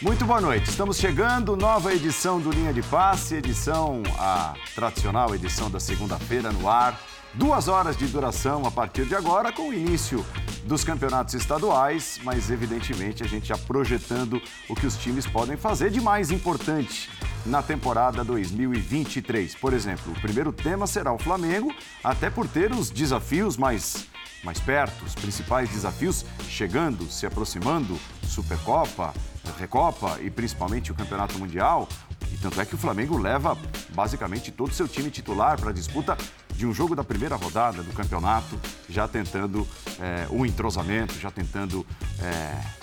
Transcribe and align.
Muito 0.00 0.24
boa 0.24 0.40
noite. 0.40 0.70
Estamos 0.70 0.98
chegando, 0.98 1.56
nova 1.56 1.92
edição 1.92 2.40
do 2.40 2.50
Linha 2.50 2.72
de 2.72 2.82
Passe, 2.82 3.34
edição, 3.34 4.02
a 4.18 4.54
tradicional 4.74 5.34
edição 5.34 5.70
da 5.70 5.80
segunda-feira 5.80 6.52
no 6.52 6.68
ar. 6.68 6.98
Duas 7.34 7.68
horas 7.68 7.96
de 7.96 8.06
duração 8.06 8.64
a 8.66 8.70
partir 8.70 9.04
de 9.04 9.14
agora, 9.14 9.52
com 9.52 9.68
o 9.68 9.72
início 9.72 10.24
dos 10.64 10.82
campeonatos 10.82 11.34
estaduais, 11.34 12.18
mas 12.24 12.50
evidentemente 12.50 13.22
a 13.22 13.26
gente 13.26 13.48
já 13.48 13.58
projetando 13.58 14.40
o 14.68 14.74
que 14.74 14.86
os 14.86 14.96
times 14.96 15.26
podem 15.26 15.56
fazer 15.56 15.90
de 15.90 16.00
mais 16.00 16.30
importante 16.30 17.10
na 17.44 17.62
temporada 17.62 18.24
2023. 18.24 19.54
Por 19.56 19.74
exemplo, 19.74 20.12
o 20.12 20.20
primeiro 20.20 20.52
tema 20.52 20.86
será 20.86 21.12
o 21.12 21.18
Flamengo, 21.18 21.72
até 22.02 22.30
por 22.30 22.48
ter 22.48 22.72
os 22.72 22.88
desafios 22.88 23.58
mais, 23.58 24.06
mais 24.42 24.58
perto, 24.58 25.04
os 25.04 25.14
principais 25.14 25.68
desafios 25.68 26.24
chegando, 26.48 27.10
se 27.10 27.26
aproximando, 27.26 27.98
Supercopa, 28.22 29.12
Recopa 29.58 30.18
e 30.20 30.30
principalmente 30.30 30.92
o 30.92 30.94
Campeonato 30.94 31.38
Mundial. 31.38 31.88
E 32.32 32.36
tanto 32.36 32.60
é 32.60 32.66
que 32.66 32.74
o 32.74 32.78
Flamengo 32.78 33.18
leva 33.18 33.56
basicamente 33.94 34.50
todo 34.50 34.70
o 34.70 34.74
seu 34.74 34.86
time 34.86 35.10
titular 35.10 35.58
para 35.58 35.70
a 35.70 35.72
disputa 35.72 36.16
de 36.58 36.66
um 36.66 36.74
jogo 36.74 36.96
da 36.96 37.04
primeira 37.04 37.36
rodada 37.36 37.84
do 37.84 37.92
campeonato, 37.92 38.58
já 38.88 39.06
tentando 39.06 39.64
é, 40.00 40.26
um 40.28 40.44
entrosamento, 40.44 41.14
já 41.14 41.30
tentando 41.30 41.86
é, 42.20 42.77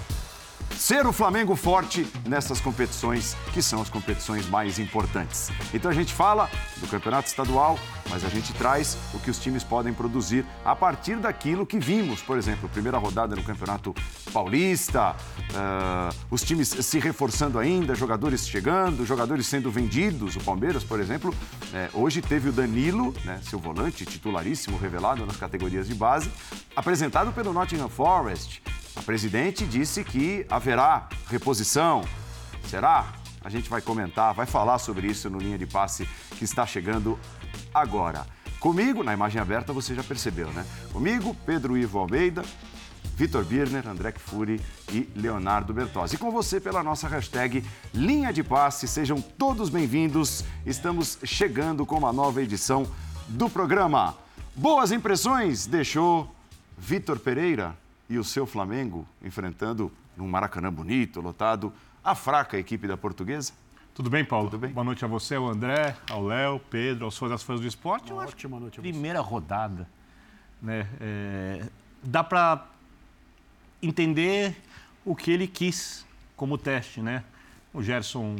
ser 0.78 1.05
o 1.05 1.14
Flamengo 1.14 1.55
forte 1.55 2.08
nessas 2.28 2.60
competições 2.60 3.36
que 3.54 3.62
são 3.62 3.82
as 3.82 3.90
competições 3.90 4.48
mais 4.48 4.78
importantes. 4.80 5.50
Então 5.74 5.90
a 5.90 5.94
gente 5.94 6.14
fala 6.14 6.50
do 6.78 6.88
campeonato 6.88 7.27
estadual, 7.27 7.80
mas 8.10 8.24
a 8.24 8.30
gente 8.30 8.54
traz 8.54 8.98
o 9.13 9.20
que 9.20 9.32
os 9.32 9.40
times 9.40 9.63
podem 9.63 9.93
produzir 9.93 10.46
a 10.63 10.76
partir 10.76 11.18
daquilo 11.18 11.66
que 11.66 11.80
vimos. 11.80 12.21
Por 12.21 12.38
exemplo, 12.38 12.70
primeira 12.70 12.98
rodada 12.98 13.36
no 13.36 13.43
Campeonato 13.43 13.93
Paulista, 14.32 15.16
uh, 15.16 16.16
os 16.30 16.41
times 16.41 16.68
se 16.68 16.99
reforçando 16.99 17.58
ainda, 17.58 17.96
jogadores 17.96 18.48
chegando, 18.48 19.05
jogadores 19.05 19.48
sendo 19.48 19.71
vendidos. 19.71 20.36
O 20.36 20.40
Palmeiras, 20.41 20.84
por 20.84 20.99
exemplo, 20.99 21.34
é, 21.74 21.90
hoje 21.93 22.21
teve 22.21 22.49
o 22.49 22.52
Danilo, 22.52 23.13
né, 23.24 23.40
seu 23.49 23.58
volante 23.58 24.05
titularíssimo, 24.05 24.77
revelado 24.77 25.26
nas 25.26 25.38
categorias 25.38 25.88
de 25.88 25.96
base, 25.96 26.30
apresentado 26.76 27.32
pelo 27.32 27.54
Nottingham 27.54 27.90
Forest. 27.90 28.62
A 28.96 29.01
presidente 29.01 29.65
disse 29.65 30.04
que 30.04 30.46
haverá 30.49 31.07
reposição. 31.29 32.04
Será? 32.68 33.13
A 33.41 33.49
gente 33.49 33.70
vai 33.70 33.82
comentar, 33.82 34.34
vai 34.34 34.46
falar 34.46 34.79
sobre 34.79 35.07
isso 35.07 35.29
no 35.29 35.37
linha 35.37 35.57
de 35.57 35.68
passe 35.68 36.07
que 36.32 36.43
está 36.43 36.65
chegando 36.65 37.20
agora. 37.74 38.26
Comigo, 38.60 39.04
na 39.04 39.13
imagem 39.13 39.40
aberta, 39.40 39.71
você 39.71 39.93
já 39.93 40.04
percebeu, 40.04 40.52
né? 40.52 40.65
Comigo, 40.91 41.35
Pedro 41.46 41.77
Ivo 41.77 41.99
Almeida, 41.99 42.43
Vitor 43.15 43.46
Birner, 43.46 43.87
André 43.87 44.13
Kfouri 44.13 44.60
e 44.91 45.07
Leonardo 45.15 45.74
Bertozzi. 45.74 46.15
E 46.15 46.18
com 46.18 46.32
você 46.32 46.59
pela 46.59 46.82
nossa 46.82 47.07
hashtag 47.07 47.63
Linha 47.93 48.34
de 48.34 48.43
Passe. 48.43 48.87
Sejam 48.87 49.21
todos 49.21 49.70
bem-vindos. 49.70 50.43
Estamos 50.65 51.20
chegando 51.24 51.85
com 51.85 51.98
uma 51.98 52.12
nova 52.12 52.41
edição 52.41 52.87
do 53.27 53.49
programa. 53.49 54.15
Boas 54.55 54.91
impressões 54.91 55.68
deixou 55.68 56.34
Vitor 56.77 57.20
Pereira 57.20 57.77
e 58.10 58.18
o 58.18 58.24
seu 58.24 58.46
Flamengo 58.46 59.08
enfrentando 59.22 59.92
num 60.16 60.28
Maracanã 60.28 60.72
bonito, 60.72 61.22
lotado, 61.22 61.74
a 62.04 62.16
fraca 62.16 62.58
equipe 62.58 62.88
da 62.88 62.96
Portuguesa? 62.96 63.54
Tudo 63.94 64.09
bem, 64.09 64.25
Paulo? 64.25 64.50
Tudo 64.50 64.59
bem? 64.59 64.72
Boa 64.72 64.84
noite 64.84 65.06
a 65.06 65.08
você, 65.08 65.36
ao 65.36 65.48
André, 65.48 65.96
ao 66.09 66.24
Léo, 66.24 66.59
Pedro, 66.70 67.06
aos 67.06 67.18
fãs 67.18 67.30
das 67.30 67.44
fãs 67.44 67.62
do 67.62 67.68
esporte. 67.68 68.12
Ótima 68.12 68.59
noite 68.59 68.80
a 68.80 68.84
você. 68.84 68.90
Primeira 68.92 69.22
rodada. 69.22 69.88
Né? 70.62 70.88
É, 71.00 71.66
dá 72.04 72.24
para 72.24 72.68
entender 73.82 74.56
o 75.06 75.16
que 75.16 75.32
ele 75.32 75.48
quis 75.48 76.06
como 76.36 76.58
teste, 76.58 77.02
né? 77.02 77.24
O 77.74 77.82
Gerson 77.82 78.36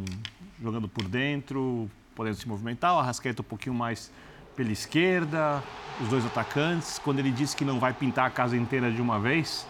jogando 0.62 0.88
por 0.88 1.08
dentro, 1.08 1.90
podendo 2.14 2.36
se 2.36 2.48
movimentar, 2.48 2.94
o 2.94 3.00
Arrascaeta 3.00 3.42
um 3.42 3.46
pouquinho 3.46 3.76
mais 3.76 4.12
pela 4.56 4.72
esquerda, 4.72 5.64
os 6.02 6.08
dois 6.08 6.26
atacantes. 6.26 7.00
Quando 7.00 7.20
ele 7.20 7.32
disse 7.32 7.56
que 7.56 7.66
não 7.66 7.80
vai 7.80 7.94
pintar 7.94 8.26
a 8.26 8.30
casa 8.30 8.56
inteira 8.56 8.92
de 8.92 9.02
uma 9.02 9.20
vez, 9.20 9.68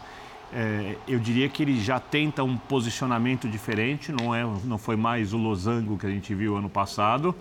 é, 0.54 0.96
eu 1.08 1.20
diria 1.20 1.50
que 1.50 1.64
ele 1.64 1.80
já 1.80 2.00
tenta 2.00 2.44
um 2.44 2.58
posicionamento 2.58 3.48
diferente, 3.50 4.12
não, 4.12 4.34
é, 4.34 4.44
não 4.64 4.78
foi 4.78 4.96
mais 4.96 5.34
o 5.34 5.38
losango 5.38 5.98
que 5.98 6.06
a 6.06 6.10
gente 6.10 6.34
viu 6.34 6.56
ano 6.56 6.70
passado, 6.70 7.36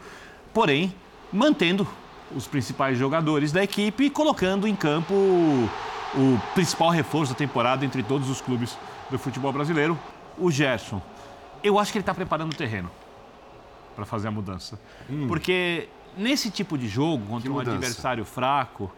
porém 0.52 0.94
mantendo 1.32 1.86
os 2.34 2.46
principais 2.46 2.98
jogadores 2.98 3.52
da 3.52 3.62
equipe 3.62 4.04
e 4.04 4.10
colocando 4.10 4.66
em 4.66 4.74
campo 4.74 5.14
o, 5.14 5.68
o 6.14 6.40
principal 6.54 6.90
reforço 6.90 7.32
da 7.32 7.38
temporada 7.38 7.84
entre 7.84 8.02
todos 8.02 8.30
os 8.30 8.40
clubes 8.40 8.76
do 9.10 9.18
futebol 9.18 9.52
brasileiro, 9.52 9.98
o 10.38 10.50
Gerson. 10.50 11.00
Eu 11.62 11.78
acho 11.78 11.92
que 11.92 11.98
ele 11.98 12.02
está 12.02 12.14
preparando 12.14 12.52
o 12.52 12.56
terreno 12.56 12.90
para 13.94 14.04
fazer 14.04 14.28
a 14.28 14.30
mudança. 14.30 14.78
Hum. 15.08 15.26
Porque 15.28 15.88
nesse 16.16 16.50
tipo 16.50 16.76
de 16.76 16.88
jogo, 16.88 17.26
contra 17.26 17.50
um 17.50 17.58
adversário 17.58 18.24
fraco, 18.24 18.90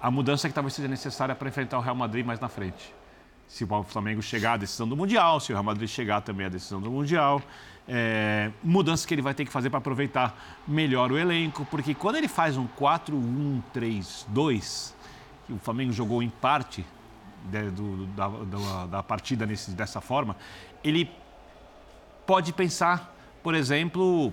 a 0.00 0.10
mudança 0.10 0.48
que 0.48 0.54
talvez 0.54 0.74
seja 0.74 0.88
necessária 0.88 1.34
para 1.34 1.48
enfrentar 1.48 1.78
o 1.78 1.80
Real 1.80 1.94
Madrid 1.94 2.24
mais 2.24 2.40
na 2.40 2.48
frente 2.48 2.92
se 3.52 3.64
o 3.64 3.84
Flamengo 3.84 4.20
chegar 4.22 4.54
à 4.54 4.56
decisão 4.56 4.88
do 4.88 4.96
Mundial, 4.96 5.38
se 5.38 5.52
o 5.52 5.54
Real 5.54 5.62
Madrid 5.62 5.86
chegar 5.86 6.22
também 6.22 6.46
à 6.46 6.48
decisão 6.48 6.80
do 6.80 6.90
Mundial. 6.90 7.42
É, 7.86 8.50
mudanças 8.64 9.04
que 9.04 9.12
ele 9.12 9.20
vai 9.20 9.34
ter 9.34 9.44
que 9.44 9.52
fazer 9.52 9.68
para 9.68 9.78
aproveitar 9.78 10.62
melhor 10.66 11.12
o 11.12 11.18
elenco, 11.18 11.66
porque 11.66 11.94
quando 11.94 12.16
ele 12.16 12.28
faz 12.28 12.56
um 12.56 12.66
4-1-3-2, 12.66 14.94
que 15.46 15.52
o 15.52 15.58
Flamengo 15.58 15.92
jogou 15.92 16.22
em 16.22 16.30
parte 16.30 16.82
de, 17.44 17.70
do, 17.70 18.06
da, 18.06 18.28
da, 18.28 18.86
da, 18.86 19.02
partida 19.02 19.44
nesse, 19.44 19.72
dessa 19.72 20.00
forma, 20.00 20.34
ele 20.82 21.10
pode 22.26 22.54
pensar, 22.54 23.14
por 23.42 23.54
exemplo, 23.54 24.32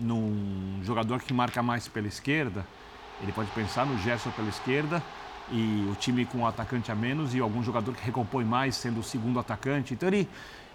num 0.00 0.80
jogador 0.82 1.22
que 1.22 1.32
marca 1.32 1.62
mais 1.62 1.88
pela 1.88 2.06
esquerda, 2.06 2.66
ele 3.22 3.32
pode 3.32 3.50
pensar 3.50 3.86
no 3.86 3.98
Gerson 3.98 4.30
pela 4.30 4.48
esquerda 4.48 5.02
e 5.50 5.88
o 5.90 5.94
time 5.94 6.26
com 6.26 6.38
um 6.38 6.46
atacante 6.46 6.90
a 6.90 6.94
menos 6.94 7.34
e 7.34 7.40
algum 7.40 7.62
jogador 7.62 7.94
que 7.94 8.04
recompõe 8.04 8.44
mais 8.44 8.76
sendo 8.76 9.00
o 9.00 9.02
segundo 9.02 9.38
atacante. 9.38 9.94
Então 9.94 10.08
ele 10.08 10.28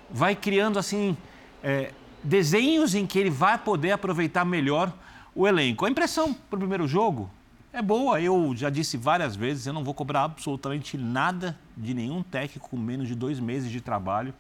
vai 0.10 0.36
criando 0.36 0.80
assim 0.80 1.16
é, 1.64 1.92
desenhos 2.24 2.96
em 2.96 3.06
que 3.06 3.20
ele 3.20 3.30
vai 3.30 3.58
poder 3.58 3.92
aproveitar 3.92 4.46
melhor 4.46 4.92
o 5.36 5.48
elenco. 5.48 5.86
A 5.86 5.90
impressão 5.90 6.34
para 6.34 6.58
o 6.58 6.60
primeiro 6.60 6.88
jogo 6.88 7.30
é 7.72 7.82
boa. 7.82 8.20
Eu 8.20 8.54
já 8.56 8.70
disse 8.70 8.98
várias 8.98 9.36
vezes, 9.36 9.68
eu 9.68 9.74
não 9.74 9.84
vou 9.84 9.94
cobrar 9.94 10.24
absolutamente 10.24 10.98
nada 10.98 11.58
de 11.78 11.94
nenhum 11.94 12.24
técnico 12.24 12.70
com 12.70 12.78
menos 12.78 13.08
de 13.08 13.16
dois 13.16 13.40
meses 13.40 13.72
de 13.72 13.82
trabalho 13.82 14.34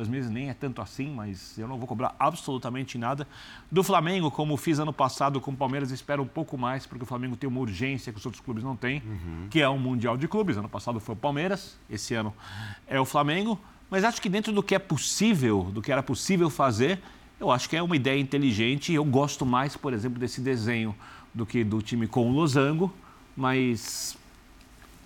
dois 0.00 0.08
meses 0.08 0.30
nem 0.30 0.48
é 0.48 0.54
tanto 0.54 0.80
assim, 0.80 1.12
mas 1.12 1.58
eu 1.58 1.68
não 1.68 1.76
vou 1.76 1.86
cobrar 1.86 2.14
absolutamente 2.18 2.96
nada. 2.96 3.28
Do 3.70 3.82
Flamengo, 3.82 4.30
como 4.30 4.56
fiz 4.56 4.78
ano 4.78 4.94
passado 4.94 5.40
com 5.42 5.50
o 5.50 5.56
Palmeiras, 5.56 5.90
espero 5.90 6.22
um 6.22 6.26
pouco 6.26 6.56
mais, 6.56 6.86
porque 6.86 7.02
o 7.04 7.06
Flamengo 7.06 7.36
tem 7.36 7.46
uma 7.46 7.60
urgência 7.60 8.10
que 8.10 8.18
os 8.18 8.24
outros 8.24 8.42
clubes 8.42 8.64
não 8.64 8.74
têm, 8.74 9.02
uhum. 9.04 9.48
que 9.50 9.60
é 9.60 9.68
um 9.68 9.78
Mundial 9.78 10.16
de 10.16 10.26
Clubes. 10.26 10.56
Ano 10.56 10.70
passado 10.70 10.98
foi 11.00 11.14
o 11.14 11.18
Palmeiras, 11.18 11.78
esse 11.90 12.14
ano 12.14 12.34
é 12.86 12.98
o 12.98 13.04
Flamengo. 13.04 13.60
Mas 13.90 14.02
acho 14.02 14.22
que 14.22 14.28
dentro 14.28 14.52
do 14.52 14.62
que 14.62 14.74
é 14.74 14.78
possível, 14.78 15.64
do 15.64 15.82
que 15.82 15.92
era 15.92 16.02
possível 16.02 16.48
fazer, 16.48 16.98
eu 17.38 17.50
acho 17.50 17.68
que 17.68 17.76
é 17.76 17.82
uma 17.82 17.96
ideia 17.96 18.18
inteligente. 18.18 18.94
Eu 18.94 19.04
gosto 19.04 19.44
mais, 19.44 19.76
por 19.76 19.92
exemplo, 19.92 20.18
desse 20.18 20.40
desenho 20.40 20.94
do 21.34 21.44
que 21.44 21.62
do 21.62 21.82
time 21.82 22.06
com 22.06 22.30
o 22.30 22.32
Losango, 22.32 22.90
mas 23.36 24.16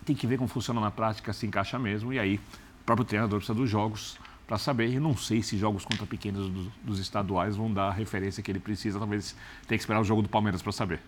tem 0.05 0.15
que 0.15 0.27
ver 0.27 0.37
como 0.37 0.49
funciona 0.49 0.81
na 0.81 0.91
prática, 0.91 1.33
se 1.33 1.47
encaixa 1.47 1.79
mesmo. 1.81 2.13
E 2.13 2.19
aí, 2.19 2.37
o 2.37 2.85
próprio 2.85 3.05
treinador 3.05 3.39
precisa 3.39 3.59
dos 3.59 3.69
jogos 3.69 4.19
para 4.47 4.59
saber. 4.59 4.89
E 4.89 4.99
não 4.99 5.17
sei 5.17 5.43
se 5.43 5.57
jogos 5.57 5.85
contra 5.85 6.07
pequenos 6.07 6.49
dos, 6.49 6.69
dos, 6.83 6.99
estaduais 6.99 7.57
vão 7.57 7.73
dar 7.73 7.89
a 7.89 7.93
referência 7.93 8.43
que 8.43 8.51
ele 8.51 8.61
precisa. 8.61 8.99
Talvez 8.99 9.35
tenha 9.67 9.79
que 9.79 9.83
esperar 9.83 10.01
o 10.01 10.05
jogo 10.05 10.23
do 10.23 10.29
Palmeiras 10.29 10.63
para 10.63 10.73
saber. 10.73 11.01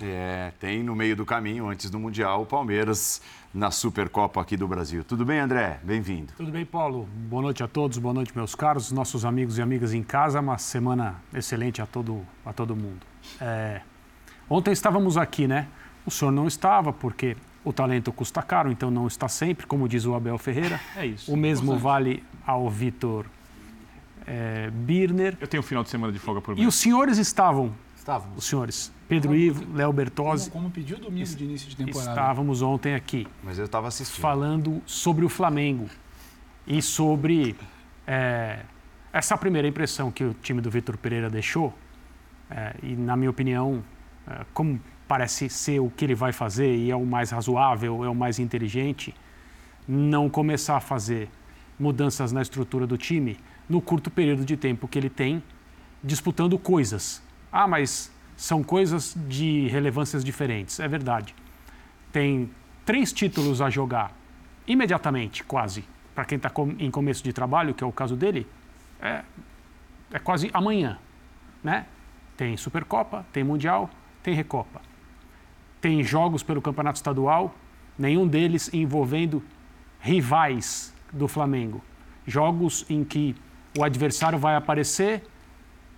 É, 0.00 0.52
tem 0.60 0.82
no 0.82 0.94
meio 0.94 1.16
do 1.16 1.26
caminho, 1.26 1.68
antes 1.68 1.90
do 1.90 1.98
Mundial, 1.98 2.42
o 2.42 2.46
Palmeiras 2.46 3.20
na 3.52 3.70
Supercopa 3.70 4.40
aqui 4.40 4.56
do 4.56 4.68
Brasil. 4.68 5.02
Tudo 5.02 5.24
bem, 5.24 5.40
André? 5.40 5.80
Bem-vindo. 5.82 6.32
Tudo 6.36 6.52
bem, 6.52 6.64
Paulo. 6.64 7.08
Boa 7.28 7.42
noite 7.42 7.64
a 7.64 7.68
todos, 7.68 7.98
boa 7.98 8.14
noite, 8.14 8.32
meus 8.34 8.54
caros, 8.54 8.92
nossos 8.92 9.24
amigos 9.24 9.58
e 9.58 9.62
amigas 9.62 9.92
em 9.92 10.02
casa. 10.04 10.38
Uma 10.38 10.56
semana 10.56 11.16
excelente 11.34 11.82
a 11.82 11.86
todo, 11.86 12.24
a 12.46 12.52
todo 12.52 12.76
mundo. 12.76 13.04
É, 13.40 13.80
ontem 14.48 14.70
estávamos 14.70 15.16
aqui, 15.16 15.48
né? 15.48 15.66
O 16.06 16.12
senhor 16.12 16.30
não 16.30 16.46
estava, 16.46 16.92
porque 16.92 17.36
o 17.68 17.72
talento 17.72 18.10
custa 18.10 18.42
caro, 18.42 18.72
então 18.72 18.90
não 18.90 19.06
está 19.06 19.28
sempre, 19.28 19.66
como 19.66 19.86
diz 19.86 20.06
o 20.06 20.14
Abel 20.14 20.38
Ferreira. 20.38 20.80
É 20.96 21.04
isso. 21.04 21.30
O 21.30 21.36
mesmo 21.36 21.76
vale 21.76 22.24
ao 22.46 22.70
Vitor 22.70 23.26
é, 24.26 24.70
Birner. 24.70 25.36
Eu 25.38 25.46
tenho 25.46 25.62
um 25.62 25.66
final 25.66 25.84
de 25.84 25.90
semana 25.90 26.10
de 26.10 26.18
folga 26.18 26.40
por 26.40 26.54
mês. 26.54 26.64
E 26.64 26.66
os 26.66 26.74
senhores 26.74 27.18
estavam. 27.18 27.74
Estávamos. 27.94 28.38
Os 28.38 28.44
senhores. 28.46 28.90
Pedro 29.06 29.28
como, 29.28 29.40
Ivo, 29.40 29.76
Léo 29.76 29.92
Bertozzi. 29.92 30.50
Como, 30.50 30.64
como 30.64 30.74
pediu 30.74 30.98
domingo 30.98 31.26
de 31.26 31.44
início 31.44 31.68
de 31.68 31.76
temporada. 31.76 32.10
Estávamos 32.10 32.62
ontem 32.62 32.94
aqui. 32.94 33.26
Mas 33.44 33.58
eu 33.58 33.66
estava 33.66 33.86
assistindo. 33.86 34.22
Falando 34.22 34.80
sobre 34.86 35.26
o 35.26 35.28
Flamengo 35.28 35.90
e 36.66 36.80
sobre 36.80 37.54
é, 38.06 38.60
essa 39.12 39.36
primeira 39.36 39.68
impressão 39.68 40.10
que 40.10 40.24
o 40.24 40.32
time 40.32 40.62
do 40.62 40.70
Vitor 40.70 40.96
Pereira 40.96 41.28
deixou, 41.28 41.74
é, 42.50 42.74
e 42.82 42.96
na 42.96 43.14
minha 43.14 43.28
opinião, 43.28 43.84
é, 44.26 44.46
como 44.54 44.80
parece 45.08 45.48
ser 45.48 45.80
o 45.80 45.90
que 45.90 46.04
ele 46.04 46.14
vai 46.14 46.32
fazer 46.32 46.76
e 46.76 46.90
é 46.90 46.96
o 46.96 47.06
mais 47.06 47.30
razoável, 47.30 48.04
é 48.04 48.08
o 48.08 48.14
mais 48.14 48.38
inteligente, 48.38 49.14
não 49.88 50.28
começar 50.28 50.76
a 50.76 50.80
fazer 50.80 51.30
mudanças 51.80 52.30
na 52.30 52.42
estrutura 52.42 52.86
do 52.86 52.98
time 52.98 53.38
no 53.68 53.80
curto 53.80 54.10
período 54.10 54.44
de 54.44 54.56
tempo 54.56 54.86
que 54.86 54.98
ele 54.98 55.10
tem 55.10 55.42
disputando 56.02 56.58
coisas. 56.58 57.22
Ah, 57.50 57.66
mas 57.66 58.12
são 58.36 58.62
coisas 58.62 59.16
de 59.28 59.66
relevâncias 59.68 60.24
diferentes. 60.24 60.78
É 60.78 60.86
verdade. 60.86 61.34
Tem 62.12 62.50
três 62.84 63.12
títulos 63.12 63.60
a 63.60 63.68
jogar 63.68 64.12
imediatamente, 64.66 65.42
quase. 65.44 65.84
Para 66.14 66.24
quem 66.24 66.36
está 66.36 66.50
em 66.78 66.90
começo 66.90 67.22
de 67.22 67.32
trabalho, 67.32 67.74
que 67.74 67.82
é 67.82 67.86
o 67.86 67.92
caso 67.92 68.16
dele, 68.16 68.46
é, 69.00 69.22
é 70.12 70.18
quase 70.18 70.50
amanhã. 70.52 70.98
Né? 71.62 71.86
Tem 72.36 72.56
Supercopa, 72.56 73.26
tem 73.32 73.42
Mundial, 73.42 73.90
tem 74.22 74.34
Recopa. 74.34 74.87
Tem 75.80 76.02
jogos 76.02 76.42
pelo 76.42 76.60
Campeonato 76.60 76.96
Estadual, 76.96 77.54
nenhum 77.98 78.26
deles 78.26 78.72
envolvendo 78.72 79.42
rivais 80.00 80.94
do 81.12 81.28
Flamengo. 81.28 81.82
Jogos 82.26 82.84
em 82.88 83.04
que 83.04 83.34
o 83.78 83.84
adversário 83.84 84.38
vai 84.38 84.56
aparecer 84.56 85.22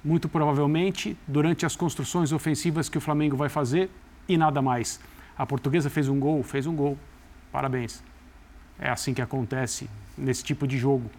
muito 0.05 0.29
provavelmente 0.29 1.17
durante 1.27 1.67
as 1.67 1.77
construções 1.77 2.33
ofensivas 2.33 2.89
que 2.89 2.99
o 2.99 3.01
Flamengo 3.01 3.37
vai 3.37 3.49
fazer 3.49 3.91
e 4.29 4.37
nada 4.37 4.63
mais. 4.63 5.01
A 5.37 5.47
portuguesa 5.47 5.91
fez 5.91 6.09
um 6.09 6.19
gol, 6.19 6.43
fez 6.43 6.67
um 6.67 6.75
gol. 6.75 6.99
Parabéns. 7.53 8.03
É 8.79 8.89
assim 8.89 9.13
que 9.13 9.23
acontece 9.23 9.89
nesse 10.17 10.43
tipo 10.43 10.67
de 10.67 10.79
jogo. 10.79 11.11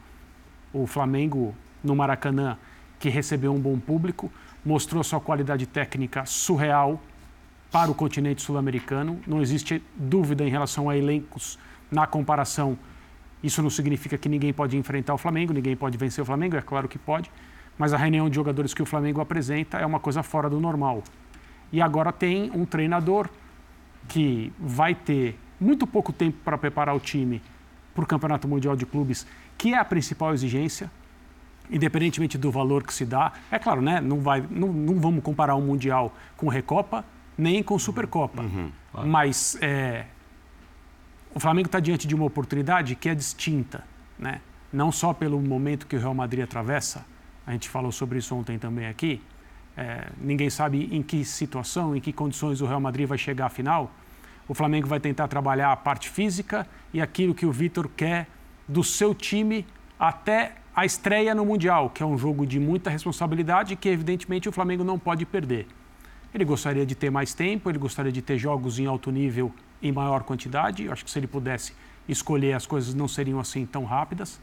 O 0.73 0.87
Flamengo 0.87 1.53
no 1.83 1.95
Maracanã, 1.95 2.57
que 2.99 3.09
recebeu 3.09 3.53
um 3.53 3.59
bom 3.59 3.79
público, 3.79 4.31
mostrou 4.63 5.03
sua 5.03 5.19
qualidade 5.19 5.65
técnica 5.65 6.25
surreal 6.25 7.01
para 7.71 7.89
o 7.89 7.95
continente 7.95 8.41
sul-americano. 8.41 9.19
Não 9.25 9.41
existe 9.41 9.81
dúvida 9.95 10.43
em 10.43 10.49
relação 10.49 10.89
a 10.89 10.97
elencos 10.97 11.57
na 11.89 12.05
comparação. 12.05 12.77
Isso 13.41 13.61
não 13.61 13.69
significa 13.69 14.17
que 14.17 14.29
ninguém 14.29 14.53
pode 14.53 14.77
enfrentar 14.77 15.13
o 15.13 15.17
Flamengo, 15.17 15.53
ninguém 15.53 15.75
pode 15.75 15.97
vencer 15.97 16.21
o 16.21 16.25
Flamengo, 16.25 16.55
é 16.55 16.61
claro 16.61 16.87
que 16.87 16.99
pode 16.99 17.31
mas 17.81 17.93
a 17.93 17.97
reunião 17.97 18.29
de 18.29 18.35
jogadores 18.35 18.75
que 18.75 18.81
o 18.83 18.85
Flamengo 18.85 19.21
apresenta 19.21 19.79
é 19.79 19.85
uma 19.85 19.99
coisa 19.99 20.21
fora 20.21 20.47
do 20.47 20.59
normal. 20.59 21.03
E 21.71 21.81
agora 21.81 22.11
tem 22.11 22.51
um 22.53 22.63
treinador 22.63 23.27
que 24.07 24.53
vai 24.59 24.93
ter 24.93 25.35
muito 25.59 25.87
pouco 25.87 26.11
tempo 26.13 26.37
para 26.43 26.59
preparar 26.59 26.95
o 26.95 26.99
time 26.99 27.41
para 27.95 28.03
o 28.03 28.07
Campeonato 28.07 28.47
Mundial 28.47 28.75
de 28.75 28.85
Clubes, 28.85 29.25
que 29.57 29.73
é 29.73 29.77
a 29.77 29.83
principal 29.85 30.31
exigência, 30.31 30.91
independentemente 31.71 32.37
do 32.37 32.51
valor 32.51 32.83
que 32.83 32.93
se 32.93 33.03
dá. 33.03 33.31
É 33.49 33.57
claro, 33.57 33.81
né? 33.81 33.99
não, 33.99 34.19
vai, 34.19 34.45
não, 34.49 34.71
não 34.71 34.99
vamos 34.99 35.23
comparar 35.23 35.55
o 35.55 35.61
Mundial 35.61 36.13
com 36.37 36.47
Recopa, 36.49 37.03
nem 37.41 37.63
com 37.63 37.77
Supercopa. 37.79 38.43
Uhum, 38.43 38.71
claro. 38.91 39.07
Mas 39.07 39.57
é, 39.61 40.05
o 41.33 41.39
Flamengo 41.39 41.65
está 41.67 41.79
diante 41.79 42.07
de 42.07 42.13
uma 42.13 42.25
oportunidade 42.25 42.95
que 42.95 43.09
é 43.09 43.15
distinta, 43.15 43.83
né? 44.17 44.41
não 44.71 44.91
só 44.91 45.11
pelo 45.11 45.41
momento 45.41 45.87
que 45.87 45.95
o 45.95 45.99
Real 45.99 46.13
Madrid 46.13 46.43
atravessa, 46.43 47.03
a 47.45 47.51
gente 47.51 47.67
falou 47.67 47.91
sobre 47.91 48.19
isso 48.19 48.35
ontem 48.35 48.59
também 48.59 48.85
aqui. 48.85 49.19
É, 49.75 50.09
ninguém 50.21 50.51
sabe 50.51 50.87
em 50.91 51.01
que 51.01 51.25
situação, 51.25 51.95
em 51.95 51.99
que 51.99 52.13
condições 52.13 52.61
o 52.61 52.67
Real 52.67 52.79
Madrid 52.79 53.07
vai 53.07 53.17
chegar 53.17 53.47
à 53.47 53.49
final. 53.49 53.91
O 54.47 54.53
Flamengo 54.53 54.87
vai 54.87 54.99
tentar 54.99 55.27
trabalhar 55.27 55.71
a 55.71 55.75
parte 55.75 56.09
física 56.09 56.67
e 56.93 57.01
aquilo 57.01 57.33
que 57.33 57.47
o 57.47 57.51
Vitor 57.51 57.89
quer 57.89 58.27
do 58.67 58.83
seu 58.83 59.15
time 59.15 59.65
até 59.99 60.57
a 60.75 60.85
estreia 60.85 61.33
no 61.33 61.43
Mundial, 61.43 61.89
que 61.89 62.03
é 62.03 62.05
um 62.05 62.17
jogo 62.17 62.45
de 62.45 62.59
muita 62.59 62.91
responsabilidade 62.91 63.75
que, 63.75 63.89
evidentemente, 63.89 64.47
o 64.47 64.51
Flamengo 64.51 64.83
não 64.83 64.99
pode 64.99 65.25
perder. 65.25 65.67
Ele 66.33 66.45
gostaria 66.45 66.85
de 66.85 66.95
ter 66.95 67.09
mais 67.09 67.33
tempo, 67.33 67.69
ele 67.69 67.77
gostaria 67.77 68.11
de 68.11 68.21
ter 68.21 68.37
jogos 68.37 68.79
em 68.79 68.85
alto 68.85 69.11
nível 69.11 69.51
em 69.81 69.91
maior 69.91 70.23
quantidade. 70.23 70.85
Eu 70.85 70.93
acho 70.93 71.03
que 71.03 71.11
se 71.11 71.19
ele 71.19 71.27
pudesse 71.27 71.73
escolher, 72.07 72.53
as 72.53 72.65
coisas 72.65 72.93
não 72.93 73.07
seriam 73.07 73.39
assim 73.39 73.65
tão 73.65 73.83
rápidas. 73.83 74.39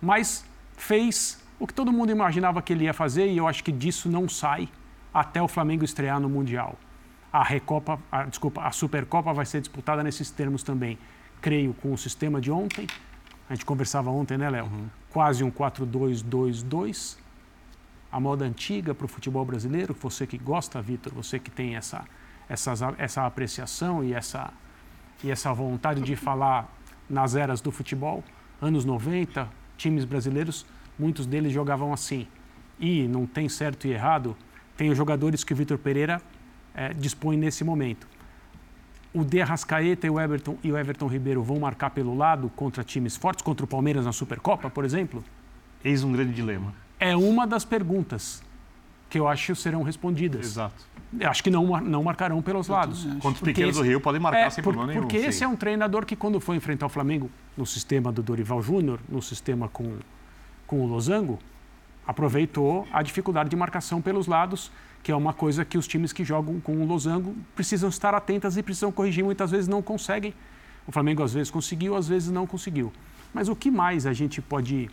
Mas 0.00 0.44
fez 0.76 1.42
o 1.58 1.66
que 1.66 1.72
todo 1.72 1.92
mundo 1.92 2.10
imaginava 2.10 2.60
que 2.60 2.72
ele 2.72 2.84
ia 2.84 2.92
fazer, 2.92 3.26
e 3.26 3.36
eu 3.36 3.48
acho 3.48 3.64
que 3.64 3.72
disso 3.72 4.08
não 4.08 4.28
sai 4.28 4.68
até 5.12 5.40
o 5.40 5.48
Flamengo 5.48 5.84
estrear 5.84 6.20
no 6.20 6.28
Mundial. 6.28 6.76
A 7.32 7.42
Recopa, 7.42 7.98
a, 8.10 8.24
desculpa, 8.24 8.62
a 8.62 8.70
Supercopa 8.70 9.32
vai 9.32 9.46
ser 9.46 9.60
disputada 9.60 10.02
nesses 10.02 10.30
termos 10.30 10.62
também. 10.62 10.98
Creio 11.40 11.72
com 11.74 11.92
o 11.92 11.98
sistema 11.98 12.40
de 12.40 12.50
ontem. 12.50 12.86
A 13.48 13.54
gente 13.54 13.64
conversava 13.64 14.10
ontem, 14.10 14.36
né, 14.36 14.48
Léo? 14.50 14.66
Uhum. 14.66 14.86
Quase 15.10 15.42
um 15.44 15.50
4-2-2-2. 15.50 17.16
A 18.14 18.20
moda 18.20 18.44
antiga 18.44 18.94
para 18.94 19.06
o 19.06 19.08
futebol 19.08 19.44
brasileiro. 19.44 19.92
Você 20.00 20.24
que 20.24 20.38
gosta, 20.38 20.80
Vitor, 20.80 21.12
você 21.12 21.36
que 21.36 21.50
tem 21.50 21.74
essa, 21.74 22.04
essa, 22.48 22.72
essa 22.96 23.26
apreciação 23.26 24.04
e 24.04 24.14
essa, 24.14 24.52
e 25.24 25.32
essa 25.32 25.52
vontade 25.52 26.00
de 26.00 26.14
falar 26.14 26.72
nas 27.10 27.34
eras 27.34 27.60
do 27.60 27.72
futebol. 27.72 28.22
Anos 28.62 28.84
90, 28.84 29.48
times 29.76 30.04
brasileiros 30.04 30.64
muitos 30.96 31.26
deles 31.26 31.52
jogavam 31.52 31.92
assim. 31.92 32.28
E 32.78 33.08
não 33.08 33.26
tem 33.26 33.48
certo 33.48 33.88
e 33.88 33.90
errado, 33.90 34.36
tem 34.76 34.90
os 34.90 34.96
jogadores 34.96 35.42
que 35.42 35.52
o 35.52 35.56
Vitor 35.56 35.76
Pereira 35.76 36.22
é, 36.72 36.94
dispõe 36.94 37.36
nesse 37.36 37.64
momento. 37.64 38.06
O 39.12 39.24
De 39.24 39.42
Arrascaeta 39.42 40.06
e 40.06 40.10
o, 40.10 40.20
Everton, 40.20 40.56
e 40.62 40.70
o 40.70 40.78
Everton 40.78 41.08
Ribeiro 41.08 41.42
vão 41.42 41.58
marcar 41.58 41.90
pelo 41.90 42.16
lado 42.16 42.48
contra 42.54 42.84
times 42.84 43.16
fortes, 43.16 43.42
contra 43.42 43.64
o 43.64 43.68
Palmeiras 43.68 44.04
na 44.04 44.12
Supercopa, 44.12 44.70
por 44.70 44.84
exemplo? 44.84 45.24
Eis 45.84 46.04
um 46.04 46.12
grande 46.12 46.32
dilema. 46.32 46.83
É 47.04 47.16
uma 47.16 47.46
das 47.46 47.64
perguntas 47.64 48.42
que 49.10 49.18
eu 49.18 49.28
acho 49.28 49.54
serão 49.54 49.82
respondidas. 49.82 50.44
Exato. 50.44 50.94
Eu 51.20 51.30
acho 51.30 51.44
que 51.44 51.50
não, 51.50 51.80
não 51.80 52.02
marcarão 52.02 52.42
pelos 52.42 52.66
lados. 52.66 53.04
Contra 53.04 53.30
os 53.30 53.40
pequenos 53.40 53.76
esse, 53.76 53.82
do 53.82 53.88
Rio 53.88 54.00
podem 54.00 54.20
marcar 54.20 54.46
é, 54.46 54.50
sem 54.50 54.64
por, 54.64 54.72
problema 54.72 54.92
nenhum. 54.92 55.02
Porque 55.02 55.18
esse 55.18 55.38
sim. 55.38 55.44
é 55.44 55.48
um 55.48 55.54
treinador 55.54 56.04
que, 56.04 56.16
quando 56.16 56.40
foi 56.40 56.56
enfrentar 56.56 56.86
o 56.86 56.88
Flamengo 56.88 57.30
no 57.56 57.64
sistema 57.64 58.10
do 58.10 58.22
Dorival 58.22 58.60
Júnior, 58.60 58.98
no 59.08 59.22
sistema 59.22 59.68
com 59.68 59.98
com 60.66 60.80
o 60.80 60.86
losango, 60.86 61.38
aproveitou 62.06 62.86
a 62.92 63.02
dificuldade 63.02 63.48
de 63.48 63.56
marcação 63.56 64.00
pelos 64.00 64.26
lados, 64.26 64.70
que 65.02 65.12
é 65.12 65.16
uma 65.16 65.32
coisa 65.32 65.64
que 65.64 65.76
os 65.78 65.86
times 65.86 66.12
que 66.12 66.24
jogam 66.24 66.60
com 66.60 66.76
o 66.78 66.86
losango 66.86 67.34
precisam 67.54 67.88
estar 67.88 68.14
atentas 68.14 68.56
e 68.56 68.62
precisam 68.62 68.90
corrigir, 68.90 69.22
muitas 69.22 69.50
vezes 69.50 69.68
não 69.68 69.82
conseguem. 69.82 70.34
O 70.86 70.92
Flamengo 70.92 71.22
às 71.22 71.32
vezes 71.32 71.50
conseguiu, 71.50 71.94
às 71.94 72.08
vezes 72.08 72.30
não 72.30 72.46
conseguiu. 72.46 72.92
Mas 73.32 73.48
o 73.48 73.56
que 73.56 73.70
mais 73.70 74.06
a 74.06 74.12
gente 74.12 74.40
pode 74.40 74.90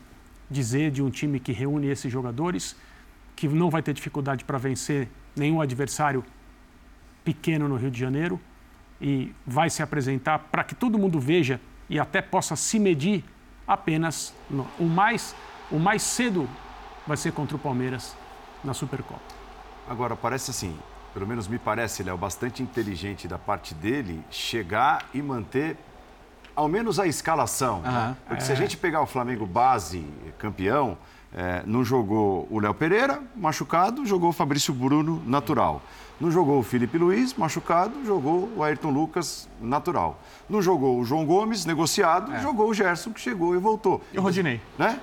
dizer 0.51 0.91
de 0.91 1.01
um 1.01 1.09
time 1.09 1.39
que 1.39 1.51
reúne 1.51 1.87
esses 1.87 2.11
jogadores, 2.11 2.75
que 3.35 3.47
não 3.47 3.69
vai 3.69 3.81
ter 3.81 3.93
dificuldade 3.93 4.43
para 4.43 4.57
vencer 4.57 5.07
nenhum 5.35 5.61
adversário 5.61 6.23
pequeno 7.23 7.67
no 7.67 7.77
Rio 7.77 7.89
de 7.89 7.99
Janeiro 7.99 8.39
e 8.99 9.33
vai 9.47 9.69
se 9.69 9.81
apresentar 9.81 10.37
para 10.37 10.63
que 10.63 10.75
todo 10.75 10.99
mundo 10.99 11.19
veja 11.19 11.59
e 11.89 11.99
até 11.99 12.21
possa 12.21 12.55
se 12.55 12.77
medir 12.77 13.23
apenas 13.67 14.33
no, 14.49 14.67
o 14.79 14.85
mais 14.85 15.35
o 15.71 15.79
mais 15.79 16.01
cedo 16.01 16.49
vai 17.07 17.15
ser 17.15 17.31
contra 17.31 17.55
o 17.55 17.59
Palmeiras 17.59 18.15
na 18.63 18.73
Supercopa. 18.73 19.21
Agora, 19.87 20.15
parece 20.15 20.51
assim, 20.51 20.77
pelo 21.13 21.25
menos 21.25 21.47
me 21.47 21.57
parece, 21.57 22.03
Léo, 22.03 22.17
bastante 22.17 22.61
inteligente 22.61 23.27
da 23.27 23.39
parte 23.39 23.73
dele 23.73 24.21
chegar 24.29 25.09
e 25.13 25.21
manter 25.21 25.77
ao 26.55 26.67
menos 26.67 26.99
a 26.99 27.07
escalação. 27.07 27.81
Né? 27.81 28.15
Porque 28.27 28.43
é. 28.43 28.45
se 28.45 28.51
a 28.51 28.55
é. 28.55 28.57
gente 28.57 28.77
pegar 28.77 29.01
o 29.01 29.05
Flamengo 29.05 29.45
base 29.45 30.05
campeão, 30.37 30.97
é, 31.33 31.63
não 31.65 31.83
jogou 31.83 32.47
o 32.49 32.59
Léo 32.59 32.73
Pereira, 32.73 33.21
machucado, 33.35 34.05
jogou 34.05 34.29
o 34.29 34.33
Fabrício 34.33 34.73
Bruno, 34.73 35.21
natural. 35.25 35.81
Não 36.19 36.29
jogou 36.29 36.59
o 36.59 36.63
Felipe 36.63 36.97
Luiz, 36.97 37.33
machucado, 37.33 38.05
jogou 38.05 38.51
o 38.55 38.63
Ayrton 38.63 38.91
Lucas, 38.91 39.49
natural. 39.59 40.19
Não 40.47 40.61
jogou 40.61 40.99
o 40.99 41.03
João 41.03 41.25
Gomes, 41.25 41.65
negociado, 41.65 42.31
é. 42.33 42.39
jogou 42.41 42.69
o 42.69 42.73
Gerson, 42.73 43.11
que 43.11 43.19
chegou 43.19 43.55
e 43.55 43.57
voltou. 43.57 44.01
E 44.13 44.19
o 44.19 44.21
Rodinei. 44.21 44.61
Né? 44.77 44.99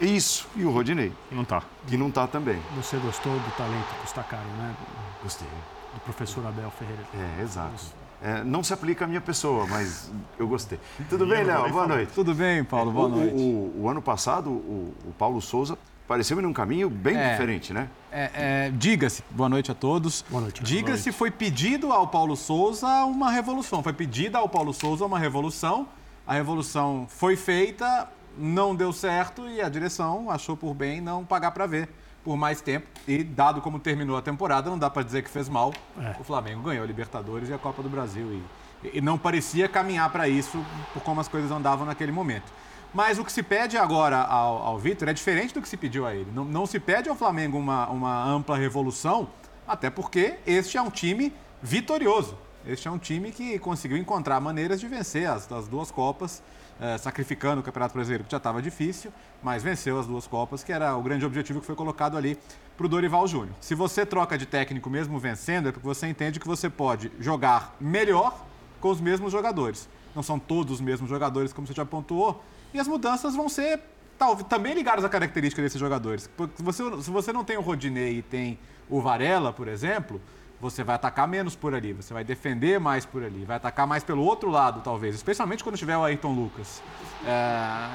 Isso, 0.00 0.48
e 0.56 0.64
o 0.64 0.70
Rodinei. 0.70 1.12
Que 1.28 1.34
não 1.34 1.44
tá. 1.44 1.62
Que 1.86 1.96
não 1.96 2.10
tá 2.10 2.26
também. 2.26 2.60
Você 2.76 2.96
gostou 2.96 3.32
do 3.32 3.56
talento 3.56 3.94
custa 4.00 4.22
caro, 4.22 4.48
né? 4.58 4.74
Gostei. 5.22 5.48
Do 5.94 6.00
professor 6.00 6.46
Abel 6.46 6.70
Ferreira. 6.70 7.02
É, 7.14 7.42
exato. 7.42 8.01
É, 8.24 8.44
não 8.44 8.62
se 8.62 8.72
aplica 8.72 9.04
à 9.04 9.08
minha 9.08 9.20
pessoa, 9.20 9.66
mas 9.66 10.10
eu 10.38 10.46
gostei. 10.46 10.78
Tudo 11.10 11.26
bem, 11.26 11.42
Léo? 11.42 11.68
Boa 11.70 11.88
noite. 11.88 12.12
Tudo 12.14 12.32
bem, 12.32 12.62
Paulo? 12.62 12.92
Boa 12.92 13.06
o, 13.06 13.08
noite. 13.08 13.34
O, 13.34 13.82
o, 13.82 13.88
ano 13.88 14.00
passado, 14.00 14.48
o, 14.48 14.94
o 15.04 15.12
Paulo 15.18 15.40
Souza 15.42 15.76
pareceu 16.06 16.38
ir 16.38 16.42
num 16.42 16.52
caminho 16.52 16.88
bem 16.88 17.16
é, 17.16 17.32
diferente, 17.32 17.72
né? 17.72 17.88
É, 18.12 18.30
é, 18.34 18.72
Diga-se, 18.76 19.24
boa 19.28 19.48
noite 19.48 19.72
a 19.72 19.74
todos. 19.74 20.24
Boa 20.30 20.40
noite. 20.40 20.62
Diga-se, 20.62 21.10
foi 21.10 21.32
pedido 21.32 21.92
ao 21.92 22.06
Paulo 22.06 22.36
Souza 22.36 22.86
uma 23.06 23.28
revolução. 23.28 23.82
Foi 23.82 23.92
pedida 23.92 24.38
ao 24.38 24.48
Paulo 24.48 24.72
Souza 24.72 25.04
uma 25.04 25.18
revolução. 25.18 25.88
A 26.24 26.34
revolução 26.34 27.06
foi 27.08 27.34
feita, 27.34 28.08
não 28.38 28.76
deu 28.76 28.92
certo 28.92 29.48
e 29.48 29.60
a 29.60 29.68
direção 29.68 30.30
achou 30.30 30.56
por 30.56 30.74
bem 30.74 31.00
não 31.00 31.24
pagar 31.24 31.50
para 31.50 31.66
ver 31.66 31.88
por 32.24 32.36
mais 32.36 32.60
tempo. 32.60 32.86
E 33.06 33.22
dado 33.22 33.60
como 33.60 33.78
terminou 33.78 34.16
a 34.16 34.22
temporada, 34.22 34.70
não 34.70 34.78
dá 34.78 34.88
para 34.88 35.02
dizer 35.02 35.22
que 35.22 35.30
fez 35.30 35.48
mal. 35.48 35.72
É. 35.98 36.14
O 36.20 36.24
Flamengo 36.24 36.62
ganhou 36.62 36.84
a 36.84 36.86
Libertadores 36.86 37.48
e 37.48 37.52
a 37.52 37.58
Copa 37.58 37.82
do 37.82 37.88
Brasil. 37.88 38.40
E, 38.84 38.98
e 38.98 39.00
não 39.00 39.18
parecia 39.18 39.68
caminhar 39.68 40.10
para 40.10 40.28
isso 40.28 40.64
por 40.92 41.02
como 41.02 41.20
as 41.20 41.28
coisas 41.28 41.50
andavam 41.50 41.86
naquele 41.86 42.12
momento. 42.12 42.52
Mas 42.94 43.18
o 43.18 43.24
que 43.24 43.32
se 43.32 43.42
pede 43.42 43.78
agora 43.78 44.18
ao, 44.18 44.58
ao 44.58 44.78
Vitor 44.78 45.08
é 45.08 45.14
diferente 45.14 45.54
do 45.54 45.62
que 45.62 45.68
se 45.68 45.76
pediu 45.76 46.06
a 46.06 46.14
ele. 46.14 46.30
Não, 46.34 46.44
não 46.44 46.66
se 46.66 46.78
pede 46.78 47.08
ao 47.08 47.16
Flamengo 47.16 47.56
uma, 47.58 47.88
uma 47.88 48.24
ampla 48.24 48.56
revolução, 48.56 49.28
até 49.66 49.88
porque 49.88 50.34
este 50.46 50.76
é 50.76 50.82
um 50.82 50.90
time 50.90 51.32
vitorioso. 51.62 52.36
Este 52.66 52.88
é 52.88 52.90
um 52.90 52.98
time 52.98 53.32
que 53.32 53.58
conseguiu 53.58 53.96
encontrar 53.96 54.40
maneiras 54.40 54.78
de 54.78 54.86
vencer 54.86 55.28
as, 55.28 55.50
as 55.50 55.66
duas 55.66 55.90
Copas, 55.90 56.42
eh, 56.82 56.98
sacrificando 56.98 57.60
o 57.60 57.62
Campeonato 57.62 57.94
Brasileiro, 57.94 58.24
que 58.24 58.30
já 58.32 58.38
estava 58.38 58.60
difícil, 58.60 59.12
mas 59.40 59.62
venceu 59.62 60.00
as 60.00 60.06
duas 60.08 60.26
Copas, 60.26 60.64
que 60.64 60.72
era 60.72 60.96
o 60.96 61.00
grande 61.00 61.24
objetivo 61.24 61.60
que 61.60 61.66
foi 61.66 61.76
colocado 61.76 62.16
ali 62.16 62.36
para 62.76 62.86
o 62.86 62.88
Dorival 62.88 63.24
Júnior. 63.28 63.54
Se 63.60 63.72
você 63.72 64.04
troca 64.04 64.36
de 64.36 64.46
técnico 64.46 64.90
mesmo 64.90 65.16
vencendo, 65.20 65.68
é 65.68 65.72
porque 65.72 65.86
você 65.86 66.08
entende 66.08 66.40
que 66.40 66.46
você 66.48 66.68
pode 66.68 67.12
jogar 67.20 67.76
melhor 67.80 68.44
com 68.80 68.90
os 68.90 69.00
mesmos 69.00 69.30
jogadores. 69.30 69.88
Não 70.12 70.24
são 70.24 70.40
todos 70.40 70.72
os 70.74 70.80
mesmos 70.80 71.08
jogadores, 71.08 71.52
como 71.52 71.68
você 71.68 71.72
já 71.72 71.84
pontuou, 71.84 72.42
e 72.74 72.80
as 72.80 72.88
mudanças 72.88 73.36
vão 73.36 73.48
ser 73.48 73.78
tal, 74.18 74.34
também 74.34 74.74
ligadas 74.74 75.04
à 75.04 75.08
característica 75.08 75.62
desses 75.62 75.78
jogadores. 75.78 76.28
Porque 76.36 76.56
se 76.56 76.64
você, 76.64 76.82
se 77.00 77.10
você 77.12 77.32
não 77.32 77.44
tem 77.44 77.56
o 77.56 77.60
Rodinei 77.60 78.18
e 78.18 78.22
tem 78.22 78.58
o 78.90 79.00
Varela, 79.00 79.52
por 79.52 79.68
exemplo, 79.68 80.20
você 80.62 80.84
vai 80.84 80.94
atacar 80.94 81.26
menos 81.26 81.56
por 81.56 81.74
ali, 81.74 81.92
você 81.92 82.14
vai 82.14 82.22
defender 82.22 82.78
mais 82.78 83.04
por 83.04 83.24
ali, 83.24 83.44
vai 83.44 83.56
atacar 83.56 83.84
mais 83.84 84.04
pelo 84.04 84.22
outro 84.22 84.48
lado, 84.48 84.80
talvez, 84.80 85.12
especialmente 85.16 85.64
quando 85.64 85.76
tiver 85.76 85.96
o 85.96 86.04
Ayrton 86.04 86.32
Lucas. 86.32 86.80
É, 87.26 87.88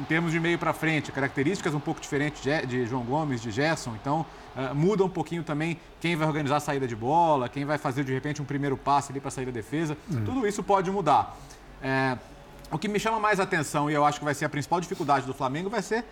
em 0.00 0.04
termos 0.04 0.32
de 0.32 0.40
meio 0.40 0.58
para 0.58 0.72
frente, 0.72 1.12
características 1.12 1.74
um 1.74 1.80
pouco 1.80 2.00
diferentes 2.00 2.42
de, 2.66 2.86
João 2.86 3.02
Gomes, 3.02 3.42
de 3.42 3.50
Gerson, 3.50 3.94
então 4.00 4.24
é, 4.56 4.72
muda 4.72 5.04
um 5.04 5.08
pouquinho 5.08 5.42
também 5.42 5.78
quem 6.00 6.16
vai 6.16 6.26
organizar 6.26 6.56
a 6.56 6.60
saída 6.60 6.88
de 6.88 6.96
bola, 6.96 7.46
quem 7.46 7.66
vai 7.66 7.76
fazer 7.76 8.04
de 8.04 8.12
repente 8.14 8.40
um 8.40 8.46
primeiro 8.46 8.78
passe 8.78 9.12
ali 9.12 9.20
para 9.20 9.30
sair 9.30 9.44
da 9.44 9.52
defesa, 9.52 9.98
hum. 10.10 10.24
tudo 10.24 10.46
isso 10.46 10.62
pode 10.62 10.90
mudar. 10.90 11.36
É, 11.82 12.16
o 12.70 12.78
que 12.78 12.88
me 12.88 12.98
chama 12.98 13.20
mais 13.20 13.38
atenção, 13.38 13.90
e 13.90 13.92
eu 13.92 14.02
acho 14.02 14.18
que 14.18 14.24
vai 14.24 14.34
ser 14.34 14.46
a 14.46 14.48
principal 14.48 14.80
dificuldade 14.80 15.26
do 15.26 15.34
Flamengo, 15.34 15.68
vai 15.68 15.82
ser 15.82 16.06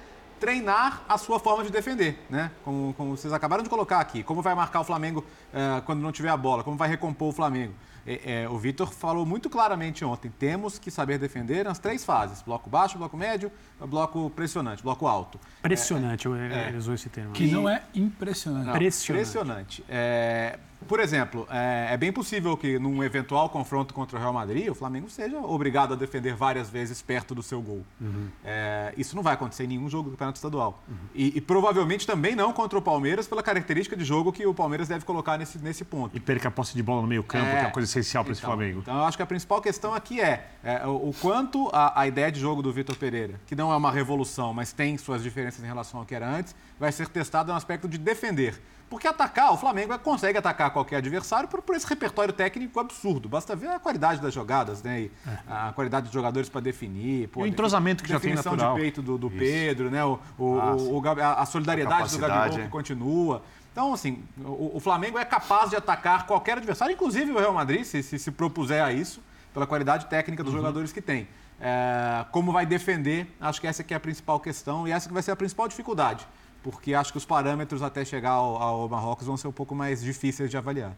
treinar 0.44 1.02
a 1.08 1.16
sua 1.16 1.40
forma 1.40 1.64
de 1.64 1.70
defender, 1.70 2.18
né? 2.28 2.50
Como, 2.62 2.92
como 2.94 3.16
vocês 3.16 3.32
acabaram 3.32 3.62
de 3.62 3.70
colocar 3.70 3.98
aqui. 3.98 4.22
Como 4.22 4.42
vai 4.42 4.54
marcar 4.54 4.80
o 4.80 4.84
Flamengo 4.84 5.24
uh, 5.54 5.80
quando 5.86 6.00
não 6.00 6.12
tiver 6.12 6.28
a 6.28 6.36
bola? 6.36 6.62
Como 6.62 6.76
vai 6.76 6.86
recompor 6.86 7.28
o 7.28 7.32
Flamengo? 7.32 7.72
É, 8.06 8.42
é, 8.42 8.48
o 8.50 8.58
Vitor 8.58 8.92
falou 8.92 9.24
muito 9.24 9.48
claramente 9.48 10.04
ontem: 10.04 10.30
temos 10.38 10.78
que 10.78 10.90
saber 10.90 11.18
defender 11.18 11.64
nas 11.64 11.78
três 11.78 12.04
fases: 12.04 12.42
bloco 12.42 12.68
baixo, 12.68 12.98
bloco 12.98 13.16
médio, 13.16 13.50
bloco 13.80 14.28
pressionante, 14.30 14.82
bloco 14.82 15.06
alto. 15.06 15.40
Pressionante, 15.62 16.28
é, 16.28 16.68
ele 16.68 16.76
usou 16.76 16.92
esse 16.92 17.08
termo. 17.08 17.32
Que 17.32 17.50
não 17.50 17.66
é 17.66 17.82
impressionante. 17.94 18.66
Não, 18.66 18.72
pressionante. 18.74 19.24
pressionante. 19.24 19.84
É, 19.88 20.58
por 20.86 21.00
exemplo, 21.00 21.46
é, 21.50 21.88
é, 21.90 21.96
bem 21.96 22.12
possível 22.12 22.56
que 22.56 22.78
num 22.78 23.02
eventual 23.02 23.48
confronto 23.48 23.94
contra 23.94 24.18
o 24.18 24.20
Real 24.20 24.32
Madrid, 24.32 24.68
o 24.68 24.74
Flamengo 24.74 25.08
seja 25.08 25.38
obrigado 25.38 25.94
a 25.94 25.96
defender 25.96 26.34
várias 26.34 26.68
vezes 26.68 27.00
perto 27.00 27.34
do 27.34 27.42
seu 27.42 27.60
gol. 27.60 27.82
Uhum. 28.00 28.28
É, 28.44 28.92
isso 28.96 29.16
não 29.16 29.22
vai 29.22 29.34
acontecer 29.34 29.64
em 29.64 29.68
nenhum 29.68 29.88
jogo 29.88 30.10
do 30.10 30.12
Campeonato 30.12 30.36
Estadual. 30.36 30.82
Uhum. 30.88 30.94
E, 31.14 31.38
e, 31.38 31.40
provavelmente 31.40 32.06
também 32.06 32.34
não 32.34 32.52
contra 32.52 32.78
o 32.78 32.82
Palmeiras, 32.82 33.26
pela 33.26 33.42
característica 33.42 33.96
de 33.96 34.04
jogo 34.04 34.32
que 34.32 34.46
o 34.46 34.54
Palmeiras 34.54 34.88
deve 34.88 35.04
colocar 35.04 35.38
nesse, 35.38 35.58
nesse 35.58 35.84
ponto. 35.84 36.16
E 36.16 36.20
perca 36.20 36.48
a 36.48 36.50
posse 36.50 36.74
de 36.74 36.82
bola 36.82 37.02
no 37.02 37.08
meio 37.08 37.22
campo, 37.22 37.46
é, 37.46 37.50
que 37.50 37.56
é 37.56 37.60
uma 37.62 37.70
coisa 37.70 37.88
essencial 37.88 38.24
para 38.24 38.32
então, 38.32 38.38
esse 38.38 38.42
Flamengo. 38.42 38.80
Então, 38.80 38.96
eu 38.96 39.04
acho 39.04 39.16
que 39.16 39.22
a 39.22 39.26
principal 39.26 39.60
questão 39.62 39.94
aqui 39.94 40.20
é, 40.20 40.50
é 40.62 40.86
o, 40.86 41.08
o, 41.08 41.14
quanto 41.20 41.70
a, 41.72 42.00
a 42.00 42.06
ideia 42.06 42.30
de 42.30 42.40
jogo 42.40 42.62
do 42.62 42.72
Vitor 42.72 42.96
Pereira, 42.96 43.40
que 43.46 43.56
não 43.56 43.72
é 43.72 43.76
uma 43.76 43.90
revolução, 43.90 44.52
mas 44.52 44.72
tem 44.72 44.98
suas 44.98 45.22
diferenças 45.22 45.64
em 45.64 45.66
relação 45.66 46.00
ao 46.00 46.06
que 46.06 46.14
era 46.14 46.28
antes, 46.28 46.54
vai 46.78 46.92
ser 46.92 47.08
testada 47.08 47.52
no 47.52 47.56
aspecto 47.56 47.88
de 47.88 47.96
defender. 47.96 48.60
Porque 48.88 49.08
atacar, 49.08 49.52
o 49.52 49.56
Flamengo 49.56 49.98
consegue 49.98 50.38
atacar 50.38 50.70
qualquer 50.70 50.96
adversário 50.96 51.48
por, 51.48 51.62
por 51.62 51.74
esse 51.74 51.86
repertório 51.86 52.32
técnico 52.32 52.78
absurdo. 52.78 53.28
Basta 53.28 53.56
ver 53.56 53.68
a 53.68 53.78
qualidade 53.78 54.20
das 54.20 54.32
jogadas, 54.32 54.82
né? 54.82 55.02
E 55.02 55.12
é. 55.26 55.38
a 55.48 55.72
qualidade 55.74 56.04
dos 56.04 56.12
jogadores 56.12 56.48
para 56.48 56.60
definir. 56.60 57.28
Pô, 57.28 57.40
e 57.40 57.42
o 57.44 57.46
entrosamento 57.46 58.02
que 58.02 58.10
já 58.10 58.20
tem 58.20 58.34
natural. 58.34 58.74
de 58.74 58.80
peito 58.80 59.02
do, 59.02 59.16
do 59.16 59.30
Pedro, 59.30 59.90
né? 59.90 60.04
O, 60.04 60.20
o, 60.38 60.60
ah, 60.60 60.76
o, 60.76 61.02
a 61.38 61.46
solidariedade 61.46 62.02
a 62.02 62.06
do 62.06 62.18
Gabigol 62.18 62.58
que 62.58 62.68
continua. 62.68 63.42
Então, 63.72 63.92
assim, 63.92 64.22
o, 64.38 64.76
o, 64.76 64.80
Flamengo 64.80 65.18
é 65.18 65.24
capaz 65.24 65.70
de 65.70 65.76
atacar 65.76 66.26
qualquer 66.26 66.58
adversário, 66.58 66.92
inclusive 66.94 67.32
o 67.32 67.38
Real 67.38 67.52
Madrid, 67.52 67.82
se 67.82 68.04
se, 68.04 68.18
se 68.18 68.30
propuser 68.30 68.80
a 68.80 68.92
isso, 68.92 69.20
pela 69.52 69.66
qualidade 69.66 70.06
técnica 70.06 70.44
dos 70.44 70.52
uhum. 70.52 70.60
jogadores 70.60 70.92
que 70.92 71.02
tem. 71.02 71.26
É, 71.60 72.24
como 72.30 72.52
vai 72.52 72.64
defender, 72.66 73.26
acho 73.40 73.60
que 73.60 73.66
essa 73.66 73.82
que 73.82 73.92
é 73.92 73.96
a 73.96 74.00
principal 74.00 74.38
questão 74.38 74.86
e 74.86 74.92
essa 74.92 75.08
que 75.08 75.14
vai 75.14 75.22
ser 75.22 75.32
a 75.32 75.36
principal 75.36 75.66
dificuldade 75.66 76.24
porque 76.64 76.94
acho 76.94 77.12
que 77.12 77.18
os 77.18 77.26
parâmetros 77.26 77.82
até 77.82 78.04
chegar 78.06 78.30
ao, 78.30 78.56
ao 78.56 78.88
Marrocos 78.88 79.26
vão 79.26 79.36
ser 79.36 79.46
um 79.46 79.52
pouco 79.52 79.74
mais 79.74 80.00
difíceis 80.02 80.50
de 80.50 80.56
avaliar. 80.56 80.96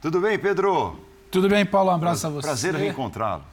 Tudo 0.00 0.20
bem, 0.20 0.38
Pedro? 0.38 0.98
Tudo 1.32 1.48
bem, 1.48 1.66
Paulo? 1.66 1.90
Um 1.90 1.94
abraço 1.94 2.28
a 2.28 2.30
você. 2.30 2.46
Prazer 2.46 2.74
reencontrá-lo. 2.76 3.44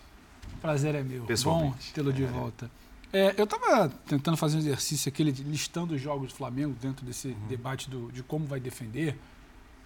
Prazer 0.62 0.94
é 0.94 1.04
meu. 1.04 1.26
Bom 1.44 1.74
tê-lo 1.96 2.14
de 2.14 2.24
é. 2.24 2.28
volta. 2.28 2.70
É, 3.12 3.34
eu 3.38 3.46
estava 3.46 3.90
tentando 4.06 4.38
fazer 4.38 4.58
um 4.58 4.60
exercício 4.60 5.10
aqui, 5.10 5.24
listando 5.24 5.96
os 5.96 6.02
jogos 6.02 6.30
do 6.30 6.36
Flamengo 6.36 6.76
dentro 6.80 7.04
desse 7.04 7.30
uhum. 7.30 7.48
debate 7.50 7.90
do, 7.90 8.12
de 8.12 8.22
como 8.22 8.46
vai 8.46 8.60
defender, 8.60 9.18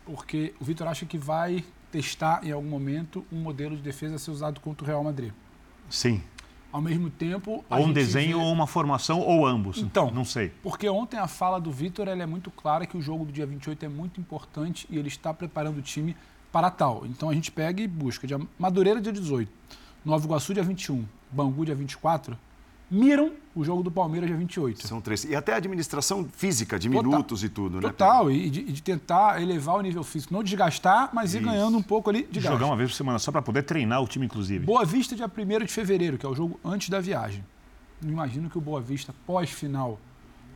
porque 0.05 0.53
o 0.59 0.65
Vitor 0.65 0.87
acha 0.87 1.05
que 1.05 1.17
vai 1.17 1.63
testar 1.89 2.45
em 2.45 2.51
algum 2.51 2.67
momento 2.67 3.25
um 3.31 3.37
modelo 3.37 3.77
de 3.77 3.81
defesa 3.81 4.15
a 4.15 4.19
ser 4.19 4.31
usado 4.31 4.59
contra 4.59 4.83
o 4.83 4.87
Real 4.87 5.03
Madrid. 5.03 5.31
Sim. 5.89 6.21
Ao 6.71 6.81
mesmo 6.81 7.09
tempo. 7.09 7.63
Ou 7.69 7.85
um 7.85 7.91
desenho, 7.93 8.37
vê... 8.37 8.43
ou 8.43 8.51
uma 8.51 8.65
formação, 8.65 9.19
ou 9.19 9.45
ambos. 9.45 9.79
Então, 9.79 10.09
não 10.11 10.23
sei. 10.23 10.51
Porque 10.63 10.87
ontem 10.87 11.17
a 11.17 11.27
fala 11.27 11.59
do 11.59 11.71
Vitor 11.71 12.07
é 12.07 12.25
muito 12.25 12.49
clara 12.49 12.85
que 12.85 12.97
o 12.97 13.01
jogo 13.01 13.25
do 13.25 13.31
dia 13.31 13.45
28 13.45 13.85
é 13.85 13.89
muito 13.89 14.19
importante 14.19 14.87
e 14.89 14.97
ele 14.97 15.07
está 15.07 15.33
preparando 15.33 15.79
o 15.79 15.81
time 15.81 16.15
para 16.51 16.69
tal. 16.69 17.05
Então 17.05 17.29
a 17.29 17.33
gente 17.33 17.51
pega 17.51 17.81
e 17.81 17.87
busca. 17.87 18.27
Madureira, 18.57 19.01
dia 19.01 19.11
18. 19.11 19.51
Nova 20.03 20.25
Iguaçu, 20.25 20.53
dia 20.53 20.63
21. 20.63 21.05
Bangu, 21.31 21.65
dia 21.65 21.75
24 21.75 22.37
miram 22.91 23.31
o 23.55 23.63
jogo 23.63 23.81
do 23.81 23.89
Palmeiras 23.89 24.27
dia 24.27 24.37
28. 24.37 24.85
São 24.85 24.99
três. 24.99 25.23
E 25.23 25.35
até 25.35 25.53
a 25.53 25.55
administração 25.55 26.27
física, 26.31 26.77
de 26.77 26.89
Total. 26.89 27.03
minutos 27.03 27.43
e 27.43 27.49
tudo, 27.49 27.77
né? 27.77 27.81
Total, 27.81 28.29
e 28.29 28.49
de, 28.49 28.63
de, 28.63 28.83
tentar 28.83 29.41
elevar 29.41 29.77
o 29.77 29.81
nível 29.81 30.03
físico. 30.03 30.33
Não 30.33 30.43
desgastar, 30.43 31.09
mas 31.13 31.33
Isso. 31.33 31.41
ir 31.41 31.45
ganhando 31.45 31.77
um 31.77 31.81
pouco 31.81 32.09
ali 32.09 32.27
de 32.29 32.41
Jogar 32.41 32.65
uma 32.65 32.75
vez 32.75 32.91
por 32.91 32.97
semana 32.97 33.17
só 33.17 33.31
para 33.31 33.41
poder 33.41 33.63
treinar 33.63 34.01
o 34.03 34.07
time, 34.07 34.25
inclusive. 34.25 34.65
Boa 34.65 34.83
Vista, 34.83 35.15
dia 35.15 35.25
1 35.25 35.65
de 35.65 35.71
fevereiro, 35.71 36.17
que 36.17 36.25
é 36.25 36.29
o 36.29 36.35
jogo 36.35 36.59
antes 36.63 36.89
da 36.89 36.99
viagem. 36.99 37.43
Imagino 38.03 38.49
que 38.49 38.57
o 38.57 38.61
Boa 38.61 38.81
Vista, 38.81 39.13
pós-final 39.25 39.99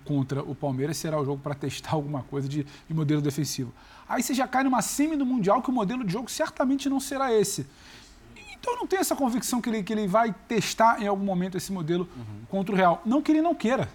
contra 0.04 0.42
o 0.44 0.54
Palmeiras, 0.54 0.98
será 0.98 1.20
o 1.20 1.26
jogo 1.26 1.42
para 1.42 1.56
testar 1.56 1.92
alguma 1.96 2.24
coisa 2.24 2.50
de, 2.50 2.66
de 2.88 2.94
modelo 2.94 3.22
defensivo. 3.22 3.74
Aí 4.08 4.22
você 4.22 4.34
já 4.34 4.48
cai 4.48 4.64
numa 4.64 4.82
semi 4.82 5.16
do 5.16 5.26
Mundial 5.26 5.62
que 5.62 5.70
o 5.70 5.74
modelo 5.74 6.04
de 6.04 6.14
jogo 6.14 6.30
certamente 6.30 6.90
não 6.90 7.00
será 7.00 7.34
esse. 7.34 7.66
Então 8.66 8.74
eu 8.74 8.80
não 8.80 8.88
tenho 8.88 9.00
essa 9.00 9.16
convicção 9.16 9.62
que 9.62 9.70
ele, 9.70 9.84
que 9.84 9.94
ele 9.94 10.08
vai 10.08 10.34
testar 10.48 11.00
em 11.00 11.06
algum 11.06 11.24
momento 11.24 11.56
esse 11.56 11.72
modelo 11.72 12.10
uhum. 12.18 12.46
contra 12.50 12.74
o 12.74 12.76
Real. 12.76 13.00
Não 13.06 13.22
que 13.22 13.32
ele 13.32 13.42
não 13.42 13.54
queira, 13.54 13.88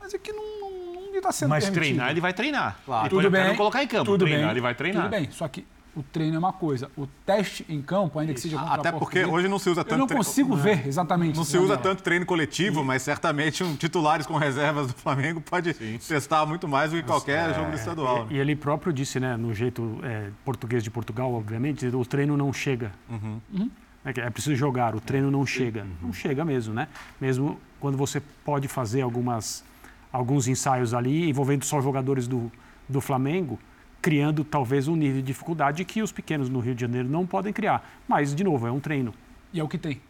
mas 0.00 0.12
é 0.12 0.18
que 0.18 0.32
não, 0.32 0.60
não, 0.60 0.94
não 0.94 1.14
está 1.14 1.30
sendo 1.30 1.50
Mas 1.50 1.62
permitido. 1.62 1.84
treinar 1.84 2.10
ele 2.10 2.20
vai 2.20 2.32
treinar. 2.32 2.76
Claro. 2.84 3.08
Tudo 3.08 3.30
bem. 3.30 3.46
Não 3.46 3.54
colocar 3.54 3.84
em 3.84 3.86
campo. 3.86 4.04
Tudo 4.04 4.24
treinar 4.24 4.46
bem. 4.46 4.50
ele 4.50 4.60
vai 4.60 4.74
treinar. 4.74 5.04
Tudo 5.04 5.10
bem. 5.12 5.30
Só 5.30 5.46
que 5.46 5.64
o 5.94 6.02
treino 6.02 6.34
é 6.34 6.38
uma 6.40 6.52
coisa, 6.52 6.90
o 6.96 7.06
teste 7.24 7.64
em 7.68 7.80
campo, 7.80 8.18
ainda 8.18 8.34
que 8.34 8.40
seja 8.40 8.58
contra 8.58 8.74
Até 8.74 8.90
porque 8.90 9.24
hoje 9.24 9.46
não 9.46 9.60
se 9.60 9.70
usa 9.70 9.84
tanto 9.84 9.94
Eu 9.94 9.98
não 9.98 10.08
consigo 10.08 10.58
treino, 10.58 10.80
ver 10.80 10.88
exatamente. 10.88 11.36
Não 11.36 11.44
se 11.44 11.56
usa 11.56 11.76
tanto 11.76 12.02
treino 12.02 12.26
coletivo, 12.26 12.82
mas 12.82 13.02
certamente 13.02 13.62
um 13.62 13.76
titulares 13.76 14.26
com 14.26 14.36
reservas 14.36 14.88
do 14.88 14.92
Flamengo 14.94 15.40
pode 15.40 15.72
Sim. 15.72 15.98
testar 15.98 16.44
muito 16.46 16.66
mais 16.66 16.90
do 16.90 16.96
que 16.96 17.04
qualquer 17.04 17.50
é, 17.50 17.54
jogo 17.54 17.70
do 17.70 17.76
estadual. 17.76 18.26
E, 18.28 18.34
e, 18.34 18.38
ele 18.38 18.56
próprio 18.56 18.92
disse, 18.92 19.20
né, 19.20 19.36
no 19.36 19.54
jeito 19.54 20.00
é, 20.02 20.30
português 20.44 20.82
de 20.82 20.90
Portugal, 20.90 21.32
obviamente, 21.32 21.86
o 21.86 22.04
treino 22.04 22.36
não 22.36 22.52
chega. 22.52 22.90
Uhum. 23.08 23.40
Uhum. 23.52 23.70
É, 24.04 24.10
é 24.20 24.30
preciso 24.30 24.54
jogar, 24.54 24.94
o 24.94 25.00
treino 25.00 25.30
não 25.30 25.46
chega. 25.46 25.86
Não 26.02 26.12
chega 26.12 26.44
mesmo, 26.44 26.74
né? 26.74 26.88
Mesmo 27.20 27.58
quando 27.80 27.96
você 27.96 28.20
pode 28.44 28.68
fazer 28.68 29.00
algumas, 29.00 29.64
alguns 30.12 30.46
ensaios 30.46 30.92
ali 30.92 31.28
envolvendo 31.28 31.64
só 31.64 31.80
jogadores 31.80 32.28
do, 32.28 32.52
do 32.88 33.00
Flamengo, 33.00 33.58
criando 34.02 34.44
talvez 34.44 34.88
um 34.88 34.96
nível 34.96 35.20
de 35.20 35.26
dificuldade 35.26 35.84
que 35.84 36.02
os 36.02 36.12
pequenos 36.12 36.48
no 36.48 36.60
Rio 36.60 36.74
de 36.74 36.82
Janeiro 36.82 37.08
não 37.08 37.26
podem 37.26 37.52
criar. 37.52 37.88
Mas, 38.06 38.34
de 38.34 38.44
novo, 38.44 38.66
é 38.66 38.70
um 38.70 38.80
treino. 38.80 39.14
E 39.52 39.60
é 39.60 39.64
o 39.64 39.68
que 39.68 39.78
tem. 39.78 40.00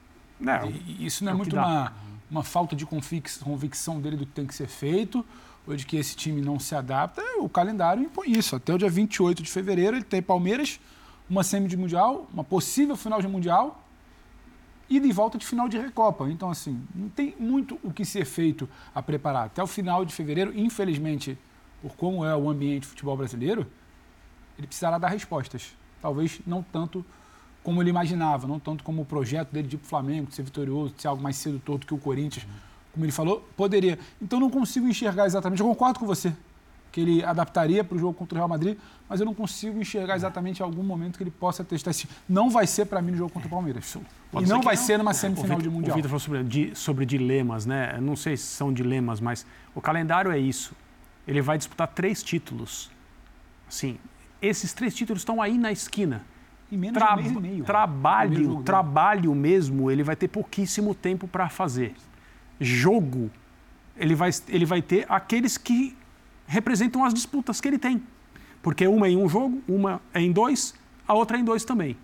É, 0.44 0.66
e 0.66 1.06
isso 1.06 1.24
não 1.24 1.30
é, 1.30 1.34
é 1.34 1.36
muito 1.36 1.54
uma, 1.54 1.92
uma 2.28 2.42
falta 2.42 2.74
de 2.74 2.84
convicção 2.84 4.00
dele 4.00 4.16
do 4.16 4.26
que 4.26 4.32
tem 4.32 4.46
que 4.46 4.54
ser 4.54 4.66
feito, 4.66 5.24
ou 5.64 5.76
de 5.76 5.86
que 5.86 5.96
esse 5.96 6.16
time 6.16 6.40
não 6.40 6.58
se 6.58 6.74
adapta. 6.74 7.22
O 7.38 7.48
calendário 7.48 8.02
impõe 8.02 8.32
isso. 8.32 8.56
Até 8.56 8.74
o 8.74 8.78
dia 8.78 8.90
28 8.90 9.42
de 9.42 9.50
fevereiro 9.50 9.96
ele 9.96 10.04
tem 10.04 10.20
Palmeiras, 10.20 10.80
uma 11.30 11.44
semi 11.44 11.68
de 11.68 11.76
Mundial, 11.76 12.28
uma 12.32 12.42
possível 12.42 12.96
final 12.96 13.22
de 13.22 13.28
Mundial 13.28 13.83
e 14.88 15.00
de 15.00 15.12
volta 15.12 15.38
de 15.38 15.46
final 15.46 15.68
de 15.68 15.78
Recopa. 15.78 16.28
Então, 16.30 16.50
assim, 16.50 16.80
não 16.94 17.08
tem 17.08 17.34
muito 17.38 17.78
o 17.82 17.92
que 17.92 18.04
ser 18.04 18.24
feito 18.24 18.68
a 18.94 19.02
preparar. 19.02 19.46
Até 19.46 19.62
o 19.62 19.66
final 19.66 20.04
de 20.04 20.12
fevereiro, 20.14 20.52
infelizmente, 20.58 21.38
por 21.82 21.96
como 21.96 22.24
é 22.24 22.36
o 22.36 22.48
ambiente 22.48 22.82
de 22.82 22.88
futebol 22.88 23.16
brasileiro, 23.16 23.66
ele 24.58 24.66
precisará 24.66 24.98
dar 24.98 25.08
respostas. 25.08 25.74
Talvez 26.00 26.40
não 26.46 26.62
tanto 26.62 27.04
como 27.62 27.82
ele 27.82 27.90
imaginava, 27.90 28.46
não 28.46 28.60
tanto 28.60 28.84
como 28.84 29.02
o 29.02 29.04
projeto 29.04 29.50
dele 29.50 29.66
de 29.66 29.76
ir 29.76 29.78
para 29.78 29.86
o 29.86 29.88
Flamengo, 29.88 30.28
de 30.28 30.34
ser 30.34 30.42
vitorioso, 30.42 30.94
de 30.94 31.02
ser 31.02 31.08
algo 31.08 31.22
mais 31.22 31.36
sedutor 31.36 31.78
do 31.78 31.86
que 31.86 31.94
o 31.94 31.98
Corinthians, 31.98 32.46
como 32.92 33.04
ele 33.04 33.12
falou, 33.12 33.48
poderia. 33.56 33.98
Então, 34.20 34.38
não 34.38 34.50
consigo 34.50 34.86
enxergar 34.86 35.26
exatamente. 35.26 35.60
Eu 35.60 35.66
concordo 35.66 35.98
com 35.98 36.06
você 36.06 36.32
que 36.94 37.00
ele 37.00 37.24
adaptaria 37.24 37.82
para 37.82 37.96
o 37.96 37.98
jogo 37.98 38.14
contra 38.14 38.36
o 38.36 38.38
Real 38.38 38.48
Madrid, 38.48 38.78
mas 39.08 39.18
eu 39.18 39.26
não 39.26 39.34
consigo 39.34 39.80
enxergar 39.80 40.14
exatamente 40.14 40.62
algum 40.62 40.84
momento 40.84 41.16
que 41.16 41.24
ele 41.24 41.30
possa 41.30 41.64
testar 41.64 41.90
esse. 41.90 42.08
Não 42.28 42.48
vai 42.48 42.68
ser 42.68 42.84
para 42.84 43.02
mim 43.02 43.10
no 43.10 43.16
jogo 43.16 43.32
contra 43.32 43.48
o 43.48 43.50
Palmeiras. 43.50 43.96
Pode 44.34 44.46
e 44.46 44.48
não 44.48 44.60
vai 44.60 44.74
não. 44.74 44.82
ser 44.82 44.98
numa 44.98 45.12
é, 45.12 45.14
semifinal 45.14 45.56
Vitor, 45.56 45.62
de 45.62 45.70
Mundial. 45.70 45.92
O 45.92 45.96
Vitor 45.96 46.08
falou 46.08 46.20
sobre, 46.20 46.74
sobre 46.74 47.06
dilemas, 47.06 47.64
né? 47.64 47.96
não 48.00 48.16
sei 48.16 48.36
se 48.36 48.44
são 48.44 48.72
dilemas, 48.72 49.20
mas 49.20 49.46
o 49.74 49.80
calendário 49.80 50.30
é 50.30 50.38
isso. 50.38 50.74
Ele 51.26 51.40
vai 51.40 51.56
disputar 51.56 51.86
três 51.86 52.20
títulos. 52.22 52.90
Sim, 53.68 53.96
esses 54.42 54.72
três 54.72 54.92
títulos 54.92 55.20
estão 55.20 55.40
aí 55.40 55.56
na 55.56 55.70
esquina. 55.70 56.22
Em 56.70 56.76
menos 56.76 56.98
Tra 56.98 57.14
de 57.14 57.20
um 57.20 57.22
mês 57.22 57.36
e 57.36 57.40
meio. 57.40 57.64
Trabalho, 57.64 58.62
trabalho 58.64 59.34
mesmo, 59.34 59.88
ele 59.88 60.02
vai 60.02 60.16
ter 60.16 60.26
pouquíssimo 60.26 60.94
tempo 60.94 61.28
para 61.28 61.48
fazer. 61.48 61.94
Jogo, 62.60 63.30
ele 63.96 64.16
vai, 64.16 64.30
ele 64.48 64.66
vai 64.66 64.82
ter 64.82 65.06
aqueles 65.08 65.56
que 65.56 65.96
representam 66.46 67.04
as 67.04 67.14
disputas 67.14 67.60
que 67.60 67.68
ele 67.68 67.78
tem. 67.78 68.02
Porque 68.60 68.86
uma 68.88 69.06
é 69.06 69.10
em 69.10 69.16
um 69.16 69.28
jogo, 69.28 69.62
uma 69.68 70.00
é 70.12 70.20
em 70.20 70.32
dois, 70.32 70.74
a 71.06 71.14
outra 71.14 71.36
é 71.36 71.40
em 71.40 71.44
dois 71.44 71.64
também. 71.64 71.96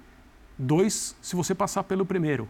Dois, 0.63 1.17
se 1.23 1.35
você 1.35 1.55
passar 1.55 1.85
pelo 1.85 2.05
primeiro. 2.05 2.47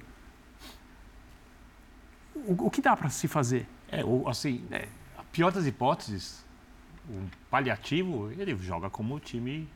O, 2.35 2.67
o 2.67 2.71
que 2.71 2.83
dá 2.83 2.97
para 2.97 3.09
se 3.09 3.29
fazer? 3.29 3.69
É, 3.89 4.05
ou, 4.05 4.29
assim, 4.29 4.65
é, 4.73 4.89
a 5.17 5.23
pior 5.23 5.53
das 5.53 5.65
hipóteses, 5.65 6.45
um 7.09 7.29
paliativo, 7.49 8.29
ele 8.33 8.57
joga 8.57 8.91
como 8.91 9.15
o 9.15 9.21
time 9.21 9.69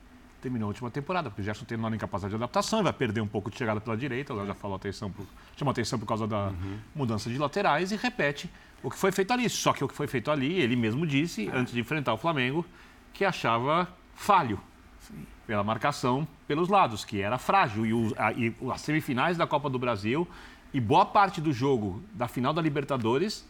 terminou 0.42 0.66
a 0.66 0.70
última 0.70 0.90
temporada, 0.90 1.30
porque 1.30 1.42
o 1.42 1.44
Gerson 1.44 1.64
tem 1.64 1.78
uma 1.78 1.88
incapacidade 1.94 2.30
de 2.32 2.36
adaptação, 2.36 2.82
vai 2.82 2.92
perder 2.92 3.20
um 3.20 3.26
pouco 3.26 3.48
de 3.52 3.56
chegada 3.56 3.80
pela 3.80 3.96
direita, 3.96 4.34
já 4.44 4.52
falou 4.52 4.76
atenção, 4.76 5.12
por, 5.12 5.24
chamou 5.56 5.70
atenção 5.70 5.96
por 5.96 6.06
causa 6.06 6.26
da 6.26 6.48
uhum. 6.48 6.78
mudança 6.92 7.30
de 7.30 7.38
laterais 7.38 7.92
e 7.92 7.96
repete 7.96 8.50
o 8.82 8.90
que 8.90 8.98
foi 8.98 9.12
feito 9.12 9.32
ali. 9.32 9.48
Só 9.48 9.72
que 9.72 9.84
o 9.84 9.88
que 9.88 9.94
foi 9.94 10.08
feito 10.08 10.28
ali, 10.28 10.60
ele 10.60 10.74
mesmo 10.74 11.06
disse, 11.06 11.48
é. 11.48 11.56
antes 11.56 11.72
de 11.72 11.78
enfrentar 11.78 12.12
o 12.12 12.18
Flamengo, 12.18 12.66
que 13.12 13.24
achava 13.24 13.88
falho 14.12 14.60
Sim. 14.98 15.24
Pela 15.46 15.62
marcação 15.62 16.26
pelos 16.46 16.68
lados, 16.68 17.04
que 17.04 17.20
era 17.20 17.38
frágil. 17.38 17.86
E, 17.86 17.92
o, 17.92 18.14
a, 18.16 18.32
e 18.32 18.54
as 18.72 18.80
semifinais 18.80 19.36
da 19.36 19.46
Copa 19.46 19.68
do 19.70 19.78
Brasil 19.78 20.26
e 20.72 20.80
boa 20.80 21.06
parte 21.06 21.40
do 21.40 21.52
jogo 21.52 22.02
da 22.12 22.26
final 22.26 22.52
da 22.52 22.60
Libertadores, 22.60 23.46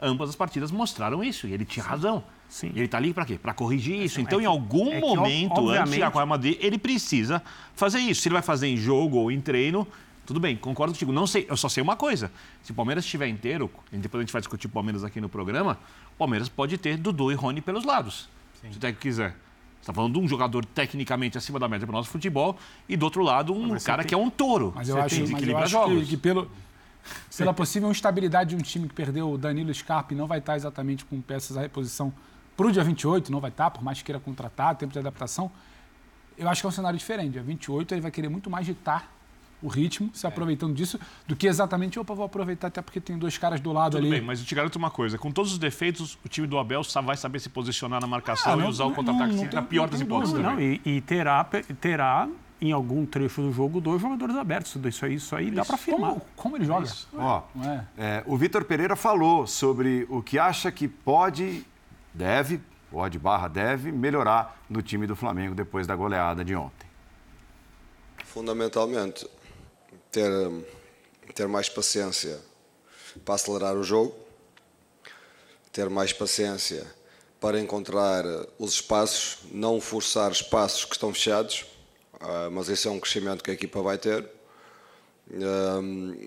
ambas 0.00 0.28
as 0.28 0.36
partidas 0.36 0.70
mostraram 0.70 1.24
isso, 1.24 1.46
e 1.46 1.52
ele 1.52 1.64
tinha 1.64 1.82
Sim. 1.82 1.90
razão. 1.90 2.24
Sim. 2.48 2.72
Ele 2.74 2.84
está 2.84 2.98
ali 2.98 3.14
para 3.14 3.24
quê? 3.24 3.38
Para 3.38 3.54
corrigir 3.54 4.02
isso. 4.02 4.20
Então, 4.20 4.40
é 4.40 4.42
em 4.42 4.46
algum 4.46 4.92
é 4.92 5.00
momento, 5.00 5.54
que, 5.54 5.76
antes 5.76 5.92
de 5.92 5.98
Real 6.00 6.26
Madrid, 6.26 6.58
ele 6.60 6.76
precisa 6.76 7.42
fazer 7.74 8.00
isso. 8.00 8.20
Se 8.20 8.28
ele 8.28 8.34
vai 8.34 8.42
fazer 8.42 8.66
em 8.66 8.76
jogo 8.76 9.16
ou 9.16 9.30
em 9.30 9.40
treino, 9.40 9.86
tudo 10.26 10.40
bem, 10.40 10.56
concordo 10.56 10.92
contigo. 10.92 11.12
Não 11.12 11.26
sei, 11.26 11.46
eu 11.48 11.56
só 11.56 11.68
sei 11.68 11.82
uma 11.82 11.96
coisa. 11.96 12.30
Se 12.62 12.72
o 12.72 12.74
Palmeiras 12.74 13.04
estiver 13.04 13.28
inteiro, 13.28 13.70
depois 13.92 14.20
a 14.20 14.24
gente 14.24 14.32
vai 14.32 14.40
discutir 14.40 14.66
o 14.66 14.70
Palmeiras 14.70 15.04
aqui 15.04 15.20
no 15.20 15.28
programa, 15.28 15.78
o 16.14 16.18
Palmeiras 16.18 16.48
pode 16.48 16.76
ter 16.76 16.96
Dudu 16.96 17.30
e 17.30 17.34
Rony 17.34 17.60
pelos 17.60 17.84
lados. 17.84 18.28
Sim. 18.60 18.72
Se 18.72 18.76
o 18.76 18.80
técnico 18.80 19.02
quiser. 19.02 19.34
Você 19.80 19.84
está 19.84 19.94
falando 19.94 20.12
de 20.12 20.20
um 20.20 20.28
jogador 20.28 20.62
tecnicamente 20.64 21.38
acima 21.38 21.58
da 21.58 21.66
média 21.66 21.86
para 21.86 21.94
o 21.94 21.96
nosso 21.96 22.10
futebol 22.10 22.58
e 22.86 22.98
do 22.98 23.04
outro 23.04 23.22
lado 23.22 23.54
um 23.54 23.78
cara 23.78 24.02
tem... 24.02 24.08
que 24.08 24.14
é 24.14 24.18
um 24.18 24.28
touro. 24.28 24.74
Mas 24.76 24.90
eu 24.90 25.00
acho, 25.00 25.20
mas 25.22 25.42
eu 25.42 25.56
acho 25.56 25.84
que, 25.86 26.06
que, 26.06 26.16
pelo, 26.18 26.50
pela 27.36 27.54
possível 27.54 27.90
instabilidade 27.90 28.50
de 28.50 28.56
um 28.56 28.58
time 28.58 28.86
que 28.86 28.94
perdeu 28.94 29.32
o 29.32 29.38
Danilo 29.38 29.72
Scarpa 29.72 30.12
e 30.12 30.16
não 30.16 30.26
vai 30.26 30.38
estar 30.38 30.54
exatamente 30.54 31.06
com 31.06 31.18
peças 31.22 31.56
à 31.56 31.62
reposição 31.62 32.12
para 32.54 32.66
o 32.66 32.72
dia 32.72 32.84
28, 32.84 33.32
não 33.32 33.40
vai 33.40 33.50
estar, 33.50 33.70
por 33.70 33.82
mais 33.82 33.98
que 33.98 34.04
queira 34.04 34.20
contratar, 34.20 34.76
tempo 34.76 34.92
de 34.92 34.98
adaptação. 34.98 35.50
Eu 36.36 36.46
acho 36.46 36.60
que 36.60 36.66
é 36.66 36.68
um 36.68 36.72
cenário 36.72 36.98
diferente. 36.98 37.32
Dia 37.32 37.42
28 37.42 37.94
ele 37.94 38.02
vai 38.02 38.10
querer 38.10 38.28
muito 38.28 38.50
mais 38.50 38.66
ditar 38.66 39.10
o 39.62 39.68
ritmo, 39.68 40.10
se 40.14 40.26
aproveitando 40.26 40.74
disso, 40.74 40.98
do 41.26 41.36
que 41.36 41.46
exatamente, 41.46 41.98
opa, 41.98 42.14
vou 42.14 42.24
aproveitar 42.24 42.68
até 42.68 42.80
porque 42.80 43.00
tem 43.00 43.18
dois 43.18 43.36
caras 43.36 43.60
do 43.60 43.72
lado 43.72 43.92
Tudo 43.92 44.06
ali. 44.06 44.10
bem, 44.10 44.20
mas 44.20 44.40
eu 44.40 44.46
te 44.46 44.54
garanto 44.54 44.76
uma 44.76 44.90
coisa, 44.90 45.18
com 45.18 45.30
todos 45.30 45.52
os 45.52 45.58
defeitos, 45.58 46.18
o 46.24 46.28
time 46.28 46.46
do 46.46 46.58
Abel 46.58 46.82
só 46.82 47.02
vai 47.02 47.16
saber 47.16 47.40
se 47.40 47.48
posicionar 47.48 48.00
na 48.00 48.06
marcação 48.06 48.52
ah, 48.52 48.56
não, 48.56 48.66
e 48.66 48.68
usar 48.68 48.84
o 48.84 48.92
contra-ataque 48.92 49.54
na 49.54 49.62
pior 49.62 49.88
das 49.88 50.00
hipóteses 50.00 50.34
não, 50.34 50.60
e, 50.60 50.80
e, 50.84 51.00
terá, 51.00 51.44
terá 51.80 52.28
em 52.60 52.72
algum 52.72 53.06
trecho 53.06 53.40
do 53.40 53.52
jogo 53.52 53.80
dois 53.80 54.02
jogadores 54.02 54.36
abertos. 54.36 54.76
Isso 54.84 55.04
aí, 55.04 55.14
isso 55.14 55.36
aí 55.36 55.46
isso. 55.46 55.54
dá 55.54 55.64
para 55.64 55.74
afirmar. 55.76 56.10
Como, 56.10 56.22
como, 56.36 56.56
ele 56.56 56.64
joga? 56.64 56.86
Ó, 57.16 57.42
é. 57.64 57.84
É, 57.96 58.22
o 58.26 58.36
Vitor 58.36 58.64
Pereira 58.64 58.94
falou 58.94 59.46
sobre 59.46 60.06
o 60.10 60.22
que 60.22 60.38
acha 60.38 60.70
que 60.70 60.86
pode, 60.86 61.64
deve, 62.12 62.60
pode 62.90 63.18
barra 63.18 63.48
deve, 63.48 63.90
melhorar 63.90 64.58
no 64.68 64.82
time 64.82 65.06
do 65.06 65.16
Flamengo 65.16 65.54
depois 65.54 65.86
da 65.86 65.96
goleada 65.96 66.44
de 66.44 66.54
ontem. 66.54 66.88
Fundamentalmente, 68.24 69.26
ter, 70.10 70.30
ter 71.34 71.46
mais 71.46 71.68
paciência 71.68 72.38
para 73.24 73.34
acelerar 73.34 73.76
o 73.76 73.82
jogo, 73.82 74.14
ter 75.72 75.88
mais 75.88 76.12
paciência 76.12 76.86
para 77.40 77.58
encontrar 77.58 78.24
os 78.58 78.74
espaços, 78.74 79.38
não 79.50 79.80
forçar 79.80 80.30
espaços 80.30 80.84
que 80.84 80.94
estão 80.94 81.12
fechados, 81.12 81.64
ah, 82.20 82.48
mas 82.50 82.68
esse 82.68 82.86
é 82.86 82.90
um 82.90 83.00
crescimento 83.00 83.42
que 83.42 83.50
a 83.50 83.54
equipa 83.54 83.80
vai 83.80 83.96
ter. 83.96 84.28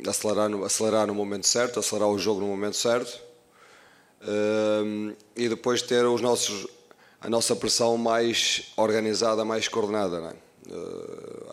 acelerar, 0.10 0.50
no, 0.50 0.63
acelerar 0.63 1.08
no 1.08 1.13
momento 1.13 1.46
certo, 1.46 1.80
acelerar 1.80 2.10
o 2.10 2.17
jogo 2.17 2.39
no 2.39 2.48
momento 2.48 2.78
certo 2.78 3.22
e 5.36 5.50
depois 5.50 5.82
ter 5.82 6.06
os 6.06 6.22
nossos, 6.22 6.67
a 7.19 7.30
nossa 7.30 7.56
pressão 7.56 7.98
mais 7.98 8.72
organizada, 8.78 9.43
mais 9.43 9.67
coordenada. 9.67 10.19
Não 10.19 10.30
é? 10.30 10.36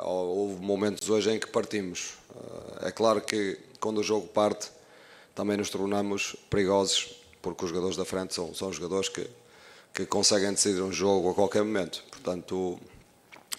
Houve 0.02 0.62
momentos 0.64 1.10
hoje 1.10 1.30
em 1.30 1.38
que 1.38 1.48
partimos. 1.48 2.19
Uh, 2.40 2.86
é 2.86 2.90
claro 2.90 3.20
que 3.20 3.58
quando 3.78 3.98
o 3.98 4.02
jogo 4.02 4.26
parte, 4.28 4.70
também 5.34 5.56
nos 5.56 5.70
tornamos 5.70 6.36
perigosos, 6.48 7.16
porque 7.42 7.64
os 7.64 7.70
jogadores 7.70 7.96
da 7.96 8.04
frente 8.04 8.34
são, 8.34 8.54
são 8.54 8.72
jogadores 8.72 9.08
que, 9.08 9.28
que 9.94 10.06
conseguem 10.06 10.50
decidir 10.50 10.82
um 10.82 10.92
jogo 10.92 11.30
a 11.30 11.34
qualquer 11.34 11.62
momento. 11.62 12.02
Portanto, 12.10 12.78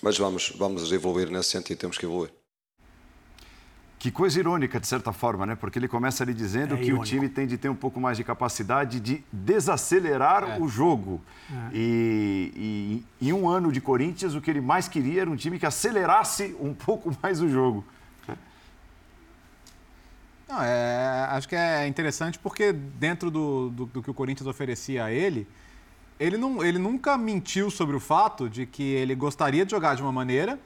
mas 0.02 0.18
vamos, 0.18 0.54
vamos 0.58 0.92
evoluir 0.92 1.30
nesse 1.30 1.50
sentido, 1.50 1.78
temos 1.78 1.98
que 1.98 2.06
evoluir. 2.06 2.32
Que 4.02 4.10
coisa 4.10 4.40
irônica, 4.40 4.80
de 4.80 4.88
certa 4.88 5.14
forma, 5.14 5.46
né? 5.46 5.56
Porque 5.56 5.78
ele 5.78 5.88
começa 5.88 6.24
ali 6.24 6.34
dizendo 6.34 6.74
é 6.74 6.78
que 6.78 6.86
irônico. 6.86 7.04
o 7.04 7.08
time 7.08 7.30
tem 7.30 7.46
de 7.46 7.56
ter 7.56 7.70
um 7.70 7.76
pouco 7.76 8.00
mais 8.00 8.18
de 8.18 8.24
capacidade 8.24 9.00
de 9.00 9.24
desacelerar 9.32 10.44
é. 10.44 10.60
o 10.60 10.68
jogo. 10.68 11.22
É. 11.52 11.70
E, 11.72 13.04
e 13.22 13.30
em 13.30 13.32
um 13.32 13.48
ano 13.48 13.72
de 13.72 13.80
Corinthians, 13.80 14.34
o 14.34 14.42
que 14.42 14.50
ele 14.50 14.60
mais 14.60 14.88
queria 14.88 15.22
era 15.22 15.30
um 15.30 15.36
time 15.36 15.60
que 15.60 15.68
acelerasse 15.68 16.56
um 16.60 16.74
pouco 16.86 17.16
mais 17.22 17.42
o 17.42 17.48
jogo. 17.48 17.86
Não, 20.52 20.62
é, 20.62 21.28
acho 21.30 21.48
que 21.48 21.56
é 21.56 21.88
interessante 21.88 22.38
porque 22.38 22.74
dentro 22.74 23.32
do, 23.32 23.70
do, 23.70 23.86
do, 23.86 24.04
que 24.04 24.12
o 24.12 24.14
Corinthians 24.14 24.48
oferecia 24.48 25.06
a 25.06 25.12
ele, 25.12 25.48
ele, 26.20 26.38
não, 26.38 26.62
ele 26.62 26.78
nunca 26.78 27.18
mentiu 27.18 27.72
sobre 27.72 27.96
o 27.96 28.02
fato 28.02 28.50
de 28.50 28.66
que 28.66 28.84
ele 28.84 29.16
gostaria 29.16 29.64
de 29.64 29.72
jogar 29.72 29.96
de 29.96 30.02
uma 30.02 30.12
maneira 30.12 30.60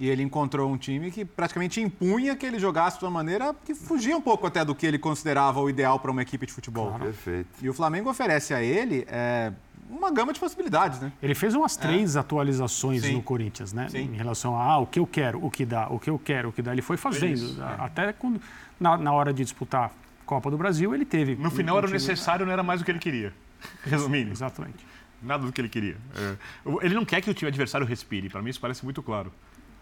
e 0.00 0.08
ele 0.08 0.24
encontrou 0.24 0.68
um 0.68 0.76
time 0.76 1.12
que 1.12 1.24
praticamente 1.24 1.80
impunha 1.80 2.34
que 2.34 2.44
ele 2.44 2.58
jogasse 2.58 2.98
de 2.98 3.04
uma 3.04 3.10
maneira 3.12 3.54
que 3.64 3.72
fugia 3.72 4.16
um 4.16 4.20
pouco 4.20 4.48
até 4.48 4.64
do 4.64 4.74
que 4.74 4.84
ele 4.84 4.98
considerava 4.98 5.60
o 5.60 5.70
ideal 5.70 6.00
para 6.00 6.10
uma 6.10 6.22
equipe 6.22 6.44
de 6.44 6.52
futebol. 6.52 6.88
Claro. 6.88 7.04
Perfeito. 7.04 7.48
E 7.62 7.68
o 7.68 7.74
Flamengo 7.74 8.10
oferece 8.10 8.52
a 8.52 8.60
ele 8.60 9.06
é, 9.06 9.52
uma 9.90 10.10
gama 10.10 10.32
de 10.32 10.40
possibilidades, 10.40 11.00
né? 11.00 11.12
Ele 11.22 11.34
fez 11.34 11.54
umas 11.54 11.76
é. 11.76 11.80
três 11.80 12.16
é. 12.16 12.18
atualizações 12.18 13.02
Sim. 13.02 13.14
no 13.14 13.22
Corinthians, 13.22 13.72
né? 13.72 13.88
Sim. 13.88 14.10
Em 14.12 14.16
relação 14.16 14.56
a 14.56 14.64
ah, 14.64 14.78
o 14.78 14.86
que 14.86 14.98
eu 14.98 15.06
quero, 15.06 15.44
o 15.44 15.50
que 15.50 15.64
dá, 15.64 15.88
o 15.88 15.98
que 15.98 16.08
eu 16.10 16.18
quero, 16.18 16.48
o 16.48 16.52
que 16.52 16.62
dá. 16.62 16.72
Ele 16.72 16.82
foi 16.82 16.96
fazendo. 16.96 17.34
Isso, 17.34 17.62
é. 17.62 17.76
Até 17.78 18.12
quando, 18.12 18.40
na, 18.80 18.96
na, 18.96 19.12
hora 19.12 19.32
de 19.32 19.44
disputar 19.44 19.92
Copa 20.26 20.50
do 20.50 20.56
Brasil, 20.56 20.94
ele 20.94 21.04
teve. 21.04 21.36
No 21.36 21.50
final 21.50 21.76
um, 21.76 21.78
era 21.78 21.88
necessário, 21.88 22.46
não 22.46 22.52
era 22.52 22.62
mais 22.62 22.80
o 22.80 22.84
que 22.84 22.90
ele 22.90 22.98
queria. 22.98 23.32
Resumindo. 23.84 24.32
Exatamente. 24.32 24.84
Nada 25.22 25.44
do 25.44 25.52
que 25.52 25.60
ele 25.60 25.68
queria. 25.68 25.96
É. 26.16 26.36
Ele 26.82 26.94
não 26.94 27.04
quer 27.04 27.20
que 27.20 27.28
o 27.28 27.34
time 27.34 27.48
adversário 27.48 27.86
respire. 27.86 28.30
Para 28.30 28.40
mim, 28.40 28.48
isso 28.48 28.60
parece 28.60 28.82
muito 28.84 29.02
claro 29.02 29.30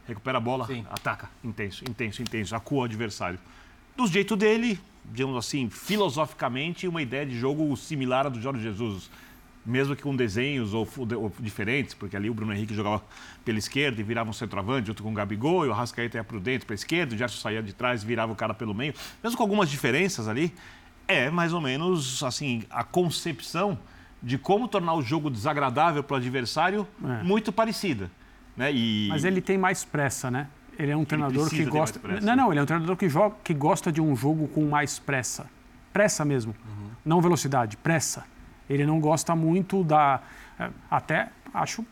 recupera 0.09 0.39
a 0.39 0.41
bola, 0.41 0.67
Sim. 0.67 0.87
ataca, 0.91 1.29
intenso, 1.45 1.85
intenso, 1.89 2.23
intenso, 2.23 2.57
acua 2.57 2.81
o 2.81 2.85
adversário. 2.85 3.39
Do 3.95 4.07
jeito 4.07 4.35
dele, 4.37 4.81
digamos 5.05 5.37
assim, 5.37 5.69
filosoficamente, 5.69 6.89
uma 6.89 7.03
ideia 7.03 7.27
de 7.27 7.39
jogo 7.39 7.77
similar 7.77 8.27
à 8.27 8.29
do 8.31 8.41
Jorge 8.41 8.63
Jesus. 8.63 9.11
Mesmo 9.67 9.95
que 9.95 10.03
com 10.03 10.17
desenhos 10.17 10.73
ou, 10.73 10.89
ou 11.17 11.33
diferentes, 11.39 11.95
porque 11.95 12.17
ali 12.17 12.31
o 12.31 12.35
Bruno 12.35 12.53
Henrique 12.53 12.75
jogava 12.75 13.03
pela 13.45 13.59
esquerda 13.59 14.01
e 14.01 14.05
virava 14.05 14.31
um 14.31 14.33
centroavante, 14.33 14.87
junto 14.87 15.03
com 15.03 15.11
o 15.11 15.13
Gabigol, 15.13 15.67
e 15.67 15.69
o 15.69 15.73
Arrascaeta 15.73 16.17
ia 16.17 16.25
para 16.25 16.39
dentro, 16.39 16.67
para 16.67 16.75
a 16.75 16.77
esquerda, 16.77 17.15
o 17.15 17.19
Gerson 17.19 17.39
saía 17.39 17.63
de 17.63 17.75
trás 17.75 18.03
e 18.03 18.07
virava 18.07 18.33
o 18.33 18.37
cara 18.37 18.55
pelo 18.55 18.75
meio. 18.75 18.95
Mesmo 19.23 19.37
com 19.37 19.43
algumas 19.43 19.69
diferenças 19.69 20.27
ali, 20.27 20.55
é 21.07 21.31
mais 21.31 21.53
ou 21.53 21.61
menos 21.61 22.23
assim 22.23 22.63
a 22.71 22.83
concepção 22.85 23.79
de 24.23 24.37
como 24.37 24.69
tornar 24.69 24.95
o 24.95 25.03
jogo 25.03 25.31
desagradável 25.31 26.03
para 26.03 26.15
o 26.15 26.17
adversário 26.17 26.87
é. 27.03 27.23
muito 27.23 27.53
parecida. 27.53 28.11
Né? 28.57 28.73
E... 28.73 29.07
Mas 29.09 29.25
ele 29.25 29.41
tem 29.41 29.57
mais 29.57 29.85
pressa, 29.85 30.31
né? 30.31 30.49
Ele 30.79 30.93
é 30.93 30.97
um 30.97 31.01
ele 31.01 31.07
treinador 31.07 31.49
que 31.51 31.65
gosta. 31.65 32.01
Não, 32.21 32.37
não, 32.37 32.51
ele 32.53 32.61
é 32.61 32.63
um 32.63 32.67
treinador 32.67 32.97
que, 32.97 33.09
joga, 33.09 33.37
que 33.43 33.53
gosta 33.53 33.91
de 33.91 34.01
um 34.01 34.15
jogo 34.15 34.47
com 34.49 34.69
mais 34.69 34.99
pressa. 34.99 35.47
Pressa 35.93 36.25
mesmo. 36.25 36.55
Uhum. 36.67 36.91
Não 37.05 37.21
velocidade, 37.21 37.77
pressa. 37.77 38.25
Ele 38.69 38.85
não 38.87 39.01
gosta 39.01 39.35
muito 39.35 39.83
da. 39.83 40.21
Eh, 40.59 40.71
até 40.91 41.31
acho 41.53 41.85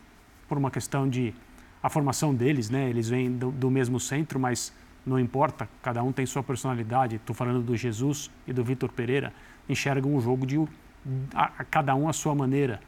por 0.48 0.58
uma 0.58 0.70
questão 0.70 1.08
de. 1.08 1.34
A 1.82 1.88
formação 1.88 2.34
deles, 2.34 2.68
né? 2.68 2.88
Eles 2.88 3.08
vêm 3.08 3.30
do, 3.30 3.52
do 3.52 3.70
mesmo 3.70 4.00
centro, 4.00 4.40
mas 4.40 4.72
não 5.06 5.20
importa, 5.20 5.68
cada 5.80 6.02
um 6.02 6.10
tem 6.10 6.26
sua 6.26 6.42
personalidade. 6.42 7.16
Estou 7.16 7.34
falando 7.34 7.62
do 7.62 7.76
Jesus 7.76 8.28
e 8.46 8.52
do 8.52 8.64
Vitor 8.64 8.90
Pereira, 8.90 9.32
enxergam 9.68 10.16
o 10.16 10.20
jogo 10.20 10.44
de 10.44 10.58
a, 11.32 11.44
a, 11.58 11.64
cada 11.64 11.94
um 11.94 12.08
à 12.08 12.12
sua 12.12 12.34
maneira. 12.34 12.80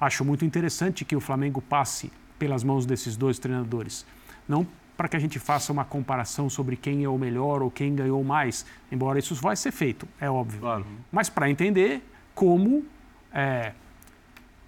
Acho 0.00 0.24
muito 0.24 0.44
interessante 0.44 1.04
que 1.04 1.14
o 1.14 1.20
Flamengo 1.20 1.60
passe 1.62 2.10
pelas 2.38 2.64
mãos 2.64 2.84
desses 2.84 3.16
dois 3.16 3.38
treinadores. 3.38 4.04
Não 4.48 4.66
para 4.96 5.08
que 5.08 5.16
a 5.16 5.20
gente 5.20 5.38
faça 5.38 5.72
uma 5.72 5.84
comparação 5.84 6.50
sobre 6.50 6.76
quem 6.76 7.04
é 7.04 7.08
o 7.08 7.16
melhor 7.16 7.62
ou 7.62 7.70
quem 7.70 7.94
ganhou 7.94 8.22
mais, 8.22 8.66
embora 8.92 9.18
isso 9.18 9.34
vai 9.34 9.56
ser 9.56 9.72
feito, 9.72 10.06
é 10.20 10.28
óbvio. 10.28 10.60
Claro. 10.60 10.86
Mas 11.10 11.30
para 11.30 11.48
entender 11.48 12.02
como 12.34 12.84
é, 13.32 13.72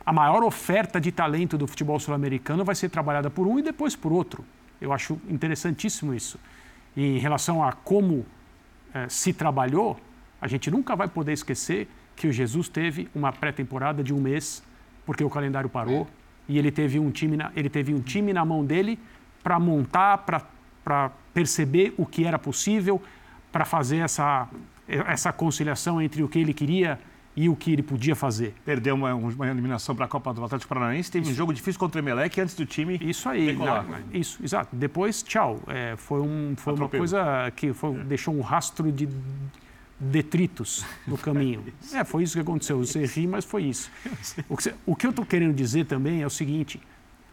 a 0.04 0.12
maior 0.12 0.42
oferta 0.42 1.00
de 1.00 1.12
talento 1.12 1.56
do 1.56 1.66
futebol 1.66 1.98
sul-americano 1.98 2.64
vai 2.64 2.74
ser 2.74 2.88
trabalhada 2.88 3.30
por 3.30 3.46
um 3.46 3.58
e 3.58 3.62
depois 3.62 3.94
por 3.94 4.12
outro. 4.12 4.44
Eu 4.80 4.92
acho 4.92 5.20
interessantíssimo 5.28 6.12
isso. 6.12 6.38
E 6.96 7.16
em 7.16 7.18
relação 7.18 7.62
a 7.62 7.72
como 7.72 8.26
é, 8.92 9.08
se 9.08 9.32
trabalhou, 9.32 9.98
a 10.40 10.48
gente 10.48 10.70
nunca 10.70 10.96
vai 10.96 11.08
poder 11.08 11.32
esquecer 11.32 11.88
que 12.16 12.26
o 12.26 12.32
Jesus 12.32 12.68
teve 12.68 13.08
uma 13.14 13.32
pré-temporada 13.32 14.02
de 14.02 14.12
um 14.12 14.20
mês, 14.20 14.62
porque 15.06 15.24
o 15.24 15.30
calendário 15.30 15.70
parou, 15.70 16.06
e 16.48 16.58
ele 16.58 16.70
teve 16.70 16.98
um 16.98 17.10
time 17.10 17.36
na, 17.36 17.52
ele 17.54 17.70
teve 17.70 17.94
um 17.94 18.00
time 18.00 18.32
na 18.32 18.44
mão 18.44 18.64
dele 18.64 18.98
para 19.42 19.58
montar, 19.58 20.18
para 20.18 21.10
perceber 21.32 21.94
o 21.96 22.04
que 22.04 22.24
era 22.24 22.38
possível, 22.38 23.00
para 23.50 23.64
fazer 23.64 23.98
essa, 23.98 24.48
essa 24.88 25.32
conciliação 25.32 26.00
entre 26.02 26.22
o 26.22 26.28
que 26.28 26.38
ele 26.38 26.52
queria 26.52 26.98
e 27.34 27.48
o 27.48 27.56
que 27.56 27.72
ele 27.72 27.82
podia 27.82 28.14
fazer. 28.14 28.54
Perdeu 28.64 28.94
uma, 28.94 29.14
uma 29.14 29.48
eliminação 29.48 29.94
para 29.94 30.04
a 30.04 30.08
Copa 30.08 30.32
do 30.34 30.44
Atlético 30.44 30.68
Paranaense, 30.68 31.10
teve 31.10 31.24
isso. 31.24 31.32
um 31.32 31.34
jogo 31.34 31.52
difícil 31.52 31.78
contra 31.78 32.00
o 32.00 32.04
Emelec 32.04 32.38
antes 32.40 32.54
do 32.54 32.66
time 32.66 32.98
Isso 33.00 33.28
aí, 33.28 33.54
não, 33.54 33.84
isso, 34.12 34.38
exato. 34.42 34.74
Depois, 34.76 35.22
tchau. 35.22 35.60
É, 35.66 35.94
foi 35.96 36.20
um, 36.20 36.54
foi 36.56 36.74
uma 36.74 36.88
coisa 36.88 37.50
que 37.56 37.72
foi, 37.72 37.94
deixou 38.04 38.34
um 38.34 38.40
rastro 38.40 38.92
de 38.92 39.08
detritos 39.98 40.84
no 41.06 41.16
caminho. 41.16 41.64
é, 41.94 42.04
foi 42.04 42.24
isso 42.24 42.34
que 42.34 42.40
aconteceu. 42.40 42.78
Você 42.78 43.06
ri, 43.06 43.26
mas 43.26 43.44
foi 43.44 43.64
isso. 43.64 43.90
O 44.48 44.56
que, 44.56 44.74
o 44.84 44.96
que 44.96 45.06
eu 45.06 45.10
estou 45.10 45.24
querendo 45.24 45.54
dizer 45.54 45.86
também 45.86 46.22
é 46.22 46.26
o 46.26 46.30
seguinte, 46.30 46.80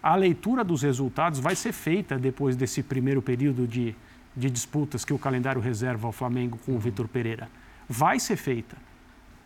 a 0.01 0.15
leitura 0.15 0.63
dos 0.63 0.81
resultados 0.81 1.39
vai 1.39 1.55
ser 1.55 1.73
feita 1.73 2.17
depois 2.17 2.55
desse 2.55 2.81
primeiro 2.81 3.21
período 3.21 3.67
de, 3.67 3.93
de 4.35 4.49
disputas 4.49 5.03
que 5.03 5.13
o 5.13 5.19
calendário 5.19 5.59
reserva 5.59 6.07
ao 6.07 6.13
Flamengo 6.13 6.57
com 6.65 6.73
o 6.73 6.79
Vitor 6.79 7.07
Pereira. 7.07 7.49
Vai 7.87 8.19
ser 8.19 8.37
feita. 8.37 8.77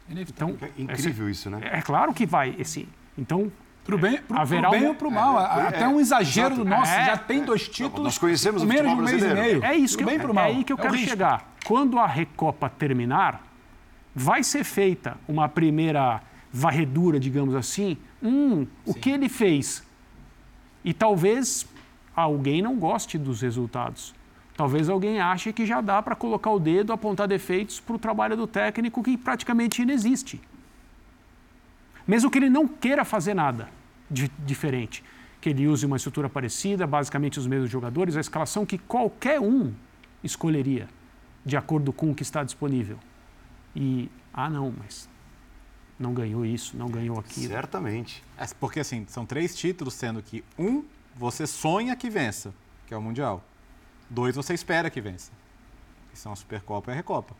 Então, 0.09 0.57
é 0.61 0.81
incrível 0.81 1.29
isso, 1.29 1.49
né? 1.49 1.59
É 1.63 1.81
claro 1.81 2.13
que 2.13 2.25
vai. 2.25 2.55
Esse, 2.59 2.87
então, 3.17 3.51
Pro 3.83 3.97
bem, 3.97 4.21
pro, 4.21 4.39
haverá 4.39 4.69
pro 4.69 4.71
bem 4.71 4.83
um... 4.83 4.87
ou 4.89 4.95
pro 4.95 5.11
mal. 5.11 5.39
É, 5.39 5.63
é, 5.63 5.67
Até 5.67 5.87
um 5.87 5.99
exagero 5.99 6.63
nosso. 6.63 6.91
É, 6.91 7.05
já 7.05 7.17
tem 7.17 7.43
dois 7.43 7.67
títulos. 7.67 8.03
Nós 8.03 8.17
conhecemos 8.17 8.63
o 8.63 8.65
menos 8.65 8.93
de 8.93 9.01
um 9.01 9.03
mês 9.03 9.23
e 9.23 9.33
meio. 9.33 9.63
É 9.63 9.75
isso 9.75 9.97
que 9.97 10.05
bem 10.05 10.15
eu, 10.15 10.21
pro 10.21 10.33
mal. 10.33 10.45
É 10.45 10.47
aí 10.47 10.63
que 10.63 10.71
eu 10.71 10.77
é 10.77 10.81
quero 10.81 10.97
chegar. 10.97 11.53
Quando 11.65 11.99
a 11.99 12.07
Recopa 12.07 12.69
terminar, 12.69 13.45
vai 14.15 14.41
ser 14.41 14.63
feita 14.63 15.17
uma 15.27 15.49
primeira 15.49 16.21
varredura, 16.51 17.19
digamos 17.19 17.55
assim. 17.55 17.97
Hum, 18.21 18.65
o 18.85 18.93
que 18.93 19.09
ele 19.09 19.27
fez? 19.27 19.83
E 20.83 20.93
talvez 20.93 21.67
alguém 22.15 22.61
não 22.61 22.77
goste 22.77 23.17
dos 23.17 23.41
resultados. 23.41 24.15
Talvez 24.55 24.87
alguém 24.87 25.19
ache 25.19 25.51
que 25.51 25.65
já 25.65 25.81
dá 25.81 26.01
para 26.01 26.15
colocar 26.15 26.51
o 26.51 26.59
dedo, 26.59 26.93
apontar 26.93 27.27
defeitos 27.27 27.79
para 27.79 27.95
o 27.95 27.99
trabalho 27.99 28.37
do 28.37 28.45
técnico 28.45 29.01
que 29.01 29.17
praticamente 29.17 29.81
inexiste. 29.81 30.39
Mesmo 32.07 32.29
que 32.29 32.37
ele 32.37 32.49
não 32.49 32.67
queira 32.67 33.03
fazer 33.03 33.33
nada 33.33 33.69
de 34.09 34.29
diferente, 34.45 35.03
que 35.41 35.49
ele 35.49 35.67
use 35.67 35.85
uma 35.85 35.97
estrutura 35.97 36.29
parecida, 36.29 36.85
basicamente 36.85 37.39
os 37.39 37.47
mesmos 37.47 37.69
jogadores, 37.69 38.15
a 38.15 38.21
escalação 38.21 38.65
que 38.65 38.77
qualquer 38.77 39.39
um 39.39 39.73
escolheria, 40.23 40.87
de 41.43 41.57
acordo 41.57 41.91
com 41.91 42.11
o 42.11 42.15
que 42.15 42.21
está 42.23 42.43
disponível. 42.43 42.99
E, 43.75 44.09
ah, 44.33 44.49
não, 44.49 44.71
mas 44.77 45.09
não 45.97 46.13
ganhou 46.13 46.45
isso, 46.45 46.77
não 46.77 46.89
ganhou 46.89 47.19
aquilo. 47.19 47.47
Certamente. 47.47 48.23
É, 48.37 48.45
porque, 48.59 48.79
assim, 48.79 49.05
são 49.07 49.25
três 49.25 49.55
títulos, 49.55 49.95
sendo 49.95 50.21
que 50.21 50.43
um, 50.59 50.83
você 51.15 51.47
sonha 51.47 51.95
que 51.95 52.09
vença, 52.09 52.53
que 52.85 52.93
é 52.93 52.97
o 52.97 53.01
Mundial. 53.01 53.43
Dois, 54.09 54.35
você 54.35 54.53
espera 54.53 54.89
que 54.89 55.01
vença, 55.01 55.31
que 56.11 56.17
são 56.17 56.31
a 56.31 56.35
Supercopa 56.35 56.91
e 56.91 56.93
a 56.93 56.95
Recopa. 56.95 57.35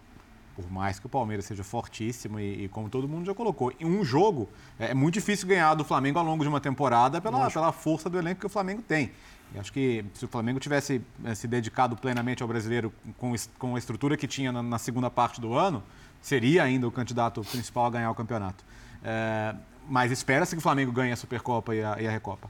Por 0.56 0.70
mais 0.72 1.00
que 1.00 1.06
o 1.08 1.10
Palmeiras 1.10 1.46
seja 1.46 1.64
fortíssimo 1.64 2.40
e, 2.40 2.66
e 2.66 2.68
como 2.70 2.88
todo 2.88 3.08
mundo 3.08 3.26
já 3.26 3.34
colocou, 3.34 3.74
em 3.80 3.86
um 3.86 4.04
jogo 4.04 4.48
é, 4.80 4.92
é 4.92 4.94
muito 4.94 5.16
difícil 5.16 5.48
ganhar 5.48 5.74
do 5.74 5.84
Flamengo 5.84 6.20
ao 6.20 6.26
longo 6.26 6.44
de 6.44 6.50
uma 6.50 6.62
temporada 6.62 7.20
pela, 7.20 7.50
pela 7.50 7.72
força 7.72 8.10
do 8.10 8.20
elenco 8.20 8.42
que 8.42 8.46
o 8.46 8.50
Flamengo 8.50 8.84
tem. 8.84 9.12
E 9.54 9.60
acho 9.60 9.74
que 9.74 10.06
se 10.14 10.26
o 10.26 10.28
Flamengo 10.28 10.60
tivesse 10.60 11.02
é, 11.24 11.34
se 11.34 11.48
dedicado 11.48 11.96
plenamente 11.96 12.44
ao 12.44 12.48
brasileiro 12.48 12.94
com, 13.18 13.34
com 13.58 13.76
a 13.76 13.80
estrutura 13.80 14.16
que 14.16 14.28
tinha 14.28 14.52
na, 14.52 14.62
na 14.62 14.78
segunda 14.78 15.10
parte 15.10 15.42
do 15.42 15.54
ano, 15.54 15.84
seria 16.22 16.64
ainda 16.64 16.88
o 16.88 16.92
candidato 16.92 17.42
principal 17.42 17.88
a 17.88 17.90
ganhar 17.90 18.12
o 18.12 18.16
campeonato. 18.16 18.64
É, 19.04 19.56
mas 19.88 20.12
espera-se 20.12 20.56
que 20.56 20.60
o 20.60 20.62
Flamengo 20.62 20.92
ganhe 20.92 21.12
a 21.12 21.16
Supercopa 21.16 21.76
e 21.76 21.84
a, 21.84 22.02
e 22.02 22.08
a 22.08 22.12
Recopa. 22.12 22.50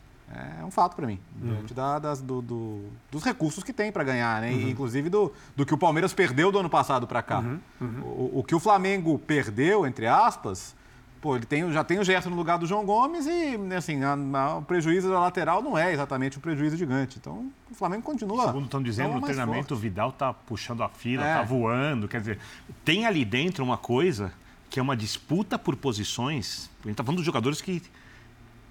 É 0.59 0.65
um 0.65 0.71
fato 0.71 0.95
para 0.95 1.05
mim, 1.05 1.19
uhum. 1.41 1.63
da, 1.75 1.99
das, 1.99 2.21
do, 2.21 2.41
do, 2.41 2.81
dos 3.11 3.23
recursos 3.23 3.63
que 3.63 3.71
tem 3.71 3.91
para 3.91 4.03
ganhar, 4.03 4.41
né? 4.41 4.51
Uhum. 4.51 4.69
inclusive 4.69 5.09
do, 5.09 5.31
do 5.55 5.65
que 5.65 5.73
o 5.73 5.77
Palmeiras 5.77 6.13
perdeu 6.13 6.51
do 6.51 6.57
ano 6.57 6.69
passado 6.69 7.05
para 7.05 7.21
cá. 7.21 7.39
Uhum. 7.39 7.59
uhum. 7.79 8.01
O, 8.01 8.39
o, 8.39 8.43
que 8.43 8.55
o 8.55 8.59
Flamengo 8.59 9.19
perdeu, 9.19 9.85
entre 9.85 10.07
aspas, 10.07 10.75
pô, 11.21 11.35
ele 11.35 11.45
tem, 11.45 11.71
já 11.71 11.83
tem 11.83 11.99
o 11.99 12.03
Gerson 12.03 12.31
no 12.31 12.35
lugar 12.35 12.57
do 12.57 12.65
João 12.65 12.83
Gomes 12.83 13.27
e, 13.27 13.57
assim, 13.75 14.03
a, 14.03 14.13
a, 14.13 14.57
o 14.57 14.61
prejuízo 14.63 15.09
da 15.09 15.19
lateral 15.19 15.61
não 15.61 15.77
é 15.77 15.93
exatamente 15.93 16.37
um 16.37 16.41
prejuízo 16.41 16.75
gigante. 16.75 17.19
Então, 17.19 17.51
o 17.69 17.75
Flamengo 17.75 18.01
continua. 18.01 18.47
Segundo 18.47 18.65
estão 18.65 18.81
dizendo, 18.81 19.13
no 19.13 19.21
treinamento 19.21 19.69
forte. 19.69 19.73
o 19.73 19.77
Vidal 19.77 20.11
tá 20.11 20.33
puxando 20.33 20.81
a 20.81 20.89
fila, 20.89 21.25
é. 21.25 21.35
tá 21.35 21.43
voando, 21.43 22.07
quer 22.07 22.19
dizer, 22.19 22.39
tem 22.83 23.05
ali 23.05 23.23
dentro 23.23 23.63
uma 23.63 23.77
coisa 23.77 24.33
que 24.69 24.79
é 24.79 24.83
uma 24.83 24.97
disputa 24.97 25.59
por 25.59 25.75
posições. 25.75 26.71
A 26.83 26.87
gente 26.87 26.97
tá 26.97 27.03
falando 27.03 27.17
dos 27.17 27.25
jogadores 27.25 27.61
que 27.61 27.83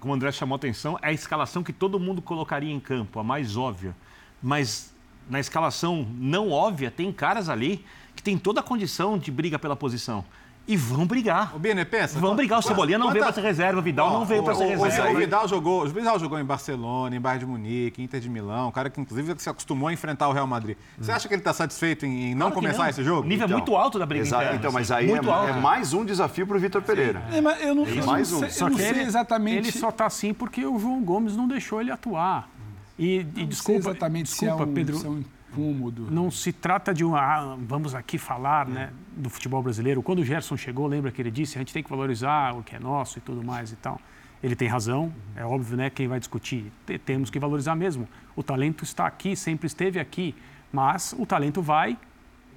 como 0.03 0.11
o 0.11 0.15
André 0.17 0.33
chamou 0.33 0.55
a 0.55 0.57
atenção, 0.57 0.99
é 1.01 1.07
a 1.07 1.13
escalação 1.13 1.63
que 1.63 1.71
todo 1.71 1.97
mundo 1.97 2.21
colocaria 2.21 2.73
em 2.73 2.79
campo, 2.79 3.21
a 3.21 3.23
mais 3.23 3.55
óbvia. 3.55 3.95
Mas 4.41 4.93
na 5.29 5.39
escalação 5.39 6.05
não 6.15 6.51
óbvia, 6.51 6.91
tem 6.91 7.09
caras 7.09 7.47
ali 7.47 7.85
que 8.13 8.21
tem 8.21 8.37
toda 8.37 8.59
a 8.59 8.63
condição 8.63 9.17
de 9.17 9.31
briga 9.31 9.57
pela 9.57 9.77
posição. 9.77 10.25
E 10.65 10.77
vão 10.77 11.05
brigar. 11.05 11.53
O 11.55 11.59
Bine, 11.59 11.83
pensa. 11.83 12.17
Vão 12.17 12.35
brigar. 12.35 12.59
O 12.59 12.61
Cebolinha 12.61 12.97
não 12.97 13.11
veio 13.11 13.23
para 13.23 13.33
ser 13.33 13.41
reserva, 13.41 13.79
o 13.79 13.83
Vidal 13.83 14.11
não 14.11 14.25
veio 14.25 14.43
para 14.43 14.55
ser 14.55 14.65
reserva. 14.65 15.11
O, 15.11 15.17
Vidal 15.17 15.47
jogou, 15.47 15.83
o 15.83 15.89
Vidal 15.89 16.17
jogou 16.17 16.39
em 16.39 16.45
Barcelona, 16.45 17.15
em 17.15 17.19
Bayern 17.19 17.45
de 17.45 17.51
Munique, 17.51 18.01
Inter 18.01 18.21
de 18.21 18.29
Milão, 18.29 18.69
um 18.69 18.71
cara 18.71 18.89
que 18.89 18.99
inclusive 18.99 19.35
se 19.37 19.49
acostumou 19.49 19.89
a 19.89 19.93
enfrentar 19.93 20.29
o 20.29 20.31
Real 20.31 20.47
Madrid. 20.47 20.77
Você 20.97 21.11
acha 21.11 21.27
que 21.27 21.33
ele 21.33 21.41
está 21.41 21.51
satisfeito 21.51 22.05
em, 22.05 22.33
não 22.33 22.47
claro 22.47 22.55
começar 22.55 22.83
não. 22.83 22.89
esse 22.89 23.03
jogo? 23.03 23.27
Nível 23.27 23.45
então, 23.45 23.57
muito 23.57 23.75
alto 23.75 23.99
da 23.99 24.05
briga 24.05 24.23
exato, 24.23 24.43
interna. 24.43 24.59
Então, 24.59 24.71
mas 24.71 24.89
aí 24.89 25.11
é, 25.11 25.17
é, 25.17 25.53
mais 25.59 25.93
um 25.93 26.05
desafio 26.05 26.47
para 26.47 26.55
o 26.55 26.59
Vitor 26.59 26.81
Pereira. 26.81 27.23
É, 27.31 27.41
mas 27.41 27.61
eu 27.61 27.75
não, 27.75 27.85
é 27.85 28.05
mais 28.05 28.31
um. 28.31 28.49
Só 28.49 28.69
que 28.69 28.81
ele, 28.81 29.01
exatamente. 29.01 29.57
Ele 29.67 29.71
só 29.71 29.89
está 29.89 30.05
assim 30.05 30.33
porque 30.33 30.65
o 30.65 30.79
João 30.79 31.03
Gomes 31.03 31.35
não 31.35 31.47
deixou 31.47 31.81
ele 31.81 31.91
atuar. 31.91 32.49
E, 32.97 33.19
e 33.35 33.45
desculpa, 33.45 33.89
exatamente 33.89 34.27
desculpa, 34.27 34.63
é 34.63 34.65
um, 34.65 34.73
Pedro. 34.73 35.25
São 35.53 35.63
incômodo. 35.63 36.09
Não 36.09 36.31
se 36.31 36.51
trata 36.51 36.93
de 36.93 37.03
um, 37.05 37.15
ah, 37.15 37.57
vamos 37.59 37.95
aqui 37.95 38.17
falar, 38.17 38.67
né, 38.67 38.91
do 39.15 39.29
futebol 39.29 39.61
brasileiro. 39.61 40.01
Quando 40.01 40.19
o 40.19 40.25
Gerson 40.25 40.57
chegou, 40.57 40.87
lembra 40.87 41.11
que 41.11 41.21
ele 41.21 41.31
disse, 41.31 41.57
a 41.57 41.59
gente 41.59 41.73
tem 41.73 41.83
que 41.83 41.89
valorizar 41.89 42.55
o 42.55 42.63
que 42.63 42.75
é 42.75 42.79
nosso 42.79 43.19
e 43.19 43.21
tudo 43.21 43.43
mais 43.43 43.71
e 43.71 43.75
tal. 43.75 43.99
Ele 44.41 44.55
tem 44.55 44.67
razão, 44.67 45.13
é 45.35 45.45
óbvio, 45.45 45.77
né, 45.77 45.89
quem 45.89 46.07
vai 46.07 46.19
discutir, 46.19 46.71
temos 47.05 47.29
que 47.29 47.39
valorizar 47.39 47.75
mesmo. 47.75 48.07
O 48.35 48.43
talento 48.43 48.83
está 48.83 49.07
aqui, 49.07 49.35
sempre 49.37 49.67
esteve 49.67 49.99
aqui, 49.99 50.35
mas 50.71 51.15
o 51.17 51.25
talento 51.25 51.61
vai 51.61 51.97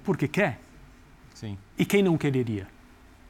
porque 0.03 0.27
quer. 0.27 0.59
Sim. 1.33 1.57
E 1.77 1.85
quem 1.85 2.03
não 2.03 2.17
quereria? 2.17 2.67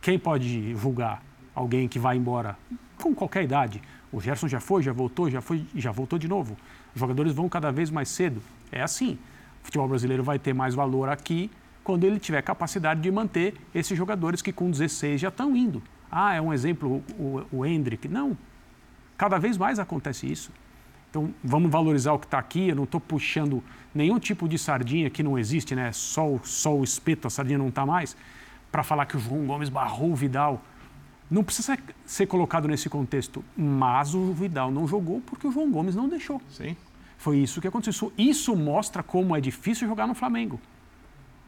Quem 0.01 0.17
pode 0.17 0.73
julgar 0.75 1.21
alguém 1.53 1.88
que 1.88 1.99
vai 1.99 2.17
embora 2.17 2.58
com 2.99 3.13
qualquer 3.13 3.43
idade? 3.43 3.82
O 4.12 4.21
Gerson 4.21 4.47
já 4.47 4.60
foi, 4.60 4.82
já 4.82 4.93
voltou, 4.93 5.30
já 5.30 5.41
foi, 5.41 5.65
já 5.75 5.91
voltou 5.91 6.17
de 6.17 6.27
novo. 6.27 6.58
Os 6.95 6.99
jogadores 6.99 7.34
vão 7.34 7.49
cada 7.49 7.71
vez 7.71 7.91
mais 7.91 8.10
cedo. 8.10 8.41
É 8.71 8.82
assim 8.82 9.19
futebol 9.67 9.88
brasileiro 9.88 10.23
vai 10.23 10.39
ter 10.39 10.53
mais 10.53 10.73
valor 10.73 11.10
aqui 11.10 11.51
quando 11.84 12.03
ele 12.06 12.19
tiver 12.19 12.41
capacidade 12.41 13.01
de 13.01 13.12
manter 13.12 13.56
esses 13.75 13.97
jogadores 13.97 14.41
que 14.41 14.51
com 14.51 14.71
16 14.71 15.21
já 15.21 15.27
estão 15.27 15.56
indo. 15.56 15.84
Ah, 16.10 16.34
é 16.34 16.41
um 16.41 16.53
exemplo 16.53 17.03
o, 17.19 17.43
o 17.51 17.65
Hendrick. 17.65 18.08
Não. 18.08 18.38
Cada 19.17 19.38
vez 19.38 19.58
mais 19.58 19.77
acontece 19.77 20.30
isso. 20.30 20.51
Então, 21.10 21.34
vamos 21.43 21.69
valorizar 21.69 22.13
o 22.13 22.19
que 22.19 22.25
está 22.25 22.39
aqui. 22.39 22.69
Eu 22.69 22.75
não 22.75 22.84
estou 22.86 22.99
puxando 22.99 23.63
nenhum 23.93 24.19
tipo 24.19 24.47
de 24.47 24.58
sardinha 24.58 25.10
que 25.10 25.21
não 25.21 25.38
existe, 25.38 25.75
né? 25.75 25.91
Só, 25.91 26.39
só 26.43 26.75
o 26.75 26.84
espeto, 26.84 27.27
a 27.27 27.30
sardinha 27.30 27.58
não 27.58 27.69
está 27.69 27.86
mais, 27.86 28.15
para 28.71 28.84
falar 28.84 29.06
que 29.06 29.17
o 29.17 29.19
João 29.19 29.45
Gomes 29.45 29.69
barrou 29.69 30.12
o 30.12 30.15
Vidal. 30.15 30.62
Não 31.30 31.43
precisa 31.43 31.77
ser 32.06 32.25
colocado 32.27 32.67
nesse 32.67 32.89
contexto. 32.89 33.43
Mas 33.56 34.13
o 34.13 34.32
Vidal 34.34 34.71
não 34.71 34.88
jogou 34.88 35.21
porque 35.21 35.47
o 35.47 35.51
João 35.51 35.69
Gomes 35.71 35.95
não 35.95 36.08
deixou. 36.08 36.41
Sim. 36.49 36.75
Foi 37.17 37.38
isso 37.38 37.60
que 37.60 37.67
aconteceu. 37.67 38.13
Isso 38.17 38.56
mostra 38.56 39.01
como 39.01 39.36
é 39.36 39.41
difícil 39.41 39.88
jogar 39.88 40.08
no 40.08 40.13
Flamengo. 40.13 40.60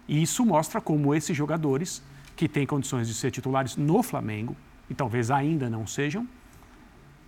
E 0.07 0.21
isso 0.21 0.43
mostra 0.45 0.81
como 0.81 1.13
esses 1.13 1.37
jogadores, 1.37 2.01
que 2.35 2.47
têm 2.47 2.65
condições 2.65 3.07
de 3.07 3.13
ser 3.13 3.31
titulares 3.31 3.75
no 3.75 4.01
Flamengo, 4.01 4.55
e 4.89 4.95
talvez 4.95 5.29
ainda 5.29 5.69
não 5.69 5.85
sejam, 5.85 6.27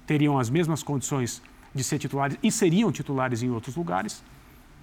teriam 0.08 0.40
as 0.40 0.50
mesmas 0.50 0.82
condições 0.82 1.42
de 1.76 1.84
ser 1.84 2.00
titulares 2.00 2.38
e 2.42 2.52
seriam 2.52 2.92
titulares 2.92 3.44
em 3.44 3.50
outros 3.50 3.76
lugares, 3.76 4.24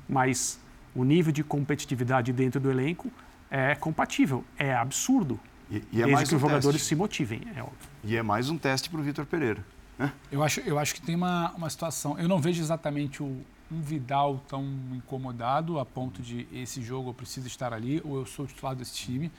mas 0.09 0.61
o 0.95 1.03
nível 1.03 1.33
de 1.33 1.43
competitividade 1.43 2.33
dentro 2.33 2.61
do 2.61 2.71
elenco 2.71 3.11
é 3.51 3.75
compatível, 3.75 4.45
é 4.57 4.75
absurdo. 4.75 5.41
E, 5.71 5.83
e 5.93 6.03
é 6.03 6.07
desde 6.07 6.27
que 6.27 6.35
um 6.35 6.37
os 6.37 6.43
jogadores 6.43 6.81
teste. 6.81 6.89
se 6.89 6.95
motivem, 6.95 7.43
é 7.55 7.63
óbvio. 7.63 7.89
E 8.05 8.17
é 8.17 8.23
mais 8.23 8.49
um 8.49 8.57
teste 8.57 8.89
para 8.89 9.01
o 9.01 9.03
Vitor 9.03 9.27
Pereira. 9.27 9.65
Eu 10.31 10.43
acho, 10.43 10.61
eu 10.61 10.79
acho 10.79 10.95
que 10.95 11.01
tem 11.01 11.15
uma, 11.15 11.53
uma 11.53 11.69
situação. 11.69 12.19
Eu 12.19 12.29
não 12.29 12.41
vejo 12.41 12.63
exatamente 12.63 13.23
o, 13.23 13.41
um 13.71 13.81
Vidal 13.81 14.43
tão 14.49 14.65
incomodado 14.95 15.79
a 15.79 15.85
ponto 15.85 16.23
de 16.23 16.47
esse 16.53 16.81
jogo 16.83 17.11
eu 17.11 17.15
preciso 17.15 17.47
estar 17.47 17.73
ali 17.73 18.01
ou 18.05 18.19
eu 18.19 18.27
sou 18.27 18.45
o 18.45 18.49
titular 18.49 18.75
desse 18.75 18.95
time. 18.95 19.31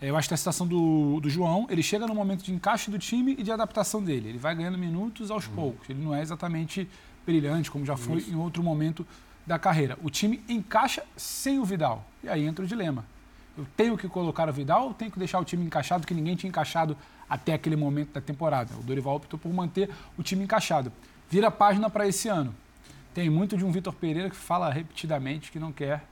Eu 0.00 0.16
acho 0.16 0.28
que 0.28 0.34
a 0.34 0.36
situação 0.36 0.66
do, 0.66 1.20
do 1.20 1.28
João, 1.28 1.66
ele 1.68 1.82
chega 1.82 2.06
no 2.06 2.14
momento 2.14 2.42
de 2.42 2.52
encaixe 2.52 2.90
do 2.90 2.98
time 2.98 3.36
e 3.38 3.42
de 3.42 3.52
adaptação 3.52 4.02
dele. 4.02 4.30
Ele 4.30 4.38
vai 4.38 4.54
ganhando 4.54 4.78
minutos 4.78 5.30
aos 5.30 5.46
uhum. 5.46 5.54
poucos. 5.54 5.90
Ele 5.90 6.02
não 6.02 6.14
é 6.14 6.22
exatamente 6.22 6.88
brilhante, 7.26 7.70
como 7.70 7.84
já 7.84 7.96
foi 7.96 8.16
Isso. 8.16 8.30
em 8.30 8.34
outro 8.34 8.62
momento 8.62 9.06
da 9.46 9.58
carreira. 9.58 9.98
O 10.02 10.08
time 10.08 10.42
encaixa 10.48 11.04
sem 11.16 11.58
o 11.58 11.64
Vidal. 11.64 12.04
E 12.24 12.28
aí 12.30 12.46
entra 12.46 12.64
o 12.64 12.68
dilema. 12.68 13.04
Eu 13.60 13.66
tenho 13.76 13.94
que 13.94 14.08
colocar 14.08 14.48
o 14.48 14.52
Vidal 14.54 14.86
ou 14.86 14.94
tenho 14.94 15.10
que 15.10 15.18
deixar 15.18 15.38
o 15.38 15.44
time 15.44 15.62
encaixado, 15.62 16.06
que 16.06 16.14
ninguém 16.14 16.34
tinha 16.34 16.48
encaixado 16.48 16.96
até 17.28 17.52
aquele 17.52 17.76
momento 17.76 18.14
da 18.14 18.20
temporada? 18.20 18.74
O 18.74 18.82
Dorival 18.82 19.16
optou 19.16 19.38
por 19.38 19.52
manter 19.52 19.90
o 20.16 20.22
time 20.22 20.44
encaixado. 20.44 20.90
Vira 21.28 21.48
a 21.48 21.50
página 21.50 21.90
para 21.90 22.08
esse 22.08 22.26
ano. 22.26 22.54
Tem 23.12 23.28
muito 23.28 23.58
de 23.58 23.64
um 23.64 23.70
Vitor 23.70 23.92
Pereira 23.92 24.30
que 24.30 24.36
fala 24.36 24.72
repetidamente 24.72 25.52
que 25.52 25.58
não 25.58 25.72
quer 25.72 26.02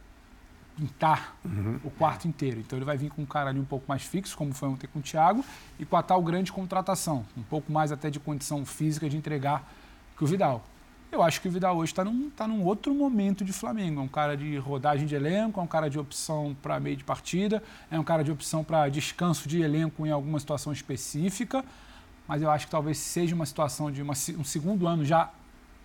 pintar 0.77 1.39
uhum. 1.43 1.81
o 1.83 1.91
quarto 1.91 2.29
inteiro. 2.29 2.61
Então 2.61 2.79
ele 2.79 2.85
vai 2.85 2.99
vir 2.99 3.09
com 3.09 3.23
um 3.23 3.27
cara 3.27 3.49
ali 3.49 3.59
um 3.59 3.65
pouco 3.65 3.87
mais 3.89 4.03
fixo, 4.03 4.37
como 4.37 4.53
foi 4.53 4.69
ontem 4.69 4.87
com 4.87 4.99
o 4.99 5.03
Thiago, 5.03 5.43
e 5.79 5.87
com 5.87 5.97
a 5.97 6.03
tal 6.03 6.23
grande 6.23 6.53
contratação, 6.53 7.25
um 7.35 7.43
pouco 7.43 7.73
mais 7.73 7.91
até 7.91 8.11
de 8.11 8.21
condição 8.21 8.67
física 8.67 9.09
de 9.09 9.17
entregar 9.17 9.67
que 10.19 10.23
o 10.23 10.27
Vidal. 10.27 10.63
Eu 11.11 11.23
acho 11.23 11.41
que 11.41 11.49
o 11.49 11.51
Vidal 11.51 11.75
hoje 11.77 11.91
está 11.91 12.05
num, 12.05 12.29
tá 12.29 12.47
num 12.47 12.63
outro 12.63 12.95
momento 12.95 13.43
de 13.43 13.53
Flamengo. 13.53 14.01
É 14.01 14.05
um 14.05 14.09
cara 14.09 14.37
de 14.37 14.59
rodagem 14.59 15.07
de 15.07 15.15
elenco, 15.15 15.59
é 15.59 15.63
um 15.63 15.67
cara 15.67 15.89
de 15.89 15.99
opção 15.99 16.55
para 16.63 16.79
meio 16.79 16.97
de 16.97 17.05
partida, 17.05 17.63
é 17.91 17.99
um 17.99 18.05
cara 18.05 18.23
de 18.23 18.31
opção 18.31 18.63
para 18.63 18.89
descanso 18.91 19.49
de 19.49 19.63
elenco 19.63 20.07
em 20.07 20.11
alguma 20.11 20.39
situação 20.39 20.71
específica. 20.71 21.65
Mas 22.27 22.43
eu 22.43 22.51
acho 22.51 22.67
que 22.67 22.71
talvez 22.71 22.99
seja 22.99 23.35
uma 23.35 23.47
situação 23.47 23.91
de 23.91 24.03
uma, 24.03 24.13
um 24.13 24.45
segundo 24.45 24.87
ano 24.87 25.03
já 25.03 25.31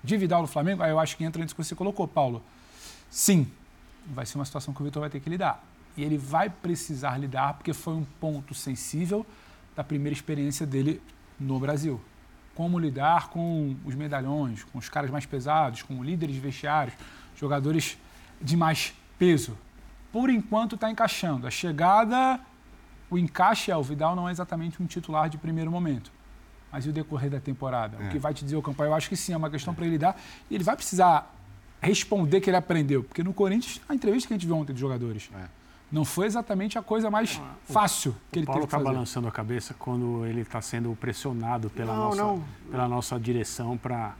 de 0.03 0.17
Vidal 0.17 0.41
no 0.41 0.47
Flamengo. 0.47 0.83
Aí 0.83 0.91
eu 0.91 0.99
acho 0.99 1.15
que 1.15 1.23
entra 1.23 1.41
nisso 1.41 1.55
que 1.55 1.63
você 1.63 1.73
colocou, 1.73 2.05
Paulo. 2.05 2.43
Sim, 3.09 3.47
vai 4.05 4.25
ser 4.25 4.37
uma 4.37 4.45
situação 4.45 4.73
que 4.73 4.81
o 4.81 4.83
Vitor 4.83 4.99
vai 4.99 5.09
ter 5.09 5.21
que 5.21 5.29
lidar. 5.29 5.63
E 5.95 6.03
ele 6.03 6.17
vai 6.17 6.49
precisar 6.49 7.17
lidar 7.17 7.53
porque 7.53 7.71
foi 7.71 7.93
um 7.93 8.03
ponto 8.19 8.53
sensível 8.53 9.25
da 9.73 9.85
primeira 9.85 10.13
experiência 10.13 10.65
dele 10.65 11.01
no 11.39 11.57
Brasil. 11.59 12.01
Como 12.55 12.77
lidar 12.77 13.29
com 13.29 13.75
os 13.83 13.95
medalhões, 13.95 14.63
com 14.63 14.77
os 14.77 14.89
caras 14.89 15.09
mais 15.09 15.25
pesados, 15.25 15.81
com 15.81 16.03
líderes 16.03 16.35
de 16.35 16.41
vestiários, 16.41 16.95
jogadores 17.35 17.97
de 18.41 18.55
mais 18.55 18.93
peso. 19.17 19.57
Por 20.11 20.29
enquanto 20.29 20.75
está 20.75 20.91
encaixando. 20.91 21.47
A 21.47 21.51
chegada, 21.51 22.39
o 23.09 23.17
encaixe 23.17 23.71
ao 23.71 23.83
Vidal 23.83 24.15
não 24.15 24.29
é 24.29 24.31
exatamente 24.31 24.81
um 24.81 24.85
titular 24.85 25.29
de 25.29 25.37
primeiro 25.37 25.71
momento. 25.71 26.11
Mas 26.71 26.85
e 26.85 26.89
o 26.89 26.93
decorrer 26.93 27.29
da 27.29 27.39
temporada? 27.39 27.97
É. 27.99 28.07
O 28.07 28.09
que 28.09 28.19
vai 28.19 28.33
te 28.33 28.43
dizer 28.43 28.55
o 28.55 28.61
campanha? 28.61 28.89
Eu 28.89 28.95
acho 28.95 29.07
que 29.07 29.15
sim, 29.15 29.33
é 29.33 29.37
uma 29.37 29.49
questão 29.49 29.73
para 29.73 29.85
ele 29.85 29.93
lidar. 29.93 30.19
E 30.49 30.55
ele 30.55 30.63
vai 30.63 30.75
precisar 30.75 31.31
responder 31.81 32.41
que 32.41 32.49
ele 32.49 32.57
aprendeu. 32.57 33.03
Porque 33.03 33.23
no 33.23 33.33
Corinthians, 33.33 33.81
a 33.87 33.93
entrevista 33.93 34.27
que 34.27 34.33
a 34.33 34.37
gente 34.37 34.47
viu 34.47 34.55
ontem 34.55 34.73
dos 34.73 34.79
jogadores, 34.79 35.29
é. 35.35 35.62
Não 35.93 36.03
foi 36.03 36.25
exatamente 36.25 36.75
a 36.75 36.81
coisa 36.81 37.11
mais 37.11 37.39
ah, 37.41 37.53
fácil 37.71 38.15
que 38.31 38.39
ele 38.39 38.47
Paulo 38.47 38.61
teve 38.61 38.67
que 38.67 38.71
fazer. 38.71 38.83
Paulo 38.83 38.89
está 38.89 38.99
balançando 38.99 39.27
a 39.27 39.31
cabeça 39.31 39.75
quando 39.77 40.25
ele 40.25 40.41
está 40.41 40.59
sendo 40.59 40.91
pressionado 40.99 41.69
pela, 41.69 41.93
não, 41.93 42.05
nossa, 42.05 42.23
não. 42.23 42.43
pela 42.71 42.87
nossa 42.87 43.19
direção 43.19 43.77
para 43.77 44.15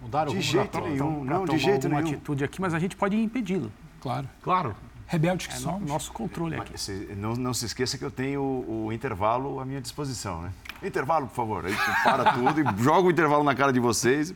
mudar 0.00 0.26
o 0.26 0.32
de 0.32 0.40
jeito 0.40 0.80
nenhum, 0.80 1.22
não, 1.22 1.44
de 1.44 1.58
jeito 1.58 1.86
nenhum. 1.86 2.00
atitude 2.00 2.44
aqui, 2.44 2.62
mas 2.62 2.72
a 2.72 2.78
gente 2.78 2.96
pode 2.96 3.14
impedi-lo. 3.14 3.70
Claro. 4.00 4.26
Claro. 4.42 4.74
Rebeldes 5.06 5.48
que 5.48 5.52
é 5.52 5.56
somos. 5.56 5.86
Nosso 5.86 6.10
controle 6.12 6.56
aqui. 6.56 6.80
Se, 6.80 7.14
não, 7.14 7.34
não 7.34 7.52
se 7.52 7.66
esqueça 7.66 7.98
que 7.98 8.04
eu 8.04 8.10
tenho 8.10 8.40
o, 8.40 8.86
o 8.86 8.92
intervalo 8.92 9.60
à 9.60 9.66
minha 9.66 9.82
disposição, 9.82 10.40
né? 10.40 10.52
Intervalo, 10.82 11.26
por 11.26 11.34
favor. 11.34 11.66
Aí 11.66 11.76
para 12.02 12.32
tudo 12.32 12.60
e 12.62 12.82
joga 12.82 13.08
o 13.08 13.10
intervalo 13.10 13.44
na 13.44 13.54
cara 13.54 13.70
de 13.70 13.80
vocês. 13.80 14.32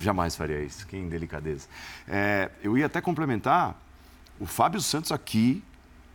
Jamais 0.00 0.34
faria 0.34 0.62
isso, 0.62 0.86
que 0.86 0.96
indelicadeza. 0.96 1.68
É, 2.08 2.50
eu 2.62 2.78
ia 2.78 2.86
até 2.86 3.02
complementar 3.02 3.76
o 4.40 4.46
Fábio 4.46 4.80
Santos 4.80 5.12
aqui, 5.12 5.62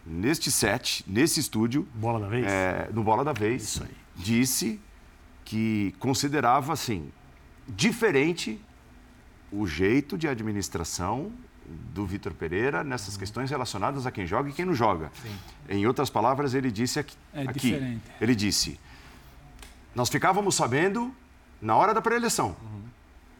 neste 0.05 0.51
set, 0.51 1.03
nesse 1.07 1.39
estúdio. 1.39 1.87
Bola 1.93 2.19
da 2.19 2.27
vez? 2.27 2.45
É, 2.45 2.89
no 2.93 3.03
Bola 3.03 3.23
da 3.23 3.33
Vez. 3.33 3.63
Isso 3.63 3.83
aí. 3.83 3.89
Disse 4.15 4.79
que 5.43 5.93
considerava, 5.99 6.73
assim, 6.73 7.11
diferente 7.67 8.59
o 9.51 9.67
jeito 9.67 10.17
de 10.17 10.27
administração 10.27 11.31
do 11.65 12.05
Vitor 12.05 12.33
Pereira 12.33 12.83
nessas 12.83 13.15
questões 13.15 13.49
relacionadas 13.49 14.05
a 14.05 14.11
quem 14.11 14.25
joga 14.25 14.49
e 14.49 14.53
quem 14.53 14.65
não 14.65 14.73
joga. 14.73 15.11
Sim. 15.21 15.35
Em 15.69 15.87
outras 15.87 16.09
palavras, 16.09 16.53
ele 16.53 16.71
disse 16.71 16.99
aqui, 16.99 17.15
é 17.33 17.43
aqui 17.43 17.71
diferente. 17.71 18.01
ele 18.19 18.35
disse 18.35 18.79
nós 19.95 20.09
ficávamos 20.09 20.55
sabendo 20.55 21.13
na 21.61 21.75
hora 21.75 21.93
da 21.93 22.01
pré-eleição. 22.01 22.55
Uhum. 22.61 22.82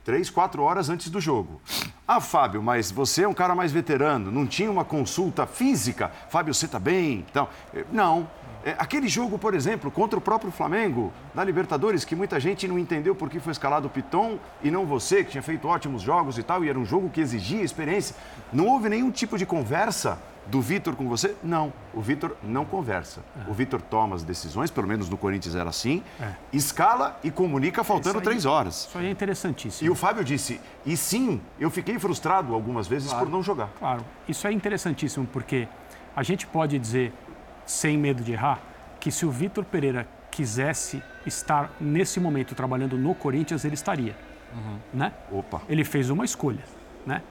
Três, 0.03 0.29
quatro 0.29 0.61
horas 0.61 0.89
antes 0.89 1.09
do 1.09 1.21
jogo. 1.21 1.61
Ah, 2.05 2.19
Fábio, 2.19 2.61
mas 2.61 2.91
você 2.91 3.23
é 3.23 3.27
um 3.27 3.33
cara 3.33 3.55
mais 3.55 3.71
veterano, 3.71 4.29
não 4.29 4.45
tinha 4.45 4.69
uma 4.69 4.83
consulta 4.83 5.47
física? 5.47 6.11
Fábio, 6.29 6.53
você 6.53 6.65
está 6.65 6.77
bem? 6.77 7.25
Então, 7.29 7.47
eh, 7.73 7.85
não. 7.89 8.27
É, 8.65 8.75
aquele 8.77 9.07
jogo, 9.07 9.37
por 9.39 9.53
exemplo, 9.53 9.89
contra 9.89 10.19
o 10.19 10.21
próprio 10.21 10.51
Flamengo, 10.51 11.11
na 11.33 11.41
Libertadores, 11.43 12.03
que 12.03 12.15
muita 12.15 12.37
gente 12.39 12.67
não 12.67 12.77
entendeu 12.77 13.15
por 13.15 13.29
que 13.29 13.39
foi 13.39 13.51
escalado 13.51 13.87
o 13.87 13.89
Piton 13.89 14.39
e 14.61 14.69
não 14.69 14.85
você, 14.85 15.23
que 15.23 15.31
tinha 15.31 15.43
feito 15.43 15.67
ótimos 15.67 16.01
jogos 16.01 16.37
e 16.37 16.43
tal, 16.43 16.65
e 16.65 16.69
era 16.69 16.77
um 16.77 16.85
jogo 16.85 17.09
que 17.09 17.21
exigia 17.21 17.61
experiência. 17.61 18.15
Não 18.51 18.67
houve 18.67 18.89
nenhum 18.89 19.09
tipo 19.09 19.37
de 19.37 19.45
conversa 19.45 20.19
do 20.47 20.61
Vitor 20.61 20.95
com 20.95 21.07
você? 21.07 21.35
Não. 21.43 21.71
O 21.93 22.01
Vitor 22.01 22.35
não 22.43 22.65
conversa. 22.65 23.21
É. 23.45 23.49
O 23.49 23.53
Vitor 23.53 23.81
toma 23.81 24.15
as 24.15 24.23
decisões, 24.23 24.69
pelo 24.69 24.87
menos 24.87 25.09
no 25.09 25.17
Corinthians 25.17 25.55
era 25.55 25.69
assim, 25.69 26.03
é. 26.19 26.33
escala 26.51 27.19
e 27.23 27.31
comunica 27.31 27.83
faltando 27.83 28.19
aí, 28.19 28.23
três 28.23 28.45
horas. 28.45 28.87
Isso 28.87 28.97
aí 28.97 29.07
é 29.07 29.09
interessantíssimo. 29.09 29.87
E 29.87 29.89
o 29.89 29.95
Fábio 29.95 30.23
disse: 30.23 30.59
e 30.85 30.97
sim, 30.97 31.41
eu 31.59 31.69
fiquei 31.69 31.97
frustrado 31.97 32.53
algumas 32.53 32.87
vezes 32.87 33.09
claro. 33.09 33.25
por 33.25 33.31
não 33.31 33.41
jogar. 33.41 33.69
Claro. 33.79 34.03
Isso 34.27 34.45
é 34.47 34.51
interessantíssimo, 34.51 35.25
porque 35.27 35.67
a 36.15 36.23
gente 36.23 36.45
pode 36.45 36.77
dizer, 36.77 37.13
sem 37.65 37.97
medo 37.97 38.23
de 38.23 38.33
errar, 38.33 38.59
que 38.99 39.11
se 39.11 39.25
o 39.25 39.31
Vitor 39.31 39.63
Pereira 39.65 40.07
quisesse 40.29 41.01
estar 41.25 41.71
nesse 41.79 42.19
momento 42.19 42.55
trabalhando 42.55 42.97
no 42.97 43.13
Corinthians, 43.15 43.63
ele 43.63 43.75
estaria. 43.75 44.15
Uhum. 44.53 44.77
Né? 44.93 45.13
Opa. 45.31 45.61
Ele 45.67 45.83
fez 45.83 46.09
uma 46.09 46.25
escolha. 46.25 46.63
Né? 47.05 47.21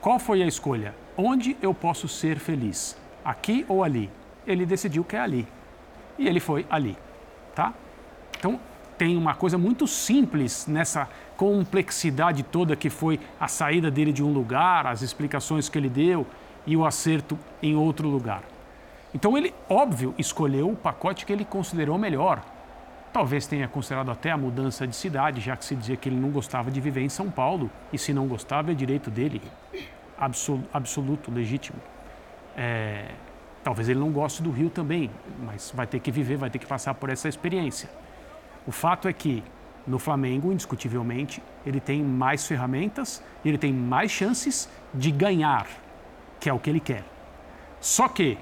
Qual 0.00 0.18
foi 0.18 0.42
a 0.42 0.46
escolha? 0.46 0.94
Onde 1.18 1.56
eu 1.62 1.72
posso 1.72 2.06
ser 2.08 2.38
feliz? 2.38 2.94
Aqui 3.24 3.64
ou 3.68 3.82
ali? 3.82 4.10
Ele 4.46 4.66
decidiu 4.66 5.02
que 5.02 5.16
é 5.16 5.20
ali. 5.20 5.48
E 6.18 6.28
ele 6.28 6.40
foi 6.40 6.66
ali, 6.68 6.96
tá? 7.54 7.72
Então, 8.38 8.60
tem 8.98 9.16
uma 9.16 9.34
coisa 9.34 9.56
muito 9.56 9.86
simples 9.86 10.66
nessa 10.66 11.08
complexidade 11.36 12.42
toda 12.42 12.76
que 12.76 12.90
foi 12.90 13.18
a 13.40 13.48
saída 13.48 13.90
dele 13.90 14.12
de 14.12 14.22
um 14.22 14.30
lugar, 14.30 14.86
as 14.86 15.00
explicações 15.00 15.68
que 15.70 15.78
ele 15.78 15.88
deu 15.88 16.26
e 16.66 16.76
o 16.76 16.84
acerto 16.84 17.38
em 17.62 17.74
outro 17.76 18.08
lugar. 18.08 18.42
Então 19.14 19.36
ele, 19.38 19.54
óbvio, 19.70 20.14
escolheu 20.18 20.70
o 20.70 20.76
pacote 20.76 21.24
que 21.24 21.32
ele 21.32 21.44
considerou 21.44 21.96
melhor. 21.96 22.42
Talvez 23.12 23.46
tenha 23.46 23.68
considerado 23.68 24.10
até 24.10 24.30
a 24.30 24.36
mudança 24.36 24.86
de 24.86 24.94
cidade, 24.94 25.40
já 25.40 25.56
que 25.56 25.64
se 25.64 25.74
dizia 25.74 25.96
que 25.96 26.08
ele 26.08 26.16
não 26.16 26.30
gostava 26.30 26.70
de 26.70 26.80
viver 26.80 27.00
em 27.00 27.08
São 27.08 27.30
Paulo, 27.30 27.70
e 27.90 27.96
se 27.98 28.12
não 28.12 28.26
gostava 28.26 28.72
é 28.72 28.74
direito 28.74 29.10
dele 29.10 29.40
absoluto, 30.18 30.68
absoluto 30.72 31.30
legítimo. 31.30 31.78
É, 32.56 33.10
talvez 33.62 33.88
ele 33.88 33.98
não 33.98 34.10
goste 34.10 34.42
do 34.42 34.50
Rio 34.50 34.70
também, 34.70 35.10
mas 35.44 35.72
vai 35.74 35.86
ter 35.86 36.00
que 36.00 36.10
viver, 36.10 36.36
vai 36.36 36.50
ter 36.50 36.58
que 36.58 36.66
passar 36.66 36.94
por 36.94 37.10
essa 37.10 37.28
experiência. 37.28 37.90
O 38.66 38.72
fato 38.72 39.08
é 39.08 39.12
que 39.12 39.42
no 39.86 39.98
Flamengo, 39.98 40.52
indiscutivelmente, 40.52 41.42
ele 41.64 41.80
tem 41.80 42.02
mais 42.02 42.46
ferramentas, 42.46 43.22
ele 43.44 43.56
tem 43.56 43.72
mais 43.72 44.10
chances 44.10 44.68
de 44.92 45.10
ganhar, 45.12 45.66
que 46.40 46.48
é 46.48 46.52
o 46.52 46.58
que 46.58 46.68
ele 46.68 46.80
quer. 46.80 47.04
Só 47.80 48.08
que 48.08 48.36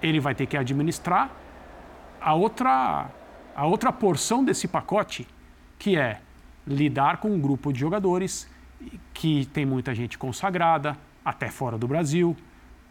ele 0.00 0.20
vai 0.20 0.34
ter 0.34 0.46
que 0.46 0.56
administrar 0.56 1.30
a 2.20 2.34
outra, 2.34 3.10
a 3.54 3.66
outra 3.66 3.92
porção 3.92 4.44
desse 4.44 4.66
pacote, 4.66 5.26
que 5.78 5.98
é 5.98 6.20
lidar 6.66 7.18
com 7.18 7.30
um 7.30 7.40
grupo 7.40 7.72
de 7.72 7.80
jogadores 7.80 8.50
que 9.12 9.46
tem 9.46 9.66
muita 9.66 9.94
gente 9.94 10.16
consagrada, 10.18 10.96
até 11.26 11.48
fora 11.48 11.76
do 11.76 11.88
Brasil. 11.88 12.36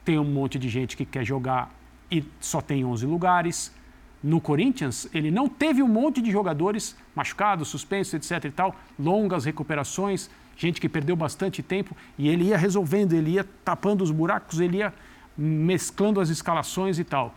Tem 0.04 0.20
um 0.20 0.26
monte 0.26 0.60
de 0.60 0.68
gente 0.68 0.98
que 0.98 1.06
quer 1.06 1.24
jogar 1.24 1.72
e 2.12 2.24
só 2.40 2.60
tem 2.60 2.84
11 2.84 3.06
lugares. 3.06 3.74
No 4.22 4.42
Corinthians, 4.42 5.08
ele 5.14 5.32
não 5.32 5.48
teve 5.48 5.82
um 5.82 5.88
monte 5.88 6.22
de 6.22 6.32
jogadores 6.32 6.96
machucados, 7.16 7.70
suspensos, 7.70 8.14
etc. 8.14 8.46
e 8.46 8.52
tal, 8.52 8.76
longas 9.00 9.46
recuperações, 9.46 10.30
gente 10.58 10.82
que 10.82 10.90
perdeu 10.90 11.16
bastante 11.16 11.64
tempo 11.64 11.96
e 12.18 12.28
ele 12.28 12.46
ia 12.46 12.58
resolvendo, 12.58 13.14
ele 13.14 13.32
ia 13.32 13.46
tapando 13.64 14.04
os 14.04 14.12
buracos, 14.12 14.60
ele 14.60 14.78
ia 14.78 14.94
mesclando 15.38 16.20
as 16.20 16.30
escalações 16.30 17.00
e 17.00 17.04
tal. 17.04 17.34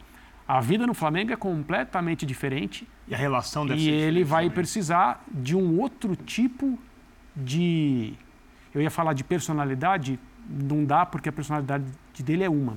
A 0.47 0.61
vida 0.61 0.87
no 0.87 0.95
Flamengo 0.95 1.33
é 1.33 1.37
completamente 1.37 2.25
diferente. 2.25 2.89
E 3.07 3.15
a 3.15 3.19
relação 3.19 3.67
deve 3.67 3.83
E 3.83 3.89
ele 3.91 4.25
vai 4.25 4.45
também. 4.45 4.55
precisar 4.55 5.23
de 5.31 5.55
um 5.55 5.79
outro 5.79 6.17
tipo 6.17 6.79
de. 7.37 8.15
Eu 8.75 8.81
ia 8.81 8.91
falar 8.91 9.13
de 9.13 9.23
personalidade, 9.25 10.19
não 10.49 10.85
dá 10.85 11.05
porque 11.05 11.29
a 11.29 11.33
personalidade 11.33 11.85
dele 12.21 12.45
é 12.45 12.51
uma. 12.51 12.77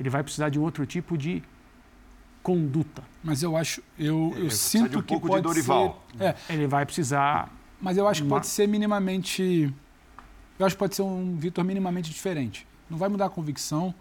Ele 0.00 0.10
vai 0.10 0.22
precisar 0.22 0.48
de 0.48 0.58
um 0.58 0.62
outro 0.62 0.84
tipo 0.86 1.16
de 1.16 1.42
conduta. 2.42 3.02
Mas 3.22 3.42
eu 3.42 3.56
acho, 3.56 3.82
eu, 3.98 4.34
eu 4.36 4.50
sinto 4.50 4.98
um 4.98 5.02
que 5.02 5.08
pouco 5.08 5.28
pode 5.28 5.42
de 5.42 5.48
Dorival. 5.48 6.02
ser. 6.16 6.24
É, 6.24 6.36
ele 6.50 6.66
vai 6.66 6.84
precisar. 6.84 7.52
Mas 7.80 7.96
eu 7.96 8.08
acho 8.08 8.22
que 8.22 8.28
pode 8.28 8.46
ser 8.46 8.66
minimamente. 8.66 9.72
Eu 10.58 10.66
acho 10.66 10.74
que 10.74 10.78
pode 10.80 10.96
ser 10.96 11.02
um 11.02 11.36
Vitor 11.36 11.64
minimamente 11.64 12.10
diferente. 12.10 12.66
Não 12.88 12.98
vai 12.98 13.08
mudar 13.08 13.26
a 13.26 13.30
convicção, 13.30 13.94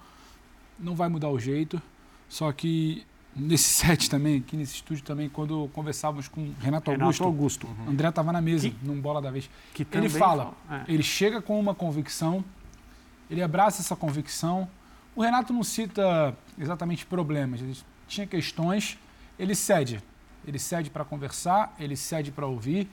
não 0.80 0.96
vai 0.96 1.10
mudar 1.10 1.30
o 1.30 1.40
jeito. 1.40 1.82
Só 2.28 2.52
que 2.52 3.06
nesse 3.36 3.66
set 3.86 4.10
também, 4.10 4.38
aqui 4.38 4.58
nesse 4.58 4.76
estúdio 4.76 5.04
também, 5.04 5.30
quando 5.30 5.70
conversávamos 5.74 6.28
com 6.28 6.54
Renato 6.60 6.92
Augusto, 6.92 7.24
Renato 7.24 7.24
Augusto. 7.24 7.68
Uhum. 7.68 7.90
André 7.90 8.10
estava 8.10 8.32
na 8.32 8.42
mesa, 8.42 8.70
que, 8.70 8.76
num 8.86 9.00
bola 9.00 9.22
da 9.22 9.32
vez. 9.32 9.50
Que 9.74 9.86
ele 9.94 10.10
fala, 10.10 10.54
fala 10.68 10.86
é. 10.88 10.94
ele 10.94 11.04
chega 11.04 11.42
com 11.42 11.60
uma 11.60 11.74
convicção, 11.74 12.44
ele 13.30 13.42
abraça 13.42 13.82
essa 13.82 13.96
convicção. 13.96 14.68
O 15.16 15.22
Renato 15.22 15.52
não 15.54 15.64
cita 15.64 16.36
exatamente 16.58 17.06
problemas, 17.06 17.62
ele 17.62 17.78
tinha 18.08 18.28
questões, 18.28 18.98
ele 19.38 19.56
cede. 19.56 20.02
Ele 20.46 20.58
cede 20.58 20.90
para 20.90 21.06
conversar, 21.06 21.76
ele 21.80 21.96
cede 21.96 22.32
para 22.32 22.48
ouvir, 22.48 22.90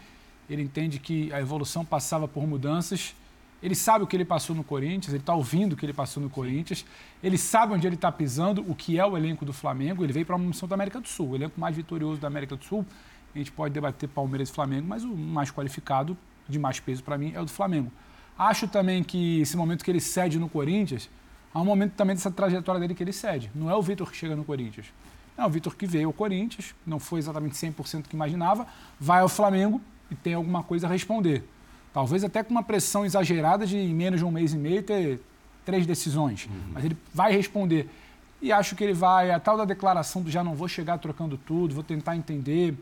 ele 0.50 0.62
entende 0.62 0.98
que 0.98 1.32
a 1.32 1.40
evolução 1.40 1.84
passava 1.84 2.28
por 2.28 2.46
mudanças 2.46 3.14
ele 3.62 3.74
sabe 3.74 4.04
o 4.04 4.06
que 4.06 4.16
ele 4.16 4.24
passou 4.24 4.54
no 4.54 4.62
Corinthians, 4.62 5.08
ele 5.08 5.22
está 5.22 5.34
ouvindo 5.34 5.72
o 5.72 5.76
que 5.76 5.84
ele 5.84 5.92
passou 5.92 6.22
no 6.22 6.30
Corinthians, 6.30 6.84
ele 7.22 7.36
sabe 7.36 7.74
onde 7.74 7.86
ele 7.86 7.96
está 7.96 8.10
pisando, 8.10 8.64
o 8.68 8.74
que 8.74 8.98
é 8.98 9.04
o 9.04 9.16
elenco 9.16 9.44
do 9.44 9.52
Flamengo. 9.52 10.04
Ele 10.04 10.12
veio 10.12 10.24
para 10.24 10.36
uma 10.36 10.46
missão 10.46 10.68
da 10.68 10.74
América 10.74 11.00
do 11.00 11.08
Sul, 11.08 11.30
o 11.30 11.34
elenco 11.34 11.60
mais 11.60 11.74
vitorioso 11.74 12.20
da 12.20 12.28
América 12.28 12.54
do 12.54 12.64
Sul. 12.64 12.86
A 13.34 13.38
gente 13.38 13.50
pode 13.50 13.74
debater 13.74 14.08
Palmeiras 14.08 14.48
e 14.48 14.52
Flamengo, 14.52 14.86
mas 14.86 15.02
o 15.02 15.08
mais 15.08 15.50
qualificado, 15.50 16.16
de 16.48 16.58
mais 16.58 16.78
peso 16.78 17.02
para 17.02 17.18
mim, 17.18 17.32
é 17.34 17.40
o 17.40 17.44
do 17.44 17.50
Flamengo. 17.50 17.90
Acho 18.38 18.68
também 18.68 19.02
que 19.02 19.40
esse 19.40 19.56
momento 19.56 19.84
que 19.84 19.90
ele 19.90 20.00
cede 20.00 20.38
no 20.38 20.48
Corinthians, 20.48 21.10
há 21.52 21.60
um 21.60 21.64
momento 21.64 21.94
também 21.94 22.14
dessa 22.14 22.30
trajetória 22.30 22.80
dele 22.80 22.94
que 22.94 23.02
ele 23.02 23.12
cede. 23.12 23.50
Não 23.54 23.68
é 23.68 23.74
o 23.74 23.82
Vitor 23.82 24.08
que 24.10 24.16
chega 24.16 24.36
no 24.36 24.44
Corinthians. 24.44 24.86
É 25.36 25.44
o 25.44 25.50
Vitor 25.50 25.74
que 25.74 25.86
veio 25.86 26.06
ao 26.06 26.12
Corinthians, 26.12 26.74
não 26.86 27.00
foi 27.00 27.18
exatamente 27.18 27.56
100% 27.56 28.04
que 28.08 28.14
imaginava, 28.14 28.66
vai 28.98 29.20
ao 29.20 29.28
Flamengo 29.28 29.80
e 30.10 30.14
tem 30.14 30.34
alguma 30.34 30.62
coisa 30.62 30.86
a 30.86 30.90
responder. 30.90 31.44
Talvez 31.98 32.22
até 32.22 32.44
com 32.44 32.52
uma 32.52 32.62
pressão 32.62 33.04
exagerada 33.04 33.66
de 33.66 33.76
em 33.76 33.92
menos 33.92 34.20
de 34.20 34.24
um 34.24 34.30
mês 34.30 34.52
e 34.52 34.56
meio 34.56 34.84
ter 34.84 35.20
três 35.64 35.84
decisões. 35.84 36.46
Uhum. 36.46 36.70
Mas 36.72 36.84
ele 36.84 36.96
vai 37.12 37.32
responder. 37.32 37.90
E 38.40 38.52
acho 38.52 38.76
que 38.76 38.84
ele 38.84 38.92
vai, 38.92 39.32
a 39.32 39.40
tal 39.40 39.56
da 39.56 39.64
declaração 39.64 40.22
do 40.22 40.30
já 40.30 40.44
não 40.44 40.54
vou 40.54 40.68
chegar 40.68 40.98
trocando 40.98 41.36
tudo, 41.36 41.74
vou 41.74 41.82
tentar 41.82 42.14
entender, 42.14 42.72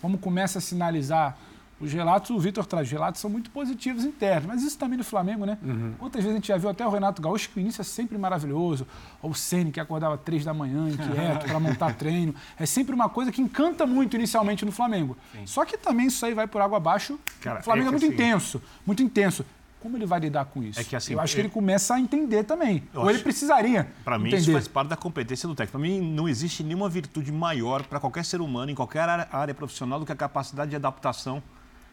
como 0.00 0.16
começa 0.16 0.56
a 0.56 0.62
sinalizar 0.62 1.36
os 1.82 1.92
relatos, 1.92 2.30
o 2.30 2.38
Vitor 2.38 2.64
traz, 2.64 2.86
os 2.86 2.92
relatos 2.92 3.20
são 3.20 3.28
muito 3.28 3.50
positivos 3.50 4.04
internos, 4.04 4.46
mas 4.46 4.62
isso 4.62 4.78
também 4.78 4.96
no 4.96 5.02
Flamengo, 5.02 5.44
né? 5.44 5.58
Uhum. 5.60 5.94
Outras 5.98 6.22
vezes 6.22 6.36
a 6.36 6.38
gente 6.38 6.48
já 6.48 6.56
viu 6.56 6.70
até 6.70 6.86
o 6.86 6.90
Renato 6.90 7.20
Gaúcho, 7.20 7.50
que 7.50 7.58
o 7.58 7.60
início 7.60 7.80
é 7.80 7.84
sempre 7.84 8.16
maravilhoso, 8.16 8.86
ou 9.20 9.30
o 9.30 9.34
Ceni 9.34 9.72
que 9.72 9.80
acordava 9.80 10.16
três 10.16 10.44
da 10.44 10.54
manhã, 10.54 10.88
inquieto, 10.88 11.44
para 11.44 11.58
montar 11.58 11.92
treino. 11.98 12.32
É 12.56 12.64
sempre 12.66 12.94
uma 12.94 13.08
coisa 13.08 13.32
que 13.32 13.42
encanta 13.42 13.84
muito 13.84 14.14
inicialmente 14.14 14.64
no 14.64 14.70
Flamengo. 14.70 15.16
Sim. 15.32 15.44
Só 15.44 15.64
que 15.64 15.76
também 15.76 16.06
isso 16.06 16.24
aí 16.24 16.34
vai 16.34 16.46
por 16.46 16.60
água 16.60 16.76
abaixo. 16.76 17.18
Cara, 17.40 17.58
o 17.58 17.64
Flamengo 17.64 17.86
é, 17.86 17.88
é 17.88 17.90
muito 17.90 18.04
assim... 18.04 18.14
intenso, 18.14 18.62
muito 18.86 19.02
intenso. 19.02 19.44
Como 19.80 19.96
ele 19.96 20.06
vai 20.06 20.20
lidar 20.20 20.44
com 20.44 20.62
isso? 20.62 20.78
É 20.78 20.84
que, 20.84 20.94
assim, 20.94 21.14
eu 21.14 21.20
acho 21.20 21.34
que 21.34 21.40
ele 21.40 21.48
começa 21.48 21.94
a 21.94 22.00
entender 22.00 22.44
também. 22.44 22.84
Ou 22.94 23.10
ele 23.10 23.18
precisaria. 23.18 23.90
Para 24.04 24.16
mim, 24.16 24.32
isso 24.32 24.52
faz 24.52 24.68
parte 24.68 24.90
da 24.90 24.96
competência 24.96 25.48
do 25.48 25.56
técnico. 25.56 25.76
Para 25.76 25.80
mim, 25.80 26.00
não 26.00 26.28
existe 26.28 26.62
nenhuma 26.62 26.88
virtude 26.88 27.32
maior 27.32 27.82
para 27.82 27.98
qualquer 27.98 28.24
ser 28.24 28.40
humano, 28.40 28.70
em 28.70 28.76
qualquer 28.76 29.08
área 29.32 29.52
profissional, 29.52 29.98
do 29.98 30.06
que 30.06 30.12
a 30.12 30.14
capacidade 30.14 30.70
de 30.70 30.76
adaptação 30.76 31.42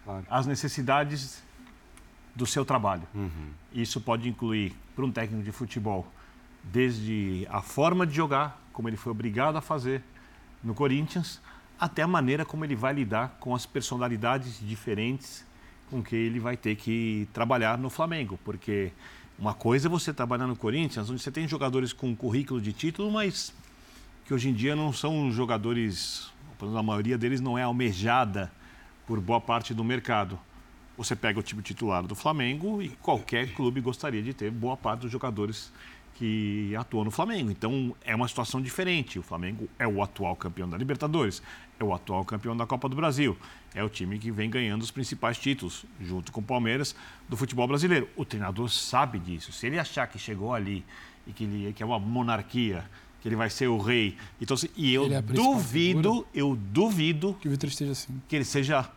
claro. 0.09 0.25
às 0.29 0.47
necessidades 0.47 1.43
do 2.35 2.45
seu 2.45 2.65
trabalho. 2.65 3.03
Uhum. 3.13 3.51
Isso 3.73 4.01
pode 4.01 4.27
incluir, 4.27 4.75
para 4.95 5.05
um 5.05 5.11
técnico 5.11 5.43
de 5.43 5.51
futebol, 5.51 6.07
desde 6.63 7.47
a 7.49 7.61
forma 7.61 8.07
de 8.07 8.15
jogar, 8.15 8.61
como 8.73 8.89
ele 8.89 8.97
foi 8.97 9.11
obrigado 9.11 9.57
a 9.57 9.61
fazer 9.61 10.01
no 10.63 10.73
Corinthians, 10.73 11.39
até 11.79 12.01
a 12.01 12.07
maneira 12.07 12.43
como 12.43 12.65
ele 12.65 12.75
vai 12.75 12.93
lidar 12.93 13.37
com 13.39 13.53
as 13.53 13.65
personalidades 13.65 14.59
diferentes 14.59 15.47
com 15.89 16.03
que 16.03 16.15
ele 16.15 16.39
vai 16.39 16.55
ter 16.55 16.75
que 16.75 17.27
trabalhar 17.33 17.77
no 17.77 17.89
Flamengo. 17.89 18.39
Porque 18.43 18.91
uma 19.37 19.53
coisa 19.53 19.87
é 19.87 19.89
você 19.89 20.13
trabalhar 20.13 20.45
no 20.45 20.55
Corinthians, 20.55 21.09
onde 21.09 21.21
você 21.21 21.31
tem 21.31 21.47
jogadores 21.47 21.93
com 21.93 22.15
currículo 22.15 22.61
de 22.61 22.73
título, 22.73 23.11
mas 23.11 23.53
que 24.25 24.33
hoje 24.33 24.49
em 24.49 24.53
dia 24.53 24.75
não 24.75 24.93
são 24.93 25.31
jogadores, 25.31 26.31
a 26.61 26.83
maioria 26.83 27.17
deles 27.17 27.41
não 27.41 27.57
é 27.57 27.63
almejada 27.63 28.51
por 29.09 29.19
boa 29.19 29.41
parte 29.41 29.73
do 29.73 29.83
mercado. 29.83 30.39
Você 30.95 31.15
pega 31.15 31.39
o 31.39 31.41
time 31.41 31.63
titular 31.63 32.03
do 32.03 32.13
Flamengo 32.13 32.79
e 32.79 32.89
qualquer 32.89 33.51
clube 33.55 33.81
gostaria 33.81 34.21
de 34.21 34.35
ter 34.35 34.51
boa 34.51 34.77
parte 34.77 35.01
dos 35.01 35.11
jogadores 35.11 35.73
que 36.13 36.75
atuam 36.75 37.05
no 37.05 37.09
Flamengo. 37.09 37.49
Então 37.49 37.95
é 38.05 38.15
uma 38.15 38.27
situação 38.27 38.61
diferente. 38.61 39.17
O 39.17 39.23
Flamengo 39.23 39.67
é 39.79 39.87
o 39.87 40.03
atual 40.03 40.35
campeão 40.35 40.69
da 40.69 40.77
Libertadores, 40.77 41.41
é 41.79 41.83
o 41.83 41.91
atual 41.91 42.23
campeão 42.23 42.55
da 42.55 42.67
Copa 42.67 42.87
do 42.87 42.95
Brasil, 42.95 43.35
é 43.73 43.83
o 43.83 43.89
time 43.89 44.19
que 44.19 44.29
vem 44.29 44.47
ganhando 44.47 44.83
os 44.83 44.91
principais 44.91 45.39
títulos, 45.39 45.85
junto 45.99 46.31
com 46.31 46.41
o 46.41 46.43
Palmeiras, 46.43 46.95
do 47.27 47.35
futebol 47.35 47.67
brasileiro. 47.67 48.07
O 48.15 48.23
treinador 48.23 48.69
sabe 48.69 49.17
disso. 49.17 49.51
Se 49.51 49.65
ele 49.65 49.79
achar 49.79 50.05
que 50.05 50.19
chegou 50.19 50.53
ali 50.53 50.85
e 51.25 51.33
que, 51.33 51.45
ele, 51.45 51.73
que 51.73 51.81
é 51.81 51.85
uma 51.85 51.97
monarquia, 51.97 52.85
que 53.21 53.27
ele 53.27 53.35
vai 53.35 53.49
ser 53.49 53.67
o 53.67 53.77
rei. 53.79 54.15
Então, 54.39 54.55
e 54.75 54.93
eu 54.93 55.11
é 55.11 55.19
duvido, 55.21 56.27
eu 56.31 56.55
duvido 56.55 57.35
que 57.41 57.47
o 57.47 57.51
Vitor 57.51 57.69
esteja 57.69 57.91
assim. 57.91 58.21
Que 58.27 58.35
ele 58.35 58.45
seja 58.45 58.89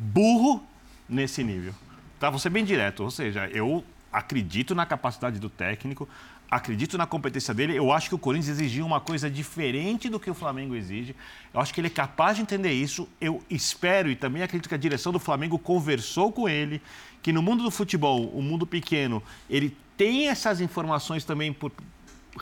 burro 0.00 0.64
nesse 1.08 1.44
nível. 1.44 1.74
Tá? 2.18 2.36
Ser 2.38 2.50
bem 2.50 2.64
direto, 2.64 3.02
ou 3.02 3.10
seja, 3.10 3.48
eu 3.48 3.84
acredito 4.12 4.74
na 4.74 4.86
capacidade 4.86 5.38
do 5.38 5.48
técnico, 5.48 6.08
acredito 6.50 6.98
na 6.98 7.06
competência 7.06 7.54
dele. 7.54 7.76
Eu 7.76 7.92
acho 7.92 8.08
que 8.08 8.14
o 8.14 8.18
Corinthians 8.18 8.58
exigia 8.58 8.84
uma 8.84 9.00
coisa 9.00 9.30
diferente 9.30 10.08
do 10.08 10.18
que 10.18 10.30
o 10.30 10.34
Flamengo 10.34 10.74
exige. 10.74 11.14
Eu 11.54 11.60
acho 11.60 11.72
que 11.72 11.80
ele 11.80 11.86
é 11.86 11.90
capaz 11.90 12.36
de 12.36 12.42
entender 12.42 12.72
isso. 12.72 13.08
Eu 13.20 13.42
espero 13.48 14.10
e 14.10 14.16
também 14.16 14.42
acredito 14.42 14.68
que 14.68 14.74
a 14.74 14.78
direção 14.78 15.12
do 15.12 15.20
Flamengo 15.20 15.58
conversou 15.58 16.32
com 16.32 16.48
ele, 16.48 16.82
que 17.22 17.32
no 17.32 17.42
mundo 17.42 17.62
do 17.62 17.70
futebol, 17.70 18.26
o 18.28 18.42
mundo 18.42 18.66
pequeno, 18.66 19.22
ele 19.48 19.76
tem 19.96 20.28
essas 20.28 20.60
informações 20.60 21.24
também 21.24 21.52
por, 21.52 21.70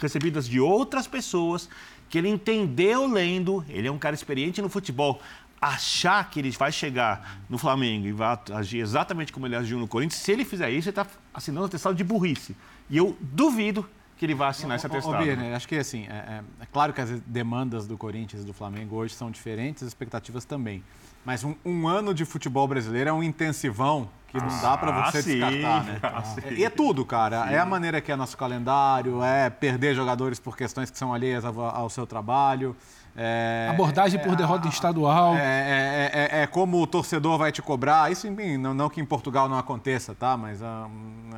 recebidas 0.00 0.48
de 0.48 0.60
outras 0.60 1.06
pessoas, 1.06 1.68
que 2.08 2.16
ele 2.16 2.28
entendeu 2.28 3.06
lendo, 3.06 3.64
ele 3.68 3.86
é 3.86 3.92
um 3.92 3.98
cara 3.98 4.14
experiente 4.14 4.62
no 4.62 4.68
futebol 4.68 5.20
achar 5.60 6.28
que 6.30 6.38
ele 6.38 6.50
vai 6.50 6.70
chegar 6.70 7.40
no 7.48 7.58
Flamengo 7.58 8.06
e 8.06 8.12
vai 8.12 8.38
agir 8.54 8.78
exatamente 8.78 9.32
como 9.32 9.46
ele 9.46 9.56
agiu 9.56 9.78
no 9.78 9.88
Corinthians, 9.88 10.20
se 10.20 10.32
ele 10.32 10.44
fizer 10.44 10.70
isso, 10.70 10.88
ele 10.88 10.90
está 10.90 11.06
assinando 11.34 11.62
um 11.62 11.66
atestado 11.66 11.94
de 11.94 12.04
burrice. 12.04 12.56
E 12.88 12.96
eu 12.96 13.16
duvido 13.20 13.88
que 14.16 14.26
ele 14.26 14.34
vá 14.34 14.48
assinar 14.48 14.76
esse 14.76 14.86
atestado. 14.86 15.16
Ô, 15.16 15.24
Birner, 15.24 15.54
acho 15.54 15.68
que 15.68 15.76
assim, 15.76 16.06
é, 16.08 16.12
é, 16.12 16.42
é, 16.60 16.66
claro 16.72 16.92
que 16.92 17.00
as 17.00 17.20
demandas 17.20 17.86
do 17.86 17.96
Corinthians 17.96 18.42
e 18.42 18.44
do 18.44 18.52
Flamengo 18.52 18.96
hoje 18.96 19.14
são 19.14 19.30
diferentes, 19.30 19.82
as 19.82 19.88
expectativas 19.88 20.44
também. 20.44 20.82
Mas 21.24 21.44
um, 21.44 21.54
um 21.64 21.86
ano 21.86 22.12
de 22.12 22.24
futebol 22.24 22.66
brasileiro 22.66 23.10
é 23.10 23.12
um 23.12 23.22
intensivão 23.22 24.08
que 24.28 24.38
não 24.38 24.60
dá 24.60 24.76
para 24.76 25.10
você 25.10 25.18
ah, 25.18 25.22
descartar, 25.22 25.84
né? 25.84 26.00
Ah, 26.02 26.52
e 26.52 26.64
é 26.64 26.70
tudo, 26.70 27.04
cara. 27.04 27.46
Sim. 27.46 27.54
É 27.54 27.58
a 27.58 27.64
maneira 27.64 28.00
que 28.00 28.12
é 28.12 28.16
nosso 28.16 28.36
calendário, 28.36 29.22
é 29.22 29.48
perder 29.48 29.94
jogadores 29.94 30.38
por 30.38 30.56
questões 30.56 30.90
que 30.90 30.98
são 30.98 31.14
alheias 31.14 31.44
ao, 31.44 31.58
ao 31.60 31.88
seu 31.88 32.06
trabalho. 32.06 32.76
É, 33.20 33.66
Abordagem 33.68 34.20
por 34.20 34.34
é, 34.34 34.36
derrota 34.36 34.68
estadual. 34.68 35.34
É, 35.34 35.40
é, 35.40 36.10
é, 36.12 36.42
é, 36.42 36.46
como 36.46 36.80
o 36.80 36.86
torcedor 36.86 37.36
vai 37.36 37.50
te 37.50 37.60
cobrar. 37.60 38.12
Isso, 38.12 38.28
enfim, 38.28 38.56
não, 38.56 38.72
não 38.72 38.88
que 38.88 39.00
em 39.00 39.04
Portugal 39.04 39.48
não 39.48 39.58
aconteça, 39.58 40.14
tá? 40.14 40.36
Mas 40.36 40.62
a, 40.62 40.88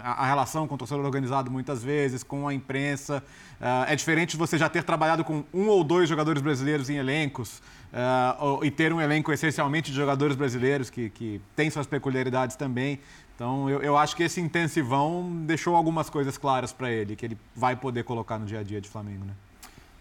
a, 0.02 0.26
relação 0.26 0.68
com 0.68 0.74
o 0.74 0.78
torcedor 0.78 1.02
organizado 1.02 1.50
muitas 1.50 1.82
vezes, 1.82 2.22
com 2.22 2.46
a 2.46 2.52
imprensa. 2.52 3.24
Uh, 3.58 3.88
é 3.88 3.96
diferente 3.96 4.32
de 4.32 4.36
você 4.36 4.58
já 4.58 4.68
ter 4.68 4.84
trabalhado 4.84 5.24
com 5.24 5.42
um 5.54 5.68
ou 5.68 5.82
dois 5.82 6.06
jogadores 6.06 6.42
brasileiros 6.42 6.90
em 6.90 6.96
elencos 6.96 7.62
uh, 7.92 8.62
e 8.62 8.70
ter 8.70 8.92
um 8.92 9.00
elenco 9.00 9.32
essencialmente 9.32 9.90
de 9.90 9.96
jogadores 9.96 10.36
brasileiros 10.36 10.90
que, 10.90 11.08
que 11.08 11.40
tem 11.56 11.70
suas 11.70 11.86
peculiaridades 11.86 12.56
também. 12.56 13.00
Então, 13.34 13.70
eu, 13.70 13.82
eu 13.82 13.96
acho 13.96 14.14
que 14.14 14.22
esse 14.22 14.38
intensivão 14.38 15.30
deixou 15.46 15.74
algumas 15.74 16.10
coisas 16.10 16.36
claras 16.36 16.74
para 16.74 16.90
ele, 16.90 17.16
que 17.16 17.24
ele 17.24 17.38
vai 17.56 17.74
poder 17.74 18.04
colocar 18.04 18.38
no 18.38 18.44
dia 18.44 18.60
a 18.60 18.62
dia 18.62 18.82
de 18.82 18.88
Flamengo, 18.88 19.24
né? 19.24 19.32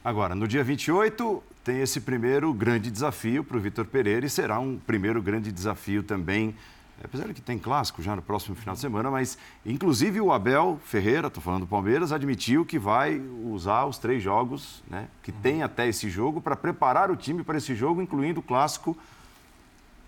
Agora, 0.04 0.34
no 0.34 0.48
dia 0.48 0.64
28, 0.64 1.44
tem 1.70 1.82
esse 1.82 2.02
primeiro 2.02 2.52
grande 2.52 2.90
desafio 2.90 3.44
para 3.44 3.56
o 3.56 3.60
Vitor 3.60 3.86
Pereira 3.86 4.26
e 4.26 4.30
será 4.30 4.60
um 4.60 4.76
primeiro 4.76 5.22
grande 5.22 5.52
desafio 5.52 6.02
também, 6.02 6.56
apesar 7.04 7.28
de 7.28 7.34
que 7.36 7.42
tem 7.42 7.60
clássico 7.60 8.02
já 8.02 8.16
no 8.16 8.24
próximo 8.24 8.56
final 8.56 8.74
de 8.74 8.82
semana, 8.82 9.12
mas 9.12 9.38
inclusive 9.64 10.20
o 10.20 10.34
Abel 10.34 10.80
Ferreira, 10.84 11.28
estou 11.28 11.44
falando 11.44 11.66
do 11.66 11.68
Palmeiras, 11.68 12.12
admitiu 12.12 12.66
que 12.66 12.80
vai 12.80 13.22
usar 13.44 13.86
os 13.86 14.00
três 14.00 14.24
jogos 14.24 14.82
né, 14.90 15.10
que 15.22 15.32
tem 15.32 15.62
até 15.62 15.88
esse 15.88 16.10
jogo 16.10 16.42
para 16.42 16.56
preparar 16.56 17.12
o 17.12 17.16
time 17.16 17.44
para 17.44 17.60
esse 17.60 17.76
jogo, 17.76 18.02
incluindo 18.02 18.40
o 18.40 18.44
clássico 18.44 18.98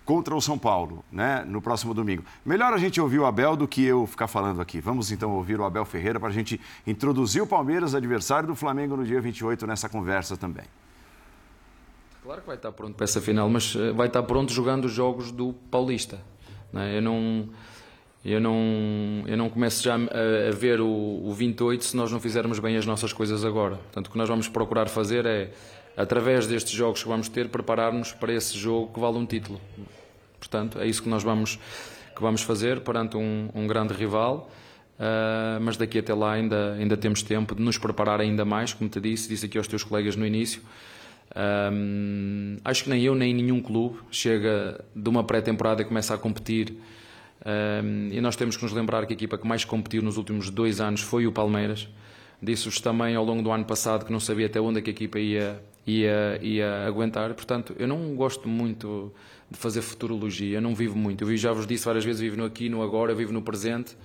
contra 0.04 0.36
o 0.36 0.42
São 0.42 0.58
Paulo, 0.58 1.06
né, 1.12 1.46
no 1.46 1.62
próximo 1.62 1.94
domingo. 1.94 2.24
Melhor 2.44 2.74
a 2.74 2.80
gente 2.80 3.00
ouvir 3.00 3.20
o 3.20 3.26
Abel 3.28 3.56
do 3.56 3.68
que 3.68 3.84
eu 3.86 4.08
ficar 4.08 4.28
falando 4.28 4.62
aqui. 4.62 4.82
Vamos 4.82 5.12
então 5.12 5.30
ouvir 5.30 5.60
o 5.60 5.64
Abel 5.64 5.86
Ferreira 5.86 6.20
para 6.20 6.30
a 6.30 6.34
gente 6.34 6.60
introduzir 6.88 7.44
o 7.44 7.46
Palmeiras, 7.46 7.94
adversário 7.94 8.48
do 8.48 8.56
Flamengo, 8.56 8.98
no 8.98 9.06
dia 9.06 9.22
28, 9.22 9.68
nessa 9.68 9.88
conversa 9.88 10.36
também. 10.36 10.66
Claro 12.24 12.42
que 12.42 12.48
vai 12.48 12.56
estar 12.56 12.72
pronto 12.72 12.96
para 12.96 13.04
essa 13.04 13.20
final, 13.20 13.50
mas 13.50 13.76
eh, 13.76 13.92
vai 13.94 14.06
estar 14.06 14.22
pronto 14.24 14.52
jogando 14.54 14.86
os 14.86 14.92
jogos 14.92 15.32
do 15.32 15.54
Paulista. 15.72 16.20
Né? 16.72 16.98
Eu 16.98 17.02
não. 17.02 17.50
Eu 18.24 18.40
não, 18.40 19.24
eu 19.26 19.36
não 19.36 19.50
começo 19.50 19.84
já 19.84 19.96
a, 19.96 20.50
a 20.50 20.52
ver 20.52 20.80
o, 20.80 20.88
o 20.88 21.34
28 21.34 21.84
se 21.84 21.98
nós 21.98 22.12
não 22.12 22.20
fizermos 22.20 22.60
bem 22.60 22.78
as 22.78 22.86
nossas 22.86 23.12
coisas 23.12 23.44
agora. 23.44 23.78
Portanto, 23.78 24.08
o 24.08 24.12
que 24.12 24.18
nós 24.20 24.30
vamos 24.30 24.48
procurar 24.48 24.88
fazer 24.88 25.26
é 25.26 25.52
através 25.98 26.46
destes 26.46 26.72
jogos 26.72 27.02
que 27.02 27.10
vamos 27.10 27.28
ter, 27.28 27.50
preparar-nos 27.50 28.12
para 28.12 28.32
esse 28.32 28.56
jogo 28.56 28.94
que 28.94 29.00
vale 29.00 29.18
um 29.18 29.26
título. 29.26 29.60
Portanto, 30.40 30.80
é 30.80 30.86
isso 30.86 31.02
que 31.02 31.10
nós 31.10 31.24
vamos, 31.24 31.58
que 32.16 32.22
vamos 32.22 32.44
fazer 32.44 32.82
perante 32.82 33.18
um, 33.18 33.50
um 33.56 33.66
grande 33.66 33.96
rival. 33.96 34.52
Uh, 35.00 35.60
mas 35.60 35.76
daqui 35.76 35.98
até 35.98 36.14
lá 36.14 36.34
ainda, 36.34 36.74
ainda 36.74 36.96
temos 36.96 37.24
tempo 37.24 37.56
de 37.56 37.62
nos 37.64 37.80
preparar 37.80 38.22
ainda 38.22 38.46
mais, 38.46 38.72
como 38.72 38.88
te 38.88 39.02
disse, 39.02 39.28
disse 39.28 39.48
aqui 39.48 39.58
aos 39.58 39.68
teus 39.68 39.84
colegas 39.84 40.16
no 40.16 40.28
início. 40.28 40.62
Um, 41.34 42.58
acho 42.64 42.84
que 42.84 42.90
nem 42.90 43.02
eu 43.04 43.16
nem 43.16 43.34
nenhum 43.34 43.62
clube 43.62 44.00
chega 44.12 44.84
de 44.96 45.10
uma 45.10 45.24
pré-temporada 45.24 45.82
e 45.82 45.86
começa 45.86 46.14
a 46.14 46.18
competir. 46.18 46.76
Um, 47.46 48.10
e 48.12 48.22
nós 48.22 48.36
temos 48.36 48.58
que 48.58 48.64
nos 48.64 48.74
lembrar 48.74 49.06
que 49.06 49.14
a 49.14 49.16
equipa 49.16 49.38
que 49.38 49.48
mais 49.48 49.66
competiu 49.66 50.02
nos 50.02 50.18
últimos 50.18 50.50
dois 50.50 50.80
anos 50.80 51.02
foi 51.02 51.26
o 51.26 51.32
Palmeiras. 51.32 51.88
Disse-vos 52.42 52.80
também 52.80 53.16
ao 53.16 53.24
longo 53.24 53.42
do 53.42 53.52
ano 53.52 53.66
passado 53.66 54.06
que 54.06 54.12
não 54.12 54.20
sabia 54.20 54.48
até 54.48 54.60
onde 54.60 54.80
é 54.80 54.84
a 54.86 54.90
equipa 54.90 55.20
ia, 55.20 55.62
ia, 55.86 56.40
ia 56.42 56.86
aguentar. 56.88 57.34
Portanto, 57.34 57.76
eu 57.78 57.88
não 57.88 58.16
gosto 58.16 58.48
muito 58.48 59.14
de 59.50 59.58
fazer 59.58 59.82
futurologia, 59.82 60.58
eu 60.58 60.62
não 60.62 60.74
vivo 60.74 60.98
muito. 60.98 61.24
Eu 61.24 61.38
já 61.38 61.52
vos 61.52 61.68
disse 61.68 61.86
várias 61.86 62.04
vezes: 62.04 62.20
vivo 62.22 62.38
no 62.38 62.46
aqui, 62.46 62.68
no 62.68 62.82
agora, 62.82 63.14
vivo 63.14 63.32
no 63.32 63.42
presente. 63.42 63.96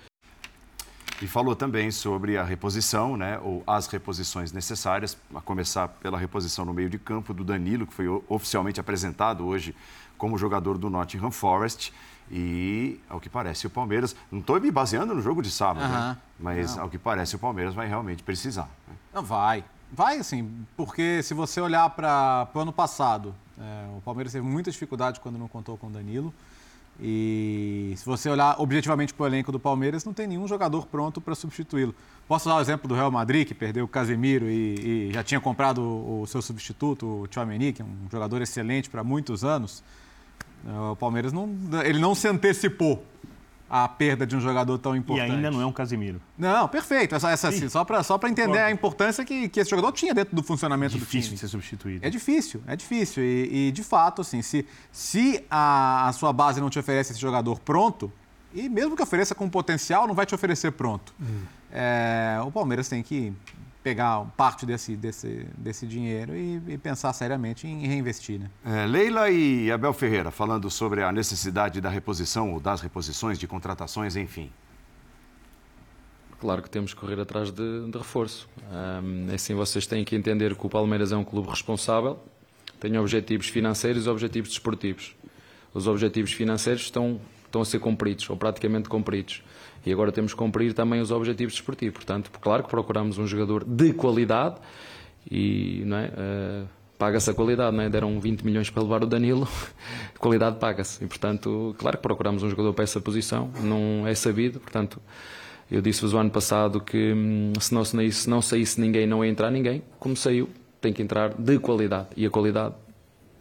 E 1.23 1.27
falou 1.27 1.57
também 1.57 1.91
sobre 1.91 2.37
a 2.37 2.45
reposição, 2.45 3.17
né, 3.17 3.39
ou 3.43 3.63
as 3.67 3.87
reposições 3.87 4.53
necessárias, 4.53 5.17
a 5.35 5.41
começar 5.41 5.89
pela 5.89 6.19
reposição 6.19 6.65
no 6.65 6.75
meio 6.75 6.91
de 6.91 6.99
campo 6.99 7.33
do 7.33 7.43
Danilo, 7.43 7.87
que 7.87 7.95
foi 7.95 8.07
oficialmente 8.29 8.79
apresentado 8.79 9.47
hoje 9.47 9.75
como 10.19 10.37
jogador 10.37 10.77
do 10.77 10.91
Nottingham 10.91 11.31
Forest. 11.31 11.93
E, 12.31 13.01
ao 13.09 13.21
que 13.21 13.29
parece, 13.29 13.67
o 13.67 13.71
Palmeiras. 13.71 14.17
Não 14.33 14.41
estou 14.41 14.61
me 14.61 14.71
baseando 14.71 15.15
no 15.15 15.23
jogo 15.23 15.41
de 15.41 15.51
sábado, 15.51 15.89
né? 15.89 16.19
mas 16.39 16.75
não. 16.75 16.85
ao 16.85 16.91
que 16.91 16.99
parece, 16.99 17.37
o 17.37 17.39
Palmeiras 17.39 17.73
vai 17.73 17.87
realmente 17.87 18.23
precisar. 18.23 18.69
Né? 18.89 18.95
Não, 19.15 19.23
vai. 19.23 19.65
Vai, 19.93 20.19
assim, 20.19 20.67
porque 20.77 21.23
se 21.23 21.33
você 21.33 21.61
olhar 21.61 21.89
para 21.91 22.49
o 22.53 22.59
ano 22.59 22.73
passado, 22.73 23.33
é, 23.59 23.97
o 23.97 24.01
Palmeiras 24.01 24.33
teve 24.33 24.45
muita 24.45 24.71
dificuldade 24.71 25.21
quando 25.21 25.39
não 25.39 25.47
contou 25.47 25.77
com 25.77 25.87
o 25.87 25.91
Danilo. 25.91 26.35
E 27.01 27.93
se 27.97 28.07
você 28.07 28.31
olhar 28.31 28.59
objetivamente 28.59 29.13
para 29.13 29.25
o 29.25 29.27
elenco 29.27 29.53
do 29.53 29.61
Palmeiras, 29.61 30.05
não 30.05 30.15
tem 30.15 30.27
nenhum 30.27 30.49
jogador 30.49 30.87
pronto 30.87 31.21
para 31.21 31.35
substituí-lo. 31.35 31.95
Posso 32.27 32.49
dar 32.49 32.57
o 32.57 32.61
exemplo 32.61 32.89
do 32.89 32.95
Real 32.95 33.11
Madrid, 33.11 33.47
que 33.47 33.55
perdeu 33.55 33.85
o 33.85 33.89
Casemiro 33.89 34.49
e, 34.49 35.09
e 35.09 35.13
já 35.13 35.23
tinha 35.23 35.41
comprado 35.41 35.83
o, 35.83 36.23
o 36.23 36.27
seu 36.27 36.41
substituto, 36.41 37.23
o 37.23 37.27
Tchouameni, 37.27 37.73
que 37.73 37.83
é 37.83 37.85
um 37.85 38.11
jogador 38.11 38.41
excelente 38.41 38.89
para 38.89 39.05
muitos 39.05 39.45
anos. 39.45 39.85
O 40.91 40.97
Palmeiras 40.97 41.33
não, 41.33 41.49
ele 41.85 41.99
não 41.99 42.15
se 42.15 42.27
antecipou 42.27 43.05
a 43.69 43.89
perda 43.89 44.27
de 44.27 44.37
um 44.37 44.41
jogador 44.41 44.79
tão 44.79 44.95
importante. 44.95 45.29
E 45.29 45.35
ainda 45.35 45.51
não 45.51 45.61
é 45.61 45.67
um 45.67 45.73
Casimiro. 45.73 46.21
Não, 46.39 46.69
perfeito. 46.69 47.15
Essa, 47.15 47.31
essa, 47.31 47.49
assim, 47.49 47.69
só 47.69 47.85
para 47.85 48.03
só 48.03 48.19
entender 48.25 48.59
a 48.59 48.71
importância 48.71 49.25
que, 49.25 49.49
que 49.49 49.61
esse 49.61 49.71
jogador 49.71 49.93
tinha 49.93 50.15
dentro 50.15 50.35
do 50.35 50.43
funcionamento 50.43 50.97
é 50.97 50.99
do 50.99 51.05
time. 51.05 51.23
Difícil 51.23 51.35
de 51.35 51.39
ser 51.39 51.49
substituído. 51.49 52.07
É 52.07 52.11
difícil, 52.11 52.63
é 52.67 52.77
difícil. 52.77 53.23
E, 53.23 53.69
e 53.69 53.73
de 53.73 53.83
fato, 53.83 54.23
assim, 54.23 54.41
se, 54.43 54.67
se 54.93 55.45
a, 55.51 56.09
a, 56.09 56.13
sua 56.13 56.33
base 56.33 56.61
não 56.61 56.71
te 56.71 56.79
oferece 56.79 57.13
esse 57.13 57.21
jogador 57.21 57.59
pronto, 57.61 58.13
e 58.55 58.69
mesmo 58.69 58.97
que 58.97 59.03
ofereça 59.03 59.35
com 59.35 59.49
potencial, 59.49 60.07
não 60.07 60.15
vai 60.15 60.25
te 60.25 60.35
oferecer 60.35 60.73
pronto. 60.73 61.13
Hum. 61.21 61.43
É, 61.73 62.39
o 62.47 62.51
Palmeiras 62.51 62.89
tem 62.89 63.03
que 63.03 63.33
pegar 63.87 64.25
parte 64.37 64.67
desse, 64.67 64.97
desse, 64.97 65.47
desse 65.57 65.87
dinheiro 65.87 66.37
e, 66.37 66.61
e 66.67 66.77
pensar 66.77 67.13
seriamente 67.13 67.69
em 67.69 67.87
reinvestir. 67.87 68.41
Né? 68.41 68.51
É, 68.65 68.85
Leila 68.85 69.31
e 69.31 69.71
Abel 69.71 69.93
Ferreira, 69.93 70.33
falando 70.33 70.69
sobre 70.69 71.05
a 71.05 71.13
necessidade 71.13 71.81
da 71.81 71.89
reposição 71.89 72.53
ou 72.53 72.59
das 72.59 72.81
reposições, 72.81 73.39
de 73.39 73.47
contratações, 73.47 74.17
enfim. 74.17 74.51
Claro 76.41 76.63
que 76.63 76.69
temos 76.69 76.93
que 76.93 76.99
correr 76.99 77.21
atrás 77.21 77.53
de, 77.53 77.89
de 77.89 77.97
reforço. 77.97 78.49
Um, 79.05 79.33
assim, 79.33 79.55
vocês 79.55 79.87
têm 79.87 80.05
que 80.05 80.17
entender 80.17 80.57
que 80.57 80.67
o 80.67 80.69
Palmeiras 80.69 81.13
é 81.13 81.17
um 81.17 81.25
clube 81.25 81.49
responsável, 81.49 82.19
tem 82.81 82.99
objetivos 82.99 83.47
financeiros 83.47 84.07
e 84.07 84.09
objetivos 84.09 84.51
desportivos. 84.51 85.15
Os 85.73 85.87
objetivos 85.87 86.33
financeiros 86.33 86.83
estão, 86.83 87.21
estão 87.45 87.61
a 87.61 87.65
ser 87.65 87.79
cumpridos, 87.79 88.29
ou 88.29 88.37
praticamente 88.37 88.89
cumpridos. 88.89 89.45
E 89.87 89.93
agora 89.93 90.11
temos 90.11 90.33
que 90.33 90.39
cumprir 90.39 90.75
também 90.75 91.01
os 91.01 91.13
objetivos 91.13 91.55
desportivos. 91.55 91.95
Portanto, 91.95 92.31
claro 92.41 92.65
que 92.65 92.69
procuramos 92.69 93.19
um 93.19 93.27
jogador 93.27 93.65
de 93.65 93.93
qualidade 93.93 94.57
e 95.31 95.83
não 95.87 95.97
é, 95.97 96.07
uh, 96.07 96.69
paga-se 96.99 97.31
a 97.31 97.35
qualidade. 97.35 97.75
Não 97.77 97.85
é? 97.85 97.89
Deram 97.89 98.19
20 98.19 98.43
milhões 98.43 98.69
para 98.69 98.83
levar 98.83 99.05
o 99.05 99.07
Danilo, 99.07 99.49
qualidade 100.19 100.59
paga-se. 100.59 101.05
E, 101.05 101.07
portanto, 101.07 101.75
claro 101.79 101.97
que 101.97 102.03
procuramos 102.03 102.43
um 102.43 102.51
jogador 102.51 102.75
para 102.75 102.83
essa 102.83 103.01
posição. 103.01 103.51
Não 103.63 104.07
é 104.07 104.15
sabido, 104.15 104.61
portanto... 104.61 105.01
Eu 105.69 105.83
disse-vos 105.83 106.15
o 106.15 106.19
ano 106.19 106.31
passado 106.31 106.81
que 106.81 107.13
hum, 107.13 107.53
se 107.59 107.75
não, 107.75 107.85
se 107.85 108.31
não 108.31 108.41
saísse 108.41 108.81
ninguém, 108.81 109.05
não 109.05 109.25
ia 109.25 109.31
entrar 109.31 109.51
ninguém. 109.51 109.83
Como 109.99 110.17
saiu, 110.17 110.49
tem 110.81 110.93
que 110.93 111.03
entrar 111.03 111.35
de 111.35 111.59
qualidade. 111.59 112.07
E 112.17 112.25
a 112.25 112.31
qualidade 112.31 112.75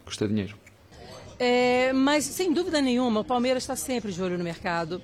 custa 0.03 0.27
dinheiro. 0.27 0.55
É, 1.37 1.93
mas, 1.93 2.23
sem 2.23 2.51
dúvida 2.53 2.81
nenhuma, 2.81 3.19
o 3.19 3.23
Palmeiras 3.23 3.63
está 3.63 3.75
sempre 3.75 4.11
de 4.11 4.21
olho 4.21 4.37
no 4.37 4.43
mercado. 4.43 5.01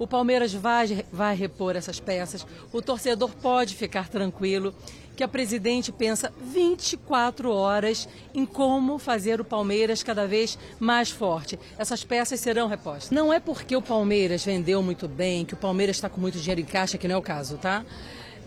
O 0.00 0.06
Palmeiras 0.06 0.54
vai, 0.54 1.04
vai 1.12 1.36
repor 1.36 1.76
essas 1.76 2.00
peças. 2.00 2.46
O 2.72 2.80
torcedor 2.80 3.28
pode 3.42 3.76
ficar 3.76 4.08
tranquilo 4.08 4.74
que 5.14 5.22
a 5.22 5.28
presidente 5.28 5.92
pensa 5.92 6.32
24 6.40 7.52
horas 7.52 8.08
em 8.32 8.46
como 8.46 8.98
fazer 8.98 9.42
o 9.42 9.44
Palmeiras 9.44 10.02
cada 10.02 10.26
vez 10.26 10.58
mais 10.78 11.10
forte. 11.10 11.58
Essas 11.76 12.02
peças 12.02 12.40
serão 12.40 12.66
repostas. 12.66 13.10
Não 13.10 13.30
é 13.30 13.38
porque 13.38 13.76
o 13.76 13.82
Palmeiras 13.82 14.42
vendeu 14.42 14.82
muito 14.82 15.06
bem, 15.06 15.44
que 15.44 15.52
o 15.52 15.58
Palmeiras 15.58 15.96
está 15.96 16.08
com 16.08 16.18
muito 16.18 16.38
dinheiro 16.38 16.62
em 16.62 16.64
caixa, 16.64 16.96
que 16.96 17.06
não 17.06 17.16
é 17.16 17.18
o 17.18 17.22
caso, 17.22 17.58
tá? 17.58 17.84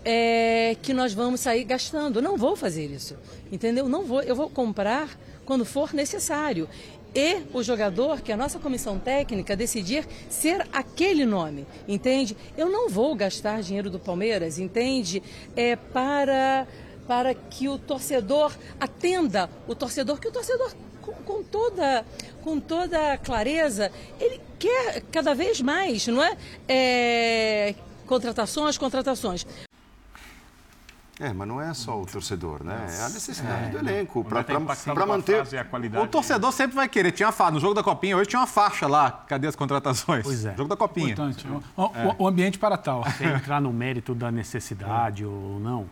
É 0.04 0.76
que 0.82 0.92
nós 0.92 1.14
vamos 1.14 1.38
sair 1.38 1.62
gastando. 1.62 2.20
Não 2.20 2.36
vou 2.36 2.56
fazer 2.56 2.86
isso, 2.86 3.16
entendeu? 3.52 3.88
Não 3.88 4.04
vou. 4.04 4.20
Eu 4.24 4.34
vou 4.34 4.50
comprar 4.50 5.08
quando 5.44 5.64
for 5.64 5.94
necessário 5.94 6.68
e 7.14 7.42
o 7.52 7.62
jogador, 7.62 8.20
que 8.20 8.32
a 8.32 8.36
nossa 8.36 8.58
comissão 8.58 8.98
técnica 8.98 9.56
decidir 9.56 10.06
ser 10.28 10.66
aquele 10.72 11.24
nome, 11.24 11.66
entende? 11.86 12.36
Eu 12.56 12.68
não 12.68 12.88
vou 12.88 13.14
gastar 13.14 13.62
dinheiro 13.62 13.88
do 13.88 14.00
Palmeiras, 14.00 14.58
entende? 14.58 15.22
É 15.54 15.76
para 15.76 16.66
para 17.06 17.34
que 17.34 17.68
o 17.68 17.78
torcedor 17.78 18.56
atenda 18.80 19.50
o 19.68 19.74
torcedor, 19.74 20.18
que 20.18 20.28
o 20.28 20.32
torcedor 20.32 20.74
com, 21.02 21.12
com, 21.12 21.42
toda 21.42 22.02
com 22.42 22.58
toda 22.58 23.18
clareza 23.18 23.92
ele 24.18 24.40
quer 24.58 25.02
cada 25.12 25.34
vez 25.34 25.60
mais, 25.60 26.06
não 26.06 26.22
é? 26.22 26.34
é 26.66 27.74
contratações, 28.06 28.78
contratações. 28.78 29.46
É, 31.20 31.32
mas 31.32 31.46
não 31.46 31.60
é 31.60 31.72
só 31.72 32.00
o 32.00 32.04
torcedor, 32.04 32.64
né? 32.64 32.86
É 32.90 33.02
a 33.02 33.08
necessidade 33.08 33.66
é, 33.66 33.68
do 33.70 33.78
elenco 33.78 34.24
para 34.24 35.06
manter. 35.06 35.44
O 36.02 36.06
torcedor 36.08 36.52
sempre 36.52 36.74
vai 36.74 36.88
querer. 36.88 37.12
Tinha 37.12 37.30
faixa. 37.30 37.52
No 37.52 37.60
jogo 37.60 37.74
da 37.74 37.82
Copinha 37.82 38.16
hoje 38.16 38.28
tinha 38.28 38.40
uma 38.40 38.48
faixa 38.48 38.86
lá. 38.86 39.24
Cadê 39.28 39.46
as 39.46 39.54
contratações? 39.54 40.24
Pois 40.24 40.44
é. 40.44 40.56
Jogo 40.56 40.68
da 40.68 40.76
Copinha. 40.76 41.12
Importante. 41.12 41.46
O, 41.76 41.82
o, 41.82 42.24
o 42.24 42.26
ambiente 42.26 42.58
para 42.58 42.76
tal. 42.76 43.04
Sem 43.12 43.28
entrar 43.28 43.60
no 43.60 43.72
mérito 43.72 44.14
da 44.14 44.32
necessidade 44.32 45.22
é. 45.22 45.26
ou 45.26 45.60
não. 45.60 45.86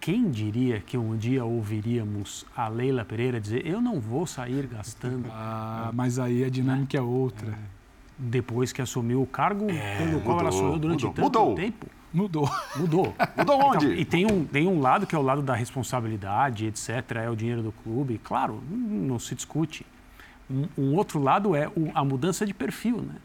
Quem 0.00 0.30
diria 0.30 0.80
que 0.80 0.96
um 0.96 1.16
dia 1.16 1.44
ouviríamos 1.44 2.46
a 2.56 2.68
Leila 2.68 3.04
Pereira 3.04 3.40
dizer: 3.40 3.66
Eu 3.66 3.80
não 3.80 4.00
vou 4.00 4.26
sair 4.26 4.66
gastando. 4.66 5.28
Ah, 5.30 5.90
mas 5.92 6.18
aí 6.18 6.44
a 6.44 6.48
dinâmica 6.48 6.96
é 6.96 7.00
outra. 7.02 7.58
Depois 8.16 8.72
que 8.72 8.80
assumiu 8.80 9.22
o 9.22 9.26
cargo 9.26 9.70
é, 9.70 9.98
pelo 9.98 10.20
qual 10.20 10.40
ela 10.40 10.48
assumiu 10.48 10.78
durante 10.78 11.04
mudou, 11.04 11.24
tanto 11.24 11.38
mudou. 11.38 11.54
tempo. 11.54 11.86
Mudou. 12.12 12.48
Mudou. 12.76 13.14
Mudou 13.36 13.60
onde? 13.60 13.86
Então, 13.86 13.98
e 13.98 14.04
tem 14.04 14.26
um, 14.26 14.44
tem 14.44 14.66
um 14.66 14.80
lado 14.80 15.06
que 15.06 15.14
é 15.14 15.18
o 15.18 15.22
lado 15.22 15.42
da 15.42 15.54
responsabilidade, 15.54 16.66
etc. 16.66 16.88
É 17.16 17.30
o 17.30 17.36
dinheiro 17.36 17.62
do 17.62 17.72
clube. 17.72 18.18
Claro, 18.22 18.62
não 18.70 19.18
se 19.18 19.34
discute. 19.34 19.84
Um, 20.50 20.66
um 20.76 20.94
outro 20.94 21.20
lado 21.20 21.54
é 21.54 21.68
o, 21.68 21.90
a 21.94 22.04
mudança 22.04 22.46
de 22.46 22.54
perfil, 22.54 23.02
né? 23.02 23.16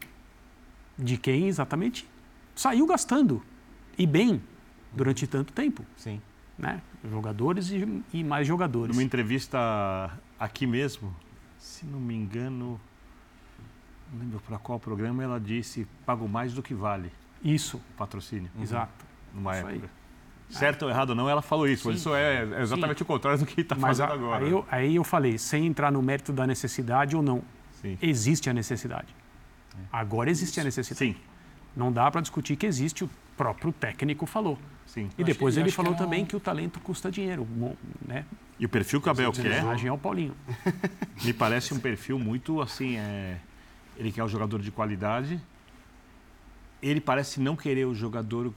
De 0.98 1.18
quem 1.18 1.48
exatamente 1.48 2.08
saiu 2.56 2.86
gastando. 2.86 3.42
E 3.98 4.06
bem, 4.06 4.42
durante 4.92 5.26
tanto 5.26 5.54
tempo. 5.54 5.86
Sim. 5.96 6.22
Né? 6.58 6.82
Jogadores 7.10 7.72
e, 7.72 8.04
e 8.14 8.24
mais 8.24 8.46
jogadores. 8.46 8.96
Numa 8.96 9.04
entrevista 9.04 9.58
aqui 10.40 10.68
mesmo, 10.68 11.16
se 11.58 11.86
não 11.86 12.00
me 12.00 12.14
engano, 12.14 12.80
não 14.12 14.20
lembro 14.20 14.40
para 14.42 14.58
qual 14.58 14.80
programa, 14.80 15.24
ela 15.24 15.40
disse: 15.40 15.88
pago 16.06 16.28
mais 16.28 16.54
do 16.54 16.62
que 16.62 16.74
vale. 16.74 17.12
Isso. 17.44 17.82
Patrocínio. 17.98 18.50
Uhum. 18.56 18.64
Exato. 18.64 19.06
Numa 19.34 19.52
isso 19.52 19.68
época. 19.68 19.86
Aí. 19.86 20.04
Certo 20.50 20.84
ou 20.84 20.90
errado 20.90 21.16
não, 21.16 21.28
ela 21.28 21.42
falou 21.42 21.68
isso, 21.68 21.84
Sim. 21.84 21.90
mas 21.90 22.00
isso 22.00 22.14
é 22.14 22.62
exatamente 22.62 23.00
Sim. 23.00 23.04
o 23.04 23.08
contrário 23.08 23.40
do 23.40 23.46
que 23.46 23.62
está 23.62 23.76
fazendo 23.76 24.12
a, 24.12 24.14
agora. 24.14 24.46
Aí 24.46 24.52
eu, 24.52 24.66
aí 24.70 24.96
eu 24.96 25.04
falei, 25.04 25.38
sem 25.38 25.66
entrar 25.66 25.92
no 25.92 26.02
mérito 26.02 26.32
da 26.32 26.46
necessidade 26.46 27.16
ou 27.16 27.24
não, 27.24 27.42
Sim. 27.82 27.98
existe 28.02 28.50
a 28.50 28.54
necessidade. 28.54 29.16
É. 29.76 29.80
Agora 29.92 30.30
existe 30.30 30.60
a 30.60 30.64
necessidade. 30.64 31.14
Sim. 31.14 31.20
Não 31.76 31.92
dá 31.92 32.10
para 32.12 32.22
discutir 32.22 32.56
que 32.56 32.68
existe, 32.68 33.04
o 33.04 33.10
próprio 33.36 33.72
técnico 33.72 34.28
falou. 34.28 34.60
Sim. 34.86 35.10
E 35.18 35.24
depois 35.24 35.58
ele 35.58 35.72
falou 35.72 35.96
que 35.96 36.02
é 36.02 36.06
também 36.06 36.24
um... 36.24 36.26
que 36.28 36.36
o 36.36 36.40
talento 36.40 36.80
custa 36.80 37.10
dinheiro. 37.10 37.48
Né? 38.06 38.26
E 38.60 38.66
o 38.66 38.70
perfil 38.70 39.02
que 39.02 39.08
o 39.08 39.12
Abel 39.12 39.32
quer... 39.32 39.64
é 39.86 39.92
o 39.92 39.98
Paulinho. 39.98 40.36
Me 41.24 41.34
parece 41.34 41.74
um 41.74 41.80
perfil 41.80 42.20
muito 42.20 42.62
assim... 42.62 42.98
É... 42.98 43.38
Ele 43.98 44.12
quer 44.12 44.24
um 44.24 44.28
jogador 44.28 44.60
de 44.60 44.72
qualidade, 44.72 45.40
ele 46.84 47.02
parece 47.02 47.40
não 47.40 47.56
querer 47.56 47.86
o 47.86 47.96
jogador 47.96 48.54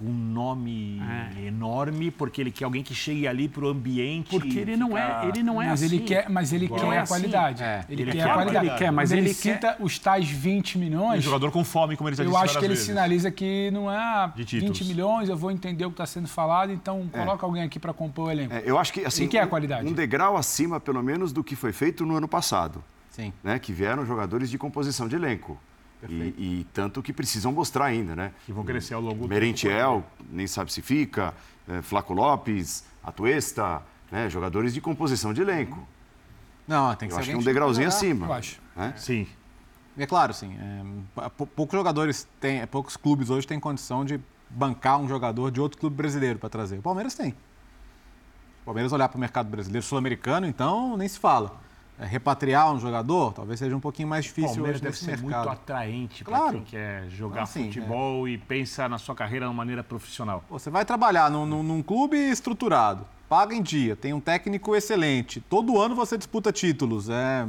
com 0.00 0.06
um 0.06 0.14
nome 0.14 0.98
é. 1.36 1.46
enorme, 1.48 2.10
porque 2.10 2.40
ele 2.40 2.50
quer 2.50 2.64
alguém 2.64 2.82
que 2.82 2.94
chegue 2.94 3.28
ali 3.28 3.46
para 3.46 3.66
o 3.66 3.68
ambiente. 3.68 4.30
Porque 4.30 4.58
ele 4.58 4.74
não 4.74 4.96
é, 4.96 5.28
ele 5.28 5.42
não 5.42 5.60
é 5.60 5.68
mas 5.68 5.82
assim. 5.82 5.94
Ele 5.94 6.04
quer, 6.04 6.30
mas 6.30 6.52
ele 6.54 6.68
quer 6.68 6.80
a 6.80 7.02
assim. 7.02 7.12
qualidade. 7.12 7.62
É. 7.62 7.84
Ele, 7.86 8.02
ele, 8.02 8.12
quer, 8.12 8.22
a 8.22 8.32
qualidade. 8.32 8.66
Ele 8.66 8.76
quer, 8.76 8.90
mas 8.90 9.12
ele, 9.12 9.20
ele 9.20 9.34
cita 9.34 9.76
os 9.78 9.98
tais 9.98 10.26
20 10.26 10.78
milhões. 10.78 11.18
Um 11.18 11.22
jogador 11.22 11.50
com 11.50 11.62
fome, 11.62 11.98
como 11.98 12.08
ele 12.08 12.16
já 12.16 12.24
Eu 12.24 12.34
acho 12.34 12.58
que 12.58 12.64
ele 12.64 12.68
vezes. 12.68 12.86
sinaliza 12.86 13.30
que 13.30 13.70
não 13.72 13.92
é 13.92 14.32
20 14.34 14.86
milhões, 14.86 15.28
eu 15.28 15.36
vou 15.36 15.50
entender 15.50 15.84
o 15.84 15.90
que 15.90 15.94
está 15.94 16.06
sendo 16.06 16.28
falado, 16.28 16.72
então 16.72 17.06
é. 17.12 17.18
coloca 17.18 17.44
alguém 17.44 17.62
aqui 17.62 17.78
para 17.78 17.92
compor 17.92 18.28
o 18.28 18.30
elenco. 18.30 18.54
É, 18.54 18.62
eu 18.64 18.78
acho 18.78 18.94
que 18.94 19.04
assim, 19.04 19.24
ele 19.24 19.32
quer 19.32 19.42
a 19.42 19.46
qualidade. 19.46 19.86
Um 19.86 19.92
degrau 19.92 20.34
acima, 20.34 20.80
pelo 20.80 21.02
menos, 21.02 21.30
do 21.30 21.44
que 21.44 21.54
foi 21.54 21.74
feito 21.74 22.06
no 22.06 22.16
ano 22.16 22.26
passado. 22.26 22.82
Sim. 23.10 23.34
Né, 23.44 23.58
que 23.58 23.70
vieram 23.70 24.06
jogadores 24.06 24.48
de 24.48 24.56
composição 24.56 25.06
de 25.06 25.16
elenco. 25.16 25.60
E, 26.08 26.60
e, 26.60 26.66
tanto 26.72 27.02
que 27.02 27.12
precisam 27.12 27.52
mostrar 27.52 27.86
ainda, 27.86 28.16
né? 28.16 28.32
Que 28.46 28.52
vão 28.52 28.64
crescer 28.64 28.94
ao 28.94 29.00
longo 29.00 29.22
do 29.22 29.28
Merentiel, 29.28 30.04
nem 30.30 30.46
sabe 30.46 30.72
se 30.72 30.80
fica, 30.80 31.34
é, 31.68 31.82
Flaco 31.82 32.14
Lopes, 32.14 32.84
Atuesta, 33.02 33.82
né? 34.10 34.28
jogadores 34.30 34.72
de 34.72 34.80
composição 34.80 35.32
de 35.34 35.42
elenco. 35.42 35.86
Não, 36.66 36.94
tem 36.94 37.08
que 37.08 37.12
eu 37.12 37.16
ser 37.16 37.22
acho 37.22 37.30
que 37.30 37.36
um 37.36 37.42
degrauzinho 37.42 37.88
acima. 37.88 38.26
Eu 38.26 38.32
acho. 38.32 38.60
Né? 38.76 38.94
Sim. 38.96 39.26
É 39.98 40.06
claro, 40.06 40.32
sim. 40.32 40.56
É, 40.56 41.28
poucos 41.28 41.76
jogadores 41.76 42.26
têm, 42.40 42.66
poucos 42.66 42.96
clubes 42.96 43.28
hoje 43.28 43.46
têm 43.46 43.58
condição 43.60 44.04
de 44.04 44.20
bancar 44.48 44.98
um 44.98 45.08
jogador 45.08 45.50
de 45.50 45.60
outro 45.60 45.78
clube 45.78 45.96
brasileiro 45.96 46.38
para 46.38 46.48
trazer. 46.48 46.78
O 46.78 46.82
Palmeiras 46.82 47.14
tem. 47.14 47.30
O 48.62 48.64
Palmeiras 48.66 48.92
olhar 48.92 49.08
para 49.08 49.16
o 49.16 49.20
mercado 49.20 49.48
brasileiro 49.48 49.84
sul-americano, 49.84 50.46
então 50.46 50.96
nem 50.96 51.08
se 51.08 51.18
fala. 51.18 51.60
É, 52.00 52.06
repatriar 52.06 52.72
um 52.72 52.80
jogador, 52.80 53.34
talvez 53.34 53.58
seja 53.58 53.76
um 53.76 53.80
pouquinho 53.80 54.08
mais 54.08 54.24
difícil 54.24 54.54
Palmeiras 54.54 54.76
hoje 54.76 54.82
deve 54.82 54.92
nesse 54.92 55.04
ser 55.04 55.22
mercado. 55.22 55.48
muito 55.48 55.48
atraente 55.50 56.24
claro. 56.24 56.44
para 56.44 56.52
quem 56.52 56.62
quer 56.62 57.10
jogar 57.10 57.42
assim, 57.42 57.66
futebol 57.66 58.26
é. 58.26 58.30
e 58.30 58.38
pensa 58.38 58.88
na 58.88 58.96
sua 58.96 59.14
carreira 59.14 59.44
de 59.44 59.50
uma 59.50 59.54
maneira 59.54 59.84
profissional. 59.84 60.42
Você 60.48 60.70
vai 60.70 60.82
trabalhar 60.86 61.30
num, 61.30 61.44
num, 61.44 61.62
num, 61.62 61.82
clube 61.82 62.16
estruturado, 62.16 63.06
paga 63.28 63.54
em 63.54 63.60
dia, 63.60 63.94
tem 63.94 64.14
um 64.14 64.20
técnico 64.20 64.74
excelente, 64.74 65.42
todo 65.42 65.78
ano 65.78 65.94
você 65.94 66.16
disputa 66.16 66.50
títulos. 66.50 67.10
É, 67.10 67.46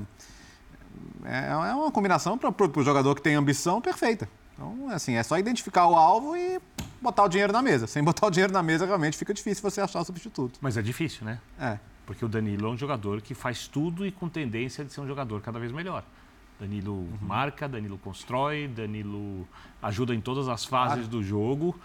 é, 1.24 1.48
é 1.52 1.56
uma 1.56 1.90
combinação 1.90 2.38
para 2.38 2.52
o 2.52 2.84
jogador 2.84 3.16
que 3.16 3.22
tem 3.22 3.36
ambição 3.36 3.80
perfeita. 3.80 4.28
Então, 4.54 4.90
assim, 4.90 5.16
é 5.16 5.24
só 5.24 5.40
identificar 5.40 5.88
o 5.88 5.96
alvo 5.96 6.36
e 6.36 6.60
botar 7.02 7.24
o 7.24 7.30
dinheiro 7.30 7.54
na 7.54 7.62
mesa. 7.62 7.88
Sem 7.88 8.04
botar 8.04 8.28
o 8.28 8.30
dinheiro 8.30 8.52
na 8.52 8.62
mesa, 8.62 8.86
realmente 8.86 9.18
fica 9.18 9.34
difícil 9.34 9.64
você 9.64 9.80
achar 9.80 10.02
o 10.02 10.04
substituto. 10.04 10.60
Mas 10.62 10.76
é 10.76 10.82
difícil, 10.82 11.26
né? 11.26 11.40
É. 11.58 11.80
Porque 12.06 12.26
o 12.26 12.28
Danilo 12.28 12.68
é 12.68 12.70
um 12.70 12.78
jogador 12.78 13.22
que 13.22 13.34
faz 13.34 13.68
tudo 13.68 14.06
e 14.06 14.12
com 14.12 14.28
tendência 14.28 14.84
de 14.84 14.92
ser 14.92 15.02
um 15.02 15.08
jogador 15.08 15.42
cada 15.42 15.60
vez 15.60 15.72
melhor. 15.72 16.04
Danilo 16.62 16.94
uhum. 16.94 17.18
marca, 17.22 17.68
Danilo 17.68 17.98
constrói, 17.98 18.68
Danilo 18.68 19.48
ajuda 19.82 20.14
em 20.14 20.22
todas 20.22 20.48
as 20.48 20.64
fases 20.64 21.08
claro. 21.08 21.10
do 21.10 21.24
jogo. 21.24 21.76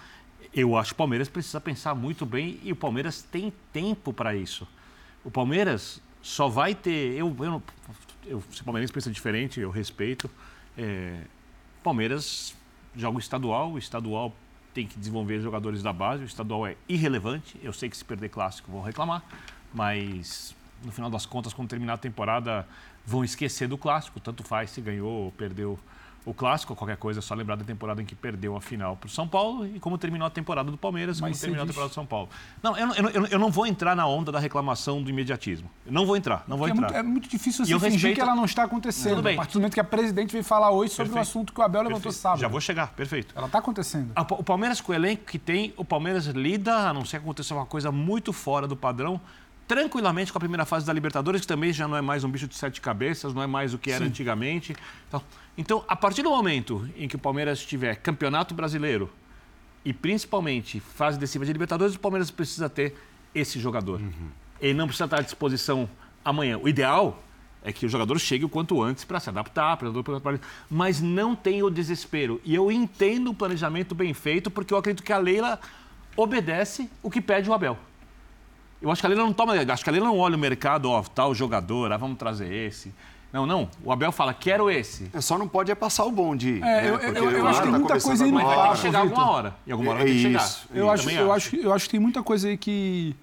Eu 0.54 0.76
acho 0.76 0.90
que 0.90 0.94
o 0.94 0.98
Palmeiras 0.98 1.28
precisa 1.28 1.60
pensar 1.60 1.94
muito 1.94 2.26
bem 2.26 2.60
e 2.62 2.72
o 2.72 2.76
Palmeiras 2.76 3.22
tem 3.22 3.52
tempo 3.72 4.12
para 4.12 4.36
isso. 4.36 4.68
O 5.24 5.30
Palmeiras 5.30 6.00
só 6.22 6.46
vai 6.46 6.74
ter. 6.74 7.16
Eu, 7.16 7.34
eu, 7.38 7.62
eu, 8.26 8.42
se 8.52 8.60
o 8.60 8.64
Palmeiras 8.64 8.90
pensa 8.90 9.10
diferente, 9.10 9.60
eu 9.60 9.70
respeito. 9.70 10.30
É, 10.76 11.22
Palmeiras 11.82 12.54
joga 12.94 13.16
o 13.16 13.20
estadual, 13.20 13.72
o 13.72 13.78
estadual 13.78 14.34
tem 14.74 14.86
que 14.86 14.98
desenvolver 14.98 15.40
jogadores 15.40 15.82
da 15.82 15.92
base, 15.92 16.22
o 16.22 16.26
estadual 16.26 16.66
é 16.66 16.76
irrelevante. 16.86 17.58
Eu 17.62 17.72
sei 17.72 17.88
que 17.88 17.96
se 17.96 18.04
perder 18.04 18.28
clássico 18.28 18.70
vão 18.70 18.82
reclamar 18.82 19.22
mas 19.72 20.54
no 20.84 20.92
final 20.92 21.10
das 21.10 21.26
contas, 21.26 21.52
quando 21.52 21.68
terminar 21.68 21.94
a 21.94 21.98
temporada, 21.98 22.66
vão 23.04 23.24
esquecer 23.24 23.68
do 23.68 23.78
clássico. 23.78 24.20
Tanto 24.20 24.42
faz 24.42 24.70
se 24.70 24.80
ganhou 24.80 25.24
ou 25.24 25.32
perdeu 25.32 25.78
o 26.26 26.34
clássico, 26.34 26.74
qualquer 26.74 26.96
coisa, 26.96 27.20
é 27.20 27.22
só 27.22 27.36
lembrar 27.36 27.54
da 27.54 27.64
temporada 27.64 28.02
em 28.02 28.04
que 28.04 28.16
perdeu 28.16 28.56
a 28.56 28.60
final 28.60 28.96
para 28.96 29.06
o 29.06 29.10
São 29.10 29.28
Paulo 29.28 29.64
e 29.64 29.78
como 29.78 29.96
terminou 29.96 30.26
a 30.26 30.30
temporada 30.30 30.72
do 30.72 30.76
Palmeiras, 30.76 31.20
Mas 31.20 31.30
como 31.30 31.40
terminou 31.40 31.64
diz... 31.64 31.70
a 31.70 31.72
temporada 31.72 31.90
do 31.90 31.94
São 31.94 32.04
Paulo. 32.04 32.28
Não 32.60 32.76
eu, 32.76 32.94
eu, 32.94 33.10
eu, 33.10 33.26
eu, 33.26 33.38
não 33.38 33.48
vou 33.48 33.64
entrar 33.64 33.94
na 33.94 34.08
onda 34.08 34.32
da 34.32 34.40
reclamação 34.40 35.00
do 35.00 35.08
imediatismo. 35.08 35.70
Eu 35.86 35.92
não 35.92 36.04
vou 36.04 36.16
entrar, 36.16 36.42
não 36.48 36.56
vou 36.56 36.66
Porque 36.66 36.82
entrar. 36.82 36.98
É 36.98 37.02
muito, 37.02 37.08
é 37.08 37.12
muito 37.12 37.28
difícil 37.28 37.64
você 37.64 37.72
fingir 37.72 37.92
respeito... 37.92 38.14
que 38.16 38.20
ela 38.20 38.34
não 38.34 38.44
está 38.44 38.64
acontecendo. 38.64 39.10
Tudo 39.10 39.22
bem. 39.22 39.34
A 39.34 39.36
partir 39.36 39.52
do 39.52 39.60
momento 39.60 39.74
que 39.74 39.80
a 39.80 39.84
presidente 39.84 40.32
veio 40.32 40.42
falar 40.42 40.72
hoje 40.72 40.90
sobre 40.90 41.12
Perfeito. 41.12 41.16
o 41.16 41.30
assunto 41.30 41.52
que 41.52 41.60
o 41.60 41.62
Abel 41.62 41.82
levantou 41.82 42.02
Perfeito. 42.02 42.20
sábado. 42.20 42.40
Já 42.40 42.48
vou 42.48 42.60
chegar, 42.60 42.88
perfeito. 42.88 43.32
Ela 43.36 43.46
está 43.46 43.60
acontecendo. 43.60 44.12
O 44.16 44.42
Palmeiras 44.42 44.80
com 44.80 44.90
o 44.90 44.94
elenco 44.96 45.24
que 45.26 45.38
tem, 45.38 45.72
o 45.76 45.84
Palmeiras 45.84 46.26
lida, 46.26 46.88
a 46.88 46.92
não 46.92 47.04
ser 47.04 47.18
que 47.18 47.24
aconteça 47.24 47.54
uma 47.54 47.66
coisa 47.66 47.92
muito 47.92 48.32
fora 48.32 48.66
do 48.66 48.74
padrão, 48.74 49.20
tranquilamente 49.66 50.32
com 50.32 50.38
a 50.38 50.40
primeira 50.40 50.64
fase 50.64 50.86
da 50.86 50.92
Libertadores, 50.92 51.40
que 51.40 51.46
também 51.46 51.72
já 51.72 51.88
não 51.88 51.96
é 51.96 52.00
mais 52.00 52.24
um 52.24 52.30
bicho 52.30 52.46
de 52.46 52.54
sete 52.54 52.80
cabeças, 52.80 53.34
não 53.34 53.42
é 53.42 53.46
mais 53.46 53.74
o 53.74 53.78
que 53.78 53.90
era 53.90 54.04
Sim. 54.04 54.10
antigamente. 54.10 54.76
Então, 55.08 55.22
então, 55.58 55.84
a 55.88 55.96
partir 55.96 56.22
do 56.22 56.30
momento 56.30 56.88
em 56.96 57.08
que 57.08 57.16
o 57.16 57.18
Palmeiras 57.18 57.64
tiver 57.64 57.96
campeonato 57.96 58.54
brasileiro 58.54 59.10
e 59.84 59.92
principalmente 59.92 60.80
fase 60.80 61.18
decisiva 61.18 61.44
de 61.44 61.52
Libertadores, 61.52 61.94
o 61.94 62.00
Palmeiras 62.00 62.30
precisa 62.30 62.68
ter 62.68 62.94
esse 63.34 63.58
jogador. 63.58 64.00
Uhum. 64.00 64.28
Ele 64.60 64.74
não 64.74 64.86
precisa 64.86 65.04
estar 65.04 65.18
à 65.18 65.22
disposição 65.22 65.88
amanhã. 66.24 66.58
O 66.58 66.68
ideal 66.68 67.22
é 67.62 67.72
que 67.72 67.84
o 67.84 67.88
jogador 67.88 68.18
chegue 68.18 68.44
o 68.44 68.48
quanto 68.48 68.82
antes 68.82 69.04
para 69.04 69.18
se 69.18 69.28
adaptar, 69.28 69.76
pra... 69.76 69.88
mas 70.70 71.00
não 71.00 71.34
tem 71.34 71.62
o 71.62 71.70
desespero. 71.70 72.40
E 72.44 72.54
eu 72.54 72.70
entendo 72.70 73.30
o 73.30 73.34
planejamento 73.34 73.94
bem 73.94 74.14
feito, 74.14 74.50
porque 74.50 74.72
eu 74.72 74.78
acredito 74.78 75.04
que 75.04 75.12
a 75.12 75.18
Leila 75.18 75.58
obedece 76.16 76.88
o 77.02 77.10
que 77.10 77.20
pede 77.20 77.50
o 77.50 77.52
Abel. 77.52 77.76
Eu 78.86 78.92
acho 78.92 79.02
que 79.02 79.06
a 79.06 79.08
Leila 79.08 79.24
não 79.24 79.32
toma. 79.32 79.54
Acho 79.54 79.82
que 79.82 79.90
a 79.90 79.92
Leila 79.92 80.06
não 80.06 80.18
olha 80.18 80.36
o 80.36 80.38
mercado, 80.38 80.88
ó, 80.88 81.02
tal 81.02 81.34
jogador, 81.34 81.90
ah, 81.90 81.96
vamos 81.96 82.16
trazer 82.16 82.52
esse. 82.52 82.94
Não, 83.32 83.44
não. 83.44 83.68
O 83.84 83.90
Abel 83.90 84.12
fala, 84.12 84.32
quero 84.32 84.70
esse. 84.70 85.10
É, 85.12 85.20
só 85.20 85.36
não 85.36 85.48
pode 85.48 85.72
é 85.72 85.74
passar 85.74 86.04
o 86.04 86.12
bonde. 86.12 86.58
É, 86.58 86.60
né? 86.60 86.88
eu, 86.88 86.96
eu, 86.96 87.30
eu 87.32 87.48
acho 87.48 87.58
que 87.58 87.64
tem 87.64 87.72
tá 87.72 87.78
muita 87.80 88.00
coisa 88.00 88.24
aí 88.24 88.30
no 88.30 88.38
Vai 88.38 88.68
ter 88.68 88.70
que 88.70 88.78
chegar 88.78 88.98
alguma 89.00 89.30
hora. 89.30 89.56
E 89.66 89.72
alguma 89.72 89.90
hora 89.90 89.98
vai 89.98 90.06
ter 90.06 90.14
que 90.14 90.22
chegar. 90.22 90.44
Isso, 90.44 90.68
eu, 90.72 90.88
acho, 90.88 91.10
eu, 91.10 91.32
acho, 91.32 91.56
eu 91.56 91.72
acho 91.72 91.84
que 91.86 91.90
tem 91.90 92.00
muita 92.00 92.22
coisa 92.22 92.46
aí 92.46 92.56
que, 92.56 93.16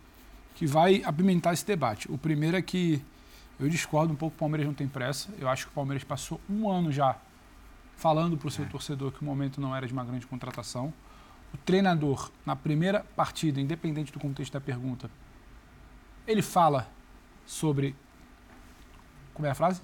que 0.55 0.67
vai 0.67 1.01
apimentar 1.05 1.53
esse 1.53 1.65
debate. 1.65 2.11
O 2.11 2.17
primeiro 2.17 2.57
é 2.57 2.61
que 2.61 3.01
eu 3.57 3.69
discordo 3.69 4.11
um 4.11 4.17
pouco 4.17 4.35
o 4.35 4.39
Palmeiras 4.39 4.67
não 4.67 4.73
tem 4.73 4.87
pressa. 4.89 5.29
Eu 5.39 5.47
acho 5.47 5.65
que 5.67 5.71
o 5.71 5.73
Palmeiras 5.73 6.03
passou 6.03 6.41
um 6.49 6.69
ano 6.69 6.91
já 6.91 7.15
falando 7.95 8.35
para 8.35 8.49
o 8.49 8.51
seu 8.51 8.65
é. 8.65 8.67
torcedor 8.67 9.13
que 9.13 9.21
o 9.21 9.25
momento 9.25 9.61
não 9.61 9.73
era 9.73 9.87
de 9.87 9.93
uma 9.93 10.03
grande 10.03 10.27
contratação. 10.27 10.93
O 11.53 11.57
treinador, 11.57 12.29
na 12.45 12.53
primeira 12.53 13.05
partida, 13.15 13.61
independente 13.61 14.11
do 14.11 14.19
contexto 14.19 14.51
da 14.51 14.59
pergunta, 14.59 15.09
ele 16.27 16.41
fala 16.41 16.87
sobre. 17.45 17.95
Como 19.33 19.47
é 19.47 19.51
a 19.51 19.55
frase? 19.55 19.81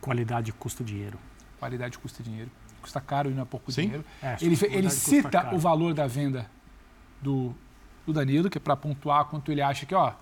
Qualidade 0.00 0.52
custa 0.52 0.84
dinheiro. 0.84 1.18
Qualidade 1.58 1.98
custa 1.98 2.22
dinheiro. 2.22 2.50
Custa 2.80 3.00
caro 3.00 3.30
e 3.30 3.34
não 3.34 3.42
é 3.42 3.44
pouco 3.44 3.72
Sim. 3.72 3.82
dinheiro. 3.82 4.04
É, 4.22 4.36
ele 4.40 4.56
ele 4.70 4.90
cita 4.90 5.54
o 5.54 5.58
valor 5.58 5.92
da 5.92 6.06
venda 6.06 6.48
do, 7.20 7.54
do 8.06 8.12
Danilo, 8.12 8.48
que 8.48 8.58
é 8.58 8.60
para 8.60 8.76
pontuar 8.76 9.24
quanto 9.24 9.50
ele 9.50 9.60
acha 9.60 9.84
que, 9.84 9.94
ó, 9.94 10.12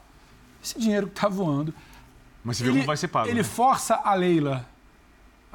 esse 0.63 0.79
dinheiro 0.79 1.07
que 1.07 1.13
está 1.13 1.29
voando. 1.29 1.75
Mas 2.43 2.57
você 2.57 2.65
ele, 2.65 2.71
viu 2.71 2.81
como 2.81 2.87
vai 2.87 2.97
ser 2.97 3.09
pago. 3.09 3.29
Ele 3.29 3.39
né? 3.39 3.45
força 3.45 3.97
a 3.97 4.15
Leila 4.15 4.67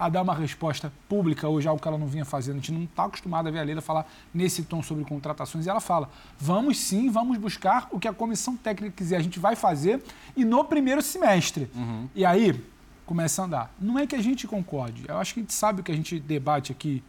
a 0.01 0.09
dar 0.09 0.23
uma 0.23 0.33
resposta 0.33 0.91
pública 1.07 1.47
hoje, 1.47 1.67
algo 1.67 1.79
que 1.79 1.87
ela 1.87 1.97
não 1.97 2.07
vinha 2.07 2.25
fazendo. 2.25 2.55
A 2.55 2.57
gente 2.57 2.71
não 2.71 2.85
está 2.85 3.05
acostumado 3.05 3.47
a 3.47 3.51
ver 3.51 3.59
a 3.59 3.63
Leila 3.63 3.81
falar 3.81 4.11
nesse 4.33 4.63
tom 4.63 4.81
sobre 4.81 5.05
contratações. 5.05 5.67
E 5.67 5.69
ela 5.69 5.79
fala: 5.79 6.09
vamos 6.39 6.79
sim, 6.79 7.11
vamos 7.11 7.37
buscar 7.37 7.87
o 7.91 7.99
que 7.99 8.07
a 8.07 8.13
comissão 8.13 8.57
técnica 8.57 8.95
quiser, 8.97 9.17
a 9.17 9.21
gente 9.21 9.37
vai 9.37 9.55
fazer 9.55 10.01
e 10.35 10.43
no 10.43 10.63
primeiro 10.63 11.03
semestre. 11.03 11.69
Uhum. 11.75 12.09
E 12.15 12.25
aí 12.25 12.59
começa 13.05 13.43
a 13.43 13.45
andar. 13.45 13.75
Não 13.79 13.99
é 13.99 14.07
que 14.07 14.15
a 14.15 14.21
gente 14.21 14.47
concorde, 14.47 15.03
eu 15.07 15.19
acho 15.19 15.35
que 15.35 15.39
a 15.39 15.43
gente 15.43 15.53
sabe 15.53 15.81
o 15.81 15.83
que 15.83 15.91
a 15.91 15.95
gente 15.95 16.19
debate 16.19 16.71
aqui 16.71 17.03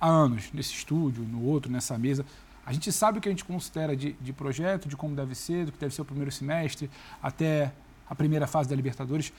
há 0.00 0.08
anos, 0.08 0.50
nesse 0.52 0.74
estúdio, 0.74 1.22
no 1.22 1.44
outro, 1.44 1.70
nessa 1.70 1.96
mesa. 1.96 2.26
A 2.66 2.72
gente 2.72 2.90
sabe 2.90 3.18
o 3.18 3.20
que 3.20 3.28
a 3.28 3.32
gente 3.32 3.44
considera 3.44 3.96
de, 3.96 4.14
de 4.14 4.32
projeto, 4.32 4.88
de 4.88 4.96
como 4.96 5.14
deve 5.14 5.36
ser, 5.36 5.66
do 5.66 5.70
que 5.72 5.78
deve 5.78 5.94
ser 5.94 6.02
o 6.02 6.04
primeiro 6.04 6.32
semestre, 6.32 6.90
até 7.22 7.72
a 8.10 8.16
primeira 8.16 8.48
fase 8.48 8.68
da 8.68 8.74
Libertadores. 8.74 9.32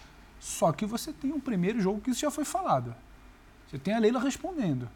Só 0.43 0.73
que 0.73 0.85
você 0.85 1.13
tem 1.13 1.31
um 1.31 1.39
primeiro 1.39 1.79
jogo 1.79 2.01
que 2.01 2.11
isso 2.11 2.19
já 2.19 2.29
foi 2.29 2.43
falado. 2.43 2.93
Você 3.65 3.77
tem 3.77 3.93
a 3.93 3.99
Leila 3.99 4.19
respondendo. 4.19 4.89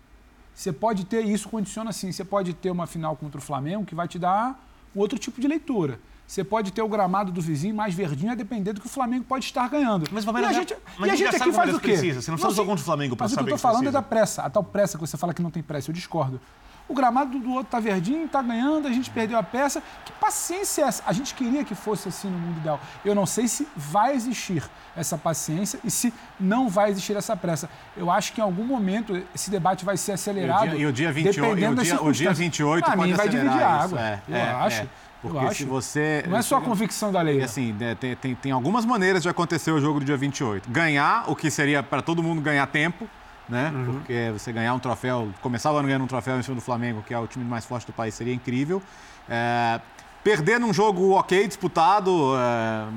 Você 0.53 0.73
pode 0.73 1.05
ter, 1.05 1.23
isso 1.23 1.47
condiciona 1.47 1.89
assim, 1.89 2.11
você 2.11 2.25
pode 2.25 2.53
ter 2.53 2.69
uma 2.69 2.85
final 2.85 3.15
contra 3.15 3.39
o 3.39 3.41
Flamengo 3.41 3.85
que 3.85 3.95
vai 3.95 4.09
te 4.09 4.19
dar 4.19 4.61
um 4.93 4.99
outro 4.99 5.17
tipo 5.17 5.39
de 5.39 5.47
leitura. 5.47 6.01
Você 6.27 6.43
pode 6.43 6.73
ter 6.73 6.81
o 6.81 6.89
gramado 6.89 7.31
do 7.31 7.41
vizinho 7.41 7.73
mais 7.73 7.95
verdinho, 7.95 8.33
a 8.33 8.35
depender 8.35 8.73
do 8.73 8.81
que 8.81 8.87
o 8.87 8.89
Flamengo 8.89 9.23
pode 9.23 9.45
estar 9.45 9.69
ganhando. 9.69 10.05
Mas, 10.11 10.25
e 10.25 10.29
a 10.29 10.51
gente, 10.51 10.75
mas 10.99 11.09
e 11.09 11.13
a 11.13 11.15
gente 11.15 11.35
aqui 11.37 11.51
faz 11.53 11.73
o 11.73 11.79
quê? 11.79 11.87
Precisa. 11.93 12.21
Você 12.21 12.29
não 12.29 12.37
precisa 12.37 12.55
jogar 12.57 12.67
contra 12.67 12.81
o 12.81 12.85
Flamengo 12.85 13.15
para 13.15 13.29
saber 13.29 13.43
o 13.43 13.45
que 13.45 13.51
eu 13.53 13.55
estou 13.55 13.71
falando 13.71 13.83
precisa. 13.83 13.97
é 13.97 14.01
da 14.01 14.05
pressa. 14.05 14.41
A 14.41 14.49
tal 14.49 14.65
pressa 14.65 14.97
que 14.97 15.07
você 15.07 15.15
fala 15.15 15.33
que 15.33 15.41
não 15.41 15.49
tem 15.49 15.63
pressa. 15.63 15.89
Eu 15.89 15.93
discordo. 15.93 16.41
O 16.87 16.93
gramado 16.93 17.37
do 17.37 17.49
outro 17.49 17.67
está 17.67 17.79
verdinho, 17.79 18.25
está 18.25 18.41
ganhando, 18.41 18.87
a 18.87 18.91
gente 18.91 19.09
perdeu 19.09 19.37
a 19.37 19.43
peça. 19.43 19.83
Que 20.05 20.11
paciência 20.13 20.83
é 20.83 20.87
essa? 20.87 21.03
A 21.05 21.11
gente 21.11 21.33
queria 21.33 21.63
que 21.63 21.75
fosse 21.75 22.07
assim 22.07 22.29
no 22.29 22.37
mundo 22.37 22.57
ideal. 22.59 22.79
Eu 23.03 23.13
não 23.13 23.25
sei 23.25 23.47
se 23.47 23.67
vai 23.75 24.15
existir 24.15 24.63
essa 24.95 25.17
paciência 25.17 25.79
e 25.83 25.91
se 25.91 26.13
não 26.39 26.69
vai 26.69 26.89
existir 26.89 27.15
essa 27.17 27.35
pressa. 27.35 27.69
Eu 27.95 28.09
acho 28.09 28.31
que 28.31 28.39
em 28.39 28.43
algum 28.43 28.63
momento 28.63 29.21
esse 29.35 29.51
debate 29.51 29.83
vai 29.83 29.97
ser 29.97 30.13
acelerado. 30.13 30.67
E 30.67 30.69
o 30.69 30.71
dia, 30.71 30.79
e 30.79 30.85
o 30.85 30.93
dia 30.93 31.11
28, 31.11 31.41
dependendo 31.41 31.81
o 31.81 31.83
dia, 31.83 32.03
o 32.03 32.11
dia 32.11 32.33
28 32.33 32.85
Para 32.85 32.95
mim 32.95 33.13
vai 33.13 33.27
dividir 33.27 33.61
a 33.61 33.83
água. 33.83 33.99
É, 33.99 34.19
eu 34.29 34.35
é, 34.35 34.51
acho. 34.51 34.81
É. 34.81 34.87
Porque 35.21 35.55
se 35.55 35.65
você. 35.65 36.23
Não 36.27 36.37
é 36.37 36.41
só 36.41 36.57
a 36.57 36.61
convicção 36.61 37.11
da 37.11 37.21
lei. 37.21 37.41
Assim, 37.41 37.73
né, 37.73 37.95
tem, 37.95 38.15
tem, 38.15 38.35
tem 38.35 38.51
algumas 38.51 38.85
maneiras 38.85 39.23
de 39.23 39.29
acontecer 39.29 39.71
o 39.71 39.81
jogo 39.81 39.99
do 39.99 40.05
dia 40.05 40.15
28. 40.15 40.69
Ganhar, 40.69 41.29
o 41.29 41.35
que 41.35 41.49
seria 41.49 41.81
para 41.81 42.01
todo 42.01 42.21
mundo 42.23 42.41
ganhar 42.41 42.65
tempo 42.67 43.07
né? 43.47 43.71
Uhum. 43.73 43.93
Porque 43.93 44.31
você 44.33 44.51
ganhar 44.51 44.73
um 44.73 44.79
troféu, 44.79 45.29
começar 45.41 45.71
o 45.71 45.77
ano 45.77 45.87
ganhando 45.87 46.03
um 46.03 46.07
troféu 46.07 46.37
em 46.37 46.43
cima 46.43 46.55
do 46.55 46.61
Flamengo, 46.61 47.03
que 47.05 47.13
é 47.13 47.19
o 47.19 47.27
time 47.27 47.45
mais 47.45 47.65
forte 47.65 47.87
do 47.87 47.93
país, 47.93 48.13
seria 48.13 48.33
incrível. 48.33 48.81
É, 49.29 49.79
perder 50.23 50.59
num 50.59 50.73
jogo 50.73 51.11
ok, 51.11 51.47
disputado, 51.47 52.33
é, 52.37 52.87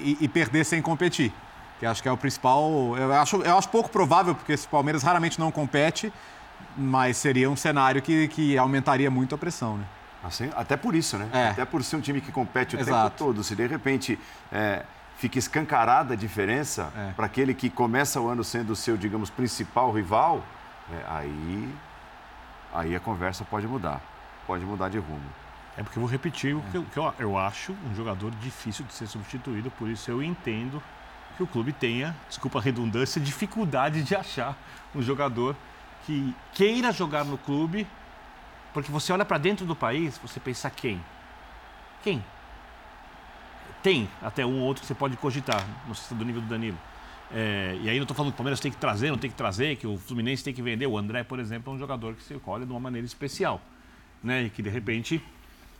e, 0.00 0.18
e, 0.22 0.28
perder 0.28 0.64
sem 0.64 0.80
competir. 0.80 1.32
Que 1.78 1.84
acho 1.84 2.02
que 2.02 2.08
é 2.08 2.12
o 2.12 2.16
principal. 2.16 2.96
Eu 2.96 3.12
acho, 3.12 3.36
eu 3.42 3.58
acho 3.58 3.68
pouco 3.68 3.90
provável, 3.90 4.34
porque 4.34 4.52
esse 4.52 4.66
Palmeiras 4.66 5.02
raramente 5.02 5.38
não 5.38 5.52
compete, 5.52 6.12
mas 6.76 7.18
seria 7.18 7.50
um 7.50 7.56
cenário 7.56 8.00
que, 8.00 8.28
que 8.28 8.56
aumentaria 8.56 9.10
muito 9.10 9.34
a 9.34 9.38
pressão, 9.38 9.76
né? 9.76 9.84
Assim, 10.24 10.50
até 10.56 10.76
por 10.76 10.94
isso, 10.94 11.16
né? 11.18 11.28
É. 11.32 11.48
Até 11.50 11.64
por 11.64 11.84
ser 11.84 11.96
um 11.96 12.00
time 12.00 12.20
que 12.20 12.32
compete 12.32 12.74
o 12.74 12.80
Exato. 12.80 13.10
tempo 13.10 13.18
todo. 13.18 13.44
Se 13.44 13.54
de 13.54 13.66
repente 13.66 14.18
é, 14.50 14.82
fica 15.16 15.38
escancarada 15.38 16.14
a 16.14 16.16
diferença 16.16 16.92
é. 16.96 17.12
para 17.12 17.26
aquele 17.26 17.54
que 17.54 17.70
começa 17.70 18.20
o 18.20 18.28
ano 18.28 18.44
sendo 18.44 18.72
o 18.72 18.76
seu, 18.76 18.96
digamos, 18.96 19.30
principal 19.30 19.92
rival, 19.92 20.44
é, 20.92 21.04
aí, 21.08 21.74
aí 22.72 22.96
a 22.96 23.00
conversa 23.00 23.44
pode 23.44 23.66
mudar. 23.66 24.00
Pode 24.46 24.64
mudar 24.64 24.88
de 24.88 24.98
rumo. 24.98 25.28
É 25.76 25.82
porque 25.82 25.98
eu 25.98 26.00
vou 26.00 26.10
repetir 26.10 26.54
o 26.56 26.62
que, 26.70 26.76
eu, 26.76 26.84
que 26.84 26.98
eu, 26.98 27.14
eu 27.18 27.38
acho 27.38 27.72
um 27.90 27.94
jogador 27.94 28.30
difícil 28.40 28.84
de 28.84 28.94
ser 28.94 29.06
substituído, 29.06 29.70
por 29.72 29.88
isso 29.88 30.10
eu 30.10 30.22
entendo 30.22 30.82
que 31.36 31.42
o 31.42 31.46
clube 31.46 31.72
tenha, 31.72 32.16
desculpa 32.28 32.58
a 32.58 32.62
redundância, 32.62 33.20
dificuldade 33.20 34.02
de 34.02 34.14
achar 34.14 34.56
um 34.94 35.02
jogador 35.02 35.54
que 36.06 36.34
queira 36.54 36.92
jogar 36.92 37.24
no 37.24 37.36
clube 37.36 37.86
porque 38.76 38.92
você 38.92 39.10
olha 39.10 39.24
para 39.24 39.38
dentro 39.38 39.64
do 39.64 39.74
país, 39.74 40.18
você 40.18 40.38
pensa 40.38 40.68
quem? 40.68 41.02
Quem? 42.02 42.22
Tem 43.86 44.08
até 44.20 44.44
um 44.44 44.58
ou 44.58 44.66
outro 44.66 44.80
que 44.80 44.88
você 44.88 44.96
pode 44.96 45.16
cogitar, 45.16 45.64
não 45.86 45.94
sei 45.94 46.08
se 46.08 46.12
é 46.14 46.16
do 46.16 46.24
nível 46.24 46.42
do 46.42 46.48
Danilo. 46.48 46.76
É, 47.32 47.78
e 47.80 47.88
aí 47.88 47.94
não 47.98 48.02
estou 48.02 48.16
falando 48.16 48.32
que 48.32 48.34
o 48.34 48.38
Palmeiras 48.38 48.58
tem 48.58 48.72
que 48.72 48.76
trazer, 48.76 49.12
não 49.12 49.16
tem 49.16 49.30
que 49.30 49.36
trazer, 49.36 49.76
que 49.76 49.86
o 49.86 49.96
Fluminense 49.96 50.42
tem 50.42 50.52
que 50.52 50.60
vender. 50.60 50.88
O 50.88 50.98
André, 50.98 51.22
por 51.22 51.38
exemplo, 51.38 51.72
é 51.72 51.76
um 51.76 51.78
jogador 51.78 52.14
que 52.14 52.24
se 52.24 52.36
olha 52.44 52.66
de 52.66 52.72
uma 52.72 52.80
maneira 52.80 53.06
especial. 53.06 53.60
Né? 54.24 54.46
E 54.46 54.50
que 54.50 54.60
de 54.60 54.68
repente 54.68 55.22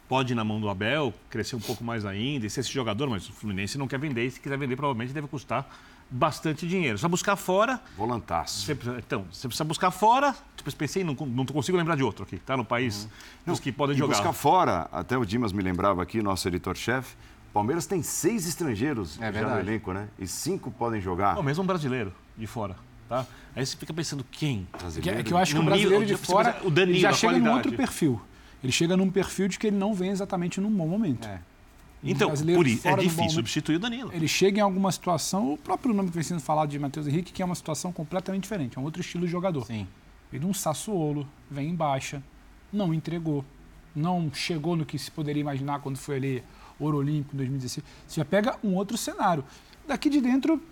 pode 0.08 0.34
ir 0.34 0.36
na 0.36 0.44
mão 0.44 0.60
do 0.60 0.70
Abel, 0.70 1.12
crescer 1.28 1.56
um 1.56 1.60
pouco 1.60 1.82
mais 1.82 2.04
ainda, 2.04 2.46
e 2.46 2.50
ser 2.50 2.60
esse 2.60 2.70
jogador, 2.70 3.10
mas 3.10 3.28
o 3.28 3.32
Fluminense 3.32 3.76
não 3.76 3.88
quer 3.88 3.98
vender, 3.98 4.24
e 4.24 4.30
se 4.30 4.38
quiser 4.38 4.56
vender, 4.56 4.76
provavelmente 4.76 5.12
deve 5.12 5.26
custar 5.26 5.68
bastante 6.08 6.64
dinheiro. 6.64 6.96
Só 6.98 7.08
buscar 7.08 7.34
fora. 7.34 7.80
Volantaço. 7.96 8.66
Você, 8.66 8.78
então, 8.98 9.26
você 9.32 9.48
precisa 9.48 9.64
buscar 9.64 9.90
fora. 9.90 10.32
Tipo, 10.54 10.72
pensei, 10.76 11.02
não, 11.02 11.14
não 11.14 11.44
consigo 11.44 11.76
lembrar 11.76 11.96
de 11.96 12.04
outro 12.04 12.22
aqui, 12.22 12.38
tá? 12.38 12.56
No 12.56 12.64
país, 12.64 13.02
uhum. 13.02 13.10
dos 13.46 13.58
que 13.58 13.72
podem 13.72 13.96
jogar. 13.96 14.14
Buscar 14.14 14.32
fora, 14.32 14.88
até 14.92 15.18
o 15.18 15.24
Dimas 15.24 15.52
me 15.52 15.60
lembrava 15.60 16.04
aqui, 16.04 16.22
nosso 16.22 16.46
editor-chefe. 16.46 17.16
Palmeiras 17.56 17.86
tem 17.86 18.02
seis 18.02 18.46
estrangeiros 18.46 19.18
é 19.18 19.32
já 19.32 19.48
no 19.48 19.58
elenco, 19.58 19.90
né? 19.90 20.10
E 20.18 20.26
cinco 20.26 20.70
podem 20.70 21.00
jogar. 21.00 21.38
Ou 21.38 21.42
mesmo 21.42 21.64
um 21.64 21.66
brasileiro 21.66 22.12
de 22.36 22.46
fora. 22.46 22.76
Tá? 23.08 23.26
Aí 23.54 23.64
você 23.64 23.74
fica 23.78 23.94
pensando 23.94 24.22
quem? 24.30 24.68
Que, 25.00 25.08
é 25.08 25.22
que 25.22 25.32
eu 25.32 25.38
acho 25.38 25.54
que 25.54 25.60
o 25.60 25.64
brasileiro 25.64 26.04
de 26.04 26.18
fora 26.18 26.60
o 26.62 26.70
Danilo, 26.70 26.98
já 26.98 27.14
chega 27.14 27.38
num 27.38 27.54
outro 27.54 27.72
perfil. 27.72 28.20
Ele 28.62 28.70
chega 28.70 28.94
num 28.94 29.10
perfil 29.10 29.48
de 29.48 29.58
que 29.58 29.68
ele 29.68 29.76
não 29.76 29.94
vem 29.94 30.10
exatamente 30.10 30.60
num 30.60 30.70
bom 30.70 30.86
momento. 30.86 31.26
É. 31.26 31.40
Então, 32.04 32.30
por 32.30 32.66
isso, 32.66 32.86
é 32.86 32.94
difícil 32.94 33.30
substituir 33.30 33.76
o 33.76 33.78
Danilo. 33.78 34.10
Ele 34.12 34.28
chega 34.28 34.58
em 34.58 34.62
alguma 34.62 34.92
situação, 34.92 35.54
o 35.54 35.56
próprio 35.56 35.94
nome 35.94 36.10
que 36.10 36.14
vem 36.14 36.24
sendo 36.24 36.42
falado 36.42 36.68
de 36.68 36.78
Matheus 36.78 37.06
Henrique, 37.06 37.32
que 37.32 37.40
é 37.40 37.44
uma 37.44 37.54
situação 37.54 37.90
completamente 37.90 38.42
diferente, 38.42 38.76
é 38.76 38.80
um 38.82 38.84
outro 38.84 39.00
estilo 39.00 39.24
de 39.24 39.32
jogador. 39.32 39.64
Sim. 39.64 39.88
De 40.30 40.44
um 40.44 40.52
Sassuolo, 40.52 41.26
vem 41.50 41.70
em 41.70 41.74
baixa, 41.74 42.22
não 42.70 42.92
entregou, 42.92 43.42
não 43.94 44.30
chegou 44.34 44.76
no 44.76 44.84
que 44.84 44.98
se 44.98 45.10
poderia 45.10 45.40
imaginar 45.40 45.80
quando 45.80 45.96
foi 45.96 46.16
ali 46.16 46.44
Ouro 46.78 46.98
Olímpico 46.98 47.34
em 47.34 47.38
2016. 47.38 47.84
Você 48.06 48.20
já 48.20 48.24
pega 48.24 48.56
um 48.62 48.74
outro 48.74 48.96
cenário. 48.96 49.44
Daqui 49.86 50.10
de 50.10 50.20
dentro, 50.20 50.62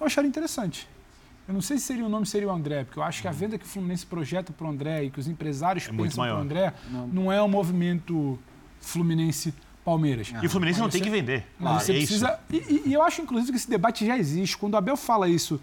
eu 0.00 0.06
acharia 0.06 0.28
interessante. 0.28 0.88
Eu 1.46 1.54
não 1.54 1.62
sei 1.62 1.78
se 1.78 1.84
seria 1.84 2.04
o 2.04 2.08
nome 2.10 2.26
seria 2.26 2.48
o 2.48 2.50
André, 2.50 2.84
porque 2.84 2.98
eu 2.98 3.02
acho 3.02 3.22
que 3.22 3.28
a 3.28 3.32
venda 3.32 3.56
que 3.56 3.64
o 3.64 3.68
Fluminense 3.68 4.04
projeta 4.04 4.52
para 4.52 4.66
o 4.66 4.70
André 4.70 5.04
e 5.04 5.10
que 5.10 5.18
os 5.18 5.26
empresários 5.26 5.88
é 5.88 5.92
pensam 5.92 6.24
para 6.24 6.36
o 6.36 6.40
André 6.40 6.74
não. 6.90 7.06
não 7.08 7.32
é 7.32 7.42
um 7.42 7.48
movimento 7.48 8.38
Fluminense 8.80 9.54
Palmeiras. 9.82 10.30
E 10.42 10.46
o 10.46 10.50
Fluminense 10.50 10.78
não 10.78 10.90
tem 10.90 11.00
que 11.00 11.08
vender. 11.08 11.46
Mas 11.58 11.84
você 11.84 11.92
é 11.92 11.96
precisa. 11.96 12.38
E, 12.50 12.82
e, 12.88 12.92
eu 12.92 13.02
acho, 13.02 13.22
inclusive, 13.22 13.52
que 13.52 13.56
esse 13.56 13.70
debate 13.70 14.06
já 14.06 14.18
existe. 14.18 14.58
Quando 14.58 14.74
o 14.74 14.76
Abel 14.76 14.96
fala 14.96 15.26
isso 15.26 15.58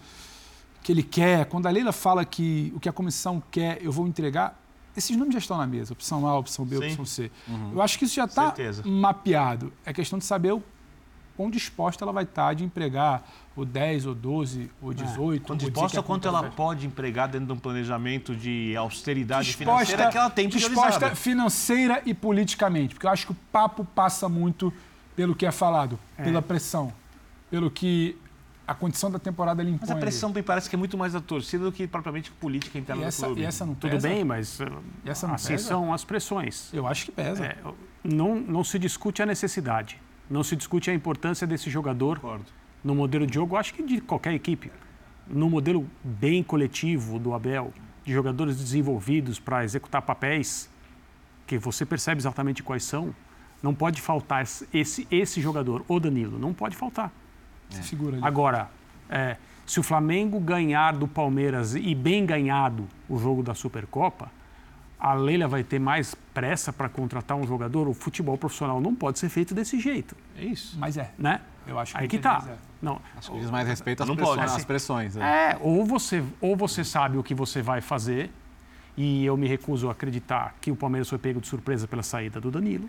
que 0.82 0.90
ele 0.90 1.04
quer, 1.04 1.46
quando 1.46 1.66
a 1.66 1.70
Leila 1.70 1.92
fala 1.92 2.24
que 2.24 2.72
o 2.74 2.80
que 2.80 2.88
a 2.88 2.92
comissão 2.92 3.40
quer, 3.50 3.78
eu 3.80 3.92
vou 3.92 4.08
entregar, 4.08 4.60
esses 4.96 5.16
nomes 5.16 5.34
já 5.34 5.38
estão 5.38 5.58
na 5.58 5.66
mesa. 5.66 5.92
Opção 5.92 6.26
A, 6.26 6.38
opção 6.38 6.64
B, 6.64 6.76
Sim. 6.78 6.86
opção 6.86 7.04
C. 7.04 7.30
Uhum. 7.46 7.72
Eu 7.74 7.82
acho 7.82 7.98
que 7.98 8.04
isso 8.04 8.14
já 8.14 8.24
está 8.24 8.54
mapeado. 8.84 9.72
É 9.84 9.92
questão 9.92 10.18
de 10.18 10.24
saber 10.24 10.52
o 10.52 10.62
quão 11.36 11.50
disposta 11.50 12.02
ela 12.02 12.12
vai 12.12 12.24
estar 12.24 12.54
de 12.54 12.64
empregar 12.64 13.22
o 13.54 13.64
10, 13.64 14.06
ou 14.06 14.14
12, 14.14 14.70
ou 14.80 14.92
18. 14.92 15.42
É. 15.42 15.46
Quão 15.46 15.56
disposta 15.56 16.02
quanto 16.02 16.26
ela 16.26 16.42
pode 16.44 16.86
empregar 16.86 17.28
dentro 17.28 17.46
de 17.46 17.52
um 17.52 17.58
planejamento 17.58 18.34
de 18.34 18.74
austeridade 18.76 19.46
disposta, 19.46 19.84
financeira 19.84 20.10
que 20.10 20.18
ela 20.18 20.30
tem 20.30 20.48
Disposta 20.48 21.14
financeira 21.14 22.02
e 22.06 22.14
politicamente, 22.14 22.94
porque 22.94 23.06
eu 23.06 23.10
acho 23.10 23.26
que 23.26 23.32
o 23.32 23.36
papo 23.52 23.84
passa 23.84 24.28
muito 24.28 24.72
pelo 25.14 25.34
que 25.34 25.46
é 25.46 25.52
falado, 25.52 25.98
é. 26.16 26.24
pela 26.24 26.42
pressão, 26.42 26.92
pelo 27.50 27.70
que 27.70 28.16
a 28.66 28.74
condição 28.74 29.10
da 29.10 29.18
temporada 29.18 29.62
ele 29.62 29.70
impõe. 29.70 29.88
Mas 29.88 29.96
a 29.96 30.00
pressão 30.00 30.32
me 30.32 30.42
parece 30.42 30.68
que 30.68 30.74
é 30.74 30.78
muito 30.78 30.98
mais 30.98 31.12
da 31.12 31.20
torcida 31.20 31.64
do 31.64 31.72
que 31.72 31.86
propriamente 31.86 32.30
política 32.32 32.78
interna 32.78 33.02
e 33.02 33.04
essa, 33.06 33.22
do 33.22 33.26
clube. 33.26 33.42
E 33.42 33.44
essa 33.44 33.64
não 33.64 33.74
Tudo 33.74 34.00
bem, 34.00 34.24
mas 34.24 34.58
essa 35.04 35.26
não 35.28 35.34
assim 35.34 35.52
pesa? 35.52 35.68
são 35.68 35.94
as 35.94 36.04
pressões. 36.04 36.72
Eu 36.72 36.86
acho 36.86 37.06
que 37.06 37.12
pesa. 37.12 37.44
É, 37.44 37.56
não, 38.02 38.34
não 38.36 38.64
se 38.64 38.78
discute 38.78 39.22
a 39.22 39.26
necessidade. 39.26 40.00
Não 40.28 40.42
se 40.42 40.56
discute 40.56 40.90
a 40.90 40.94
importância 40.94 41.46
desse 41.46 41.70
jogador 41.70 42.18
Concordo. 42.18 42.46
no 42.82 42.94
modelo 42.94 43.26
de 43.26 43.34
jogo, 43.34 43.56
acho 43.56 43.72
que 43.72 43.82
de 43.82 44.00
qualquer 44.00 44.34
equipe. 44.34 44.72
No 45.28 45.48
modelo 45.48 45.88
bem 46.02 46.42
coletivo 46.42 47.18
do 47.18 47.32
Abel, 47.34 47.72
de 48.04 48.12
jogadores 48.12 48.56
desenvolvidos 48.56 49.38
para 49.38 49.64
executar 49.64 50.02
papéis 50.02 50.68
que 51.46 51.56
você 51.56 51.86
percebe 51.86 52.20
exatamente 52.20 52.62
quais 52.62 52.82
são, 52.82 53.14
não 53.62 53.72
pode 53.72 54.00
faltar 54.00 54.42
esse, 54.42 55.06
esse 55.10 55.40
jogador, 55.40 55.84
o 55.86 56.00
Danilo, 56.00 56.38
não 56.38 56.52
pode 56.52 56.76
faltar. 56.76 57.12
É. 57.70 57.82
Segura 57.82 58.16
ali. 58.16 58.24
Agora, 58.24 58.70
é, 59.08 59.36
se 59.66 59.80
o 59.80 59.82
Flamengo 59.82 60.38
ganhar 60.38 60.92
do 60.94 61.08
Palmeiras 61.08 61.74
e 61.74 61.94
bem 61.94 62.24
ganhado 62.24 62.86
o 63.08 63.18
jogo 63.18 63.42
da 63.42 63.54
Supercopa, 63.54 64.30
a 64.98 65.12
Leila 65.12 65.46
vai 65.46 65.62
ter 65.62 65.78
mais 65.78 66.14
pressa 66.32 66.72
para 66.72 66.88
contratar 66.88 67.36
um 67.36 67.46
jogador? 67.46 67.88
O 67.88 67.94
futebol 67.94 68.38
profissional 68.38 68.80
não 68.80 68.94
pode 68.94 69.18
ser 69.18 69.28
feito 69.28 69.54
desse 69.54 69.78
jeito. 69.78 70.16
É 70.36 70.44
isso. 70.44 70.78
Mas 70.78 70.96
é. 70.96 71.10
Né? 71.18 71.40
Eu 71.66 71.78
acho 71.78 71.94
que 71.94 72.00
Aí 72.00 72.08
que 72.08 72.18
tá. 72.18 72.44
É. 72.48 72.56
Não. 72.80 73.00
Acho 73.16 73.32
que 73.32 73.40
diz 73.40 73.50
mais 73.50 73.66
respeito 73.66 74.02
às, 74.02 74.08
pressões, 74.08 74.36
pode, 74.36 74.56
às 74.56 74.64
pressões. 74.64 75.16
É. 75.16 75.20
é, 75.52 75.58
ou, 75.60 75.84
você, 75.84 76.22
ou 76.40 76.56
você 76.56 76.84
sabe 76.84 77.18
o 77.18 77.22
que 77.22 77.34
você 77.34 77.60
vai 77.60 77.80
fazer, 77.80 78.30
e 78.96 79.24
eu 79.24 79.36
me 79.36 79.46
recuso 79.46 79.88
a 79.88 79.92
acreditar 79.92 80.54
que 80.60 80.70
o 80.70 80.76
Palmeiras 80.76 81.08
foi 81.08 81.18
pego 81.18 81.40
de 81.40 81.46
surpresa 81.46 81.86
pela 81.86 82.02
saída 82.02 82.40
do 82.40 82.50
Danilo. 82.50 82.88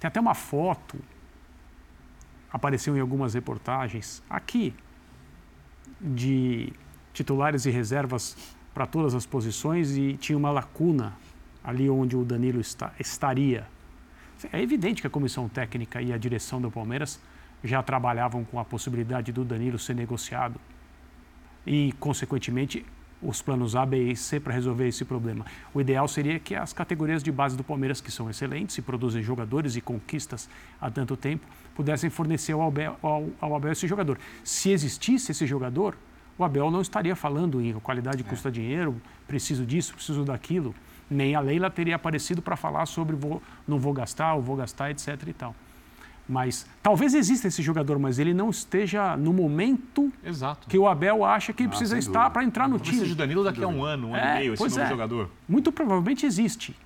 Tem 0.00 0.08
até 0.08 0.18
uma 0.18 0.34
foto, 0.34 0.98
apareceu 2.52 2.96
em 2.96 3.00
algumas 3.00 3.34
reportagens, 3.34 4.22
aqui, 4.28 4.74
de 6.00 6.72
titulares 7.12 7.66
e 7.66 7.70
reservas 7.70 8.36
para 8.72 8.86
todas 8.86 9.14
as 9.14 9.26
posições 9.26 9.96
e 9.96 10.16
tinha 10.16 10.38
uma 10.38 10.50
lacuna 10.50 11.14
ali 11.62 11.90
onde 11.90 12.16
o 12.16 12.24
Danilo 12.24 12.60
está, 12.60 12.92
estaria. 12.98 13.66
É 14.52 14.62
evidente 14.62 15.02
que 15.02 15.06
a 15.06 15.10
comissão 15.10 15.48
técnica 15.48 16.00
e 16.00 16.12
a 16.12 16.16
direção 16.16 16.60
do 16.60 16.70
Palmeiras 16.70 17.20
já 17.62 17.82
trabalhavam 17.82 18.44
com 18.44 18.58
a 18.58 18.64
possibilidade 18.64 19.32
do 19.32 19.44
Danilo 19.44 19.78
ser 19.78 19.94
negociado 19.94 20.58
e, 21.66 21.92
consequentemente, 22.00 22.86
os 23.22 23.42
planos 23.42 23.76
A, 23.76 23.84
B 23.84 24.12
e 24.12 24.16
C 24.16 24.40
para 24.40 24.54
resolver 24.54 24.88
esse 24.88 25.04
problema. 25.04 25.44
O 25.74 25.80
ideal 25.80 26.08
seria 26.08 26.38
que 26.38 26.54
as 26.54 26.72
categorias 26.72 27.22
de 27.22 27.30
base 27.30 27.54
do 27.54 27.62
Palmeiras, 27.62 28.00
que 28.00 28.10
são 28.10 28.30
excelentes 28.30 28.78
e 28.78 28.82
produzem 28.82 29.22
jogadores 29.22 29.76
e 29.76 29.80
conquistas 29.82 30.48
há 30.80 30.90
tanto 30.90 31.18
tempo, 31.18 31.46
pudessem 31.74 32.10
fornecer 32.10 32.52
ao 32.52 32.66
Abel, 32.66 32.96
ao, 33.02 33.28
ao 33.40 33.54
Abel 33.54 33.72
esse 33.72 33.86
jogador. 33.86 34.18
Se 34.44 34.70
existisse 34.70 35.32
esse 35.32 35.46
jogador, 35.46 35.96
o 36.38 36.44
Abel 36.44 36.70
não 36.70 36.80
estaria 36.80 37.14
falando 37.14 37.60
em 37.60 37.72
qualidade 37.80 38.24
custa 38.24 38.48
é. 38.48 38.52
dinheiro, 38.52 39.00
preciso 39.26 39.64
disso, 39.66 39.94
preciso 39.94 40.24
daquilo. 40.24 40.74
Nem 41.10 41.34
a 41.34 41.40
Leila 41.40 41.70
teria 41.70 41.96
aparecido 41.96 42.40
para 42.40 42.56
falar 42.56 42.86
sobre 42.86 43.16
vou, 43.16 43.42
não 43.66 43.78
vou 43.78 43.92
gastar, 43.92 44.34
ou 44.34 44.42
vou 44.42 44.56
gastar, 44.56 44.90
etc. 44.90 45.08
e 45.26 45.32
tal. 45.32 45.54
Mas 46.28 46.64
talvez 46.80 47.12
exista 47.12 47.48
esse 47.48 47.60
jogador, 47.60 47.98
mas 47.98 48.20
ele 48.20 48.32
não 48.32 48.50
esteja 48.50 49.16
no 49.16 49.32
momento 49.32 50.12
Exato. 50.24 50.68
que 50.68 50.78
o 50.78 50.86
Abel 50.86 51.24
acha 51.24 51.52
que 51.52 51.64
ah, 51.64 51.68
precisa 51.68 51.98
estar 51.98 52.30
para 52.30 52.44
entrar 52.44 52.68
no 52.68 52.78
time. 52.78 52.98
Precisa 52.98 53.06
de 53.06 53.16
Danilo 53.16 53.42
daqui 53.42 53.64
a 53.64 53.66
um 53.66 53.84
ano, 53.84 54.08
um 54.08 54.14
ano 54.14 54.24
é, 54.24 54.36
e 54.36 54.38
meio, 54.38 54.54
esse 54.54 54.62
novo 54.62 54.80
é. 54.80 54.88
jogador. 54.88 55.30
Muito 55.48 55.72
provavelmente 55.72 56.24
existe. 56.24 56.76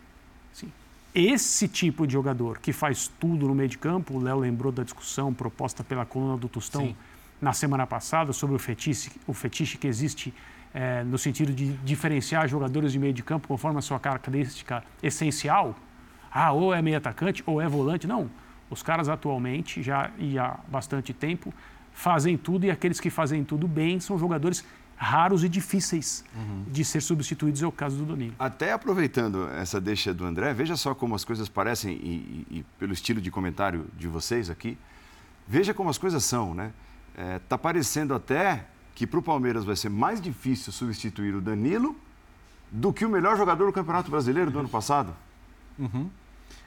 Esse 1.14 1.68
tipo 1.68 2.06
de 2.06 2.12
jogador 2.12 2.58
que 2.58 2.72
faz 2.72 3.08
tudo 3.20 3.46
no 3.46 3.54
meio 3.54 3.68
de 3.68 3.78
campo, 3.78 4.14
o 4.14 4.20
Léo 4.20 4.38
lembrou 4.38 4.72
da 4.72 4.82
discussão 4.82 5.32
proposta 5.32 5.84
pela 5.84 6.04
coluna 6.04 6.36
do 6.36 6.48
Tostão. 6.48 6.86
Sim 6.86 6.96
na 7.44 7.52
semana 7.52 7.86
passada 7.86 8.32
sobre 8.32 8.56
o 8.56 8.58
fetiche, 8.58 9.10
o 9.26 9.34
fetiche 9.34 9.76
que 9.76 9.86
existe 9.86 10.32
é, 10.72 11.04
no 11.04 11.18
sentido 11.18 11.52
de 11.52 11.72
diferenciar 11.84 12.48
jogadores 12.48 12.90
de 12.90 12.98
meio 12.98 13.12
de 13.12 13.22
campo 13.22 13.46
conforme 13.46 13.78
a 13.78 13.82
sua 13.82 14.00
característica 14.00 14.82
essencial. 15.02 15.76
Ah, 16.32 16.52
ou 16.52 16.74
é 16.74 16.82
meio 16.82 16.96
atacante 16.96 17.42
ou 17.46 17.60
é 17.60 17.68
volante. 17.68 18.06
Não. 18.06 18.30
Os 18.70 18.82
caras 18.82 19.08
atualmente, 19.08 19.82
já 19.82 20.10
e 20.18 20.38
há 20.38 20.58
bastante 20.66 21.12
tempo, 21.12 21.52
fazem 21.92 22.36
tudo 22.36 22.64
e 22.64 22.70
aqueles 22.70 22.98
que 22.98 23.10
fazem 23.10 23.44
tudo 23.44 23.68
bem 23.68 24.00
são 24.00 24.18
jogadores 24.18 24.64
raros 24.96 25.44
e 25.44 25.48
difíceis 25.48 26.24
uhum. 26.34 26.64
de 26.68 26.84
ser 26.84 27.00
substituídos, 27.00 27.62
é 27.62 27.66
o 27.66 27.72
caso 27.72 27.96
do 27.96 28.04
Danilo. 28.04 28.34
Até 28.38 28.72
aproveitando 28.72 29.48
essa 29.50 29.80
deixa 29.80 30.14
do 30.14 30.24
André, 30.24 30.52
veja 30.54 30.76
só 30.76 30.94
como 30.94 31.14
as 31.14 31.24
coisas 31.24 31.48
parecem, 31.48 31.92
e, 31.94 32.46
e, 32.50 32.58
e 32.58 32.66
pelo 32.78 32.92
estilo 32.92 33.20
de 33.20 33.30
comentário 33.30 33.86
de 33.96 34.08
vocês 34.08 34.50
aqui, 34.50 34.78
veja 35.46 35.74
como 35.74 35.90
as 35.90 35.98
coisas 35.98 36.24
são, 36.24 36.54
né? 36.54 36.72
Está 37.12 37.22
é, 37.22 37.38
tá 37.38 37.58
parecendo 37.58 38.14
até 38.14 38.66
que 38.94 39.06
para 39.06 39.18
o 39.18 39.22
Palmeiras 39.22 39.64
vai 39.64 39.76
ser 39.76 39.88
mais 39.88 40.20
difícil 40.20 40.72
substituir 40.72 41.34
o 41.34 41.40
Danilo 41.40 41.96
do 42.70 42.92
que 42.92 43.04
o 43.04 43.08
melhor 43.08 43.36
jogador 43.36 43.66
do 43.66 43.72
Campeonato 43.72 44.10
Brasileiro 44.10 44.50
do 44.50 44.58
ano 44.58 44.68
passado. 44.68 45.14
Uhum. 45.78 46.08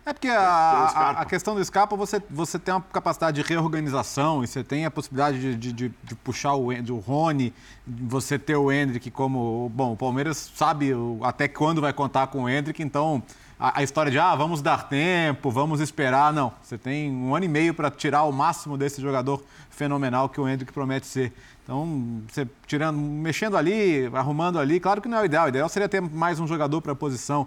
É 0.08 0.14
porque 0.14 0.30
a, 0.30 0.40
a, 0.40 1.10
a, 1.10 1.26
questão 1.26 1.54
do 1.54 1.66
Scarpa, 1.66 1.94
você, 1.98 2.24
você 2.30 2.58
tem 2.58 2.74
uma 2.74 2.80
capacidade 2.80 3.44
de 3.44 3.46
reorganização 3.46 4.42
e 4.42 4.48
você 4.48 4.64
tem 4.64 4.86
a 4.86 4.90
possibilidade 4.90 5.38
de, 5.38 5.54
de, 5.54 5.74
de, 5.74 5.94
de 6.02 6.16
puxar 6.16 6.54
o, 6.54 6.70
o 6.70 7.00
Rony, 7.00 7.54
você 7.86 8.40
ter 8.40 8.56
o 8.56 8.72
Hendrick 8.72 9.12
como... 9.12 9.70
Bom, 9.76 9.92
o 9.92 9.98
Palmeiras 9.98 10.50
sabe 10.56 10.94
até 11.22 11.50
quando 11.50 11.82
vai 11.82 11.92
contar 11.92 12.28
com 12.28 12.44
o 12.44 12.50
Hendrick, 12.50 12.82
então 12.82 13.22
a, 13.60 13.80
a, 13.80 13.84
história 13.84 14.10
de, 14.10 14.18
ah, 14.18 14.34
vamos 14.34 14.62
dar 14.62 14.88
tempo, 14.88 15.52
vamos 15.52 15.82
esperar, 15.82 16.32
não. 16.32 16.54
Você 16.64 16.78
tem 16.78 17.12
um 17.12 17.36
ano 17.36 17.44
e 17.44 17.50
meio 17.50 17.74
para 17.74 17.92
tirar 17.92 18.24
o 18.24 18.32
máximo 18.32 18.78
desse 18.78 19.02
jogador 19.02 19.44
fenomenal 19.70 20.30
que 20.30 20.40
o 20.40 20.48
Hendrick 20.48 20.72
promete 20.72 21.06
ser. 21.06 21.34
Então, 21.66 22.22
você 22.30 22.48
tirando, 22.66 22.98
mexendo 22.98 23.58
ali, 23.58 24.10
arrumando 24.14 24.58
ali, 24.58 24.80
claro 24.80 25.02
que 25.02 25.10
não 25.10 25.18
é 25.18 25.24
o 25.24 25.26
ideal. 25.26 25.48
O 25.48 25.50
ideal 25.50 25.68
seria 25.68 25.90
ter 25.90 26.00
mais 26.00 26.40
um 26.40 26.48
jogador 26.48 26.82
para 26.82 26.94
a 26.94 26.96
posição 26.96 27.46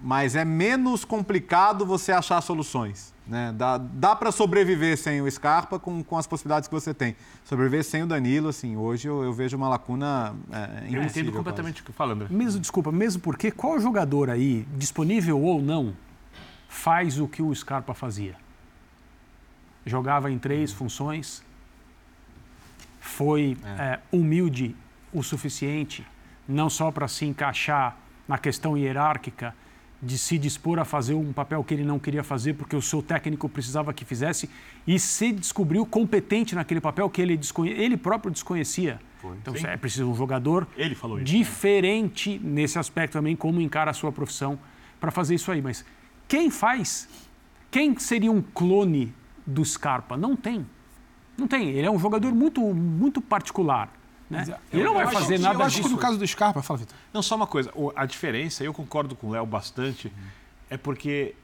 mas 0.00 0.36
é 0.36 0.44
menos 0.44 1.04
complicado 1.04 1.86
você 1.86 2.12
achar 2.12 2.40
soluções. 2.40 3.14
Né? 3.26 3.54
Dá, 3.56 3.78
dá 3.78 4.14
para 4.14 4.30
sobreviver 4.30 4.98
sem 4.98 5.22
o 5.22 5.30
Scarpa 5.30 5.78
com, 5.78 6.04
com 6.04 6.18
as 6.18 6.26
possibilidades 6.26 6.68
que 6.68 6.74
você 6.74 6.92
tem. 6.92 7.16
Sobreviver 7.44 7.82
sem 7.82 8.02
o 8.02 8.06
Danilo, 8.06 8.48
assim, 8.48 8.76
hoje 8.76 9.08
eu, 9.08 9.22
eu 9.22 9.32
vejo 9.32 9.56
uma 9.56 9.68
lacuna 9.68 10.34
é, 10.52 10.88
Eu 10.90 11.02
entendo 11.02 11.32
completamente 11.32 11.80
o 11.80 11.84
que 11.84 11.92
fala, 11.92 12.12
André. 12.12 12.28
Mesmo, 12.30 12.60
desculpa, 12.60 12.92
mesmo 12.92 13.22
porque 13.22 13.50
qual 13.50 13.80
jogador 13.80 14.28
aí, 14.28 14.66
disponível 14.76 15.40
ou 15.40 15.62
não, 15.62 15.94
faz 16.68 17.18
o 17.18 17.26
que 17.26 17.42
o 17.42 17.54
Scarpa 17.54 17.94
fazia? 17.94 18.36
Jogava 19.86 20.30
em 20.30 20.38
três 20.38 20.72
funções, 20.72 21.42
foi 23.00 23.56
é. 23.64 23.82
É, 23.82 24.00
humilde 24.12 24.76
o 25.12 25.22
suficiente, 25.22 26.06
não 26.46 26.68
só 26.68 26.90
para 26.90 27.08
se 27.08 27.24
encaixar 27.24 27.96
na 28.26 28.36
questão 28.36 28.76
hierárquica, 28.76 29.54
de 30.04 30.18
se 30.18 30.38
dispor 30.38 30.78
a 30.78 30.84
fazer 30.84 31.14
um 31.14 31.32
papel 31.32 31.64
que 31.64 31.72
ele 31.72 31.84
não 31.84 31.98
queria 31.98 32.22
fazer 32.22 32.54
porque 32.54 32.76
o 32.76 32.82
seu 32.82 33.02
técnico 33.02 33.48
precisava 33.48 33.92
que 33.92 34.04
fizesse 34.04 34.50
e 34.86 34.98
se 34.98 35.32
descobriu 35.32 35.86
competente 35.86 36.54
naquele 36.54 36.80
papel 36.80 37.08
que 37.08 37.22
ele, 37.22 37.36
desconhe... 37.36 37.70
ele 37.70 37.96
próprio 37.96 38.30
desconhecia. 38.30 39.00
Foi. 39.20 39.36
Então 39.38 39.56
Sim. 39.56 39.66
é 39.66 39.76
preciso 39.76 40.10
um 40.10 40.14
jogador 40.14 40.68
ele 40.76 40.94
falou 40.94 41.18
isso, 41.18 41.24
diferente 41.24 42.38
né? 42.38 42.62
nesse 42.62 42.78
aspecto 42.78 43.14
também, 43.14 43.34
como 43.34 43.60
encara 43.60 43.90
a 43.90 43.94
sua 43.94 44.12
profissão 44.12 44.58
para 45.00 45.10
fazer 45.10 45.34
isso 45.34 45.50
aí. 45.50 45.62
Mas 45.62 45.84
quem 46.28 46.50
faz? 46.50 47.08
Quem 47.70 47.98
seria 47.98 48.30
um 48.30 48.42
clone 48.42 49.14
do 49.46 49.64
Scarpa? 49.64 50.16
Não 50.16 50.36
tem. 50.36 50.66
Não 51.36 51.48
tem. 51.48 51.70
Ele 51.70 51.86
é 51.86 51.90
um 51.90 51.98
jogador 51.98 52.32
muito, 52.34 52.60
muito 52.60 53.20
particular. 53.20 53.92
Né? 54.34 54.58
Ele 54.72 54.84
não 54.84 54.94
vai 54.94 55.06
fazer 55.06 55.38
nada 55.38 55.58
eu 55.58 55.66
acho 55.66 55.76
disso. 55.76 55.88
que 55.88 55.94
no 55.94 56.00
caso 56.00 56.18
do 56.18 56.26
Scarpa, 56.26 56.62
fala, 56.62 56.80
Vitor. 56.80 56.96
Não, 57.12 57.22
só 57.22 57.36
uma 57.36 57.46
coisa. 57.46 57.72
A 57.94 58.06
diferença, 58.06 58.64
eu 58.64 58.72
concordo 58.72 59.14
com 59.14 59.28
o 59.28 59.30
Léo 59.30 59.46
bastante, 59.46 60.12
é 60.68 60.76
porque 60.76 61.34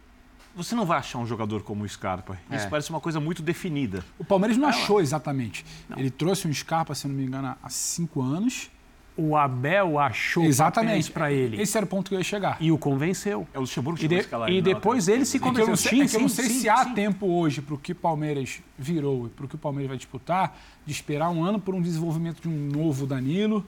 você 0.54 0.74
não 0.74 0.84
vai 0.84 0.98
achar 0.98 1.18
um 1.18 1.26
jogador 1.26 1.62
como 1.62 1.84
o 1.84 1.88
Scarpa. 1.88 2.38
Isso 2.50 2.66
é. 2.66 2.68
parece 2.68 2.90
uma 2.90 3.00
coisa 3.00 3.20
muito 3.20 3.42
definida. 3.42 4.04
O 4.18 4.24
Palmeiras 4.24 4.56
não 4.56 4.68
achou 4.68 5.00
exatamente. 5.00 5.64
Não. 5.88 5.98
Ele 5.98 6.10
trouxe 6.10 6.48
um 6.48 6.52
Scarpa, 6.52 6.94
se 6.94 7.06
não 7.06 7.14
me 7.14 7.24
engano, 7.24 7.56
há 7.62 7.68
cinco 7.68 8.20
anos 8.20 8.70
o 9.16 9.36
Abel 9.36 9.98
achou 9.98 10.44
Exatamente 10.44 11.10
para 11.10 11.32
ele. 11.32 11.60
Esse 11.60 11.76
era 11.76 11.84
o 11.84 11.88
ponto 11.88 12.08
que 12.08 12.14
eu 12.14 12.18
ia 12.18 12.24
chegar. 12.24 12.56
E 12.60 12.72
o 12.72 12.78
convenceu. 12.78 13.46
É 13.52 13.58
o 13.58 13.62
Luxemburgo 13.62 13.98
que 13.98 14.06
e, 14.06 14.08
de, 14.08 14.26
e 14.48 14.62
depois 14.62 15.08
ele 15.08 15.24
se 15.24 15.38
convenceu. 15.38 15.62
É 15.62 15.66
eu 15.66 15.70
não 15.70 15.76
sei, 15.76 15.90
sim, 15.90 16.02
é 16.02 16.08
que 16.08 16.16
eu 16.16 16.20
não 16.20 16.28
sei 16.28 16.44
sim, 16.46 16.60
se 16.60 16.68
há 16.68 16.84
sim. 16.84 16.94
tempo 16.94 17.26
hoje 17.26 17.60
para 17.60 17.74
o 17.74 17.78
que 17.78 17.94
Palmeiras 17.94 18.62
virou 18.78 19.26
e 19.26 19.28
para 19.28 19.44
o 19.44 19.48
que 19.48 19.54
o 19.56 19.58
Palmeiras 19.58 19.88
vai 19.88 19.96
disputar, 19.96 20.58
de 20.86 20.92
esperar 20.92 21.30
um 21.30 21.44
ano 21.44 21.60
por 21.60 21.74
um 21.74 21.82
desenvolvimento 21.82 22.40
de 22.40 22.48
um 22.48 22.68
novo 22.68 23.06
Danilo, 23.06 23.64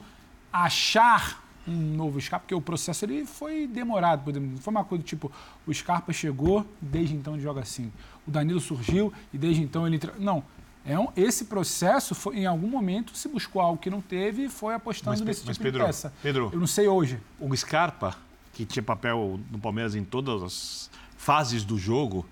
achar 0.51 1.43
um 1.67 1.95
novo 1.95 2.19
Scarpa, 2.19 2.43
porque 2.43 2.55
o 2.55 2.61
processo 2.61 3.05
ele 3.05 3.25
foi 3.25 3.67
demorado. 3.67 4.23
Foi 4.59 4.71
uma 4.71 4.83
coisa 4.83 5.03
tipo, 5.03 5.31
o 5.65 5.73
Scarpa 5.73 6.11
chegou, 6.11 6.65
desde 6.81 7.15
então 7.15 7.33
ele 7.33 7.43
joga 7.43 7.61
assim. 7.61 7.91
O 8.27 8.31
Danilo 8.31 8.59
surgiu 8.59 9.13
e 9.33 9.37
desde 9.37 9.61
então 9.61 9.87
ele... 9.87 9.99
Não, 10.19 10.43
é 10.85 10.99
um, 10.99 11.07
esse 11.15 11.45
processo, 11.45 12.13
foi, 12.13 12.37
em 12.37 12.45
algum 12.45 12.67
momento, 12.67 13.15
se 13.15 13.29
buscou 13.29 13.61
algo 13.61 13.79
que 13.79 13.89
não 13.89 14.01
teve 14.01 14.45
e 14.45 14.49
foi 14.49 14.73
apostando 14.73 15.11
mas, 15.11 15.21
nesse 15.21 15.45
mas 15.45 15.55
tipo 15.55 15.63
Pedro, 15.63 15.79
de 15.79 15.85
peça. 15.85 16.13
Pedro, 16.21 16.49
eu 16.51 16.59
não 16.59 16.67
sei 16.67 16.87
hoje. 16.87 17.19
O 17.39 17.55
Scarpa, 17.55 18.15
que 18.51 18.65
tinha 18.65 18.83
papel 18.83 19.39
no 19.49 19.59
Palmeiras 19.59 19.95
em 19.95 20.03
todas 20.03 20.43
as 20.43 20.89
fases 21.15 21.63
do 21.63 21.77
jogo, 21.77 22.25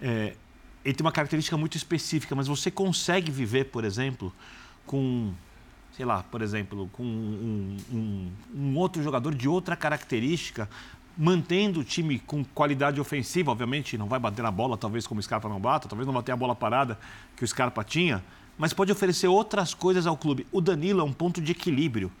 é, 0.00 0.34
ele 0.84 0.94
tem 0.94 1.04
uma 1.04 1.12
característica 1.12 1.56
muito 1.56 1.76
específica, 1.76 2.34
mas 2.36 2.46
você 2.46 2.70
consegue 2.70 3.32
viver, 3.32 3.64
por 3.64 3.84
exemplo, 3.84 4.32
com, 4.86 5.32
sei 5.96 6.06
lá, 6.06 6.22
por 6.22 6.40
exemplo, 6.40 6.88
com 6.92 7.02
um, 7.02 7.76
um, 7.92 8.32
um 8.54 8.76
outro 8.76 9.02
jogador 9.02 9.34
de 9.34 9.48
outra 9.48 9.74
característica, 9.74 10.70
mantendo 11.18 11.80
o 11.80 11.84
time 11.84 12.20
com 12.20 12.44
qualidade 12.44 13.00
ofensiva, 13.00 13.50
obviamente 13.50 13.98
não 13.98 14.06
vai 14.06 14.20
bater 14.20 14.40
na 14.40 14.52
bola, 14.52 14.76
talvez 14.76 15.04
como 15.04 15.18
o 15.18 15.22
Scarpa 15.22 15.48
não 15.48 15.58
bata, 15.58 15.88
talvez 15.88 16.06
não 16.06 16.14
bater 16.14 16.30
a 16.30 16.36
bola 16.36 16.54
parada 16.54 16.96
que 17.36 17.42
o 17.42 17.48
Scarpa 17.48 17.82
tinha, 17.82 18.22
mas 18.56 18.72
pode 18.72 18.92
oferecer 18.92 19.26
outras 19.26 19.74
coisas 19.74 20.06
ao 20.06 20.16
clube. 20.16 20.46
O 20.52 20.60
Danilo 20.60 21.00
é 21.00 21.04
um 21.04 21.12
ponto 21.12 21.40
de 21.40 21.50
equilíbrio. 21.50 22.12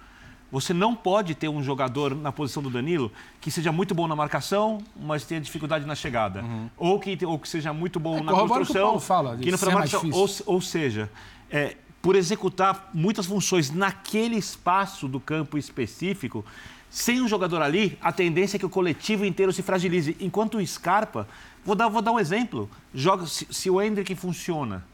Você 0.50 0.72
não 0.72 0.96
pode 0.96 1.34
ter 1.34 1.48
um 1.48 1.62
jogador 1.62 2.14
na 2.14 2.32
posição 2.32 2.62
do 2.62 2.70
Danilo 2.70 3.12
que 3.40 3.50
seja 3.50 3.70
muito 3.70 3.94
bom 3.94 4.08
na 4.08 4.16
marcação, 4.16 4.78
mas 4.96 5.24
tenha 5.24 5.40
dificuldade 5.40 5.86
na 5.86 5.94
chegada. 5.94 6.42
Uhum. 6.42 6.70
Ou, 6.76 6.98
que, 6.98 7.24
ou 7.24 7.38
que 7.38 7.48
seja 7.48 7.72
muito 7.72 8.00
bom 8.00 8.18
é, 8.18 8.22
na 8.22 8.32
construção, 8.32 8.98
que, 8.98 9.04
fala, 9.04 9.36
que 9.36 9.50
não 9.50 9.72
marcação. 9.72 10.10
Ou, 10.10 10.28
ou 10.46 10.60
seja, 10.60 11.10
é, 11.50 11.76
por 12.00 12.16
executar 12.16 12.90
muitas 12.94 13.26
funções 13.26 13.70
naquele 13.70 14.36
espaço 14.36 15.06
do 15.06 15.20
campo 15.20 15.58
específico, 15.58 16.44
sem 16.90 17.20
um 17.20 17.28
jogador 17.28 17.60
ali, 17.60 17.98
a 18.00 18.10
tendência 18.12 18.56
é 18.56 18.58
que 18.58 18.66
o 18.66 18.70
coletivo 18.70 19.24
inteiro 19.24 19.52
se 19.52 19.62
fragilize. 19.62 20.16
Enquanto 20.20 20.58
o 20.58 20.66
Scarpa, 20.66 21.28
vou 21.64 21.74
dar, 21.74 21.88
vou 21.88 22.00
dar 22.00 22.12
um 22.12 22.18
exemplo. 22.18 22.68
Joga, 22.94 23.26
se, 23.26 23.46
se 23.50 23.68
o 23.68 23.80
Hendrick 23.80 24.14
funciona, 24.14 24.84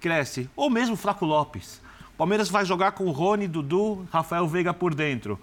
cresce, 0.00 0.48
ou 0.54 0.70
mesmo 0.70 0.94
o 0.94 0.96
Flaco 0.96 1.24
Lopes. 1.24 1.80
O 2.14 2.16
Palmeiras 2.16 2.48
vai 2.48 2.64
jogar 2.64 2.92
com 2.92 3.04
o 3.04 3.10
Rony, 3.10 3.48
Dudu, 3.48 4.06
Rafael 4.12 4.46
Veiga 4.46 4.72
por 4.72 4.94
dentro. 4.94 5.38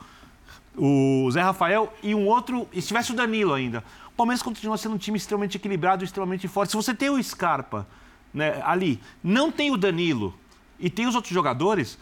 O 0.78 1.30
Zé 1.32 1.42
Rafael 1.42 1.92
e 2.02 2.16
um 2.16 2.26
outro, 2.28 2.68
e 2.72 2.82
se 2.82 2.88
tivesse 2.88 3.12
o 3.12 3.16
Danilo 3.16 3.54
ainda. 3.54 3.84
O 4.08 4.12
Palmeiras 4.12 4.42
continua 4.42 4.78
sendo 4.78 4.96
um 4.96 4.98
time 4.98 5.18
extremamente 5.18 5.58
equilibrado, 5.58 6.04
extremamente 6.04 6.48
forte. 6.48 6.72
Se 6.72 6.78
você 6.78 6.94
tem 6.94 7.10
o 7.10 7.22
Scarpa 7.22 7.86
né, 8.34 8.62
ali, 8.64 9.02
não 9.22 9.52
tem 9.52 9.72
o 9.72 9.78
Danilo 9.78 10.34
e 10.80 10.90
tem 10.90 11.08
os 11.08 11.16
outros 11.16 11.34
jogadores, 11.34 11.98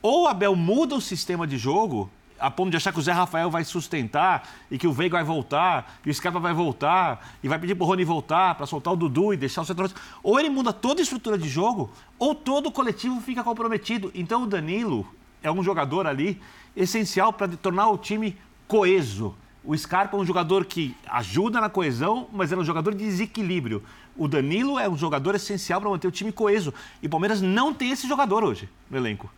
ou 0.00 0.24
o 0.24 0.28
Abel 0.28 0.56
muda 0.56 0.94
o 0.94 1.00
sistema 1.00 1.46
de 1.46 1.58
jogo 1.58 2.10
a 2.42 2.50
ponto 2.50 2.70
de 2.70 2.76
achar 2.76 2.92
que 2.92 2.98
o 2.98 3.02
Zé 3.02 3.12
Rafael 3.12 3.48
vai 3.48 3.64
sustentar 3.64 4.48
e 4.70 4.76
que 4.76 4.86
o 4.86 4.92
Veiga 4.92 5.16
vai 5.16 5.24
voltar, 5.24 5.98
e 6.04 6.10
o 6.10 6.14
Scarpa 6.14 6.40
vai 6.40 6.52
voltar, 6.52 7.24
e 7.42 7.48
vai 7.48 7.58
pedir 7.58 7.76
pro 7.76 7.86
Rony 7.86 8.04
voltar 8.04 8.56
para 8.56 8.66
soltar 8.66 8.92
o 8.92 8.96
Dudu 8.96 9.32
e 9.32 9.36
deixar 9.36 9.62
o 9.62 9.64
centroavante. 9.64 10.00
Ou 10.22 10.38
ele 10.40 10.50
muda 10.50 10.72
toda 10.72 11.00
a 11.00 11.04
estrutura 11.04 11.38
de 11.38 11.48
jogo, 11.48 11.90
ou 12.18 12.34
todo 12.34 12.66
o 12.66 12.72
coletivo 12.72 13.20
fica 13.20 13.44
comprometido. 13.44 14.10
Então 14.14 14.42
o 14.42 14.46
Danilo 14.46 15.06
é 15.40 15.50
um 15.50 15.62
jogador 15.62 16.06
ali 16.06 16.40
essencial 16.76 17.32
para 17.32 17.48
tornar 17.48 17.88
o 17.88 17.96
time 17.96 18.36
coeso. 18.66 19.34
O 19.64 19.76
Scarpa 19.78 20.16
é 20.16 20.20
um 20.20 20.26
jogador 20.26 20.64
que 20.64 20.96
ajuda 21.08 21.60
na 21.60 21.68
coesão, 21.68 22.26
mas 22.32 22.50
é 22.50 22.56
um 22.56 22.64
jogador 22.64 22.92
de 22.92 23.04
desequilíbrio. 23.04 23.84
O 24.16 24.26
Danilo 24.26 24.78
é 24.78 24.88
um 24.88 24.96
jogador 24.96 25.36
essencial 25.36 25.80
para 25.80 25.90
manter 25.90 26.08
o 26.08 26.10
time 26.10 26.32
coeso. 26.32 26.74
E 27.00 27.06
o 27.06 27.10
Palmeiras 27.10 27.40
não 27.40 27.72
tem 27.72 27.92
esse 27.92 28.08
jogador 28.08 28.42
hoje 28.42 28.68
no 28.90 28.96
elenco. 28.96 29.30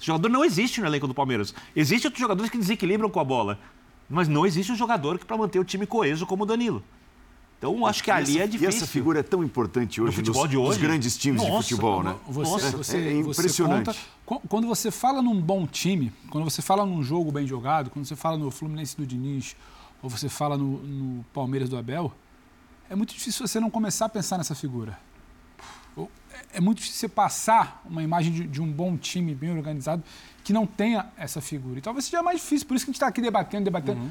Esse 0.00 0.06
jogador 0.06 0.30
não 0.30 0.42
existe 0.42 0.80
no 0.80 0.86
elenco 0.86 1.06
do 1.06 1.12
Palmeiras. 1.12 1.54
Existem 1.76 2.08
outros 2.08 2.22
jogadores 2.22 2.50
que 2.50 2.56
desequilibram 2.56 3.10
com 3.10 3.20
a 3.20 3.24
bola. 3.24 3.58
Mas 4.08 4.28
não 4.28 4.46
existe 4.46 4.72
um 4.72 4.74
jogador 4.74 5.18
que 5.18 5.26
para 5.26 5.36
manter 5.36 5.58
o 5.58 5.64
time 5.64 5.86
coeso 5.86 6.26
como 6.26 6.44
o 6.44 6.46
Danilo. 6.46 6.82
Então, 7.58 7.84
acho 7.84 8.02
que 8.02 8.10
ali 8.10 8.36
essa, 8.36 8.44
é 8.44 8.46
difícil. 8.46 8.72
E 8.72 8.76
essa 8.76 8.86
figura 8.86 9.20
é 9.20 9.22
tão 9.22 9.44
importante 9.44 10.00
hoje 10.00 10.12
no 10.12 10.16
futebol 10.16 10.42
nos, 10.44 10.50
de 10.50 10.56
hoje. 10.56 10.68
nos 10.68 10.78
grandes 10.78 11.18
times 11.18 11.42
Nossa, 11.42 11.52
de 11.52 11.68
futebol, 11.68 12.02
né? 12.02 12.16
Você, 12.26 12.50
Nossa, 12.50 12.76
você, 12.78 12.96
é 12.96 13.12
impressionante. 13.12 13.90
Você 13.90 13.98
conta, 14.24 14.48
quando 14.48 14.66
você 14.66 14.90
fala 14.90 15.20
num 15.20 15.38
bom 15.38 15.66
time, 15.66 16.10
quando 16.30 16.44
você 16.44 16.62
fala 16.62 16.86
num 16.86 17.02
jogo 17.02 17.30
bem 17.30 17.46
jogado, 17.46 17.90
quando 17.90 18.06
você 18.06 18.16
fala 18.16 18.38
no 18.38 18.50
Fluminense 18.50 18.96
do 18.96 19.04
Diniz, 19.04 19.54
ou 20.02 20.08
você 20.08 20.30
fala 20.30 20.56
no, 20.56 20.78
no 20.78 21.24
Palmeiras 21.34 21.68
do 21.68 21.76
Abel, 21.76 22.10
é 22.88 22.96
muito 22.96 23.12
difícil 23.12 23.46
você 23.46 23.60
não 23.60 23.68
começar 23.68 24.06
a 24.06 24.08
pensar 24.08 24.38
nessa 24.38 24.54
figura 24.54 24.98
é 26.52 26.60
muito 26.60 26.78
difícil 26.78 26.98
você 27.00 27.08
passar 27.08 27.82
uma 27.88 28.02
imagem 28.02 28.32
de, 28.32 28.46
de, 28.46 28.60
um 28.60 28.70
bom 28.70 28.96
time 28.96 29.34
bem 29.34 29.50
organizado 29.50 30.02
que 30.42 30.52
não 30.52 30.66
tenha 30.66 31.06
essa 31.16 31.40
figura. 31.40 31.78
E 31.78 31.82
talvez 31.82 32.04
seja 32.06 32.22
mais 32.22 32.40
difícil, 32.40 32.66
por 32.66 32.74
isso 32.74 32.84
que 32.84 32.90
a 32.90 32.92
gente 32.92 32.96
está 32.96 33.06
aqui 33.06 33.20
debatendo, 33.20 33.64
debatendo. 33.64 34.00
Uhum. 34.00 34.10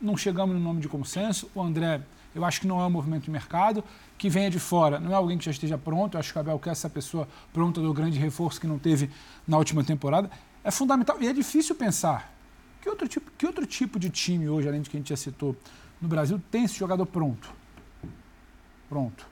Não 0.00 0.16
chegamos 0.16 0.54
no 0.54 0.60
nome 0.60 0.80
de 0.80 0.88
consenso. 0.88 1.50
O 1.54 1.62
André, 1.62 2.00
eu 2.34 2.44
acho 2.44 2.60
que 2.60 2.66
não 2.66 2.80
é 2.80 2.86
um 2.86 2.90
movimento 2.90 3.24
de 3.24 3.30
mercado. 3.30 3.82
Que 4.18 4.30
venha 4.30 4.50
de 4.50 4.58
fora, 4.58 4.98
não 4.98 5.12
é 5.12 5.14
alguém 5.14 5.36
que 5.36 5.44
já 5.44 5.50
esteja 5.50 5.76
pronto. 5.76 6.14
Eu 6.14 6.20
acho 6.20 6.32
que 6.32 6.38
o 6.38 6.40
Abel 6.40 6.58
quer 6.58 6.70
essa 6.70 6.88
pessoa 6.88 7.28
pronta 7.52 7.80
do 7.80 7.92
grande 7.92 8.18
reforço 8.18 8.60
que 8.60 8.66
não 8.66 8.78
teve 8.78 9.10
na 9.46 9.58
última 9.58 9.84
temporada. 9.84 10.30
é 10.64 10.70
fundamental. 10.70 11.16
E 11.20 11.28
é 11.28 11.32
difícil 11.32 11.74
pensar. 11.74 12.32
Que 12.80 12.88
outro, 12.88 13.08
tipo, 13.08 13.30
que 13.36 13.46
outro 13.46 13.66
tipo 13.66 13.98
de 13.98 14.08
time 14.08 14.48
hoje, 14.48 14.68
além 14.68 14.80
de 14.80 14.88
que 14.88 14.96
a 14.96 15.00
gente 15.00 15.10
já 15.10 15.16
citou, 15.16 15.56
no 16.00 16.08
Brasil, 16.08 16.40
tem 16.50 16.64
esse 16.64 16.78
jogador 16.78 17.04
pronto? 17.04 17.52
Pronto. 18.88 19.26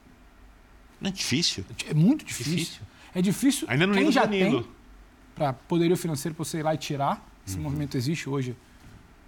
Não 1.05 1.11
é 1.11 1.13
difícil? 1.13 1.67
É 1.87 1.93
muito 1.93 2.25
difícil. 2.25 2.55
difícil. 2.55 2.83
É 3.15 3.21
difícil. 3.21 3.67
Ainda 3.71 3.87
não 3.87 3.95
Quem 3.95 4.11
já 4.11 4.27
tem 4.27 4.67
para 5.35 5.53
poderio 5.53 5.97
financeiro 5.99 6.35
para 6.35 6.45
você 6.45 6.61
ir 6.61 6.63
lá 6.63 6.75
e 6.75 6.79
tirar. 6.79 7.23
Esse 7.47 7.57
uhum. 7.57 7.65
movimento 7.65 7.95
existe 7.95 8.27
hoje. 8.27 8.57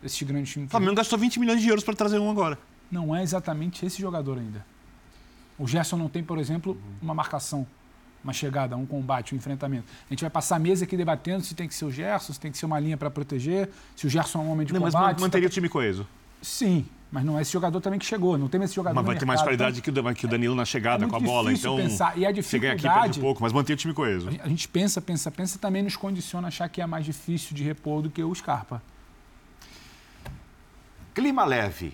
Esse 0.03 0.25
grande 0.25 0.51
time. 0.51 0.65
O 0.65 0.69
Flamengo 0.71 0.95
gastou 0.95 1.19
20 1.19 1.39
milhões 1.39 1.61
de 1.61 1.69
euros 1.69 1.85
para 1.85 1.95
trazer 1.95 2.19
um 2.19 2.31
agora. 2.31 2.59
Não 2.91 3.15
é 3.15 3.23
exatamente 3.23 3.85
esse 3.85 4.01
jogador 4.01 4.39
ainda. 4.39 4.65
O 5.59 5.67
Gerson 5.67 5.99
não 5.99 6.09
tem, 6.09 6.25
por 6.25 6.39
exemplo, 6.39 6.81
uma 7.03 7.13
marcação, 7.13 7.67
uma 8.25 8.33
chegada, 8.33 8.75
um 8.75 8.87
combate, 8.87 9.35
um 9.35 9.37
enfrentamento. 9.37 9.85
A 10.09 10.15
gente 10.15 10.23
vai 10.23 10.31
passar 10.31 10.57
a 10.57 10.59
mesa 10.59 10.85
aqui 10.85 10.97
debatendo 10.97 11.45
se 11.45 11.55
tem 11.55 11.69
que 11.69 11.75
ser 11.75 11.85
o 11.85 11.91
Gerson, 11.91 12.33
se 12.33 12.41
tem 12.41 12.51
que 12.51 12.57
ser 12.57 12.65
uma 12.65 12.81
linha 12.81 12.97
para 12.97 13.11
proteger, 13.11 13.69
se 13.95 14.07
o 14.07 14.11
Gerson 14.11 14.39
é 14.39 14.43
um 14.43 14.51
homem 14.51 14.67
de 14.67 14.73
não, 14.73 14.81
combate. 14.81 15.13
Mas 15.13 15.21
manteria 15.21 15.49
tá... 15.49 15.53
o 15.53 15.55
time 15.55 15.69
coeso. 15.69 16.07
Sim, 16.41 16.87
mas 17.11 17.25
não 17.25 17.39
é 17.39 17.43
esse 17.43 17.53
jogador 17.53 17.81
também 17.81 17.99
que 17.99 18.07
chegou. 18.07 18.37
Não 18.37 18.49
tem 18.49 18.63
esse 18.63 18.75
jogador 18.75 18.95
Mas 18.95 19.07
vai 19.07 19.17
ter 19.17 19.25
mais 19.25 19.41
qualidade 19.41 19.81
então... 19.81 20.15
que 20.15 20.27
o 20.27 20.29
Danilo 20.29 20.55
na 20.55 20.65
chegada 20.65 21.05
é 21.05 21.09
com 21.09 21.17
a 21.17 21.21
bola. 21.21 21.53
Então, 21.53 21.77
pensar. 21.77 22.19
E 22.19 22.27
a 22.27 22.33
dificuldade... 22.33 22.43
Você 22.43 22.59
ganha 22.59 22.73
aqui, 22.73 23.03
perde 23.03 23.19
um 23.21 23.23
pouco, 23.23 23.43
mas 23.43 23.53
mantém 23.53 23.75
o 23.75 23.77
time 23.77 23.95
coeso. 23.95 24.29
A 24.43 24.49
gente 24.49 24.69
pensa, 24.69 25.01
pensa, 25.01 25.31
pensa, 25.31 25.59
também 25.59 25.83
nos 25.83 25.97
condiciona 25.97 26.47
a 26.47 26.49
achar 26.49 26.69
que 26.69 26.81
é 26.81 26.87
mais 26.87 27.05
difícil 27.05 27.55
de 27.55 27.63
repor 27.63 28.03
do 28.03 28.11
que 28.11 28.23
o 28.23 28.35
Scarpa. 28.35 28.83
Clima 31.15 31.45
leve. 31.45 31.93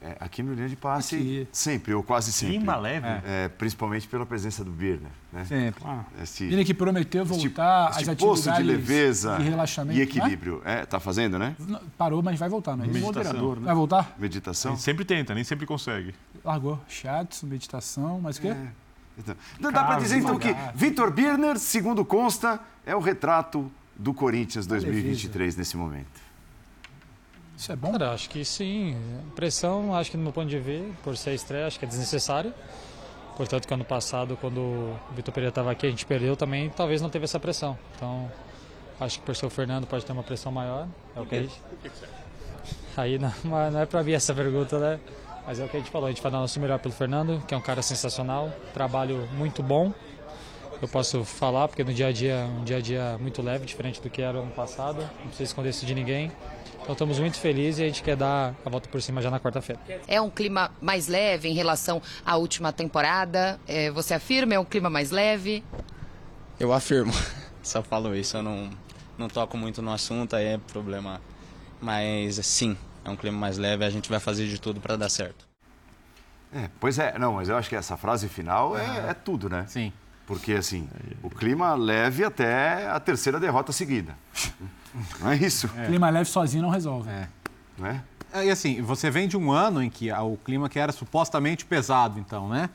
É, 0.00 0.16
aqui 0.20 0.44
no 0.44 0.54
linha 0.54 0.68
de 0.68 0.76
passe, 0.76 1.16
aqui. 1.16 1.48
sempre, 1.50 1.92
ou 1.92 2.04
quase 2.04 2.32
sempre. 2.32 2.56
Clima 2.56 2.76
leve? 2.76 3.06
É, 3.26 3.48
principalmente 3.48 4.06
pela 4.06 4.24
presença 4.24 4.64
do 4.64 4.70
Birner. 4.70 5.10
Né? 5.32 5.44
Sempre. 5.44 5.82
Ah. 5.84 6.04
Birner 6.38 6.64
que 6.64 6.72
prometeu 6.72 7.24
voltar 7.24 7.90
esse, 7.90 8.02
esse 8.02 8.10
às 8.10 8.16
atividades 8.22 8.58
de 8.58 8.62
leveza 8.62 9.36
de 9.36 9.42
relaxamento. 9.42 9.98
E 9.98 10.02
equilíbrio. 10.02 10.62
É, 10.64 10.86
tá 10.86 11.00
fazendo, 11.00 11.36
né? 11.36 11.56
Parou, 11.96 12.22
mas 12.22 12.38
vai 12.38 12.48
voltar, 12.48 12.76
não 12.76 12.84
é 12.84 12.88
Moderador, 12.88 13.56
né? 13.56 13.66
Vai 13.66 13.74
voltar? 13.74 14.14
Meditação. 14.18 14.72
Ele 14.72 14.80
sempre 14.80 15.04
tenta, 15.04 15.34
nem 15.34 15.42
sempre 15.42 15.66
consegue. 15.66 16.14
Largou. 16.44 16.80
Chat, 16.88 17.44
meditação, 17.44 18.20
mas 18.20 18.38
o 18.38 18.42
quê? 18.42 18.48
É. 18.48 18.68
Então, 19.58 19.72
dá 19.72 19.82
para 19.82 19.98
dizer 19.98 20.18
então 20.18 20.38
que 20.38 20.54
Vitor 20.76 21.10
Birner, 21.10 21.58
segundo 21.58 22.04
consta, 22.04 22.60
é 22.86 22.94
o 22.94 23.00
retrato 23.00 23.70
do 23.96 24.14
Corinthians 24.14 24.64
2023 24.66 25.56
nesse 25.56 25.76
momento. 25.76 26.27
Isso 27.58 27.72
é 27.72 27.76
bom? 27.76 27.90
Cara, 27.90 28.12
acho 28.12 28.30
que 28.30 28.44
sim. 28.44 28.96
Pressão, 29.34 29.92
acho 29.92 30.12
que 30.12 30.16
no 30.16 30.22
meu 30.22 30.32
ponto 30.32 30.48
de 30.48 30.60
ver, 30.60 30.92
por 31.02 31.16
ser 31.16 31.34
estreia, 31.34 31.66
acho 31.66 31.76
que 31.76 31.84
é 31.84 31.88
desnecessário. 31.88 32.54
Portanto, 33.36 33.66
que 33.66 33.74
ano 33.74 33.84
passado, 33.84 34.38
quando 34.40 34.60
o 34.60 34.98
Vitor 35.12 35.34
Pereira 35.34 35.48
estava 35.48 35.72
aqui, 35.72 35.84
a 35.84 35.90
gente 35.90 36.06
perdeu 36.06 36.36
também, 36.36 36.70
talvez 36.70 37.02
não 37.02 37.10
teve 37.10 37.24
essa 37.24 37.40
pressão. 37.40 37.76
Então, 37.96 38.30
acho 39.00 39.18
que 39.18 39.26
por 39.26 39.34
ser 39.34 39.46
o 39.46 39.50
Fernando 39.50 39.88
pode 39.88 40.06
ter 40.06 40.12
uma 40.12 40.22
pressão 40.22 40.52
maior. 40.52 40.86
É 41.16 41.20
o 41.20 41.26
que 41.26 41.34
a 41.34 41.40
gente... 41.42 41.60
Aí 42.96 43.18
não, 43.18 43.32
não 43.44 43.80
é 43.80 43.86
para 43.86 44.04
mim 44.04 44.12
essa 44.12 44.32
pergunta, 44.32 44.78
né? 44.78 45.00
Mas 45.44 45.58
é 45.58 45.64
o 45.64 45.68
que 45.68 45.76
a 45.78 45.80
gente 45.80 45.90
falou, 45.90 46.06
a 46.06 46.10
gente 46.10 46.22
vai 46.22 46.30
dar 46.30 46.38
nosso 46.38 46.60
melhor 46.60 46.78
pelo 46.78 46.94
Fernando, 46.94 47.42
que 47.44 47.54
é 47.54 47.56
um 47.56 47.60
cara 47.60 47.82
sensacional, 47.82 48.52
trabalho 48.72 49.28
muito 49.32 49.64
bom. 49.64 49.92
Eu 50.80 50.86
posso 50.86 51.24
falar, 51.24 51.66
porque 51.66 51.82
no 51.82 51.92
dia 51.92 52.06
a 52.06 52.12
dia, 52.12 52.48
um 52.56 52.62
dia 52.62 52.76
a 52.76 52.80
dia 52.80 53.18
muito 53.18 53.42
leve, 53.42 53.66
diferente 53.66 54.00
do 54.00 54.08
que 54.08 54.22
era 54.22 54.38
ano 54.38 54.52
passado. 54.52 55.00
Não 55.00 55.26
precisa 55.26 55.42
esconder 55.42 55.70
isso 55.70 55.84
de 55.84 55.92
ninguém. 55.92 56.30
Então 56.82 56.92
estamos 56.92 57.18
muito 57.18 57.38
felizes 57.38 57.80
e 57.80 57.82
a 57.82 57.86
gente 57.86 58.02
quer 58.02 58.16
dar 58.16 58.54
a 58.64 58.70
volta 58.70 58.88
por 58.88 59.00
cima 59.02 59.20
já 59.20 59.30
na 59.30 59.38
quarta-feira. 59.38 59.80
É 60.06 60.20
um 60.20 60.30
clima 60.30 60.70
mais 60.80 61.06
leve 61.06 61.48
em 61.48 61.54
relação 61.54 62.00
à 62.24 62.36
última 62.36 62.72
temporada? 62.72 63.60
É, 63.66 63.90
você 63.90 64.14
afirma 64.14 64.54
é 64.54 64.58
um 64.58 64.64
clima 64.64 64.88
mais 64.88 65.10
leve? 65.10 65.62
Eu 66.58 66.72
afirmo. 66.72 67.12
Só 67.62 67.82
falo 67.82 68.14
isso, 68.14 68.36
eu 68.36 68.42
não, 68.42 68.70
não 69.16 69.28
toco 69.28 69.56
muito 69.56 69.82
no 69.82 69.92
assunto, 69.92 70.34
aí 70.34 70.46
é 70.46 70.58
problema. 70.58 71.20
Mas 71.80 72.36
sim, 72.46 72.76
é 73.04 73.10
um 73.10 73.16
clima 73.16 73.38
mais 73.38 73.58
leve, 73.58 73.84
a 73.84 73.90
gente 73.90 74.08
vai 74.08 74.18
fazer 74.18 74.46
de 74.46 74.60
tudo 74.60 74.80
para 74.80 74.96
dar 74.96 75.08
certo. 75.08 75.46
É, 76.52 76.70
pois 76.80 76.98
é, 76.98 77.18
não, 77.18 77.34
mas 77.34 77.48
eu 77.48 77.56
acho 77.56 77.68
que 77.68 77.76
essa 77.76 77.96
frase 77.96 78.28
final 78.28 78.76
é, 78.76 79.10
é 79.10 79.14
tudo, 79.14 79.48
né? 79.50 79.66
Sim. 79.68 79.92
Porque, 80.26 80.52
assim, 80.52 80.88
o 81.22 81.30
clima 81.30 81.74
leve 81.74 82.22
até 82.22 82.86
a 82.88 83.00
terceira 83.00 83.40
derrota 83.40 83.72
seguida. 83.72 84.14
Não 85.20 85.30
é 85.30 85.36
isso? 85.36 85.68
É. 85.76 85.86
Clima 85.86 86.10
leve 86.10 86.28
sozinho 86.28 86.62
não 86.62 86.70
resolve. 86.70 87.08
É. 87.08 87.28
Não 87.78 87.86
é? 87.86 88.02
é? 88.32 88.46
E 88.46 88.50
assim, 88.50 88.82
você 88.82 89.10
vem 89.10 89.28
de 89.28 89.36
um 89.36 89.50
ano 89.50 89.82
em 89.82 89.90
que 89.90 90.10
o 90.12 90.36
clima 90.44 90.68
que 90.68 90.78
era 90.78 90.92
supostamente 90.92 91.64
pesado, 91.64 92.18
então, 92.18 92.48
né? 92.48 92.70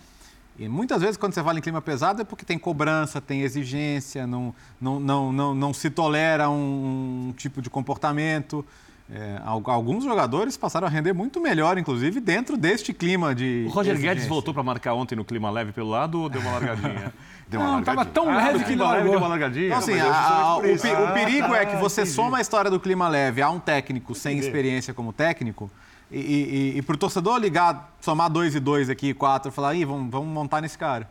E 0.58 0.68
muitas 0.68 1.02
vezes, 1.02 1.18
quando 1.18 1.34
você 1.34 1.44
fala 1.44 1.58
em 1.58 1.62
clima 1.62 1.82
pesado, 1.82 2.22
é 2.22 2.26
porque 2.26 2.46
tem 2.46 2.60
cobrança, 2.60 3.20
tem 3.20 3.42
exigência, 3.42 4.28
não, 4.28 4.54
não, 4.80 5.00
não, 5.00 5.34
não, 5.34 5.56
não 5.56 5.74
se 5.74 5.90
tolera 5.90 6.48
um, 6.50 7.30
um 7.30 7.34
tipo 7.36 7.62
de 7.62 7.70
comportamento. 7.72 8.64
É, 9.12 9.42
alguns 9.44 10.06
jogadores 10.06 10.56
passaram 10.56 10.88
a 10.88 10.90
render 10.90 11.14
muito 11.14 11.40
melhor, 11.40 11.78
inclusive, 11.78 12.22
dentro 12.22 12.56
deste 12.56 12.94
clima 12.94 13.36
de. 13.36 13.66
O 13.68 13.72
Roger 13.72 13.98
Guedes 14.00 14.26
voltou 14.28 14.54
para 14.54 14.64
marcar 14.64 14.94
ontem 14.94 15.16
no 15.16 15.26
clima 15.26 15.52
leve 15.52 15.74
pelo 15.74 15.90
lado 15.90 16.22
ou 16.22 16.30
deu 16.30 16.42
uma 16.42 16.52
largadinha? 16.52 17.14
Deu 17.46 17.60
uma 17.60 17.74
não, 17.74 17.80
estava 17.82 18.06
tão 18.06 18.30
ah, 18.30 18.38
leve 18.38 18.64
que 18.64 18.74
largou. 18.74 19.12
Deu 19.12 19.20
uma 19.20 19.28
largadinha. 19.28 19.68
Então, 19.68 19.78
assim, 19.78 20.00
a, 20.00 20.16
a, 20.16 20.58
o, 20.58 20.62
o, 20.62 21.14
perigo 21.14 21.54
é 21.54 21.66
que 21.66 21.76
você 21.76 22.02
ah, 22.02 22.06
soma 22.06 22.38
a 22.38 22.42
história 22.42 22.72
do 22.72 22.80
clima 22.80 23.08
leve 23.08 23.42
a 23.42 23.50
um 23.50 23.60
técnico 23.60 24.16
sem 24.16 24.40
experiência 24.40 24.94
como 24.94 25.12
técnico. 25.12 25.70
E, 26.10 26.18
e, 26.20 26.78
e, 26.78 26.82
para 26.82 26.96
o 26.96 26.98
torcedor 26.98 27.38
ligar, 27.38 27.94
somar 28.00 28.30
dois 28.30 28.56
e 28.56 28.60
dois 28.60 28.90
aqui, 28.90 29.14
quatro, 29.14 29.52
falar, 29.52 29.76
Ih, 29.76 29.84
vamos, 29.84 30.10
vamos 30.10 30.30
montar 30.30 30.62
nesse 30.62 30.78
cara. 30.78 31.08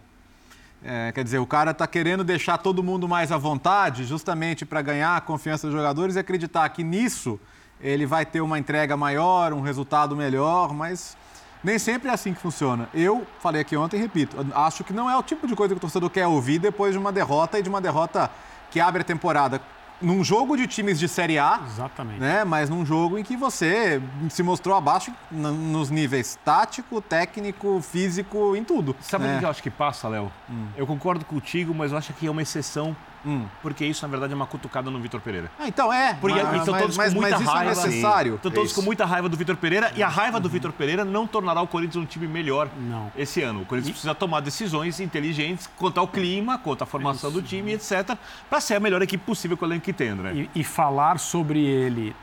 É, 0.84 1.12
quer 1.12 1.22
dizer, 1.22 1.38
o 1.38 1.46
cara 1.46 1.70
está 1.70 1.86
querendo 1.86 2.24
deixar 2.24 2.58
todo 2.58 2.82
mundo 2.82 3.06
mais 3.06 3.30
à 3.30 3.36
vontade, 3.36 4.04
justamente 4.04 4.64
para 4.64 4.82
ganhar 4.82 5.16
a 5.16 5.20
confiança 5.20 5.66
dos 5.66 5.76
jogadores 5.76 6.16
e 6.16 6.18
acreditar 6.18 6.68
que 6.70 6.82
nisso 6.82 7.38
ele 7.82 8.06
vai 8.06 8.24
ter 8.24 8.40
uma 8.40 8.58
entrega 8.58 8.96
maior, 8.96 9.52
um 9.52 9.60
resultado 9.60 10.14
melhor, 10.14 10.72
mas 10.72 11.16
nem 11.62 11.78
sempre 11.78 12.08
é 12.08 12.12
assim 12.12 12.32
que 12.32 12.40
funciona. 12.40 12.88
Eu 12.94 13.26
falei 13.40 13.60
aqui 13.60 13.76
ontem 13.76 13.96
e 13.96 14.00
repito, 14.00 14.36
acho 14.54 14.84
que 14.84 14.92
não 14.92 15.10
é 15.10 15.16
o 15.16 15.22
tipo 15.22 15.46
de 15.46 15.54
coisa 15.54 15.74
que 15.74 15.78
o 15.78 15.80
torcedor 15.80 16.10
quer 16.10 16.26
ouvir 16.26 16.58
depois 16.58 16.92
de 16.92 16.98
uma 16.98 17.12
derrota 17.12 17.58
e 17.58 17.62
de 17.62 17.68
uma 17.68 17.80
derrota 17.80 18.30
que 18.70 18.80
abre 18.80 19.02
a 19.02 19.04
temporada 19.04 19.60
num 20.00 20.24
jogo 20.24 20.56
de 20.56 20.66
times 20.66 20.98
de 20.98 21.08
Série 21.08 21.38
A. 21.38 21.60
Exatamente. 21.66 22.18
Né, 22.18 22.44
mas 22.44 22.68
num 22.68 22.84
jogo 22.84 23.18
em 23.18 23.22
que 23.22 23.36
você 23.36 24.02
se 24.28 24.42
mostrou 24.42 24.76
abaixo 24.76 25.12
nos 25.30 25.90
níveis 25.90 26.38
tático, 26.44 27.00
técnico, 27.00 27.80
físico, 27.80 28.56
em 28.56 28.64
tudo. 28.64 28.96
Sabe 29.00 29.26
né? 29.26 29.36
o 29.36 29.38
que 29.38 29.44
eu 29.44 29.50
acho 29.50 29.62
que 29.62 29.70
passa, 29.70 30.08
Léo? 30.08 30.30
Hum. 30.50 30.66
Eu 30.76 30.86
concordo 30.86 31.24
contigo, 31.24 31.72
mas 31.72 31.92
eu 31.92 31.98
acho 31.98 32.12
que 32.12 32.26
é 32.26 32.30
uma 32.30 32.42
exceção 32.42 32.96
Hum. 33.24 33.46
Porque 33.62 33.84
isso, 33.84 34.04
na 34.04 34.10
verdade, 34.10 34.32
é 34.32 34.36
uma 34.36 34.46
cutucada 34.46 34.90
no 34.90 34.98
Vitor 35.00 35.20
Pereira. 35.20 35.50
Ah, 35.58 35.68
então 35.68 35.92
é. 35.92 36.14
Porque 36.14 36.42
mas, 36.42 36.58
estão 36.58 36.78
todos 36.78 36.96
mas, 36.96 37.14
com 37.14 37.20
muita 37.20 37.38
mas 37.38 37.48
raiva. 37.48 37.72
Isso 37.72 37.80
é 37.80 37.86
necessário. 37.86 38.34
Estão 38.36 38.50
todos 38.50 38.72
com 38.72 38.82
muita 38.82 39.04
raiva 39.04 39.28
do 39.28 39.36
Vitor 39.36 39.56
Pereira 39.56 39.92
e 39.94 40.02
a 40.02 40.08
raiva 40.08 40.40
do 40.40 40.48
Vitor 40.48 40.72
Pereira 40.72 41.04
não 41.04 41.26
tornará 41.26 41.62
o 41.62 41.66
Corinthians 41.66 42.02
um 42.02 42.06
time 42.06 42.26
melhor 42.26 42.68
não. 42.76 43.12
esse 43.16 43.42
ano. 43.42 43.62
O 43.62 43.64
Corinthians 43.64 43.92
precisa 43.92 44.14
tomar 44.14 44.40
decisões 44.40 45.00
inteligentes 45.00 45.68
quanto 45.76 45.98
ao 45.98 46.08
clima, 46.08 46.58
quanto 46.58 46.82
à 46.82 46.86
formação 46.86 47.30
isso. 47.30 47.40
do 47.40 47.46
time, 47.46 47.72
etc., 47.72 48.16
para 48.48 48.60
ser 48.60 48.74
a 48.74 48.80
melhor 48.80 49.02
equipe 49.02 49.24
possível 49.24 49.56
com 49.56 49.64
o 49.64 49.68
elenco 49.68 49.84
que 49.84 49.92
tem, 49.92 50.12
né? 50.14 50.48
E, 50.54 50.60
e 50.60 50.64
falar 50.64 51.18
sobre 51.18 51.60
ele 51.60 52.14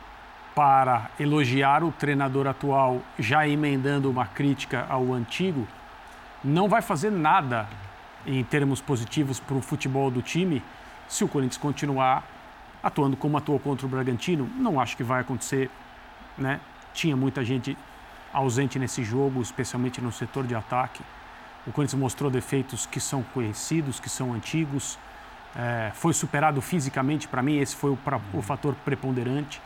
para 0.53 1.09
elogiar 1.19 1.83
o 1.83 1.91
treinador 1.91 2.47
atual, 2.47 3.01
já 3.17 3.47
emendando 3.47 4.09
uma 4.09 4.25
crítica 4.25 4.85
ao 4.89 5.13
antigo, 5.13 5.65
não 6.43 6.67
vai 6.67 6.81
fazer 6.81 7.11
nada 7.11 7.67
em 8.25 8.43
termos 8.43 8.81
positivos 8.81 9.39
para 9.39 9.55
o 9.55 9.61
futebol 9.61 10.11
do 10.11 10.21
time 10.21 10.61
se 11.09 11.23
o 11.23 11.27
Corinthians 11.27 11.57
continuar 11.57 12.23
atuando 12.81 13.17
como 13.17 13.37
atuou 13.37 13.59
contra 13.59 13.85
o 13.85 13.89
Bragantino, 13.89 14.49
não 14.55 14.79
acho 14.79 14.95
que 14.95 15.03
vai 15.03 15.19
acontecer, 15.19 15.69
né? 16.37 16.61
Tinha 16.93 17.17
muita 17.17 17.43
gente 17.43 17.77
ausente 18.31 18.79
nesse 18.79 19.03
jogo, 19.03 19.41
especialmente 19.41 19.99
no 19.99 20.11
setor 20.11 20.45
de 20.45 20.55
ataque. 20.55 21.01
O 21.67 21.71
Corinthians 21.71 21.99
mostrou 21.99 22.31
defeitos 22.31 22.85
que 22.85 22.99
são 22.99 23.23
conhecidos, 23.33 23.99
que 23.99 24.09
são 24.09 24.33
antigos. 24.33 24.97
É, 25.55 25.91
foi 25.95 26.13
superado 26.13 26.61
fisicamente, 26.61 27.27
para 27.27 27.41
mim, 27.41 27.57
esse 27.57 27.75
foi 27.75 27.91
o, 27.91 27.97
pra, 27.97 28.21
o 28.33 28.41
fator 28.41 28.75
preponderante. 28.85 29.59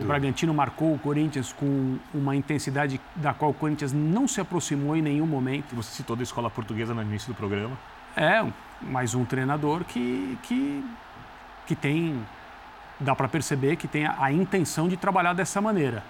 O 0.00 0.04
Bragantino 0.04 0.52
marcou 0.52 0.94
o 0.94 0.98
Corinthians 0.98 1.52
com 1.52 1.98
uma 2.12 2.34
intensidade 2.34 3.00
da 3.14 3.32
qual 3.32 3.52
o 3.52 3.54
Corinthians 3.54 3.92
não 3.92 4.26
se 4.26 4.40
aproximou 4.40 4.96
em 4.96 5.02
nenhum 5.02 5.26
momento. 5.26 5.76
Você 5.76 5.90
citou 5.92 6.16
da 6.16 6.24
escola 6.24 6.50
portuguesa 6.50 6.92
no 6.92 7.02
início 7.02 7.32
do 7.32 7.36
programa. 7.36 7.78
É, 8.16 8.44
mais 8.80 9.14
um 9.14 9.24
treinador 9.24 9.84
que, 9.84 10.38
que, 10.42 10.84
que 11.66 11.74
tem, 11.74 12.24
dá 13.00 13.14
para 13.14 13.28
perceber 13.28 13.76
que 13.76 13.88
tem 13.88 14.06
a, 14.06 14.16
a 14.18 14.32
intenção 14.32 14.88
de 14.88 14.96
trabalhar 14.96 15.32
dessa 15.32 15.60
maneira. 15.60 16.02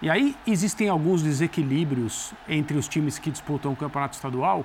E 0.00 0.10
aí 0.10 0.36
existem 0.46 0.88
alguns 0.88 1.22
desequilíbrios 1.22 2.32
entre 2.48 2.76
os 2.76 2.88
times 2.88 3.18
que 3.18 3.30
disputam 3.30 3.72
o 3.72 3.76
campeonato 3.76 4.14
estadual 4.14 4.64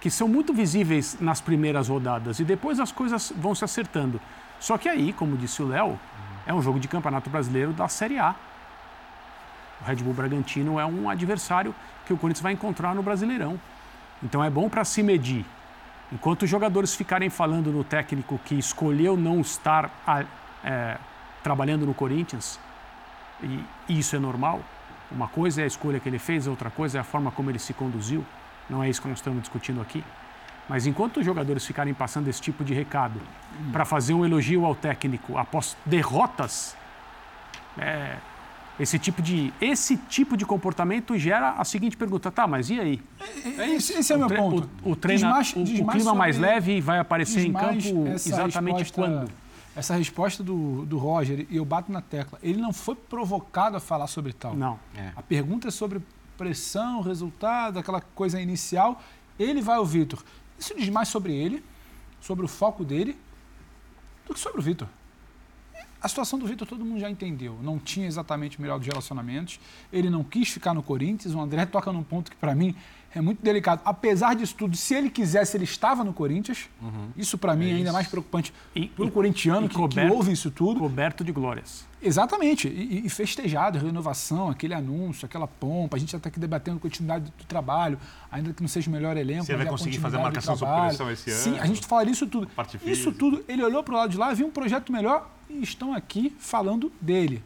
que 0.00 0.10
são 0.10 0.26
muito 0.26 0.52
visíveis 0.52 1.16
nas 1.20 1.40
primeiras 1.40 1.88
rodadas 1.88 2.40
e 2.40 2.44
depois 2.44 2.80
as 2.80 2.90
coisas 2.90 3.32
vão 3.36 3.54
se 3.54 3.64
acertando. 3.64 4.20
Só 4.58 4.76
que 4.76 4.88
aí, 4.88 5.12
como 5.12 5.36
disse 5.36 5.62
o 5.62 5.68
Léo, 5.68 5.98
é 6.44 6.52
um 6.52 6.60
jogo 6.60 6.80
de 6.80 6.88
campeonato 6.88 7.30
brasileiro 7.30 7.72
da 7.72 7.86
Série 7.86 8.18
A. 8.18 8.34
O 9.80 9.84
Red 9.84 9.96
Bull 9.96 10.12
Bragantino 10.12 10.80
é 10.80 10.84
um 10.84 11.08
adversário 11.08 11.72
que 12.04 12.12
o 12.12 12.16
Corinthians 12.16 12.42
vai 12.42 12.52
encontrar 12.52 12.96
no 12.96 13.02
Brasileirão. 13.02 13.60
Então 14.20 14.42
é 14.42 14.50
bom 14.50 14.68
para 14.68 14.84
se 14.84 15.04
medir. 15.04 15.44
Enquanto 16.12 16.42
os 16.42 16.50
jogadores 16.50 16.94
ficarem 16.94 17.30
falando 17.30 17.72
no 17.72 17.82
técnico 17.82 18.38
que 18.44 18.54
escolheu 18.54 19.16
não 19.16 19.40
estar 19.40 19.90
é, 20.62 20.98
trabalhando 21.42 21.86
no 21.86 21.94
Corinthians, 21.94 22.60
e 23.42 23.64
isso 23.88 24.14
é 24.14 24.18
normal. 24.18 24.60
Uma 25.10 25.26
coisa 25.26 25.62
é 25.62 25.64
a 25.64 25.66
escolha 25.66 25.98
que 25.98 26.08
ele 26.08 26.18
fez, 26.18 26.46
outra 26.46 26.70
coisa 26.70 26.98
é 26.98 27.00
a 27.00 27.04
forma 27.04 27.30
como 27.30 27.50
ele 27.50 27.58
se 27.58 27.72
conduziu. 27.72 28.24
Não 28.68 28.82
é 28.82 28.90
isso 28.90 29.00
que 29.00 29.08
nós 29.08 29.18
estamos 29.18 29.40
discutindo 29.40 29.80
aqui. 29.80 30.04
Mas 30.68 30.86
enquanto 30.86 31.18
os 31.18 31.24
jogadores 31.24 31.66
ficarem 31.66 31.92
passando 31.92 32.28
esse 32.28 32.40
tipo 32.40 32.62
de 32.62 32.72
recado 32.72 33.20
para 33.72 33.84
fazer 33.84 34.14
um 34.14 34.24
elogio 34.24 34.64
ao 34.64 34.74
técnico 34.74 35.36
após 35.36 35.76
derrotas, 35.84 36.76
é, 37.78 38.16
esse 38.82 38.98
tipo 38.98 39.22
de 39.22 39.52
esse 39.60 39.96
tipo 39.96 40.36
de 40.36 40.44
comportamento 40.44 41.16
gera 41.16 41.50
a 41.50 41.64
seguinte 41.64 41.96
pergunta: 41.96 42.30
tá, 42.32 42.48
mas 42.48 42.68
e 42.68 42.80
aí? 42.80 43.02
Esse, 43.76 43.92
esse 43.94 44.12
é 44.12 44.16
o 44.16 44.18
meu 44.18 44.28
ponto. 44.28 44.68
O, 44.82 44.90
o, 44.90 44.96
treina, 44.96 45.28
desmache, 45.28 45.58
o, 45.58 45.84
o 45.84 45.86
clima 45.86 46.14
mais 46.14 46.36
leve 46.36 46.80
vai 46.80 46.98
aparecer 46.98 47.46
em 47.46 47.52
campo 47.52 48.08
exatamente 48.08 48.78
resposta, 48.78 49.10
quando? 49.10 49.30
Essa 49.76 49.94
resposta 49.94 50.42
do, 50.42 50.84
do 50.84 50.98
Roger, 50.98 51.46
e 51.48 51.56
eu 51.56 51.64
bato 51.64 51.92
na 51.92 52.02
tecla, 52.02 52.38
ele 52.42 52.60
não 52.60 52.72
foi 52.72 52.96
provocado 52.96 53.76
a 53.76 53.80
falar 53.80 54.08
sobre 54.08 54.32
tal. 54.32 54.54
Não. 54.56 54.78
É. 54.96 55.12
A 55.14 55.22
pergunta 55.22 55.68
é 55.68 55.70
sobre 55.70 56.02
pressão, 56.36 57.00
resultado, 57.02 57.78
aquela 57.78 58.00
coisa 58.00 58.40
inicial. 58.40 59.00
Ele 59.38 59.62
vai 59.62 59.76
ao 59.76 59.86
Vitor. 59.86 60.22
Isso 60.58 60.74
diz 60.76 60.88
mais 60.88 61.08
sobre 61.08 61.32
ele, 61.32 61.64
sobre 62.20 62.44
o 62.44 62.48
foco 62.48 62.84
dele, 62.84 63.16
do 64.26 64.34
que 64.34 64.40
sobre 64.40 64.58
o 64.58 64.62
Vitor. 64.62 64.88
A 66.02 66.08
situação 66.08 66.38
do 66.38 66.46
Vitor 66.46 66.66
todo 66.66 66.84
mundo 66.84 66.98
já 66.98 67.08
entendeu. 67.08 67.56
Não 67.62 67.78
tinha 67.78 68.06
exatamente 68.06 68.58
o 68.58 68.62
melhor 68.62 68.78
dos 68.78 68.88
relacionamentos. 68.88 69.60
Ele 69.92 70.10
não 70.10 70.24
quis 70.24 70.48
ficar 70.48 70.74
no 70.74 70.82
Corinthians. 70.82 71.34
O 71.34 71.40
André 71.40 71.64
toca 71.64 71.92
num 71.92 72.02
ponto 72.02 72.28
que, 72.28 72.36
para 72.36 72.54
mim, 72.56 72.74
é 73.14 73.20
muito 73.20 73.42
delicado. 73.42 73.82
Apesar 73.84 74.34
disso 74.34 74.54
tudo, 74.56 74.76
se 74.76 74.94
ele 74.94 75.10
quisesse, 75.10 75.56
ele 75.56 75.64
estava 75.64 76.02
no 76.02 76.12
Corinthians. 76.12 76.68
Uhum. 76.80 77.10
Isso, 77.16 77.38
para 77.38 77.54
mim, 77.54 77.70
é 77.70 77.74
ainda 77.74 77.92
mais 77.92 78.08
preocupante 78.08 78.52
para 78.96 79.04
o 79.04 79.10
corintiano 79.10 79.68
que, 79.68 79.76
coberto, 79.76 80.10
que 80.10 80.16
ouve 80.16 80.32
isso 80.32 80.50
tudo. 80.50 80.80
Coberto 80.80 81.22
de 81.22 81.30
glórias. 81.30 81.86
Exatamente. 82.02 82.66
E, 82.66 83.06
e, 83.06 83.08
festejado, 83.08 83.78
renovação, 83.78 84.48
aquele 84.48 84.74
anúncio, 84.74 85.26
aquela 85.26 85.46
pompa. 85.46 85.96
A 85.96 86.00
gente 86.00 86.10
já 86.10 86.16
está 86.18 86.28
aqui 86.28 86.40
debatendo 86.40 86.78
a 86.78 86.80
continuidade 86.80 87.32
do 87.36 87.44
trabalho, 87.44 87.98
ainda 88.30 88.52
que 88.52 88.60
não 88.60 88.68
seja 88.68 88.88
o 88.88 88.92
melhor 88.92 89.16
elenco. 89.16 89.44
Você 89.44 89.56
vai 89.56 89.66
conseguir 89.66 89.98
fazer 89.98 90.16
a 90.16 90.20
marcação 90.20 90.56
sob 90.56 90.80
pressão 90.80 91.10
esse 91.10 91.30
ano? 91.30 91.40
Sim, 91.40 91.58
a 91.60 91.66
gente 91.66 91.86
fala 91.86 92.10
isso 92.10 92.26
tudo. 92.26 92.48
Isso 92.84 93.12
tudo, 93.12 93.44
ele 93.46 93.62
olhou 93.62 93.84
para 93.84 93.94
o 93.94 93.96
lado 93.98 94.10
de 94.10 94.16
lá, 94.16 94.32
viu 94.34 94.48
um 94.48 94.50
projeto 94.50 94.90
melhor 94.90 95.30
e 95.52 95.62
estão 95.62 95.92
aqui 95.92 96.34
falando 96.38 96.92
dele, 97.00 97.42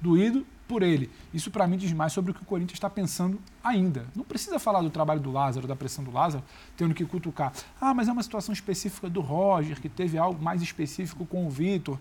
doído 0.00 0.46
por 0.68 0.82
ele. 0.82 1.10
Isso 1.34 1.50
para 1.50 1.66
mim 1.66 1.76
diz 1.76 1.92
mais 1.92 2.12
sobre 2.12 2.30
o 2.30 2.34
que 2.34 2.42
o 2.42 2.46
Corinthians 2.46 2.76
está 2.76 2.88
pensando 2.88 3.40
ainda. 3.62 4.06
Não 4.16 4.24
precisa 4.24 4.58
falar 4.58 4.80
do 4.80 4.90
trabalho 4.90 5.20
do 5.20 5.30
Lázaro, 5.30 5.66
da 5.66 5.76
pressão 5.76 6.02
do 6.02 6.10
Lázaro, 6.10 6.42
tendo 6.76 6.94
que 6.94 7.04
cutucar. 7.04 7.52
Ah, 7.80 7.92
mas 7.92 8.08
é 8.08 8.12
uma 8.12 8.22
situação 8.22 8.52
específica 8.52 9.10
do 9.10 9.20
Roger, 9.20 9.80
que 9.80 9.88
teve 9.88 10.16
algo 10.16 10.42
mais 10.42 10.62
específico 10.62 11.26
com 11.26 11.46
o 11.46 11.50
Vitor. 11.50 11.98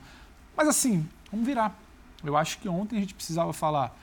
Mas 0.56 0.68
assim, 0.68 1.08
vamos 1.32 1.46
virar. 1.46 1.78
Eu 2.24 2.38
acho 2.38 2.60
que 2.60 2.70
ontem 2.70 2.98
a 2.98 3.00
gente 3.00 3.14
precisava 3.14 3.52
falar 3.52 3.96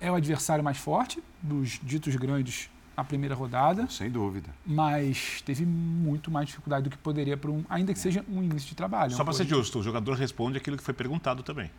é 0.00 0.10
o 0.10 0.14
adversário 0.14 0.64
mais 0.64 0.78
forte 0.78 1.22
dos 1.42 1.78
ditos 1.82 2.14
grandes 2.16 2.70
na 3.00 3.04
primeira 3.04 3.34
rodada. 3.34 3.86
Sem 3.88 4.10
dúvida. 4.10 4.50
Mas 4.64 5.42
teve 5.44 5.64
muito 5.64 6.30
mais 6.30 6.46
dificuldade 6.46 6.84
do 6.84 6.90
que 6.90 6.98
poderia 6.98 7.36
para 7.36 7.50
um, 7.50 7.64
ainda 7.68 7.92
que 7.92 7.98
seja 7.98 8.24
um 8.28 8.42
início 8.42 8.68
de 8.68 8.74
trabalho. 8.74 9.12
Só 9.12 9.24
para 9.24 9.32
ser 9.32 9.46
justo, 9.46 9.78
o 9.78 9.82
jogador 9.82 10.14
responde 10.14 10.58
aquilo 10.58 10.76
que 10.76 10.82
foi 10.82 10.94
perguntado 10.94 11.42
também. 11.42 11.70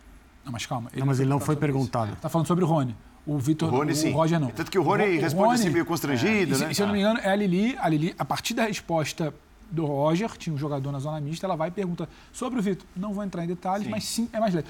Não, 0.44 0.52
mas 0.52 0.66
calma. 0.66 0.90
Ele 0.92 1.02
não, 1.02 1.08
mas 1.08 1.20
ele 1.20 1.30
não 1.30 1.40
foi 1.40 1.56
perguntado. 1.56 2.14
Está 2.14 2.28
falando 2.28 2.48
sobre 2.48 2.64
o 2.64 2.68
Rony. 2.68 2.96
O 3.24 3.38
Vitor, 3.38 3.72
o, 3.72 3.78
Rony, 3.78 3.94
o, 3.94 4.08
o 4.08 4.14
Roger 4.14 4.40
não. 4.40 4.50
Tanto 4.50 4.72
que 4.72 4.80
o 4.80 4.82
Rony 4.82 5.20
o, 5.20 5.22
responde 5.22 5.46
Rony, 5.46 5.60
assim 5.60 5.70
meio 5.70 5.86
constrangido, 5.86 6.56
é, 6.56 6.58
né? 6.58 6.68
Se, 6.70 6.76
se 6.76 6.82
eu 6.82 6.88
não 6.88 6.94
me 6.94 7.00
engano, 7.02 7.20
é 7.20 7.30
a 7.30 7.36
Lili, 7.36 7.78
a 7.80 7.88
Lili, 7.88 8.16
a 8.18 8.26
partir 8.26 8.56
da 8.56 8.66
resposta 8.66 9.32
do 9.70 9.86
Roger, 9.86 10.36
tinha 10.38 10.54
um 10.54 10.58
jogador 10.58 10.92
na 10.92 11.00
zona 11.00 11.22
mista, 11.22 11.46
ela 11.46 11.56
vai 11.56 11.70
e 11.70 11.72
pergunta 11.72 12.10
sobre 12.34 12.60
o 12.60 12.62
Vitor. 12.64 12.86
Não 12.96 13.14
vou 13.14 13.24
entrar 13.24 13.44
em 13.44 13.48
detalhes, 13.48 13.86
sim. 13.86 13.92
mas 13.92 14.04
sim, 14.04 14.28
é 14.34 14.40
mais 14.40 14.56
leve. 14.56 14.68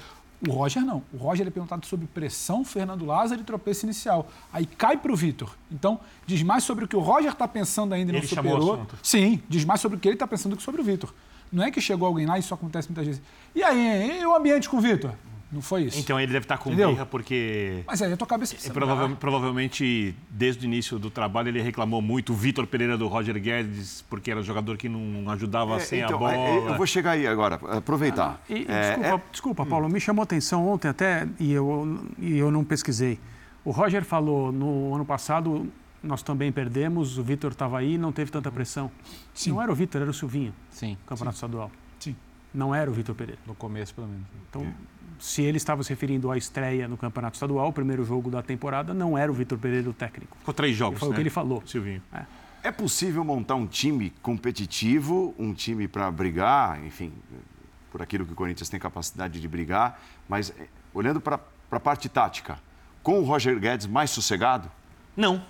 O 0.48 0.52
Roger 0.52 0.84
não. 0.84 1.02
O 1.12 1.18
Roger 1.18 1.46
é 1.46 1.50
perguntado 1.50 1.86
sobre 1.86 2.06
pressão, 2.06 2.64
Fernando 2.64 3.04
Lázaro 3.04 3.40
e 3.40 3.44
tropeço 3.44 3.86
inicial. 3.86 4.28
Aí 4.52 4.66
cai 4.66 4.96
para 4.96 5.12
o 5.12 5.16
Vitor. 5.16 5.56
Então, 5.70 6.00
diz 6.26 6.42
mais 6.42 6.64
sobre 6.64 6.84
o 6.84 6.88
que 6.88 6.96
o 6.96 7.00
Roger 7.00 7.32
está 7.32 7.46
pensando 7.46 7.94
ainda 7.94 8.10
e 8.10 8.14
não 8.14 8.22
superou. 8.22 8.86
Sim, 9.02 9.40
diz 9.48 9.64
mais 9.64 9.80
sobre 9.80 9.98
o 9.98 10.00
que 10.00 10.08
ele 10.08 10.16
está 10.16 10.26
pensando 10.26 10.52
do 10.52 10.56
que 10.56 10.62
sobre 10.62 10.80
o 10.80 10.84
Vitor. 10.84 11.14
Não 11.52 11.62
é 11.62 11.70
que 11.70 11.80
chegou 11.80 12.08
alguém 12.08 12.26
lá, 12.26 12.38
e 12.38 12.40
isso 12.40 12.52
acontece 12.54 12.88
muitas 12.88 13.06
vezes. 13.06 13.22
E 13.54 13.62
aí, 13.62 14.20
e 14.20 14.26
o 14.26 14.34
ambiente 14.34 14.68
com 14.68 14.78
o 14.78 14.80
Vitor? 14.80 15.12
Não 15.52 15.60
foi 15.60 15.82
isso. 15.82 15.98
Então 15.98 16.18
ele 16.18 16.32
deve 16.32 16.44
estar 16.44 16.56
com 16.56 16.70
Entendeu? 16.70 16.90
birra 16.90 17.04
porque. 17.04 17.84
Mas 17.86 18.00
aí 18.00 18.10
a 18.10 18.16
tua 18.16 18.26
cabeça 18.26 18.54
precisa 18.54 18.72
provavelmente, 18.72 19.18
provavelmente, 19.18 20.14
desde 20.30 20.64
o 20.64 20.66
início 20.66 20.98
do 20.98 21.10
trabalho, 21.10 21.48
ele 21.48 21.60
reclamou 21.60 22.00
muito 22.00 22.32
o 22.32 22.36
Vitor 22.36 22.66
Pereira 22.66 22.96
do 22.96 23.06
Roger 23.06 23.38
Guedes, 23.38 24.02
porque 24.08 24.30
era 24.30 24.40
um 24.40 24.42
jogador 24.42 24.78
que 24.78 24.88
não 24.88 25.30
ajudava 25.30 25.76
é, 25.76 25.80
sem 25.80 26.00
então, 26.00 26.16
a 26.16 26.18
bola. 26.18 26.34
É, 26.34 26.56
eu 26.56 26.76
vou 26.76 26.86
chegar 26.86 27.12
aí 27.12 27.26
agora, 27.26 27.56
aproveitar. 27.76 28.40
Ah, 28.42 28.52
e, 28.52 28.64
é, 28.66 28.88
desculpa, 28.96 29.08
é- 29.08 29.30
desculpa, 29.30 29.66
Paulo, 29.66 29.88
me 29.90 30.00
chamou 30.00 30.22
atenção 30.22 30.66
ontem 30.66 30.88
até, 30.88 31.28
e 31.38 31.52
eu, 31.52 32.02
e 32.18 32.38
eu 32.38 32.50
não 32.50 32.64
pesquisei. 32.64 33.20
O 33.62 33.70
Roger 33.70 34.04
falou 34.04 34.50
no 34.50 34.94
ano 34.94 35.04
passado. 35.04 35.70
Nós 36.02 36.20
também 36.20 36.50
perdemos, 36.50 37.16
o 37.16 37.22
Vitor 37.22 37.52
estava 37.52 37.78
aí 37.78 37.96
não 37.96 38.10
teve 38.10 38.28
tanta 38.28 38.50
pressão. 38.50 38.90
Sim. 39.32 39.50
Não 39.50 39.62
era 39.62 39.70
o 39.70 39.74
Vitor, 39.74 40.00
era 40.00 40.10
o 40.10 40.14
Silvinho. 40.14 40.52
Sim. 40.68 40.98
Campeonato 41.06 41.36
Sim. 41.36 41.46
estadual. 41.46 41.70
Sim. 42.00 42.16
Não 42.52 42.74
era 42.74 42.90
o 42.90 42.92
Vitor 42.92 43.14
Pereira. 43.14 43.40
No 43.46 43.54
começo, 43.54 43.94
pelo 43.94 44.08
menos. 44.08 44.26
Então, 44.48 44.66
se 45.22 45.40
ele 45.40 45.56
estava 45.56 45.84
se 45.84 45.90
referindo 45.90 46.32
à 46.32 46.36
estreia 46.36 46.88
no 46.88 46.96
Campeonato 46.96 47.36
Estadual, 47.36 47.68
o 47.68 47.72
primeiro 47.72 48.04
jogo 48.04 48.28
da 48.28 48.42
temporada, 48.42 48.92
não 48.92 49.16
era 49.16 49.30
o 49.30 49.34
Vitor 49.34 49.56
Pereira 49.56 49.88
o 49.88 49.92
técnico. 49.92 50.36
Ficou 50.36 50.52
três 50.52 50.76
jogos, 50.76 50.98
Foi 50.98 51.08
né? 51.08 51.12
o 51.12 51.14
que 51.14 51.22
ele 51.22 51.30
falou. 51.30 51.62
Silvinho. 51.64 52.02
É. 52.12 52.24
é 52.64 52.72
possível 52.72 53.22
montar 53.22 53.54
um 53.54 53.64
time 53.64 54.12
competitivo, 54.20 55.32
um 55.38 55.54
time 55.54 55.86
para 55.86 56.10
brigar, 56.10 56.84
enfim, 56.84 57.12
por 57.92 58.02
aquilo 58.02 58.26
que 58.26 58.32
o 58.32 58.34
Corinthians 58.34 58.68
tem 58.68 58.80
capacidade 58.80 59.40
de 59.40 59.46
brigar, 59.46 60.02
mas 60.28 60.52
eh, 60.58 60.66
olhando 60.92 61.20
para 61.20 61.38
a 61.70 61.80
parte 61.80 62.08
tática, 62.08 62.58
com 63.00 63.20
o 63.20 63.22
Roger 63.22 63.56
Guedes 63.60 63.86
mais 63.86 64.10
sossegado? 64.10 64.68
Não. 65.16 65.40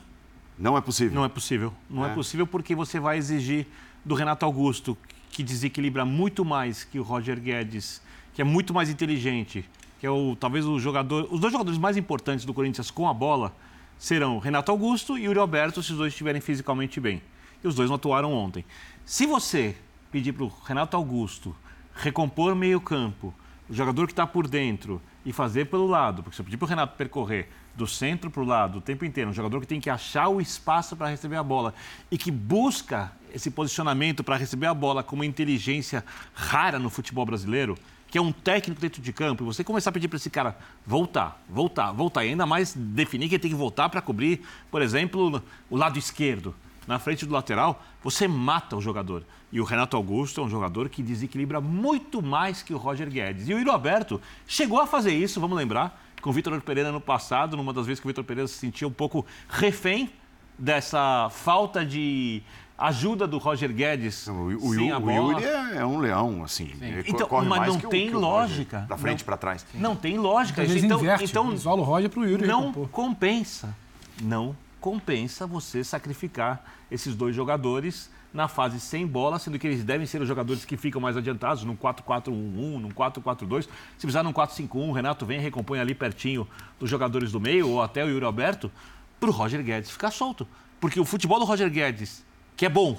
Não 0.59 0.77
é 0.77 0.83
possível? 0.83 1.15
Não 1.15 1.25
é 1.25 1.31
possível. 1.31 1.73
Não 1.89 2.05
é, 2.05 2.11
é 2.11 2.15
possível 2.15 2.47
porque 2.47 2.75
você 2.75 3.01
vai 3.01 3.17
exigir 3.17 3.67
do 4.05 4.15
Renato 4.15 4.45
Augusto, 4.45 4.99
que 5.31 5.43
desequilibra 5.43 6.05
muito 6.05 6.45
mais 6.45 6.85
que 6.85 6.99
o 6.99 7.03
Roger 7.03 7.41
Guedes 7.41 8.03
que 8.35 8.41
é 8.41 8.45
muito 8.45 8.73
mais 8.73 8.89
inteligente, 8.89 9.65
que 10.01 10.07
é 10.07 10.11
o 10.11 10.37
talvez 10.37 10.67
o 10.67 10.79
jogador, 10.79 11.29
os 11.31 11.41
dois 11.41 11.53
jogadores 11.53 11.79
mais 11.79 11.97
importantes 11.97 12.45
do 12.45 12.55
Corinthians 12.55 12.91
com 12.91 13.09
a 13.09 13.15
bola 13.15 13.55
serão 13.99 14.39
Renato 14.39 14.73
Augusto 14.73 15.17
e 15.17 15.25
Yuri 15.25 15.39
Alberto, 15.39 15.83
se 15.83 15.93
os 15.93 15.99
dois 15.99 16.13
estiverem 16.13 16.41
fisicamente 16.41 16.99
bem. 16.99 17.23
E 17.63 17.69
os 17.69 17.75
dois 17.75 17.89
não 17.89 17.97
atuaram 17.97 18.33
ontem. 18.33 18.65
Se 19.05 19.27
você 19.27 19.77
pedir 20.11 20.33
para 20.33 20.45
o 20.45 20.53
Renato 20.65 20.97
Augusto 20.97 21.55
recompor 21.95 22.55
meio-campo, 22.55 23.33
o 23.69 23.75
jogador 23.75 24.07
que 24.07 24.13
está 24.13 24.27
por 24.27 24.49
dentro 24.49 25.01
e 25.25 25.33
fazer 25.33 25.67
pelo 25.67 25.87
lado, 25.87 26.23
porque 26.23 26.35
se 26.35 26.41
eu 26.41 26.45
pedir 26.45 26.57
para 26.57 26.67
o 26.67 26.69
Renato 26.69 26.97
percorrer 26.97 27.49
do 27.75 27.87
centro 27.87 28.31
para 28.31 28.43
o 28.43 28.45
lado 28.45 28.79
o 28.79 28.81
tempo 28.81 29.05
inteiro, 29.05 29.31
um 29.31 29.33
jogador 29.33 29.61
que 29.61 29.67
tem 29.67 29.81
que 29.81 29.89
achar 29.89 30.29
o 30.29 30.41
espaço 30.41 30.97
para 30.97 31.09
receber 31.09 31.37
a 31.37 31.43
bola 31.43 31.73
e 32.11 32.19
que 32.19 32.31
busca 32.31 33.13
esse 33.33 33.51
posicionamento 33.51 34.23
para 34.23 34.37
receber 34.37 34.67
a 34.67 34.75
bola 34.75 35.03
com 35.03 35.17
uma 35.17 35.25
inteligência 35.25 36.05
rara 36.35 36.79
no 36.79 36.91
futebol 36.91 37.25
brasileiro, 37.25 37.79
que 38.13 38.19
é 38.19 38.21
um 38.21 38.31
técnico 38.31 38.79
dentro 38.79 39.01
de 39.01 39.11
campo, 39.11 39.43
e 39.43 39.47
você 39.47 39.65
começar 39.65 39.89
a 39.89 39.93
pedir 39.93 40.07
para 40.07 40.19
esse 40.19 40.29
cara 40.29 40.55
voltar, 40.87 41.43
voltar, 41.49 41.93
voltar, 41.93 42.27
e 42.27 42.29
ainda 42.29 42.45
mais 42.45 42.75
definir 42.75 43.27
que 43.27 43.37
ele 43.37 43.43
tem 43.43 43.51
que 43.51 43.57
voltar 43.57 43.89
para 43.89 44.03
cobrir, 44.03 44.43
por 44.71 44.83
exemplo, 44.83 45.43
o 45.71 45.77
lado 45.79 45.99
esquerdo, 45.99 46.55
na 46.87 46.99
frente 46.99 47.25
do 47.25 47.33
lateral, 47.33 47.83
você 48.05 48.29
mata 48.29 48.77
o 48.77 48.83
jogador. 48.83 49.25
E 49.51 49.63
o 49.63 49.65
Renato 49.65 49.97
Augusto 49.97 50.43
é 50.43 50.45
um 50.45 50.49
jogador 50.51 50.91
que 50.91 51.03
desequilibra 51.03 51.59
muito 51.59 52.21
mais 52.21 52.63
que 52.63 52.75
o 52.75 52.77
Roger 52.77 53.09
Guedes. 53.09 53.49
E 53.49 53.55
o 53.55 53.59
Iro 53.59 53.71
Alberto 53.71 54.21
chegou 54.47 54.79
a 54.79 54.87
fazer 54.87 55.15
isso, 55.15 55.41
vamos 55.41 55.57
lembrar, 55.57 55.99
com 56.21 56.29
o 56.29 56.33
Vitor 56.35 56.61
Pereira 56.61 56.93
no 56.93 57.01
passado, 57.01 57.57
numa 57.57 57.73
das 57.73 57.87
vezes 57.87 57.99
que 57.99 58.07
o 58.07 58.11
Vitor 58.11 58.25
Pereira 58.25 58.47
se 58.47 58.59
sentia 58.59 58.87
um 58.87 58.93
pouco 58.93 59.25
refém 59.49 60.11
dessa 60.59 61.31
falta 61.31 61.83
de 61.83 62.43
ajuda 62.83 63.27
do 63.27 63.39
Roger 63.39 63.73
Guedes 63.73 64.27
o, 64.27 64.33
o, 64.33 64.35
o, 64.35 64.69
o 64.69 64.75
Yuri 64.75 65.45
é, 65.45 65.77
é, 65.77 65.87
um 65.87 65.99
leão, 65.99 66.43
assim. 66.43 66.73
Então, 67.07 67.29
mas 67.45 67.69
não 67.69 67.79
tem 67.79 68.11
lógica. 68.11 68.81
Da 68.89 68.97
frente 68.97 69.23
para 69.23 69.37
trás. 69.37 69.65
Não 69.73 69.95
tem 69.95 70.19
lógica. 70.19 70.63
Às 70.63 70.71
então, 70.71 70.99
inverte, 70.99 71.25
então 71.25 71.53
isola 71.53 71.81
o 71.81 71.85
Roger 71.85 72.11
para 72.11 72.21
o 72.21 72.27
Yuri. 72.27 72.47
Não 72.47 72.73
compensa. 72.73 73.75
Não 74.21 74.57
compensa 74.81 75.47
você 75.47 75.85
sacrificar 75.85 76.65
esses 76.91 77.15
dois 77.15 77.37
jogadores 77.37 78.11
na 78.35 78.49
fase 78.49 78.81
sem 78.81 79.07
bola, 79.07 79.39
sendo 79.39 79.59
que 79.59 79.67
eles 79.67 79.85
devem 79.85 80.07
ser 80.07 80.21
os 80.21 80.27
jogadores 80.27 80.65
que 80.65 80.77
ficam 80.77 81.01
mais 81.01 81.17
adiantados, 81.17 81.63
num 81.63 81.77
4-4-1-1, 81.77 82.33
num 82.33 82.89
4-4-2. 82.89 83.63
Se 83.63 83.69
precisar 83.99 84.25
num 84.25 84.33
4-5-1, 84.33 84.69
o 84.75 84.93
Renato 84.93 85.25
vem 85.25 85.39
e 85.39 85.43
recompõe 85.43 85.79
ali 85.79 85.95
pertinho 85.95 86.49
dos 86.81 86.91
jogadores 86.91 87.31
do 87.31 87.39
meio, 87.39 87.69
ou 87.69 87.83
até 87.83 88.03
o 88.05 88.09
Yuri 88.09 88.25
Alberto, 88.25 88.73
para 89.21 89.29
o 89.29 89.33
Roger 89.33 89.63
Guedes 89.63 89.91
ficar 89.91 90.11
solto. 90.11 90.49
Porque 90.81 90.99
o 90.99 91.05
futebol 91.05 91.39
do 91.39 91.45
Roger 91.45 91.71
Guedes 91.71 92.25
que 92.57 92.67
é 92.67 92.69
bom 92.69 92.99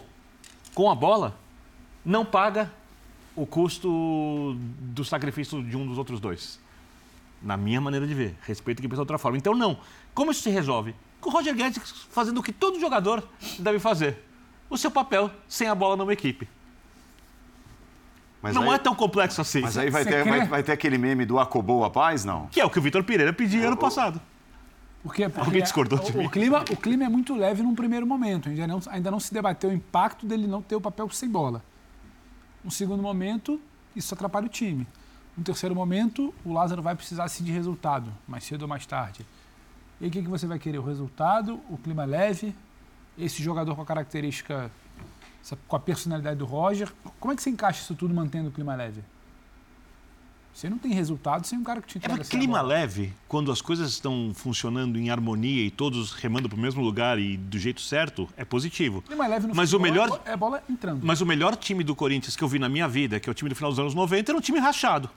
com 0.73 0.89
a 0.89 0.95
bola, 0.95 1.37
não 2.03 2.25
paga 2.25 2.71
o 3.35 3.45
custo 3.45 4.55
do 4.57 5.03
sacrifício 5.03 5.63
de 5.63 5.75
um 5.75 5.85
dos 5.87 5.97
outros 5.97 6.19
dois. 6.19 6.59
Na 7.41 7.57
minha 7.57 7.81
maneira 7.81 8.07
de 8.07 8.13
ver. 8.13 8.35
Respeito 8.43 8.81
que 8.81 8.87
pensa 8.87 8.97
de 8.97 9.01
outra 9.01 9.17
forma. 9.17 9.37
Então, 9.37 9.53
não. 9.53 9.77
Como 10.13 10.31
isso 10.31 10.41
se 10.41 10.49
resolve? 10.49 10.95
Com 11.19 11.29
o 11.29 11.33
Roger 11.33 11.55
Guedes 11.55 11.79
fazendo 12.09 12.39
o 12.39 12.43
que 12.43 12.53
todo 12.53 12.79
jogador 12.79 13.27
deve 13.59 13.79
fazer. 13.79 14.23
O 14.69 14.77
seu 14.77 14.89
papel 14.89 15.29
sem 15.47 15.67
a 15.67 15.75
bola 15.75 15.95
numa 15.95 16.13
equipe. 16.13 16.47
Mas 18.41 18.53
não 18.55 18.63
aí, 18.63 18.75
é 18.75 18.77
tão 18.77 18.93
complexo 18.93 19.39
assim. 19.39 19.61
Mas 19.61 19.77
aí 19.77 19.89
vai 19.89 20.03
ter, 20.03 20.25
vai, 20.25 20.45
vai, 20.45 20.63
ter 20.63 20.73
aquele 20.73 20.97
meme 20.97 21.25
do 21.25 21.39
acabou 21.39 21.85
a 21.85 21.89
paz, 21.89 22.25
não? 22.25 22.47
Que 22.47 22.59
é 22.59 22.65
o 22.65 22.69
que 22.69 22.77
o 22.77 22.81
Vitor 22.81 23.03
Pereira 23.03 23.31
pedia 23.31 23.67
ano 23.67 23.77
passado. 23.77 24.19
Porque, 25.03 25.27
porque 25.27 25.39
Alguém 25.41 25.61
discordou 25.61 25.99
de 25.99 26.17
mim. 26.17 26.25
O 26.25 26.29
clima, 26.29 26.63
o 26.71 26.77
clima 26.77 27.03
é 27.03 27.09
muito 27.09 27.35
leve 27.35 27.61
num 27.61 27.75
primeiro 27.75 28.07
momento. 28.07 28.47
Ainda 28.47 28.65
não, 28.65 28.79
ainda 28.87 29.11
não 29.11 29.19
se 29.19 29.33
debateu 29.33 29.69
o 29.69 29.73
impacto 29.73 30.25
dele 30.25 30.47
não 30.47 30.61
ter 30.61 30.77
o 30.77 30.81
papel 30.81 31.09
sem 31.09 31.29
bola. 31.29 31.61
No 32.63 32.71
segundo 32.71 33.03
momento, 33.03 33.59
isso 33.93 34.13
atrapalha 34.13 34.45
o 34.45 34.49
time. 34.49 34.87
No 35.37 35.43
terceiro 35.43 35.75
momento, 35.75 36.33
o 36.45 36.53
Lázaro 36.53 36.81
vai 36.81 36.95
precisar 36.95 37.27
sim 37.27 37.43
de 37.43 37.51
resultado, 37.51 38.13
mais 38.25 38.45
cedo 38.45 38.61
ou 38.61 38.67
mais 38.67 38.85
tarde. 38.85 39.25
E 39.99 40.07
o 40.07 40.11
que, 40.11 40.21
que 40.21 40.29
você 40.29 40.47
vai 40.47 40.57
querer? 40.57 40.77
O 40.77 40.83
resultado, 40.83 41.59
o 41.69 41.77
clima 41.77 42.05
leve, 42.05 42.55
esse 43.17 43.43
jogador 43.43 43.75
com 43.75 43.81
a 43.81 43.85
característica, 43.85 44.71
com 45.67 45.75
a 45.75 45.79
personalidade 45.79 46.37
do 46.37 46.45
Roger. 46.45 46.91
Como 47.19 47.33
é 47.33 47.35
que 47.35 47.43
você 47.43 47.49
encaixa 47.49 47.81
isso 47.81 47.95
tudo 47.95 48.13
mantendo 48.13 48.47
o 48.47 48.51
clima 48.51 48.73
leve? 48.73 49.03
Você 50.53 50.69
não 50.69 50.77
tem 50.77 50.93
resultado 50.93 51.47
sem 51.47 51.57
um 51.57 51.63
cara 51.63 51.81
que 51.81 51.87
te 51.87 51.97
entrega 51.97 52.21
é, 52.21 52.25
clima 52.25 52.61
leve, 52.61 53.11
quando 53.27 53.51
as 53.51 53.59
coisas 53.59 53.89
estão 53.89 54.31
funcionando 54.35 54.99
em 54.99 55.09
harmonia 55.09 55.65
e 55.65 55.71
todos 55.71 56.13
remando 56.13 56.47
para 56.47 56.57
o 56.57 56.61
mesmo 56.61 56.83
lugar 56.83 57.17
e 57.17 57.35
do 57.35 57.57
jeito 57.57 57.81
certo, 57.81 58.29
é 58.37 58.45
positivo. 58.45 59.01
Clima 59.01 59.25
leve 59.25 59.47
no 59.47 59.55
mas 59.55 59.73
o 59.73 59.79
melhor 59.79 60.21
é 60.25 60.37
bola 60.37 60.63
entrando. 60.69 61.03
Mas 61.03 61.21
o 61.21 61.25
melhor 61.25 61.55
time 61.55 61.83
do 61.83 61.95
Corinthians 61.95 62.35
que 62.35 62.43
eu 62.43 62.47
vi 62.47 62.59
na 62.59 62.69
minha 62.69 62.87
vida, 62.87 63.19
que 63.19 63.27
é 63.27 63.31
o 63.31 63.33
time 63.33 63.49
do 63.49 63.55
final 63.55 63.71
dos 63.71 63.79
anos 63.79 63.95
90, 63.95 64.31
era 64.31 64.37
um 64.37 64.41
time 64.41 64.59
rachado. 64.59 65.09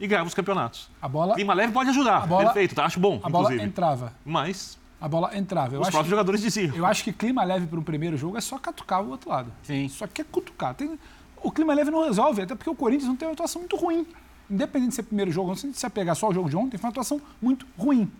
E 0.00 0.06
ganhava 0.06 0.28
os 0.28 0.34
campeonatos. 0.34 0.90
A 1.00 1.08
bola 1.08 1.34
clima 1.34 1.52
leve 1.52 1.72
pode 1.72 1.90
ajudar. 1.90 2.22
A 2.22 2.26
bola, 2.26 2.44
Perfeito, 2.46 2.74
tá? 2.74 2.86
acho 2.86 2.98
bom, 2.98 3.20
A 3.22 3.28
inclusive. 3.28 3.56
bola 3.56 3.68
entrava. 3.68 4.12
Mas 4.24 4.78
a 5.00 5.08
bola 5.08 5.36
entrava. 5.36 5.74
Eu 5.74 5.80
Os 5.80 5.88
próprios 5.88 6.06
que, 6.06 6.10
jogadores 6.10 6.40
diziam. 6.40 6.74
Eu 6.74 6.86
acho 6.86 7.04
que 7.04 7.12
clima 7.12 7.44
leve 7.44 7.66
para 7.66 7.78
um 7.78 7.82
primeiro 7.82 8.16
jogo 8.16 8.38
é 8.38 8.40
só 8.40 8.58
catucar 8.58 9.02
o 9.02 9.10
outro 9.10 9.28
lado. 9.28 9.52
Sim. 9.62 9.88
Só 9.88 10.06
que 10.06 10.22
é 10.22 10.24
cutucar. 10.24 10.74
Tem, 10.74 10.98
o 11.42 11.50
clima 11.50 11.74
leve 11.74 11.90
não 11.90 12.04
resolve, 12.04 12.42
até 12.42 12.54
porque 12.54 12.70
o 12.70 12.74
Corinthians 12.74 13.08
não 13.08 13.16
tem 13.16 13.28
uma 13.28 13.34
atuação 13.34 13.60
muito 13.60 13.76
ruim 13.76 14.06
independente 14.50 14.90
de 14.90 14.94
ser 14.96 15.02
primeiro 15.02 15.30
jogo, 15.30 15.48
não 15.48 15.56
se 15.56 15.72
você 15.72 15.90
pegar 15.90 16.14
só 16.14 16.28
o 16.28 16.32
jogo 16.34 16.48
de 16.48 16.56
ontem, 16.56 16.78
foi 16.78 16.86
uma 16.86 16.92
atuação 16.92 17.20
muito 17.40 17.66
ruim. 17.76 18.10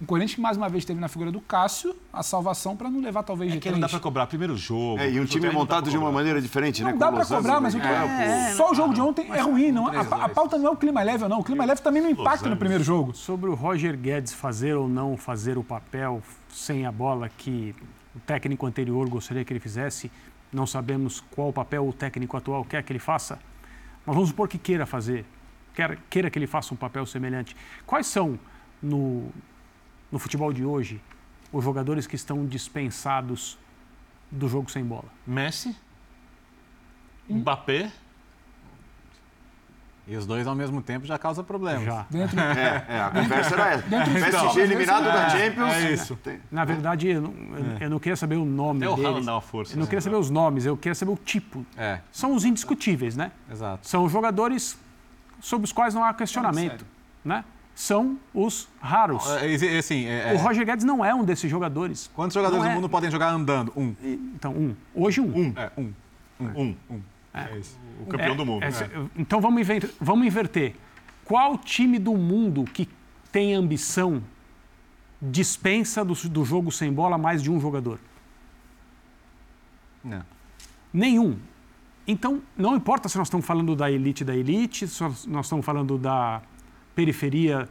O 0.00 0.06
Corinthians 0.06 0.36
que 0.36 0.40
mais 0.40 0.56
uma 0.56 0.68
vez 0.68 0.84
teve 0.84 1.00
na 1.00 1.08
figura 1.08 1.32
do 1.32 1.40
Cássio 1.40 1.94
a 2.12 2.22
salvação 2.22 2.76
para 2.76 2.88
não 2.88 3.00
levar 3.00 3.24
talvez 3.24 3.50
é 3.50 3.54
de 3.54 3.60
que 3.60 3.68
não 3.68 3.80
dá 3.80 3.88
para 3.88 3.98
cobrar 3.98 4.28
primeiro 4.28 4.56
jogo. 4.56 5.00
É, 5.00 5.10
e 5.10 5.18
um 5.18 5.24
time 5.24 5.50
montado 5.50 5.90
de 5.90 5.98
uma 5.98 6.12
maneira 6.12 6.40
diferente, 6.40 6.82
não 6.82 6.86
né? 6.86 6.92
Não 6.92 6.98
dá 7.00 7.10
para 7.10 7.26
cobrar, 7.26 7.60
mas 7.60 7.74
o, 7.74 7.78
é, 7.78 8.54
só 8.54 8.70
o 8.70 8.74
jogo 8.76 8.94
de 8.94 9.00
ontem 9.00 9.28
é 9.32 9.40
ruim. 9.40 9.72
Não, 9.72 9.88
a, 9.88 10.00
a, 10.00 10.28
pauta 10.28 10.56
não 10.56 10.68
é 10.68 10.70
o 10.70 10.76
clima 10.76 11.02
leve 11.02 11.24
ou 11.24 11.28
não. 11.28 11.40
O 11.40 11.44
clima 11.44 11.64
leve 11.64 11.80
também 11.80 12.00
não 12.00 12.10
impacta 12.10 12.48
no 12.48 12.56
primeiro 12.56 12.84
jogo. 12.84 13.12
Sobre 13.12 13.50
o 13.50 13.54
Roger 13.54 13.96
Guedes 13.96 14.32
fazer 14.32 14.74
ou 14.74 14.88
não 14.88 15.16
fazer 15.16 15.58
o 15.58 15.64
papel 15.64 16.22
sem 16.48 16.86
a 16.86 16.92
bola 16.92 17.28
que 17.36 17.74
o 18.14 18.20
técnico 18.20 18.66
anterior 18.66 19.08
gostaria 19.08 19.44
que 19.44 19.52
ele 19.52 19.60
fizesse, 19.60 20.12
não 20.52 20.66
sabemos 20.66 21.20
qual 21.30 21.52
papel 21.52 21.88
o 21.88 21.92
técnico 21.92 22.36
atual 22.36 22.64
quer 22.64 22.82
que 22.82 22.92
ele 22.92 22.98
faça. 22.98 23.38
Mas 24.04 24.14
vamos 24.14 24.30
supor 24.30 24.48
que 24.48 24.58
queira 24.58 24.86
fazer 24.86 25.24
quer, 25.78 25.96
queira 26.10 26.28
que 26.28 26.36
ele 26.36 26.48
faça 26.48 26.74
um 26.74 26.76
papel 26.76 27.06
semelhante. 27.06 27.56
Quais 27.86 28.08
são, 28.08 28.38
no, 28.82 29.30
no 30.10 30.18
futebol 30.18 30.52
de 30.52 30.64
hoje, 30.64 31.00
os 31.52 31.62
jogadores 31.62 32.04
que 32.04 32.16
estão 32.16 32.44
dispensados 32.44 33.56
do 34.28 34.48
jogo 34.48 34.68
sem 34.68 34.84
bola? 34.84 35.08
Messi, 35.24 35.76
Mbappé. 37.30 37.92
E 40.08 40.16
os 40.16 40.24
dois 40.24 40.46
ao 40.46 40.54
mesmo 40.54 40.80
tempo 40.80 41.06
já 41.06 41.18
causa 41.18 41.44
problemas. 41.44 41.84
Já. 41.84 42.06
Dentro... 42.10 42.38
É, 42.48 42.84
é, 42.88 43.00
a 43.00 43.10
conversa 43.10 43.54
era 43.54 43.70
essa. 43.74 43.86
Dentro 43.88 44.12
PSG 44.12 44.60
eliminado 44.60 45.06
é, 45.06 45.12
da 45.12 45.28
Champions. 45.28 45.72
É 45.74 45.92
isso. 45.92 46.18
Na 46.50 46.64
verdade, 46.64 47.08
eu 47.08 47.20
não, 47.20 47.30
eu, 47.30 47.78
eu 47.80 47.90
não 47.90 47.98
queria 47.98 48.16
saber 48.16 48.36
o 48.36 48.44
nome 48.44 48.84
Até 48.86 48.96
deles. 48.96 49.26
O 49.28 49.40
força, 49.40 49.74
eu 49.74 49.76
não 49.76 49.84
né? 49.84 49.88
queria 49.88 50.00
saber 50.00 50.16
os 50.16 50.30
nomes, 50.30 50.64
eu 50.64 50.76
queria 50.76 50.94
saber 50.94 51.12
o 51.12 51.16
tipo. 51.16 51.64
É. 51.76 52.00
São 52.10 52.34
os 52.34 52.44
indiscutíveis, 52.44 53.16
né? 53.16 53.32
Exato. 53.50 53.86
São 53.86 54.04
os 54.04 54.12
jogadores 54.12 54.78
sobre 55.40 55.66
os 55.66 55.72
quais 55.72 55.94
não 55.94 56.02
há 56.02 56.14
questionamento. 56.14 56.86
né? 57.24 57.44
São 57.74 58.18
os 58.34 58.68
raros. 58.80 59.24
É, 59.30 59.78
assim, 59.78 60.06
é, 60.06 60.32
o 60.34 60.38
Roger 60.38 60.66
Guedes 60.66 60.84
não 60.84 61.04
é 61.04 61.14
um 61.14 61.24
desses 61.24 61.48
jogadores. 61.48 62.10
Quantos 62.14 62.34
jogadores 62.34 62.64
não 62.64 62.70
do 62.70 62.72
é... 62.72 62.74
mundo 62.74 62.88
podem 62.88 63.10
jogar 63.10 63.30
andando? 63.30 63.72
Um. 63.76 63.94
Então, 64.34 64.52
um. 64.52 64.74
Hoje, 64.94 65.20
um. 65.20 65.26
Um. 65.26 65.52
É, 65.54 65.70
um. 65.76 65.92
Um. 66.40 66.46
Um. 66.46 66.76
um. 66.90 67.02
É. 67.38 67.60
O 68.02 68.06
campeão 68.06 68.36
do 68.36 68.46
mundo. 68.46 68.64
Então, 69.16 69.40
vamos, 69.40 69.60
inverter, 69.60 69.90
vamos 70.00 70.26
inverter. 70.26 70.74
Qual 71.24 71.58
time 71.58 71.98
do 71.98 72.16
mundo 72.16 72.64
que 72.64 72.88
tem 73.30 73.54
ambição 73.54 74.22
dispensa 75.20 76.04
do, 76.04 76.14
do 76.14 76.44
jogo 76.44 76.70
sem 76.70 76.92
bola 76.92 77.18
mais 77.18 77.42
de 77.42 77.50
um 77.50 77.60
jogador? 77.60 77.98
Não. 80.02 80.24
Nenhum. 80.92 81.38
Então, 82.06 82.40
não 82.56 82.74
importa 82.74 83.08
se 83.08 83.18
nós 83.18 83.26
estamos 83.26 83.44
falando 83.44 83.76
da 83.76 83.90
elite 83.90 84.24
da 84.24 84.34
elite, 84.34 84.88
se 84.88 85.02
nós 85.02 85.44
estamos 85.44 85.64
falando 85.64 85.98
da 85.98 86.40
periferia 86.94 87.68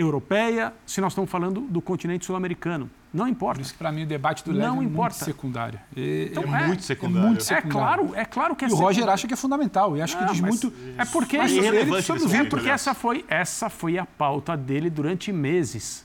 europeia, 0.00 0.72
se 0.86 1.00
nós 1.00 1.12
estamos 1.12 1.30
falando 1.30 1.60
do 1.60 1.80
continente 1.80 2.24
sul-americano. 2.24 2.90
Não 3.12 3.26
importa. 3.26 3.60
Por 3.60 3.62
isso, 3.62 3.74
para 3.74 3.90
mim, 3.90 4.02
o 4.02 4.06
debate 4.06 4.44
do 4.44 4.52
Leve 4.52 4.66
é 4.66 4.70
muito 4.70 5.14
secundário. 5.14 5.80
É, 5.96 6.24
então, 6.30 6.54
é, 6.54 6.62
é, 6.62 6.66
muito 6.66 6.82
secundário. 6.82 7.24
É, 7.24 7.28
muito 7.28 7.44
secundário. 7.44 8.04
é 8.04 8.06
claro, 8.06 8.14
é 8.14 8.24
claro 8.24 8.56
que 8.56 8.64
é 8.64 8.68
E 8.68 8.72
o 8.72 8.76
Roger 8.76 9.08
acha 9.08 9.26
que 9.26 9.32
é 9.32 9.36
fundamental. 9.36 9.96
E 9.96 10.02
acho 10.02 10.18
que 10.18 10.24
diz 10.26 10.40
muito. 10.40 10.72
É 10.96 11.04
porque, 11.06 11.38
mas 11.38 11.56
é 11.56 12.02
sobre 12.02 12.36
é 12.36 12.44
porque 12.44 12.68
essa 12.68 12.92
foi, 12.92 13.24
essa 13.28 13.70
foi 13.70 13.98
a 13.98 14.04
pauta 14.04 14.56
dele 14.56 14.90
durante 14.90 15.32
meses. 15.32 16.04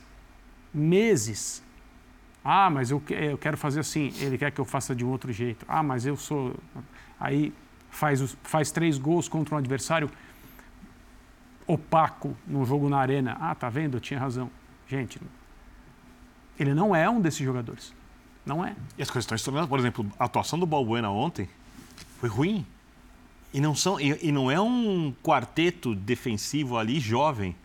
Meses. 0.73 1.61
Ah, 2.43 2.69
mas 2.69 2.89
eu, 2.89 3.01
eu 3.09 3.37
quero 3.37 3.57
fazer 3.57 3.81
assim. 3.81 4.13
Ele 4.19 4.37
quer 4.37 4.51
que 4.51 4.59
eu 4.59 4.65
faça 4.65 4.95
de 4.95 5.03
um 5.03 5.09
outro 5.09 5.31
jeito. 5.31 5.65
Ah, 5.67 5.83
mas 5.83 6.05
eu 6.05 6.15
sou. 6.15 6.55
Aí 7.19 7.53
faz, 7.89 8.35
faz 8.43 8.71
três 8.71 8.97
gols 8.97 9.27
contra 9.27 9.55
um 9.55 9.57
adversário 9.57 10.09
opaco 11.67 12.35
no 12.47 12.65
jogo 12.65 12.89
na 12.89 12.97
arena. 12.97 13.37
Ah, 13.39 13.55
tá 13.55 13.69
vendo? 13.69 13.97
Eu 13.97 14.01
tinha 14.01 14.19
razão. 14.19 14.49
Gente, 14.87 15.19
ele 16.59 16.73
não 16.73 16.95
é 16.95 17.09
um 17.09 17.21
desses 17.21 17.43
jogadores. 17.43 17.93
Não 18.45 18.65
é. 18.65 18.75
E 18.97 19.01
as 19.01 19.09
coisas 19.09 19.23
estão 19.23 19.35
estourando. 19.35 19.67
Por 19.67 19.79
exemplo, 19.79 20.11
a 20.19 20.25
atuação 20.25 20.59
do 20.59 20.65
Balbuena 20.65 21.09
ontem 21.09 21.49
foi 22.19 22.29
ruim. 22.29 22.65
E 23.53 23.61
não, 23.61 23.75
são, 23.75 23.99
e, 23.99 24.17
e 24.27 24.31
não 24.31 24.49
é 24.49 24.59
um 24.59 25.13
quarteto 25.23 25.93
defensivo 25.93 26.77
ali 26.77 26.99
jovem 26.99 27.55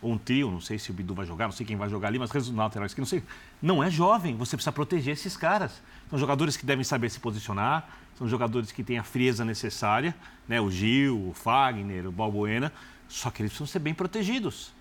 ou 0.00 0.12
um 0.12 0.18
trio, 0.18 0.50
não 0.50 0.60
sei 0.60 0.78
se 0.78 0.90
o 0.90 0.94
Bidu 0.94 1.12
vai 1.12 1.26
jogar, 1.26 1.46
não 1.46 1.52
sei 1.52 1.66
quem 1.66 1.76
vai 1.76 1.88
jogar 1.88 2.08
ali, 2.08 2.18
mas 2.18 2.30
na 2.50 2.64
lateral 2.64 2.86
esquerda, 2.86 3.02
não 3.02 3.06
sei. 3.06 3.22
Não 3.60 3.82
é 3.82 3.90
jovem, 3.90 4.36
você 4.36 4.56
precisa 4.56 4.72
proteger 4.72 5.12
esses 5.12 5.36
caras. 5.36 5.82
São 6.08 6.18
jogadores 6.18 6.56
que 6.56 6.64
devem 6.64 6.84
saber 6.84 7.10
se 7.10 7.18
posicionar, 7.18 7.88
são 8.16 8.28
jogadores 8.28 8.70
que 8.72 8.82
têm 8.82 8.98
a 8.98 9.02
frieza 9.02 9.44
necessária, 9.44 10.14
né? 10.46 10.60
o 10.60 10.70
Gil, 10.70 11.28
o 11.28 11.34
Fagner, 11.34 12.06
o 12.06 12.12
Balbuena, 12.12 12.72
só 13.08 13.30
que 13.30 13.42
eles 13.42 13.50
precisam 13.52 13.66
ser 13.66 13.78
bem 13.78 13.94
protegidos. 13.94 14.72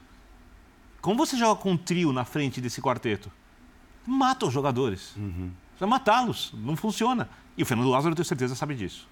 Como 1.02 1.18
você 1.18 1.38
joga 1.38 1.62
com 1.62 1.72
um 1.72 1.78
trio 1.78 2.12
na 2.12 2.26
frente 2.26 2.60
desse 2.60 2.82
quarteto? 2.82 3.32
Mata 4.06 4.46
os 4.46 4.54
jogadores. 4.54 5.16
Uhum. 5.16 5.52
Precisa 5.70 5.88
matá-los, 5.88 6.54
não 6.56 6.76
funciona. 6.76 7.30
E 7.58 7.64
o 7.64 7.66
Fernando 7.66 7.90
Lázaro, 7.90 8.12
eu 8.12 8.16
tenho 8.16 8.26
certeza, 8.26 8.56
sabe 8.56 8.76
disso. 8.76 9.08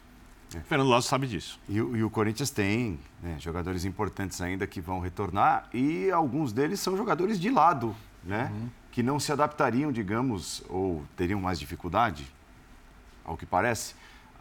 É. 0.54 0.60
Fernando 0.62 0.90
Lázaro 0.90 1.10
sabe 1.10 1.28
disso. 1.28 1.60
E, 1.68 1.76
e 1.76 2.04
o 2.04 2.10
Corinthians 2.10 2.50
tem 2.50 3.00
né, 3.22 3.38
jogadores 3.40 3.86
importantes 3.86 4.42
ainda 4.42 4.68
que 4.68 4.82
vão 4.82 5.00
retornar 5.00 5.68
e 5.74 6.12
alguns 6.12 6.52
deles 6.54 6.80
são 6.80 6.98
jogadores 6.98 7.40
de 7.40 7.50
lado, 7.50 7.96
né? 8.24 8.52
Uhum. 8.54 8.70
Que 8.92 9.04
não 9.04 9.20
se 9.20 9.32
adaptariam, 9.32 9.92
digamos, 9.92 10.64
ou 10.70 11.04
teriam 11.18 11.40
mais 11.40 11.60
dificuldade, 11.60 12.26
ao 13.24 13.36
que 13.36 13.46
parece, 13.46 13.96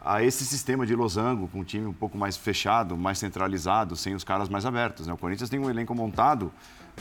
a 0.05 0.21
esse 0.21 0.45
sistema 0.45 0.85
de 0.85 0.93
losango, 0.95 1.47
com 1.47 1.61
um 1.61 1.63
time 1.63 1.87
um 1.87 1.93
pouco 1.93 2.15
mais 2.15 2.37
fechado, 2.37 2.95
mais 2.95 3.17
centralizado, 3.17 3.95
sem 3.95 4.13
os 4.13 4.23
caras 4.23 4.47
mais 4.47 4.63
abertos. 4.63 5.07
Né? 5.07 5.13
O 5.13 5.17
Corinthians 5.17 5.49
tem 5.49 5.59
um 5.59 5.67
elenco 5.67 5.95
montado 5.95 6.53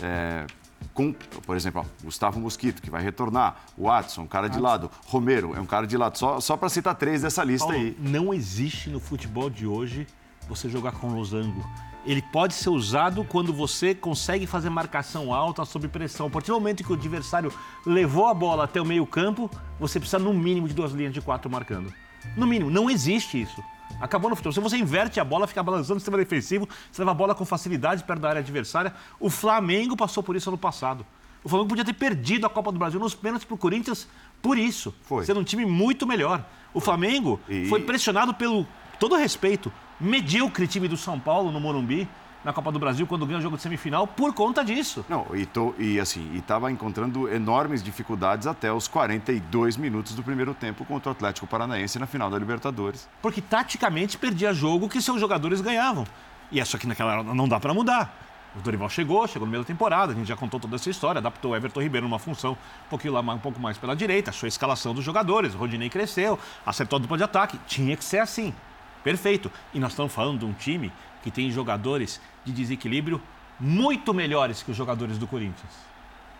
é, 0.02 0.46
com, 0.94 1.12
por 1.44 1.54
exemplo, 1.54 1.82
ó, 1.82 2.04
Gustavo 2.04 2.40
Mosquito, 2.40 2.80
que 2.80 2.90
vai 2.90 3.02
retornar, 3.02 3.56
o 3.76 3.84
Watson, 3.84 4.26
cara 4.26 4.48
de 4.48 4.58
lado, 4.58 4.90
Romero, 5.06 5.54
é 5.54 5.60
um 5.60 5.66
cara 5.66 5.86
de 5.86 5.98
lado, 5.98 6.16
só, 6.16 6.40
só 6.40 6.56
para 6.56 6.70
citar 6.70 6.94
três 6.94 7.20
dessa 7.20 7.44
lista 7.44 7.68
Paulo, 7.68 7.82
aí. 7.82 7.96
Não 8.00 8.32
existe 8.32 8.88
no 8.88 8.98
futebol 8.98 9.50
de 9.50 9.66
hoje 9.66 10.06
você 10.48 10.70
jogar 10.70 10.92
com 10.92 11.08
losango. 11.08 11.62
Ele 12.06 12.22
pode 12.22 12.54
ser 12.54 12.70
usado 12.70 13.24
quando 13.24 13.52
você 13.52 13.94
consegue 13.94 14.46
fazer 14.46 14.70
marcação 14.70 15.32
alta 15.32 15.64
sob 15.64 15.88
pressão. 15.88 16.26
A 16.26 16.30
partir 16.30 16.48
do 16.48 16.54
momento 16.54 16.84
que 16.84 16.92
o 16.92 16.94
adversário 16.94 17.52
levou 17.84 18.26
a 18.28 18.34
bola 18.34 18.64
até 18.64 18.80
o 18.80 18.84
meio-campo, 18.84 19.50
você 19.78 19.98
precisa 19.98 20.18
no 20.18 20.32
mínimo 20.32 20.68
de 20.68 20.74
duas 20.74 20.92
linhas 20.92 21.12
de 21.12 21.22
quatro 21.22 21.50
marcando. 21.50 21.92
No 22.36 22.46
mínimo, 22.46 22.70
não 22.70 22.90
existe 22.90 23.40
isso. 23.40 23.62
Acabou 24.00 24.28
no 24.28 24.36
futebol. 24.36 24.52
Se 24.52 24.60
você 24.60 24.76
inverte 24.76 25.20
a 25.20 25.24
bola, 25.24 25.46
fica 25.46 25.62
balançando 25.62 25.94
no 25.94 26.00
sistema 26.00 26.18
defensivo, 26.18 26.68
você 26.90 27.00
leva 27.02 27.12
a 27.12 27.14
bola 27.14 27.34
com 27.34 27.44
facilidade 27.44 28.02
perto 28.02 28.20
da 28.20 28.28
área 28.28 28.40
adversária. 28.40 28.94
O 29.20 29.30
Flamengo 29.30 29.96
passou 29.96 30.22
por 30.22 30.34
isso 30.34 30.50
ano 30.50 30.58
passado. 30.58 31.06
O 31.42 31.48
Flamengo 31.48 31.68
podia 31.68 31.84
ter 31.84 31.92
perdido 31.92 32.46
a 32.46 32.50
Copa 32.50 32.72
do 32.72 32.78
Brasil 32.78 32.98
nos 32.98 33.14
pênaltis 33.14 33.44
para 33.46 33.54
o 33.54 33.58
Corinthians 33.58 34.08
por 34.40 34.58
isso. 34.58 34.94
Foi. 35.02 35.24
Sendo 35.24 35.40
um 35.40 35.44
time 35.44 35.66
muito 35.66 36.06
melhor. 36.06 36.44
O 36.72 36.80
Flamengo 36.80 37.38
e... 37.48 37.66
foi 37.66 37.82
pressionado 37.82 38.34
pelo, 38.34 38.66
todo 38.98 39.14
respeito, 39.14 39.70
medíocre 40.00 40.66
time 40.66 40.88
do 40.88 40.96
São 40.96 41.20
Paulo 41.20 41.52
no 41.52 41.60
Morumbi. 41.60 42.08
Na 42.44 42.52
Copa 42.52 42.70
do 42.70 42.78
Brasil 42.78 43.06
quando 43.06 43.26
ganha 43.26 43.38
o 43.38 43.42
jogo 43.42 43.56
de 43.56 43.62
semifinal 43.62 44.06
por 44.06 44.34
conta 44.34 44.64
disso. 44.64 45.04
Não, 45.08 45.26
e, 45.34 45.46
tô, 45.46 45.74
e 45.78 45.98
assim, 45.98 46.30
e 46.34 46.38
estava 46.38 46.70
encontrando 46.70 47.28
enormes 47.32 47.82
dificuldades 47.82 48.46
até 48.46 48.72
os 48.72 48.86
42 48.86 49.76
minutos 49.76 50.14
do 50.14 50.22
primeiro 50.22 50.52
tempo 50.52 50.84
contra 50.84 51.08
o 51.08 51.12
Atlético 51.12 51.46
Paranaense 51.46 51.98
na 51.98 52.06
final 52.06 52.30
da 52.30 52.38
Libertadores. 52.38 53.08
Porque 53.22 53.40
taticamente 53.40 54.18
perdia 54.18 54.52
jogo 54.52 54.88
que 54.88 55.00
seus 55.00 55.18
jogadores 55.18 55.60
ganhavam. 55.60 56.04
E 56.52 56.60
é 56.60 56.64
só 56.64 56.76
que 56.76 56.86
naquela 56.86 57.18
hora 57.18 57.34
não 57.34 57.48
dá 57.48 57.58
para 57.58 57.72
mudar. 57.72 58.20
O 58.56 58.60
Dorival 58.60 58.88
chegou, 58.88 59.26
chegou 59.26 59.46
no 59.46 59.50
meio 59.50 59.64
da 59.64 59.66
temporada, 59.66 60.12
a 60.12 60.14
gente 60.14 60.28
já 60.28 60.36
contou 60.36 60.60
toda 60.60 60.76
essa 60.76 60.88
história, 60.88 61.18
adaptou 61.18 61.50
o 61.50 61.56
Everton 61.56 61.80
Ribeiro 61.80 62.06
numa 62.06 62.20
função 62.20 62.52
um 62.52 62.88
pouquinho 62.88 63.12
lá, 63.12 63.20
um 63.20 63.38
pouco 63.38 63.58
mais 63.58 63.76
pela 63.76 63.96
direita, 63.96 64.30
achou 64.30 64.46
a 64.46 64.48
escalação 64.48 64.94
dos 64.94 65.04
jogadores, 65.04 65.54
o 65.54 65.58
Rodinei 65.58 65.90
cresceu, 65.90 66.38
acertou 66.64 66.98
a 66.98 67.00
dupla 67.00 67.16
de 67.16 67.24
ataque. 67.24 67.58
Tinha 67.66 67.96
que 67.96 68.04
ser 68.04 68.20
assim. 68.20 68.54
Perfeito. 69.02 69.50
E 69.72 69.80
nós 69.80 69.90
estamos 69.90 70.12
falando 70.12 70.38
de 70.38 70.44
um 70.44 70.52
time 70.52 70.92
que 71.22 71.30
tem 71.30 71.50
jogadores 71.50 72.20
de 72.44 72.52
desequilíbrio 72.52 73.20
muito 73.58 74.12
melhores 74.12 74.62
que 74.62 74.70
os 74.70 74.76
jogadores 74.76 75.18
do 75.18 75.26
Corinthians. 75.26 75.72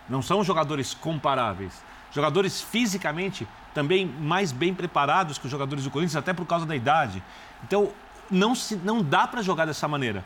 Não 0.08 0.20
são 0.20 0.44
jogadores 0.44 0.94
comparáveis. 0.94 1.82
Jogadores 2.12 2.60
fisicamente 2.60 3.46
também 3.72 4.06
mais 4.06 4.52
bem 4.52 4.74
preparados 4.74 5.38
que 5.38 5.46
os 5.46 5.50
jogadores 5.50 5.84
do 5.84 5.90
Corinthians, 5.90 6.16
até 6.16 6.32
por 6.32 6.46
causa 6.46 6.66
da 6.66 6.76
idade. 6.76 7.22
Então, 7.64 7.90
não, 8.30 8.54
se, 8.54 8.76
não 8.76 9.02
dá 9.02 9.26
para 9.26 9.42
jogar 9.42 9.66
dessa 9.66 9.88
maneira 9.88 10.24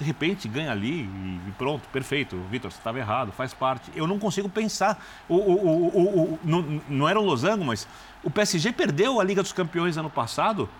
de 0.00 0.06
repente 0.06 0.48
ganha 0.48 0.72
ali 0.72 1.02
e 1.02 1.52
pronto, 1.58 1.86
perfeito. 1.90 2.34
Vitor, 2.50 2.72
você 2.72 2.78
estava 2.78 2.98
errado, 2.98 3.32
faz 3.32 3.52
parte. 3.52 3.90
Eu 3.94 4.06
não 4.06 4.18
consigo 4.18 4.48
pensar. 4.48 4.98
O, 5.28 5.36
o, 5.36 5.52
o, 5.54 5.98
o, 5.98 6.38
não, 6.42 6.80
não 6.88 7.06
era 7.06 7.20
o 7.20 7.22
losango, 7.22 7.66
mas 7.66 7.86
o 8.24 8.30
PSG 8.30 8.72
perdeu 8.72 9.20
a 9.20 9.24
Liga 9.24 9.42
dos 9.42 9.52
Campeões 9.52 9.98
ano 9.98 10.08
passado 10.08 10.70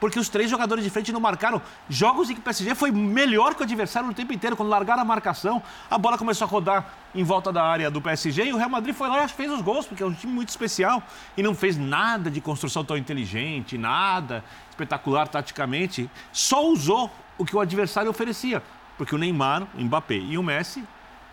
porque 0.00 0.18
os 0.18 0.28
três 0.28 0.50
jogadores 0.50 0.82
de 0.82 0.90
frente 0.90 1.12
não 1.12 1.20
marcaram. 1.20 1.60
Jogos 1.88 2.30
em 2.30 2.34
que 2.34 2.40
o 2.40 2.42
PSG 2.42 2.74
foi 2.74 2.90
melhor 2.90 3.54
que 3.54 3.60
o 3.60 3.64
adversário 3.64 4.08
no 4.08 4.14
tempo 4.14 4.32
inteiro. 4.32 4.56
Quando 4.56 4.70
largaram 4.70 5.02
a 5.02 5.04
marcação, 5.04 5.62
a 5.90 5.98
bola 5.98 6.16
começou 6.16 6.46
a 6.46 6.48
rodar 6.48 6.94
em 7.14 7.22
volta 7.22 7.52
da 7.52 7.62
área 7.62 7.90
do 7.90 8.00
PSG 8.00 8.46
e 8.46 8.52
o 8.52 8.56
Real 8.56 8.70
Madrid 8.70 8.94
foi 8.94 9.08
lá 9.08 9.24
e 9.24 9.28
fez 9.28 9.52
os 9.52 9.60
gols, 9.60 9.86
porque 9.86 10.02
é 10.02 10.06
um 10.06 10.12
time 10.12 10.32
muito 10.32 10.48
especial 10.48 11.02
e 11.36 11.42
não 11.42 11.54
fez 11.54 11.76
nada 11.76 12.30
de 12.30 12.40
construção 12.40 12.84
tão 12.84 12.96
inteligente, 12.96 13.76
nada 13.76 14.42
espetacular 14.70 15.28
taticamente. 15.28 16.10
Só 16.32 16.66
usou 16.66 17.10
o 17.36 17.44
que 17.44 17.54
o 17.54 17.60
adversário 17.60 18.10
oferecia. 18.10 18.62
Porque 18.96 19.14
o 19.14 19.18
Neymar, 19.18 19.66
o 19.74 19.80
Mbappé 19.82 20.16
e 20.16 20.36
o 20.36 20.42
Messi 20.42 20.84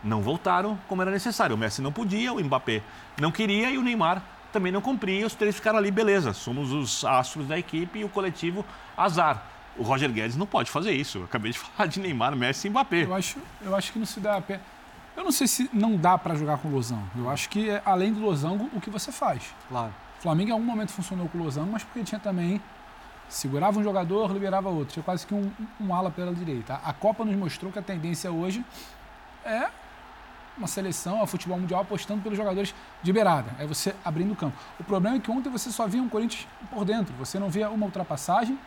não 0.03 0.21
voltaram 0.21 0.79
como 0.87 1.01
era 1.01 1.11
necessário. 1.11 1.55
O 1.55 1.59
Messi 1.59 1.81
não 1.81 1.91
podia, 1.91 2.31
o 2.31 2.39
Mbappé 2.43 2.81
não 3.19 3.31
queria 3.31 3.69
e 3.69 3.77
o 3.77 3.81
Neymar 3.81 4.21
também 4.51 4.71
não 4.71 4.81
cumpria. 4.81 5.25
Os 5.25 5.35
três 5.35 5.55
ficaram 5.55 5.77
ali, 5.77 5.91
beleza. 5.91 6.33
Somos 6.33 6.71
os 6.71 7.03
astros 7.05 7.47
da 7.47 7.57
equipe 7.57 7.99
e 7.99 8.03
o 8.03 8.09
coletivo 8.09 8.65
azar. 8.95 9.43
O 9.77 9.83
Roger 9.83 10.11
Guedes 10.11 10.35
não 10.35 10.47
pode 10.47 10.71
fazer 10.71 10.91
isso. 10.91 11.19
Eu 11.19 11.23
acabei 11.25 11.51
de 11.51 11.59
falar 11.59 11.87
de 11.87 11.99
Neymar, 11.99 12.35
Messi 12.35 12.67
e 12.67 12.69
Mbappé. 12.69 13.03
Eu 13.03 13.13
acho, 13.13 13.39
eu 13.61 13.75
acho 13.75 13.93
que 13.93 13.99
não 13.99 14.05
se 14.05 14.19
dá 14.19 14.37
a 14.37 14.41
pena. 14.41 14.61
Eu 15.15 15.23
não 15.23 15.31
sei 15.31 15.47
se 15.47 15.69
não 15.73 15.95
dá 15.95 16.17
para 16.17 16.35
jogar 16.35 16.59
com 16.59 16.67
o 16.67 16.71
losango. 16.71 17.07
Eu 17.17 17.29
acho 17.29 17.49
que 17.49 17.69
é, 17.69 17.81
além 17.83 18.13
do 18.13 18.19
losango, 18.19 18.69
o 18.73 18.79
que 18.79 18.89
você 18.89 19.11
faz. 19.11 19.53
Claro. 19.67 19.93
O 20.19 20.21
Flamengo 20.21 20.49
em 20.49 20.53
algum 20.53 20.65
momento 20.65 20.91
funcionou 20.91 21.27
com 21.27 21.37
o 21.37 21.43
losango, 21.43 21.71
mas 21.71 21.83
porque 21.83 22.03
tinha 22.03 22.19
também 22.19 22.61
segurava 23.29 23.79
um 23.79 23.83
jogador, 23.83 24.31
liberava 24.31 24.69
outro. 24.69 24.93
Tinha 24.93 25.03
quase 25.03 25.25
que 25.25 25.33
um, 25.33 25.51
um 25.79 25.93
ala 25.93 26.11
pela 26.11 26.33
direita. 26.33 26.79
A 26.83 26.93
Copa 26.93 27.25
nos 27.25 27.35
mostrou 27.35 27.71
que 27.71 27.79
a 27.79 27.81
tendência 27.81 28.31
hoje 28.31 28.63
é 29.43 29.69
uma 30.57 30.67
seleção, 30.67 31.21
a 31.21 31.27
futebol 31.27 31.59
mundial 31.59 31.81
apostando 31.81 32.21
pelos 32.21 32.37
jogadores 32.37 32.73
de 33.03 33.13
beirada. 33.13 33.51
É 33.59 33.65
você 33.65 33.93
abrindo 34.03 34.31
o 34.33 34.35
campo. 34.35 34.57
O 34.79 34.83
problema 34.83 35.17
é 35.17 35.19
que 35.19 35.29
ontem 35.29 35.49
você 35.49 35.71
só 35.71 35.87
via 35.87 36.01
um 36.01 36.09
Corinthians 36.09 36.47
por 36.71 36.83
dentro. 36.83 37.13
Você 37.19 37.39
não 37.39 37.49
via 37.49 37.69
uma 37.69 37.85
ultrapassagem, 37.85 38.57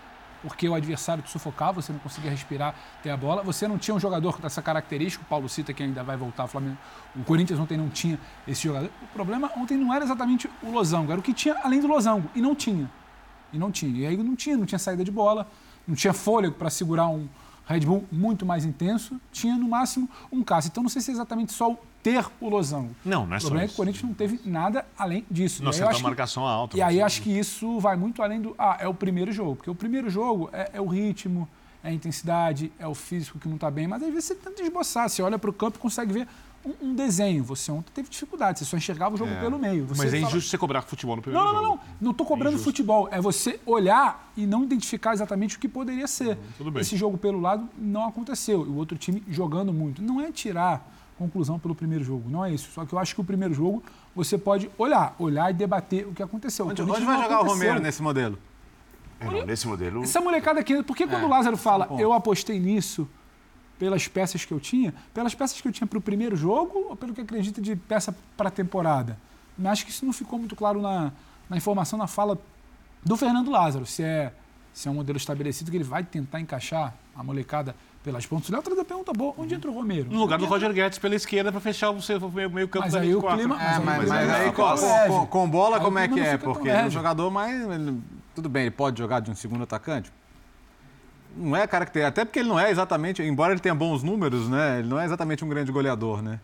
porque 0.43 0.69
o 0.69 0.75
adversário 0.75 1.23
te 1.23 1.31
sufocava, 1.31 1.83
você 1.83 1.93
não 1.93 1.99
conseguia 2.01 2.31
respirar, 2.31 2.75
ter 3.03 3.11
a 3.11 3.17
bola. 3.17 3.43
Você 3.43 3.69
não 3.69 3.77
tinha 3.77 3.95
um 3.95 4.01
jogador 4.01 4.39
com 4.39 4.47
essa 4.47 4.63
característica, 4.63 5.23
o 5.23 5.27
Paulo 5.27 5.49
cita 5.49 5.73
que 5.73 5.83
ainda 5.83 6.03
vai 6.03 6.17
voltar 6.17 6.45
ao 6.45 6.49
Flamengo. 6.49 6.79
O 7.15 7.25
Corinthians 7.25 7.59
ontem 7.59 7.77
não 7.77 7.89
tinha 7.89 8.19
esse 8.47 8.63
jogador. 8.63 8.91
O 9.03 9.07
problema 9.09 9.51
ontem 9.57 9.77
não 9.77 9.93
era 9.93 10.05
exatamente 10.05 10.49
o 10.63 10.71
losango, 10.71 11.13
era 11.13 11.21
o 11.21 11.23
que 11.23 11.35
tinha 11.35 11.57
além 11.63 11.81
do 11.81 11.87
losango, 11.87 12.31
e 12.35 12.41
não 12.41 12.55
tinha. 12.55 12.91
E 13.53 13.59
não 13.59 13.71
tinha. 13.71 14.01
E 14.01 14.07
aí 14.07 14.17
não 14.17 14.37
tinha, 14.37 14.57
não 14.57 14.65
tinha 14.65 14.79
saída 14.79 15.05
de 15.05 15.11
bola, 15.11 15.47
não 15.87 15.95
tinha 15.95 16.13
fôlego 16.13 16.55
para 16.55 16.71
segurar 16.71 17.09
um 17.09 17.29
Red 17.67 17.81
Bull 17.81 18.05
muito 18.11 18.45
mais 18.45 18.65
intenso, 18.65 19.21
tinha 19.33 19.57
no 19.57 19.69
máximo 19.69 20.09
um 20.31 20.43
caça. 20.43 20.69
Então 20.69 20.83
não 20.83 20.91
sei 20.91 21.01
se 21.01 21.11
é 21.11 21.15
exatamente 21.15 21.53
só 21.53 21.71
o 21.73 21.79
ter 22.03 22.27
o 22.41 22.49
losango. 22.49 22.95
Não, 23.05 23.27
não 23.27 23.37
é 23.37 23.39
só 23.39 23.47
O 23.47 23.51
problema 23.51 23.65
é 23.65 23.69
que 23.69 23.75
o 23.75 23.77
Corinthians 23.77 24.05
não 24.05 24.15
teve 24.15 24.41
nada 24.45 24.87
além 24.99 25.25
disso. 25.31 25.63
Não 25.63 25.71
acertou 25.71 25.99
a 25.99 26.03
marcação 26.03 26.43
que, 26.43 26.49
alta. 26.49 26.77
E 26.77 26.83
aí 26.83 27.01
acho 27.01 27.23
que 27.23 27.31
isso 27.31 27.79
vai 27.79 27.97
muito 27.97 28.23
além 28.23 28.41
do... 28.41 28.55
Ah, 28.59 28.79
é 28.81 28.89
o 28.89 28.95
primeiro 28.95 29.31
jogo. 29.33 29.57
Porque 29.57 29.71
o 29.71 29.75
primeiro 29.75 30.09
jogo 30.09 30.49
é, 30.53 30.71
é 30.75 30.81
o 30.81 30.87
ritmo, 30.87 31.49
é 31.85 31.91
a 31.91 31.93
intensidade, 31.93 32.73
é 32.79 32.87
o 32.87 32.95
físico 32.95 33.39
que 33.39 33.49
não 33.49 33.57
está 33.57 33.71
bem. 33.71 33.87
Mas 33.87 34.03
às 34.03 34.09
vezes 34.09 34.25
você 34.25 34.35
tenta 34.35 34.63
esboçar. 34.63 35.09
Você 35.09 35.23
olha 35.23 35.39
para 35.39 35.51
o 35.51 35.53
campo 35.53 35.77
e 35.77 35.81
consegue 35.81 36.13
ver 36.13 36.29
um, 36.65 36.89
um, 36.89 36.95
desenho. 36.95 37.43
Você 37.45 37.71
ontem 37.71 37.91
teve 37.95 38.09
dificuldade, 38.09 38.59
você 38.59 38.65
só 38.65 38.77
enxergava 38.77 39.15
o 39.15 39.19
jogo 39.19 39.31
é. 39.31 39.41
pelo 39.41 39.59
meio. 39.59 39.87
Você 39.87 40.03
Mas 40.03 40.15
é 40.15 40.19
fala... 40.19 40.31
injusto 40.31 40.51
você 40.51 40.59
cobrar 40.59 40.83
futebol 40.83 41.17
no 41.17 41.23
primeiro 41.23 41.45
não, 41.45 41.53
não, 41.53 41.61
jogo. 41.63 41.69
Não, 41.69 41.77
não, 41.77 41.85
não. 41.87 41.97
Não 42.01 42.11
estou 42.11 42.27
cobrando 42.27 42.57
é 42.57 42.59
futebol. 42.59 43.09
É 43.11 43.21
você 43.21 43.61
olhar 43.65 44.33
e 44.37 44.47
não 44.47 44.65
identificar 44.65 45.13
exatamente 45.13 45.57
o 45.57 45.61
que 45.61 45.69
poderia 45.69 46.07
ser. 46.07 46.39
Uhum, 46.59 46.79
Esse 46.79 46.97
jogo 46.97 47.17
pelo 47.19 47.41
lado 47.41 47.69
não 47.79 48.07
aconteceu. 48.07 48.61
O 48.61 48.77
outro 48.77 48.97
time 48.97 49.23
jogando 49.29 49.73
muito. 49.73 50.03
Não 50.03 50.21
é 50.21 50.31
tirar 50.31 50.87
conclusão 51.19 51.59
pelo 51.59 51.75
primeiro 51.75 52.03
jogo. 52.03 52.31
Não 52.31 52.45
é 52.45 52.53
isso. 52.53 52.71
Só 52.73 52.85
que 52.87 52.95
eu 52.95 52.99
acho 52.99 53.15
que 53.15 53.21
o 53.21 53.25
primeiro 53.25 53.53
jogo 53.53 53.83
você 54.15 54.39
pode 54.39 54.71
olhar, 54.79 55.15
olhar 55.19 55.51
e 55.51 55.55
debater 55.55 56.07
o 56.07 56.13
que 56.13 56.23
aconteceu. 56.23 56.67
Onde, 56.67 56.83
onde 56.83 56.93
vai 56.93 57.01
jogar 57.01 57.37
aconteceu. 57.37 57.41
o 57.41 57.49
Romero 57.49 57.81
nesse 57.81 58.03
modelo? 58.03 58.39
É, 59.21 59.25
não, 59.27 59.47
nesse 59.47 59.69
modelo. 59.69 60.03
Essa 60.03 60.21
molecada 60.21 60.61
aqui, 60.61 60.83
porque 60.83 61.07
quando 61.07 61.23
é, 61.23 61.27
o 61.27 61.29
Lázaro 61.29 61.57
fala, 61.57 61.89
eu 61.99 62.13
apostei 62.13 62.59
nisso, 62.59 63.07
pelas 63.81 64.07
peças 64.07 64.45
que 64.45 64.53
eu 64.53 64.61
tinha, 64.61 64.93
pelas 65.15 65.35
peças 65.35 65.59
que 65.59 65.67
eu 65.67 65.73
tinha 65.73 65.87
para 65.87 65.99
o 65.99 66.03
primeiro 66.03 66.37
jogo 66.37 66.89
ou 66.91 66.95
pelo 66.95 67.15
que 67.15 67.23
acredita 67.23 67.63
de 67.63 67.75
peça 67.75 68.15
para 68.37 68.49
a 68.49 68.53
temporada? 68.53 69.19
Mas 69.57 69.73
acho 69.73 69.87
que 69.87 69.91
isso 69.91 70.05
não 70.05 70.13
ficou 70.13 70.39
muito 70.39 70.55
claro 70.55 70.83
na, 70.83 71.11
na 71.49 71.57
informação, 71.57 71.99
na 71.99 72.07
fala 72.07 72.39
do 73.03 73.17
Fernando 73.17 73.51
Lázaro, 73.51 73.87
se 73.87 74.03
é, 74.03 74.35
se 74.75 74.87
é 74.87 74.91
um 74.91 74.95
modelo 74.95 75.17
estabelecido 75.17 75.71
que 75.71 75.79
ele 75.79 75.85
vai 75.85 76.05
tentar 76.05 76.41
encaixar 76.41 76.93
a 77.17 77.25
molecada 77.25 77.75
pelas 78.05 78.27
pontas. 78.27 78.51
O 78.51 78.53
Léo 78.53 78.63
traz 78.63 78.79
a 78.79 78.85
pergunta 78.85 79.13
boa. 79.15 79.35
Onde 79.39 79.55
entra 79.55 79.71
o 79.71 79.75
Romero? 79.75 80.11
No 80.11 80.21
lugar 80.21 80.39
do 80.39 80.45
Roger 80.45 80.73
Guedes 80.75 80.99
pela 80.99 81.15
esquerda 81.15 81.51
para 81.51 81.61
fechar 81.61 81.91
o 81.91 82.03
seu 82.03 82.21
meio, 82.31 82.51
meio 82.51 82.69
campo 82.69 82.85
mas 82.85 82.93
da 82.93 83.01
aí 83.01 83.15
o 83.15 83.23
clima, 83.23 83.63
é, 83.63 83.79
mas, 83.79 83.85
mas, 83.85 84.09
mas 84.09 84.31
aí, 84.31 84.53
com, 84.53 84.65
com, 85.09 85.27
com, 85.27 85.51
bola 85.51 85.79
aí 85.79 85.83
como 85.83 85.99
é 85.99 86.07
que 86.07 86.21
é? 86.21 86.37
Porque 86.37 86.71
o 86.71 86.91
jogador 86.91 87.31
mais... 87.31 87.67
Tudo 88.35 88.49
bem, 88.51 88.65
ele 88.65 88.71
pode 88.71 88.99
jogar 88.99 89.21
de 89.21 89.31
um 89.31 89.35
segundo 89.35 89.65
atacante? 89.65 90.13
Não 91.37 91.57
é 91.57 91.67
característica, 91.67 92.09
até 92.09 92.25
porque 92.25 92.39
ele 92.39 92.49
não 92.49 92.59
é 92.59 92.71
exatamente, 92.71 93.23
embora 93.23 93.53
ele 93.53 93.61
tenha 93.61 93.75
bons 93.75 94.03
números, 94.03 94.49
né? 94.49 94.81
Ele 94.81 94.89
não 94.89 94.99
é 94.99 95.05
exatamente 95.05 95.45
um 95.45 95.49
grande 95.49 95.71
goleador, 95.71 96.23
né? 96.23 96.41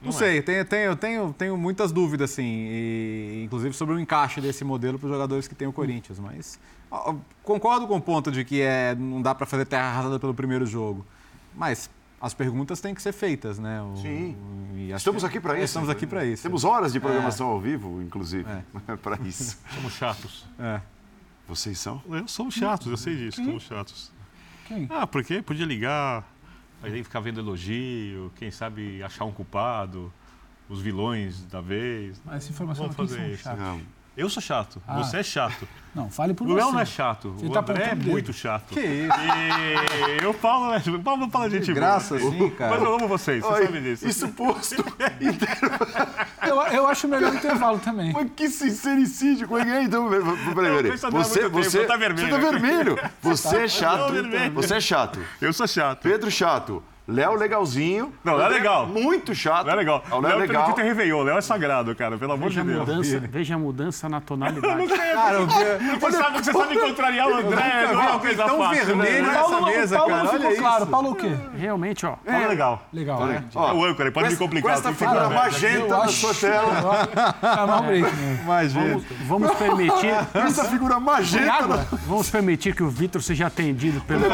Não, 0.00 0.06
não 0.06 0.12
sei, 0.12 0.38
é. 0.38 0.42
tenho, 0.42 0.64
tenho, 0.64 0.96
tenho, 0.96 1.34
tenho 1.36 1.56
muitas 1.56 1.90
dúvidas, 1.90 2.32
assim, 2.32 2.42
e, 2.44 3.42
inclusive 3.44 3.74
sobre 3.74 3.94
o 3.94 4.00
encaixe 4.00 4.40
desse 4.40 4.64
modelo 4.64 4.98
para 4.98 5.06
os 5.06 5.12
jogadores 5.12 5.48
que 5.48 5.54
tem 5.54 5.66
o 5.66 5.72
Corinthians, 5.72 6.18
mas 6.18 6.58
ó, 6.90 7.14
concordo 7.42 7.86
com 7.86 7.96
o 7.96 8.00
ponto 8.00 8.30
de 8.30 8.44
que 8.44 8.60
é, 8.60 8.94
não 8.94 9.22
dá 9.22 9.34
para 9.34 9.46
fazer 9.46 9.64
terra 9.64 9.88
arrasada 9.88 10.18
pelo 10.18 10.34
primeiro 10.34 10.66
jogo, 10.66 11.06
mas 11.54 11.88
as 12.20 12.32
perguntas 12.32 12.80
têm 12.80 12.94
que 12.94 13.02
ser 13.02 13.12
feitas, 13.12 13.58
né? 13.58 13.82
O, 13.82 13.96
Sim. 13.96 14.36
Estamos 14.94 15.24
aqui 15.24 15.38
para 15.40 15.56
isso. 15.56 15.64
Estamos 15.64 15.90
aqui 15.90 16.06
para 16.06 16.24
isso. 16.24 16.42
Temos 16.42 16.64
horas 16.64 16.92
de 16.92 17.00
programação 17.00 17.48
é. 17.48 17.52
ao 17.52 17.60
vivo, 17.60 18.00
inclusive, 18.02 18.48
é. 18.88 18.96
para 18.96 19.18
isso. 19.22 19.58
Somos 19.74 19.92
chatos. 19.92 20.46
É. 20.58 20.80
Vocês 21.46 21.78
são? 21.78 22.02
Eu 22.08 22.26
somos 22.26 22.54
chatos, 22.54 22.86
eu 22.86 22.96
sei 22.96 23.16
disso, 23.16 23.44
somos 23.44 23.62
chatos. 23.64 24.12
Quem? 24.66 24.86
Ah, 24.90 25.06
porque 25.06 25.42
podia 25.42 25.66
ligar, 25.66 26.26
aí 26.82 27.04
ficar 27.04 27.20
vendo 27.20 27.40
elogio, 27.40 28.32
quem 28.36 28.50
sabe 28.50 29.02
achar 29.02 29.24
um 29.24 29.32
culpado, 29.32 30.12
os 30.68 30.80
vilões 30.80 31.44
da 31.44 31.60
vez. 31.60 32.20
Mas 32.24 32.36
essa 32.36 32.52
informação 32.52 32.88
Vamos 32.88 32.96
fazer 32.96 33.30
isso. 33.30 33.48
Não. 33.56 33.80
Eu 34.16 34.28
sou 34.28 34.42
chato, 34.42 34.80
ah. 34.86 34.98
você 34.98 35.18
é 35.18 35.22
chato. 35.22 35.66
Não, 35.94 36.10
fale 36.10 36.34
por 36.34 36.44
o 36.44 36.48
você. 36.48 36.54
O 36.54 36.56
Léo 36.56 36.72
não 36.72 36.80
é 36.80 36.84
chato, 36.84 37.32
você 37.32 37.46
o 37.46 37.50
tá 37.50 37.60
André 37.60 37.90
é 37.90 37.94
muito 37.94 38.32
chato. 38.32 38.74
Que 38.74 38.80
isso? 38.80 39.16
E 40.20 40.24
eu 40.24 40.32
falo, 40.32 40.70
né? 40.70 40.82
O 40.86 40.98
Paulo 41.00 41.30
fala 41.30 41.48
gente 41.48 41.66
boa. 41.66 41.74
Graças, 41.74 42.20
sim, 42.20 42.50
cara. 42.50 42.74
Mas 42.74 42.82
eu 42.82 42.94
amo 42.94 43.08
vocês, 43.08 43.42
você 43.42 43.52
Oi, 43.52 43.66
sabe 43.66 43.80
disso. 43.80 44.08
Isso 44.08 44.28
posto. 44.28 44.84
eu, 46.46 46.62
eu 46.62 46.86
acho 46.88 47.06
melhor 47.06 47.32
o 47.32 47.36
intervalo 47.36 47.78
também. 47.78 48.12
Mas 48.12 48.30
que 48.34 48.48
sincericídio. 48.48 49.46
Como 49.46 49.60
é 49.60 49.64
que 49.64 49.70
é? 49.70 49.82
Então, 49.82 50.08
peraí, 50.08 50.76
peraí. 50.76 50.96
Você, 50.96 51.10
você, 51.10 51.48
você 51.48 51.84
tá 51.84 51.96
vermelho. 51.96 52.28
Você 52.28 52.40
tá 52.40 52.50
vermelho. 52.50 52.98
Você 53.22 53.56
é 53.56 53.68
chato. 53.68 54.12
Você 54.54 54.74
é 54.74 54.80
chato. 54.80 55.20
Eu 55.40 55.52
sou 55.52 55.66
chato. 55.66 56.02
Pedro 56.02 56.30
chato. 56.30 56.82
Léo 57.06 57.34
legalzinho. 57.34 58.12
Não, 58.24 58.34
Léo 58.36 58.46
é 58.46 58.48
legal. 58.48 58.86
Muito 58.86 59.34
chato. 59.34 59.66
Léo 59.66 59.74
é 59.74 59.76
legal. 59.76 60.04
O 60.10 60.14
Léo 60.20 60.24
é 60.24 60.28
Léo 60.30 60.38
legal. 60.40 60.62
permite 60.62 60.76
ter 60.76 60.82
Réveillon. 60.84 61.22
Léo 61.22 61.36
é 61.36 61.40
sagrado, 61.42 61.94
cara, 61.94 62.16
pelo 62.16 62.32
amor 62.32 62.48
Veja 62.48 62.62
de 62.64 62.70
a, 62.70 62.74
Deus. 62.74 62.88
mudança, 62.88 63.20
veja 63.30 63.54
a 63.54 63.58
mudança 63.58 64.08
na 64.08 64.20
tonalidade. 64.22 64.86
Cara, 64.88 65.40
Você 65.40 66.12
sabe 66.16 66.38
que 66.38 66.44
você 66.44 66.52
sabe 66.52 66.78
contrariar 66.80 67.28
o 67.28 67.36
André, 67.36 67.88
não 67.92 68.02
é 68.02 68.10
uma 68.10 68.18
coisa 68.18 68.44
tão 68.44 68.58
fácil. 68.58 68.86
vermelho 68.86 69.22
né? 69.26 69.32
nessa 69.32 69.40
Paulo, 69.40 69.66
mesa, 69.66 69.96
Paulo 69.96 70.10
cara. 70.12 70.24
não 70.24 70.32
ficou 70.32 70.50
isso. 70.52 70.60
claro. 70.60 70.86
Paulo 70.86 71.10
o 71.10 71.14
quê? 71.14 71.32
Realmente, 71.56 72.06
ó. 72.06 72.12
Paulo 72.24 72.42
é 72.44 72.48
legal. 72.48 72.86
Legal, 72.92 73.26
né? 73.26 73.44
Ó, 73.54 73.68
É 73.68 73.72
o 73.74 73.84
âncora, 73.84 74.04
ele 74.08 74.10
pode 74.14 74.28
me 74.30 74.36
com 74.36 74.44
complicar. 74.44 74.72
essa 74.72 74.82
tem 74.84 74.92
que 74.94 74.98
figura 74.98 75.28
magenta 75.28 75.98
na 75.98 76.08
sua 76.08 76.34
tela. 76.34 77.08
Chamar 77.54 77.80
um 77.80 77.86
break, 77.86 78.02
né? 78.16 78.38
Imagina. 78.42 79.00
Vamos 79.26 79.50
permitir, 79.56 80.14
Essa 80.34 80.64
figura 80.64 80.98
magenta. 80.98 81.86
vamos 82.06 82.30
permitir 82.30 82.74
que 82.74 82.82
o 82.82 82.88
Vitor 82.88 83.22
seja 83.22 83.46
atendido 83.46 84.00
pelo. 84.02 84.24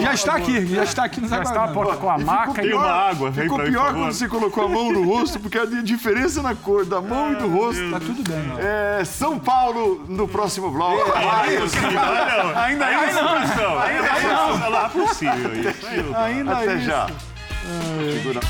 Já 0.00 0.14
está 0.14 0.34
aqui, 0.36 0.64
já 0.66 0.82
está 0.84 1.04
aqui 1.04 1.20
nos 1.20 1.30
Já 1.30 1.42
está 1.66 1.80
aguardando. 1.80 2.00
com 2.00 2.10
a 2.10 2.18
maca 2.18 2.64
e 2.64 2.72
uma 2.72 2.90
água, 2.90 3.30
vem 3.30 3.44
Ficou 3.44 3.58
pior 3.60 3.92
quando 3.92 4.12
você 4.12 4.28
colocou 4.28 4.64
a 4.64 4.68
mão 4.68 4.92
no 4.92 5.04
rosto, 5.04 5.40
porque 5.40 5.58
a 5.58 5.64
diferença 5.64 6.42
na 6.42 6.54
cor 6.54 6.84
da 6.84 7.00
mão 7.00 7.32
e 7.32 7.36
do 7.36 7.48
rosto. 7.48 7.90
Tá 7.90 8.00
tudo 8.00 8.22
bem. 8.22 8.38
É, 8.58 9.04
São 9.04 9.38
Paulo 9.38 10.04
no 10.08 10.28
próximo 10.28 10.70
bloco. 10.70 11.10
Vai, 11.10 11.56
Ainda 11.56 12.86
aí 12.86 13.14
não. 13.14 13.78
Ainda 13.78 14.12
aí 14.12 14.26
não. 14.26 14.58
Não 14.70 14.84
é 14.84 14.88
possível 14.88 15.54
isso. 15.54 15.86
Não. 16.10 16.20
Ainda 16.20 16.52
Até 16.52 16.78
já. 16.78 17.06
Segura. 18.12 18.40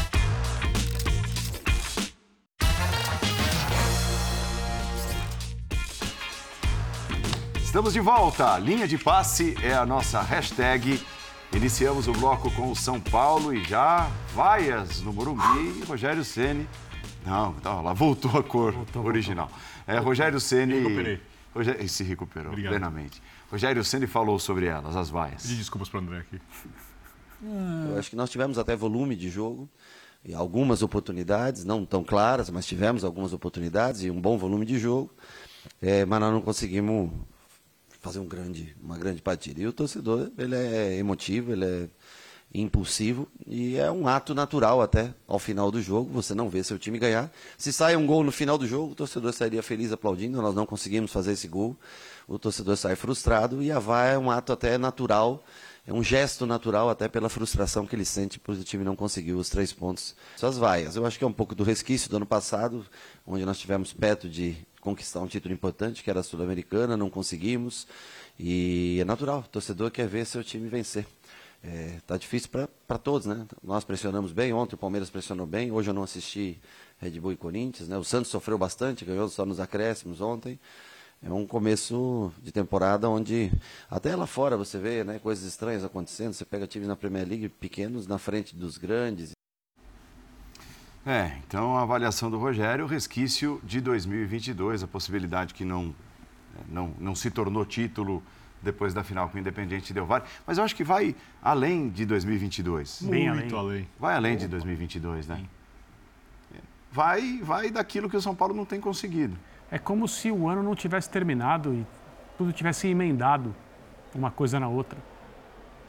Estamos 7.69 7.93
de 7.93 8.01
volta. 8.01 8.59
Linha 8.59 8.89
de 8.89 8.97
passe 8.97 9.55
é 9.63 9.75
a 9.75 9.85
nossa 9.85 10.23
hashtag. 10.23 10.99
Iniciamos 11.53 12.07
o 12.07 12.13
bloco 12.13 12.51
com 12.55 12.71
o 12.71 12.77
São 12.77 13.01
Paulo 13.01 13.55
e 13.55 13.65
já 13.65 14.11
vaias 14.35 15.01
no 15.01 15.13
Morumbi 15.13 15.81
e 15.81 15.85
Rogério 15.85 16.25
Ceni. 16.25 16.69
Não, 17.25 17.55
tá, 17.55 17.81
lá 17.81 17.93
voltou 17.93 18.39
a 18.39 18.43
cor 18.43 18.75
original. 18.95 19.51
É, 19.87 19.99
Rogério 19.99 20.39
Ceni. 20.39 21.19
Rogério, 21.55 21.89
se 21.89 22.05
recuperou 22.05 22.53
Obrigado. 22.53 22.73
plenamente. 22.73 23.23
Rogério 23.51 23.83
Ceni 23.83 24.07
falou 24.07 24.39
sobre 24.39 24.67
elas, 24.67 24.95
as 24.95 25.09
vaias. 25.09 25.43
Pedi 25.43 25.57
desculpas 25.57 25.89
pro 25.89 25.99
André 25.99 26.19
aqui. 26.19 26.41
Eu 27.91 27.99
acho 27.99 28.11
que 28.11 28.17
nós 28.17 28.31
tivemos 28.31 28.59
até 28.59 28.77
volume 28.77 29.17
de 29.17 29.31
jogo 29.31 29.69
e 30.25 30.35
algumas 30.35 30.83
oportunidades, 30.83 31.65
não 31.65 31.85
tão 31.85 32.05
claras, 32.05 32.51
mas 32.51 32.67
tivemos 32.67 33.05
algumas 33.05 33.33
oportunidades 33.33 34.03
e 34.03 34.11
um 34.11 34.21
bom 34.21 34.37
volume 34.37 34.67
de 34.67 34.79
jogo, 34.79 35.11
eh, 35.81 36.05
mas 36.05 36.21
nós 36.21 36.33
não 36.33 36.43
conseguimos 36.43 37.11
fazer 38.09 38.21
um 38.21 38.27
grande, 38.27 38.75
uma 38.83 38.97
grande 38.97 39.21
partida. 39.21 39.61
E 39.61 39.67
o 39.67 39.73
torcedor, 39.73 40.31
ele 40.39 40.57
é 40.57 40.97
emotivo, 40.97 41.53
ele 41.53 41.65
é 41.65 41.89
impulsivo 42.55 43.29
e 43.47 43.77
é 43.77 43.91
um 43.91 44.09
ato 44.09 44.35
natural 44.35 44.81
até 44.81 45.13
ao 45.27 45.39
final 45.39 45.71
do 45.71 45.83
jogo, 45.83 46.11
você 46.11 46.35
não 46.35 46.49
vê 46.49 46.65
seu 46.65 46.79
time 46.79 46.99
ganhar. 46.99 47.31
Se 47.59 47.71
sai 47.71 47.95
um 47.95 48.07
gol 48.07 48.25
no 48.25 48.33
final 48.33 48.57
do 48.57 48.67
jogo, 48.67 48.93
o 48.93 48.95
torcedor 48.95 49.35
sairia 49.35 49.63
feliz 49.63 49.93
aplaudindo, 49.93 50.41
nós 50.41 50.55
não 50.55 50.65
conseguimos 50.65 51.13
fazer 51.13 51.33
esse 51.33 51.47
gol. 51.47 51.77
O 52.27 52.39
torcedor 52.39 52.79
sai 52.79 52.97
frustrado 52.97 53.63
e 53.63 53.71
a 53.71 53.79
VAR 53.79 54.15
é 54.15 54.19
um 54.19 54.31
ato 54.31 54.55
até 54.55 54.79
natural, 54.79 55.45
é 55.87 55.93
um 55.93 56.03
gesto 56.03 56.47
natural 56.47 56.89
até 56.89 57.07
pela 57.09 57.29
frustração 57.29 57.87
que 57.87 57.95
ele 57.95 58.07
sente 58.07 58.39
por 58.39 58.55
o 58.55 58.65
time 58.65 58.83
não 58.83 58.97
conseguir 58.97 59.33
os 59.33 59.51
três 59.51 59.71
pontos. 59.71 60.17
Suas 60.37 60.57
vaias, 60.57 60.97
eu 60.97 61.05
acho 61.05 61.19
que 61.19 61.25
é 61.25 61.27
um 61.27 61.33
pouco 61.33 61.55
do 61.55 61.65
resquício 61.65 62.09
do 62.09 62.17
ano 62.17 62.27
passado, 62.27 62.87
onde 63.27 63.45
nós 63.45 63.59
tivemos 63.59 63.93
perto 63.93 64.27
de 64.27 64.57
conquistar 64.81 65.21
um 65.21 65.27
título 65.27 65.53
importante, 65.53 66.03
que 66.03 66.11
era 66.11 66.21
a 66.21 66.23
Sul-Americana, 66.23 66.97
não 66.97 67.11
conseguimos. 67.11 67.87
E 68.39 68.99
é 69.01 69.05
natural, 69.05 69.41
o 69.41 69.49
torcedor 69.49 69.91
quer 69.91 70.07
ver 70.07 70.25
seu 70.27 70.45
time 70.45 70.69
vencer. 70.69 71.07
É, 71.63 71.99
tá 72.07 72.17
difícil 72.17 72.49
para 72.51 72.99
todos, 72.99 73.27
né? 73.27 73.47
Nós 73.63 73.83
pressionamos 73.85 74.33
bem, 74.33 74.53
ontem 74.53 74.77
o 74.77 74.79
Palmeiras 74.79 75.11
pressionou 75.11 75.47
bem, 75.47 75.73
hoje 75.73 75.91
eu 75.91 75.95
não 75.95 76.05
assisti 76.05 76.61
Red 76.99 77.19
Bull 77.19 77.33
e 77.33 77.37
Corinthians, 77.37 77.89
né? 77.89 77.99
O 77.99 78.05
Santos 78.05 78.31
sofreu 78.31 78.57
bastante, 78.57 79.05
ganhou 79.05 79.29
só 79.29 79.45
nos 79.45 79.59
acréscimos 79.59 80.21
ontem. 80.21 80.59
É 81.21 81.33
um 81.33 81.45
começo 81.45 82.33
de 82.41 82.53
temporada 82.53 83.09
onde 83.09 83.51
até 83.91 84.15
lá 84.15 84.27
fora 84.27 84.57
você 84.57 84.79
vê 84.79 85.03
né, 85.03 85.19
coisas 85.19 85.45
estranhas 85.45 85.85
acontecendo. 85.85 86.33
Você 86.33 86.45
pega 86.45 86.65
times 86.65 86.87
na 86.87 86.95
Premier 86.95 87.27
League 87.27 87.49
pequenos 87.49 88.07
na 88.07 88.19
frente 88.19 88.55
dos 88.55 88.79
grandes. 88.79 89.38
É, 91.07 91.39
então 91.47 91.77
a 91.77 91.83
avaliação 91.83 92.31
do 92.31 92.39
Rogério, 92.39 92.87
resquício 92.87 93.61
de 93.65 93.81
2022, 93.81 94.83
a 94.83 94.87
possibilidade 94.87 95.55
que 95.55 95.65
não, 95.65 95.95
é, 96.57 96.63
não, 96.69 96.93
não 96.99 97.15
se 97.15 97.31
tornou 97.31 97.65
título 97.65 98.23
depois 98.61 98.93
da 98.93 99.05
final 99.05 99.29
com 99.29 99.37
o 99.37 99.41
Independiente 99.41 99.93
Del 99.93 100.05
Valle. 100.05 100.25
Mas 100.47 100.59
eu 100.59 100.65
acho 100.65 100.75
que 100.75 100.85
vai 100.85 101.15
além 101.43 101.89
de 101.89 102.05
2022. 102.05 103.03
Bem 103.03 103.33
Muito 103.33 103.57
além. 103.57 103.89
Vai 103.99 104.15
além 104.15 104.37
de 104.37 104.49
2022, 104.49 105.29
né? 105.29 105.45
Vai, 106.91 107.39
vai 107.43 107.71
daquilo 107.71 108.09
que 108.09 108.17
o 108.17 108.21
São 108.21 108.35
Paulo 108.35 108.55
não 108.55 108.65
tem 108.65 108.81
conseguido. 108.81 109.37
É 109.71 109.79
como 109.79 110.09
se 110.09 110.31
o 110.31 110.49
ano 110.49 110.63
não 110.63 110.75
tivesse 110.75 111.11
terminado 111.11 111.75
e 111.75 111.87
tudo 112.37 112.53
tivesse 112.53 112.89
emendado 112.89 113.55
uma 114.15 114.31
coisa 114.31 114.59
na 114.59 114.69
outra. 114.69 114.99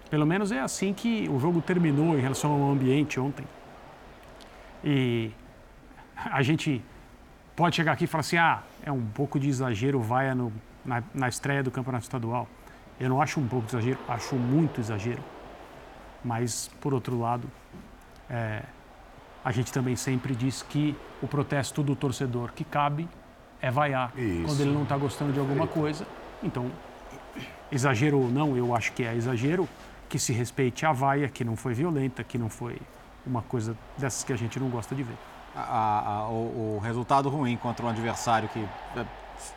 Pelo 0.09 0.25
menos 0.25 0.51
é 0.51 0.59
assim 0.59 0.93
que 0.93 1.29
o 1.29 1.39
jogo 1.39 1.61
terminou 1.61 2.17
em 2.17 2.21
relação 2.21 2.51
ao 2.51 2.71
ambiente 2.71 3.19
ontem. 3.19 3.45
E 4.83 5.31
a 6.15 6.41
gente 6.41 6.83
pode 7.55 7.75
chegar 7.75 7.93
aqui 7.93 8.05
e 8.05 8.07
falar 8.07 8.21
assim: 8.21 8.37
ah, 8.37 8.61
é 8.83 8.91
um 8.91 9.05
pouco 9.05 9.39
de 9.39 9.49
exagero 9.49 9.99
vaia 9.99 10.33
no, 10.33 10.51
na, 10.85 11.03
na 11.13 11.27
estreia 11.27 11.63
do 11.63 11.71
Campeonato 11.71 12.03
Estadual. 12.03 12.47
Eu 12.99 13.09
não 13.09 13.21
acho 13.21 13.39
um 13.39 13.47
pouco 13.47 13.65
de 13.67 13.75
exagero, 13.75 13.99
acho 14.07 14.35
muito 14.35 14.81
exagero. 14.81 15.23
Mas, 16.23 16.69
por 16.81 16.93
outro 16.93 17.17
lado, 17.17 17.49
é, 18.29 18.61
a 19.43 19.51
gente 19.51 19.71
também 19.71 19.95
sempre 19.95 20.35
diz 20.35 20.61
que 20.61 20.95
o 21.21 21.27
protesto 21.27 21.81
do 21.81 21.95
torcedor 21.95 22.51
que 22.51 22.63
cabe 22.63 23.07
é 23.61 23.71
vaiar 23.71 24.11
Isso. 24.17 24.45
quando 24.45 24.61
ele 24.61 24.71
não 24.71 24.83
está 24.83 24.97
gostando 24.97 25.31
de 25.31 25.39
alguma 25.39 25.65
coisa. 25.67 26.05
Então, 26.43 26.69
exagero 27.71 28.19
ou 28.19 28.29
não, 28.29 28.55
eu 28.57 28.75
acho 28.75 28.91
que 28.93 29.03
é 29.03 29.15
exagero, 29.15 29.67
que 30.09 30.19
se 30.19 30.33
respeite 30.33 30.85
a 30.85 30.91
vaia, 30.91 31.29
que 31.29 31.43
não 31.43 31.55
foi 31.55 31.73
violenta, 31.73 32.23
que 32.23 32.37
não 32.37 32.49
foi 32.49 32.77
uma 33.29 33.41
coisa 33.43 33.77
dessas 33.97 34.23
que 34.23 34.33
a 34.33 34.35
gente 34.35 34.59
não 34.59 34.69
gosta 34.69 34.93
de 34.95 35.03
ver. 35.03 35.15
a- 35.55 36.03
a- 36.25 36.29
o, 36.29 36.75
o 36.77 36.79
resultado 36.81 37.27
ruim 37.27 37.57
contra 37.57 37.85
um 37.85 37.89
adversário 37.89 38.47
que 38.49 38.59
é, 38.95 39.05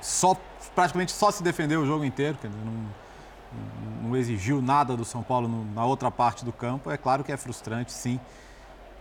só, 0.01 0.35
praticamente 0.75 1.13
só 1.13 1.31
se 1.31 1.43
defendeu 1.43 1.83
o 1.83 1.87
jogo 1.87 2.03
inteiro, 2.05 2.37
dizer, 2.43 2.51
não, 2.65 2.73
não- 4.09 4.17
exigiu 4.17 4.61
nada 4.63 4.97
do 4.97 5.05
São 5.05 5.23
Paulo 5.23 5.67
na 5.75 5.85
outra 5.85 6.11
parte 6.11 6.45
do 6.45 6.53
campo, 6.53 6.91
é 6.91 6.97
claro 6.97 7.23
que 7.23 7.31
é 7.31 7.37
frustrante, 7.37 7.93
sim. 7.93 8.19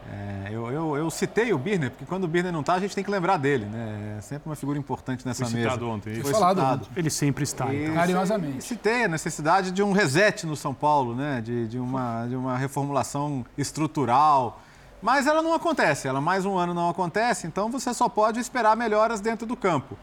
É, 0.10 0.50
eu, 0.52 0.70
eu- 0.72 0.98
eu 0.98 1.10
citei 1.12 1.54
o 1.54 1.58
Birner, 1.58 1.92
porque 1.92 2.06
quando 2.06 2.24
o 2.24 2.28
Birner 2.28 2.52
não 2.52 2.62
está, 2.62 2.74
a 2.74 2.80
gente 2.80 2.94
tem 2.96 3.04
que 3.04 3.12
lembrar 3.12 3.38
dele, 3.38 3.66
né? 3.66 4.16
É 4.18 4.22
sempre 4.22 4.50
uma 4.50 4.56
figura 4.56 4.78
importante 4.78 5.26
nessa 5.26 5.46
Foi 5.46 5.54
mesa. 5.54 5.70
citado 5.70 5.90
ontem. 5.90 6.22
Foi 6.22 6.32
falado 6.32 6.58
citado. 6.60 6.88
Ele 6.96 7.10
sempre 7.10 7.44
está. 7.44 7.72
E 7.74 7.84
então. 7.84 7.96
Carinhosamente. 7.96 8.64
Citei 8.64 9.06
a 9.06 9.08
necessidade 9.08 9.72
de 9.72 9.82
um 9.84 9.92
reset 9.92 10.46
no 10.46 10.56
São 10.56 10.74
Paulo, 10.74 11.16
né? 11.16 11.40
de, 11.42 11.68
de, 11.68 11.80
uma, 11.80 12.26
de 12.28 12.36
uma 12.36 12.58
reformulação 12.58 13.46
estrutural. 13.58 14.60
Mas 15.02 15.26
ela 15.28 15.42
não 15.42 15.54
acontece, 15.54 16.08
ela 16.08 16.22
mais 16.22 16.46
um 16.46 16.58
ano 16.58 16.74
não 16.76 16.88
acontece, 16.90 17.48
então 17.48 17.72
você 17.72 17.92
só 17.94 18.08
pode 18.08 18.40
esperar 18.40 18.76
melhoras 18.78 19.20
dentro 19.20 19.48
do 19.48 19.56
campo. 19.56 19.98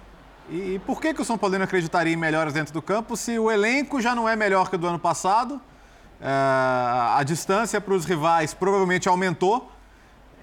E, 0.51 0.75
e 0.75 0.79
por 0.85 1.01
que, 1.01 1.13
que 1.15 1.21
o 1.23 1.25
São 1.25 1.37
Paulino 1.39 1.63
acreditaria 1.65 2.13
em 2.13 2.17
melhoras 2.17 2.53
dentro 2.53 2.73
do 2.73 2.81
campo 2.83 3.17
se 3.17 3.39
o 3.39 3.51
elenco 3.51 4.01
já 4.01 4.15
não 4.15 4.29
é 4.29 4.35
melhor 4.35 4.69
que 4.71 4.75
o 4.77 4.79
do 4.79 4.87
ano 4.89 4.99
passado? 4.99 5.61
É, 6.21 6.27
a 6.29 7.23
distância 7.25 7.81
para 7.81 7.95
os 7.95 8.05
rivais 8.05 8.55
provavelmente 8.55 9.09
aumentou. 9.09 9.71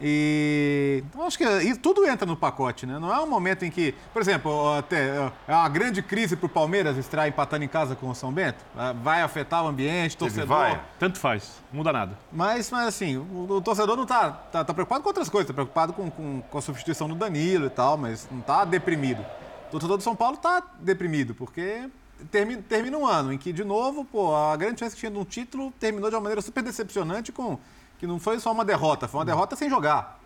E 0.01 1.03
então, 1.07 1.25
acho 1.25 1.37
que 1.37 1.43
isso 1.43 1.79
tudo 1.79 2.05
entra 2.05 2.25
no 2.25 2.35
pacote, 2.35 2.85
né? 2.85 2.99
Não 2.99 3.13
é 3.13 3.19
um 3.21 3.27
momento 3.27 3.63
em 3.63 3.71
que, 3.71 3.93
por 4.11 4.21
exemplo, 4.21 4.73
até, 4.73 5.31
é 5.47 5.53
uma 5.53 5.69
grande 5.69 6.01
crise 6.01 6.35
para 6.35 6.45
o 6.45 6.49
Palmeiras 6.49 6.97
estar 6.97 7.27
empatando 7.27 7.63
em 7.63 7.67
casa 7.67 7.95
com 7.95 8.09
o 8.09 8.15
São 8.15 8.31
Bento. 8.31 8.63
Ah, 8.77 8.93
Vai 8.93 9.21
afetar 9.21 9.63
o 9.63 9.67
ambiente, 9.67 10.17
Teve 10.17 10.31
torcedor. 10.31 10.57
vai. 10.57 10.81
Tanto 10.99 11.19
faz, 11.19 11.61
muda 11.71 11.93
nada. 11.93 12.17
Mas, 12.31 12.69
mas 12.71 12.87
assim, 12.87 13.17
o, 13.17 13.47
o 13.49 13.61
torcedor 13.61 13.95
não 13.95 14.03
está 14.03 14.31
tá, 14.31 14.63
tá 14.65 14.73
preocupado 14.73 15.01
com 15.03 15.09
outras 15.09 15.29
coisas, 15.29 15.45
está 15.45 15.53
preocupado 15.53 15.93
com, 15.93 16.09
com, 16.11 16.41
com 16.41 16.57
a 16.57 16.61
substituição 16.61 17.07
do 17.07 17.15
Danilo 17.15 17.67
e 17.67 17.69
tal, 17.69 17.97
mas 17.97 18.27
não 18.29 18.39
está 18.39 18.65
deprimido. 18.65 19.25
O 19.67 19.71
torcedor 19.71 19.97
do 19.97 20.03
São 20.03 20.15
Paulo 20.15 20.35
está 20.35 20.61
deprimido, 20.79 21.33
porque 21.33 21.89
termina, 22.31 22.61
termina 22.67 22.97
um 22.97 23.05
ano 23.05 23.33
em 23.33 23.37
que, 23.37 23.51
de 23.51 23.63
novo, 23.63 24.05
pô, 24.05 24.35
a 24.35 24.55
grande 24.55 24.79
chance 24.79 24.95
que 24.95 24.99
tinha 24.99 25.11
de 25.11 25.17
um 25.17 25.25
título 25.25 25.71
terminou 25.79 26.09
de 26.09 26.15
uma 26.15 26.21
maneira 26.21 26.41
super 26.41 26.63
decepcionante, 26.63 27.31
com 27.31 27.57
que 28.05 28.11
não 28.11 28.19
foi 28.19 28.39
só 28.39 28.51
uma 28.51 28.63
derrota, 28.63 29.07
foi 29.07 29.19
uma 29.19 29.25
derrota 29.25 29.55
sem 29.55 29.69
jogar. 29.69 30.19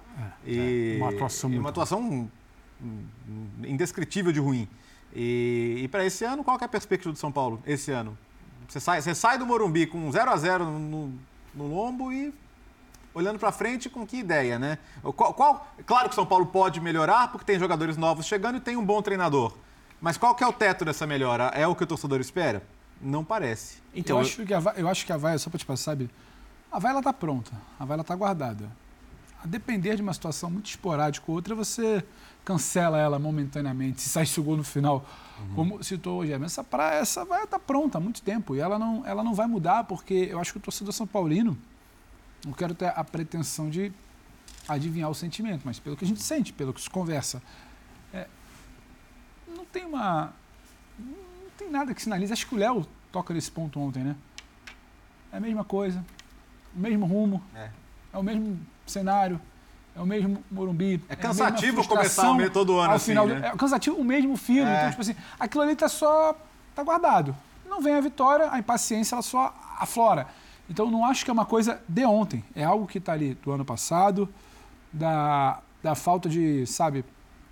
E, 0.46 0.98
uma 0.98 1.10
atuação 1.10 1.50
e 1.52 1.58
uma 1.58 1.70
atuação 1.70 2.30
indescritível 3.64 4.32
de 4.32 4.40
ruim. 4.40 4.68
E, 5.16 5.82
e 5.84 5.88
para 5.88 6.06
esse 6.06 6.24
ano, 6.26 6.44
qual 6.44 6.58
que 6.58 6.64
é 6.64 6.68
a 6.68 6.70
perspectiva 6.70 7.12
do 7.12 7.18
São 7.18 7.32
Paulo 7.32 7.62
esse 7.66 7.92
ano? 7.92 8.18
Você 8.68 8.80
sai, 8.80 9.02
você 9.02 9.16
sai 9.16 9.38
do 9.38 9.46
Morumbi 9.46 9.88
com 9.88 10.12
0 10.12 10.30
a 10.30 10.38
0 10.38 10.66
no, 10.66 11.14
no 11.56 11.68
lombo 11.68 12.12
e 12.12 12.34
olhando 13.14 13.40
para 13.40 13.52
frente 13.52 13.90
com 13.90 14.06
que 14.06 14.18
ideia, 14.18 14.60
né? 14.60 14.78
Qual, 15.16 15.34
qual- 15.34 15.74
claro 15.86 16.08
que 16.08 16.14
o 16.14 16.16
São 16.16 16.26
Paulo 16.26 16.46
pode 16.46 16.80
melhorar 16.80 17.32
porque 17.32 17.46
tem 17.46 17.58
jogadores 17.58 17.98
novos 17.98 18.28
chegando 18.28 18.58
e 18.58 18.60
tem 18.60 18.78
um 18.78 18.86
bom 18.86 19.02
treinador. 19.02 19.56
Mas 20.00 20.18
qual 20.18 20.36
que 20.36 20.44
é 20.44 20.48
o 20.48 20.54
teto 20.54 20.86
dessa 20.86 21.08
melhora? 21.08 21.46
É 21.56 21.66
o 21.68 21.76
que 21.76 21.84
o 21.84 21.88
torcedor 21.88 22.22
espera? 22.22 22.62
Não 23.02 23.24
parece. 23.24 23.80
eu, 24.12 24.18
acho 24.22 24.46
que 24.46 24.54
a, 24.54 24.62
eu 24.78 24.88
acho 24.88 25.06
que 25.06 25.12
a 25.12 25.18
Vaia, 25.18 25.38
só 25.38 25.50
para 25.50 25.58
te 25.60 25.66
passar, 25.66 25.92
sabe? 25.92 26.10
A 26.72 26.80
vaia 26.80 26.98
está 26.98 27.12
pronta, 27.12 27.52
a 27.80 27.86
vaia 27.86 28.02
está 28.02 28.16
guardada. 28.16 28.70
A 29.44 29.48
depender 29.48 29.96
de 29.96 30.02
uma 30.02 30.14
situação 30.14 30.50
muito 30.50 30.68
esporádica 30.68 31.26
ou 31.28 31.36
outra, 31.36 31.56
você 31.56 32.04
cancela 32.44 33.00
ela 33.00 33.18
momentaneamente, 33.18 34.02
se 34.02 34.10
sai 34.10 34.26
o 34.38 34.44
gol 34.44 34.58
no 34.58 34.64
final, 34.64 35.06
uhum. 35.40 35.56
como 35.56 35.84
citou 35.84 36.20
hoje. 36.20 36.38
Mas 36.38 36.52
essa, 36.52 36.64
praia, 36.64 37.00
essa 37.00 37.26
vai 37.26 37.44
estar 37.44 37.58
tá 37.58 37.66
pronta 37.66 37.98
há 37.98 38.02
muito 38.02 38.22
tempo 38.22 38.56
e 38.56 38.60
ela 38.60 38.78
não, 38.78 39.06
ela 39.06 39.24
não 39.24 39.34
vai 39.34 39.48
mudar, 39.48 39.86
porque 39.86 40.28
eu 40.30 40.40
acho 40.40 40.52
que 40.52 40.58
o 40.58 40.62
torcedor 40.62 40.94
São 40.94 41.08
Paulino, 41.08 41.58
não 42.46 42.54
quero 42.54 42.74
ter 42.74 42.88
a 42.88 43.04
pretensão 43.04 43.70
de 43.70 43.92
adivinhar 44.68 45.10
o 45.10 45.16
sentimento, 45.16 45.62
mas 45.66 45.80
pelo 45.80 45.98
que 45.98 46.06
a 46.06 46.08
gente 46.08 46.22
sente, 46.22 46.54
pelo 46.54 46.74
que 46.74 46.82
se 46.82 46.90
conversa, 46.90 47.42
é, 48.14 48.28
não 49.48 49.66
tem 49.66 49.86
uma. 49.86 50.34
Não 50.98 51.50
tem 51.58 51.70
nada 51.70 51.94
que 51.94 52.02
sinalize. 52.02 52.32
Acho 52.32 52.48
que 52.48 52.56
o 52.56 52.58
Léo 52.58 52.86
toca 53.12 53.34
nesse 53.34 53.52
ponto 53.52 53.80
ontem, 53.80 54.04
né? 54.04 54.16
É 55.32 55.38
a 55.38 55.40
mesma 55.40 55.64
coisa, 55.64 56.04
o 56.76 56.80
mesmo 56.80 57.06
rumo, 57.06 57.44
é, 57.56 57.70
é 58.14 58.18
o 58.18 58.24
mesmo 58.24 58.60
cenário, 58.86 59.40
é 59.96 60.02
o 60.02 60.06
mesmo 60.06 60.44
Morumbi. 60.50 61.02
É 61.10 61.16
cansativo 61.16 61.82
é 61.82 61.84
começar 61.86 62.32
o 62.32 62.50
todo 62.50 62.80
ano 62.80 62.94
assim, 62.94 63.12
final 63.12 63.28
né? 63.28 63.40
do, 63.40 63.46
É 63.46 63.52
cansativo 63.52 63.98
o 63.98 64.04
mesmo 64.04 64.38
filo. 64.38 64.68
É. 64.68 64.78
Então, 64.78 64.90
tipo 64.92 65.02
assim, 65.02 65.16
aquilo 65.40 65.64
ali 65.64 65.76
tá 65.76 65.90
só... 65.90 66.36
tá 66.76 66.84
guardado. 66.84 67.36
Não 67.68 67.82
vem 67.82 67.94
a 67.94 68.02
vitória, 68.02 68.50
a 68.52 68.60
impaciência 68.60 69.16
ela 69.16 69.22
só 69.22 69.54
aflora. 69.80 70.28
Então, 70.70 70.90
não 70.90 71.04
acho 71.04 71.26
que 71.26 71.32
é 71.32 71.34
uma 71.34 71.46
coisa 71.46 71.82
de 71.88 72.06
ontem. 72.06 72.44
É 72.56 72.64
algo 72.64 72.88
que 72.88 73.00
está 73.00 73.14
ali 73.14 73.34
do 73.36 73.52
ano 73.52 73.66
passado, 73.66 74.30
da, 74.94 75.60
da 75.82 75.96
falta 75.96 76.30
de, 76.30 76.66
sabe, 76.66 77.04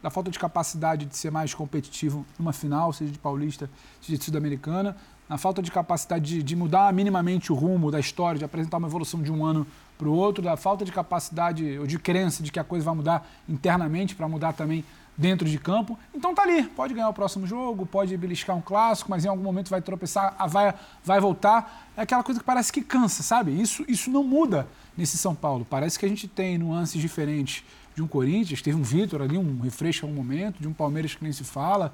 da 0.02 0.10
falta 0.10 0.30
de 0.30 0.38
capacidade 0.38 1.06
de 1.06 1.18
ser 1.18 1.31
mais 1.31 1.53
competitivo 1.53 2.26
numa 2.38 2.53
final, 2.53 2.94
seja 2.94 3.11
de 3.11 3.19
Paulista, 3.19 3.69
seja 4.02 4.18
de 4.18 4.23
Sul-Americana, 4.23 4.95
na 5.30 5.38
falta 5.38 5.62
de 5.62 5.72
capacidade 5.72 6.26
de, 6.26 6.44
de, 6.44 6.56
mudar 6.56 6.91
minimamente 6.94 7.52
o 7.52 7.56
rumo 7.56 7.91
da 7.91 7.99
história, 7.99 8.40
de 8.40 8.45
apresentar 8.45 8.78
uma 8.78 8.88
evolução 8.88 9.22
de 9.22 9.32
um 9.32 9.44
ano 9.44 9.68
para 9.98 10.08
o 10.08 10.14
outro, 10.14 10.44
da 10.44 10.56
falta 10.56 10.86
de 10.86 10.91
capacidade 10.91 11.78
ou 11.80 11.88
de 11.88 11.98
crença 11.98 12.44
de 12.44 12.52
que 12.52 12.60
a 12.60 12.64
coisa 12.64 12.86
vai 12.86 12.95
mudar 12.95 13.28
internamente 13.49 14.16
para 14.16 14.28
mudar 14.28 14.54
também 14.54 14.86
dentro 15.18 15.49
de 15.49 15.58
campo. 15.58 15.98
Então 16.14 16.34
tá 16.36 16.44
ali, 16.44 16.64
pode 16.64 16.94
ganhar 16.94 17.10
o 17.10 17.14
próximo 17.14 17.48
jogo, 17.48 17.86
pode 17.86 18.16
beliscar 18.16 18.56
um 18.56 18.62
clássico, 18.62 19.10
mas 19.10 19.26
em 19.26 19.28
algum 19.28 19.44
momento 19.44 19.70
vai 19.70 19.82
tropeçar, 19.82 20.36
vai, 20.48 20.74
vai 21.04 21.20
voltar. 21.20 21.90
É 21.98 22.02
aquela 22.02 22.24
coisa 22.24 22.40
que 22.40 22.45
parece 22.45 22.72
que 22.72 22.82
cansa, 22.82 23.24
sabe? 23.24 23.60
Isso, 23.60 23.84
isso 23.88 24.12
não 24.12 24.24
muda 24.24 24.68
nesse 24.95 25.18
São 25.18 25.34
Paulo. 25.34 25.66
Parece 25.68 25.98
que 25.98 26.06
a 26.06 26.10
gente 26.10 26.28
tem 26.28 26.58
nuances 26.58 27.02
diferentes 27.02 27.64
de 27.95 28.04
um 28.04 28.08
Corinthians, 28.08 28.62
teve 28.62 28.78
um 28.78 28.84
Vitor 28.84 29.24
ali, 29.24 29.38
um 29.38 29.60
refresco 29.60 30.06
a 30.06 30.10
um 30.10 30.14
momento, 30.14 30.60
de 30.60 30.68
um 30.68 30.74
Palmeiras 30.74 31.16
que 31.16 31.24
nem 31.24 31.34
se 31.34 31.44
fala 31.44 31.91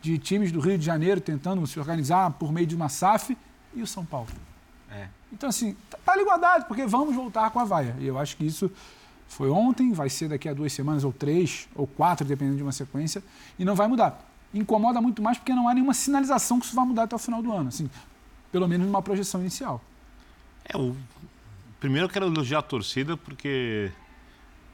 de 0.00 0.18
times 0.18 0.52
do 0.52 0.60
Rio 0.60 0.78
de 0.78 0.84
Janeiro 0.84 1.20
tentando 1.20 1.66
se 1.66 1.78
organizar 1.78 2.30
por 2.32 2.52
meio 2.52 2.66
de 2.66 2.74
uma 2.74 2.88
SAF 2.88 3.36
e 3.74 3.82
o 3.82 3.86
São 3.86 4.04
Paulo. 4.04 4.28
É. 4.90 5.08
Então, 5.32 5.48
assim, 5.48 5.76
tá, 5.90 5.98
tá 6.04 6.22
guardado, 6.22 6.66
porque 6.66 6.86
vamos 6.86 7.14
voltar 7.14 7.50
com 7.50 7.58
a 7.58 7.64
vaia. 7.64 7.96
E 7.98 8.06
eu 8.06 8.18
acho 8.18 8.36
que 8.36 8.44
isso 8.44 8.70
foi 9.28 9.50
ontem, 9.50 9.92
vai 9.92 10.08
ser 10.08 10.28
daqui 10.28 10.48
a 10.48 10.54
duas 10.54 10.72
semanas, 10.72 11.04
ou 11.04 11.12
três, 11.12 11.68
ou 11.74 11.86
quatro, 11.86 12.26
dependendo 12.26 12.56
de 12.56 12.62
uma 12.62 12.72
sequência, 12.72 13.22
e 13.58 13.64
não 13.64 13.74
vai 13.74 13.88
mudar. 13.88 14.24
Incomoda 14.54 15.00
muito 15.00 15.20
mais 15.20 15.36
porque 15.36 15.52
não 15.52 15.68
há 15.68 15.74
nenhuma 15.74 15.94
sinalização 15.94 16.58
que 16.58 16.66
isso 16.66 16.74
vai 16.74 16.86
mudar 16.86 17.02
até 17.02 17.16
o 17.16 17.18
final 17.18 17.42
do 17.42 17.52
ano, 17.52 17.68
assim, 17.68 17.90
pelo 18.52 18.66
menos 18.68 18.86
numa 18.86 19.02
projeção 19.02 19.40
inicial. 19.40 19.82
É, 20.64 20.76
o... 20.76 20.96
Primeiro 21.80 22.06
eu 22.06 22.10
quero 22.10 22.26
elogiar 22.26 22.60
a 22.60 22.62
torcida, 22.62 23.16
porque 23.16 23.92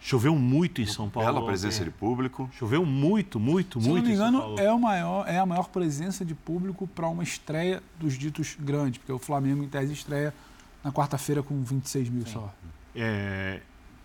Choveu 0.02 0.34
muito 0.34 0.82
em 0.82 0.86
São 0.86 1.08
Paulo. 1.08 1.32
Pela 1.32 1.46
presença 1.46 1.84
de 1.84 1.90
público. 1.90 2.50
Choveu 2.52 2.84
muito, 2.84 3.38
muito, 3.38 3.80
Se 3.80 3.88
muito. 3.88 4.04
Se 4.04 4.16
não 4.16 4.32
me 4.32 4.36
engano, 4.36 4.58
é, 4.58 4.72
o 4.72 4.78
maior, 4.78 5.28
é 5.28 5.38
a 5.38 5.46
maior 5.46 5.68
presença 5.68 6.24
de 6.24 6.34
público 6.34 6.88
para 6.88 7.06
uma 7.06 7.22
estreia 7.22 7.80
dos 8.00 8.14
ditos 8.18 8.56
grandes, 8.58 8.98
porque 8.98 9.12
o 9.12 9.18
Flamengo, 9.18 9.62
em 9.62 9.68
tese, 9.68 9.92
estreia 9.92 10.34
na 10.82 10.90
quarta-feira 10.90 11.40
com 11.40 11.62
26 11.62 12.08
mil 12.08 12.26
Sim. 12.26 12.32
só. 12.32 12.52
É, 12.96 13.60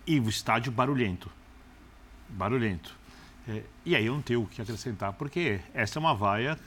e 0.06 0.20
o 0.20 0.30
estádio 0.30 0.72
barulhento. 0.72 1.32
Barulhento. 2.30 2.96
É, 3.48 3.64
e 3.84 3.96
aí 3.96 4.06
eu 4.06 4.14
não 4.14 4.22
tenho 4.22 4.44
o 4.44 4.48
que 4.48 4.62
acrescentar, 4.62 5.14
porque 5.14 5.60
essa 5.74 5.98
é 5.98 6.00
uma 6.00 6.14
vaia, 6.14 6.60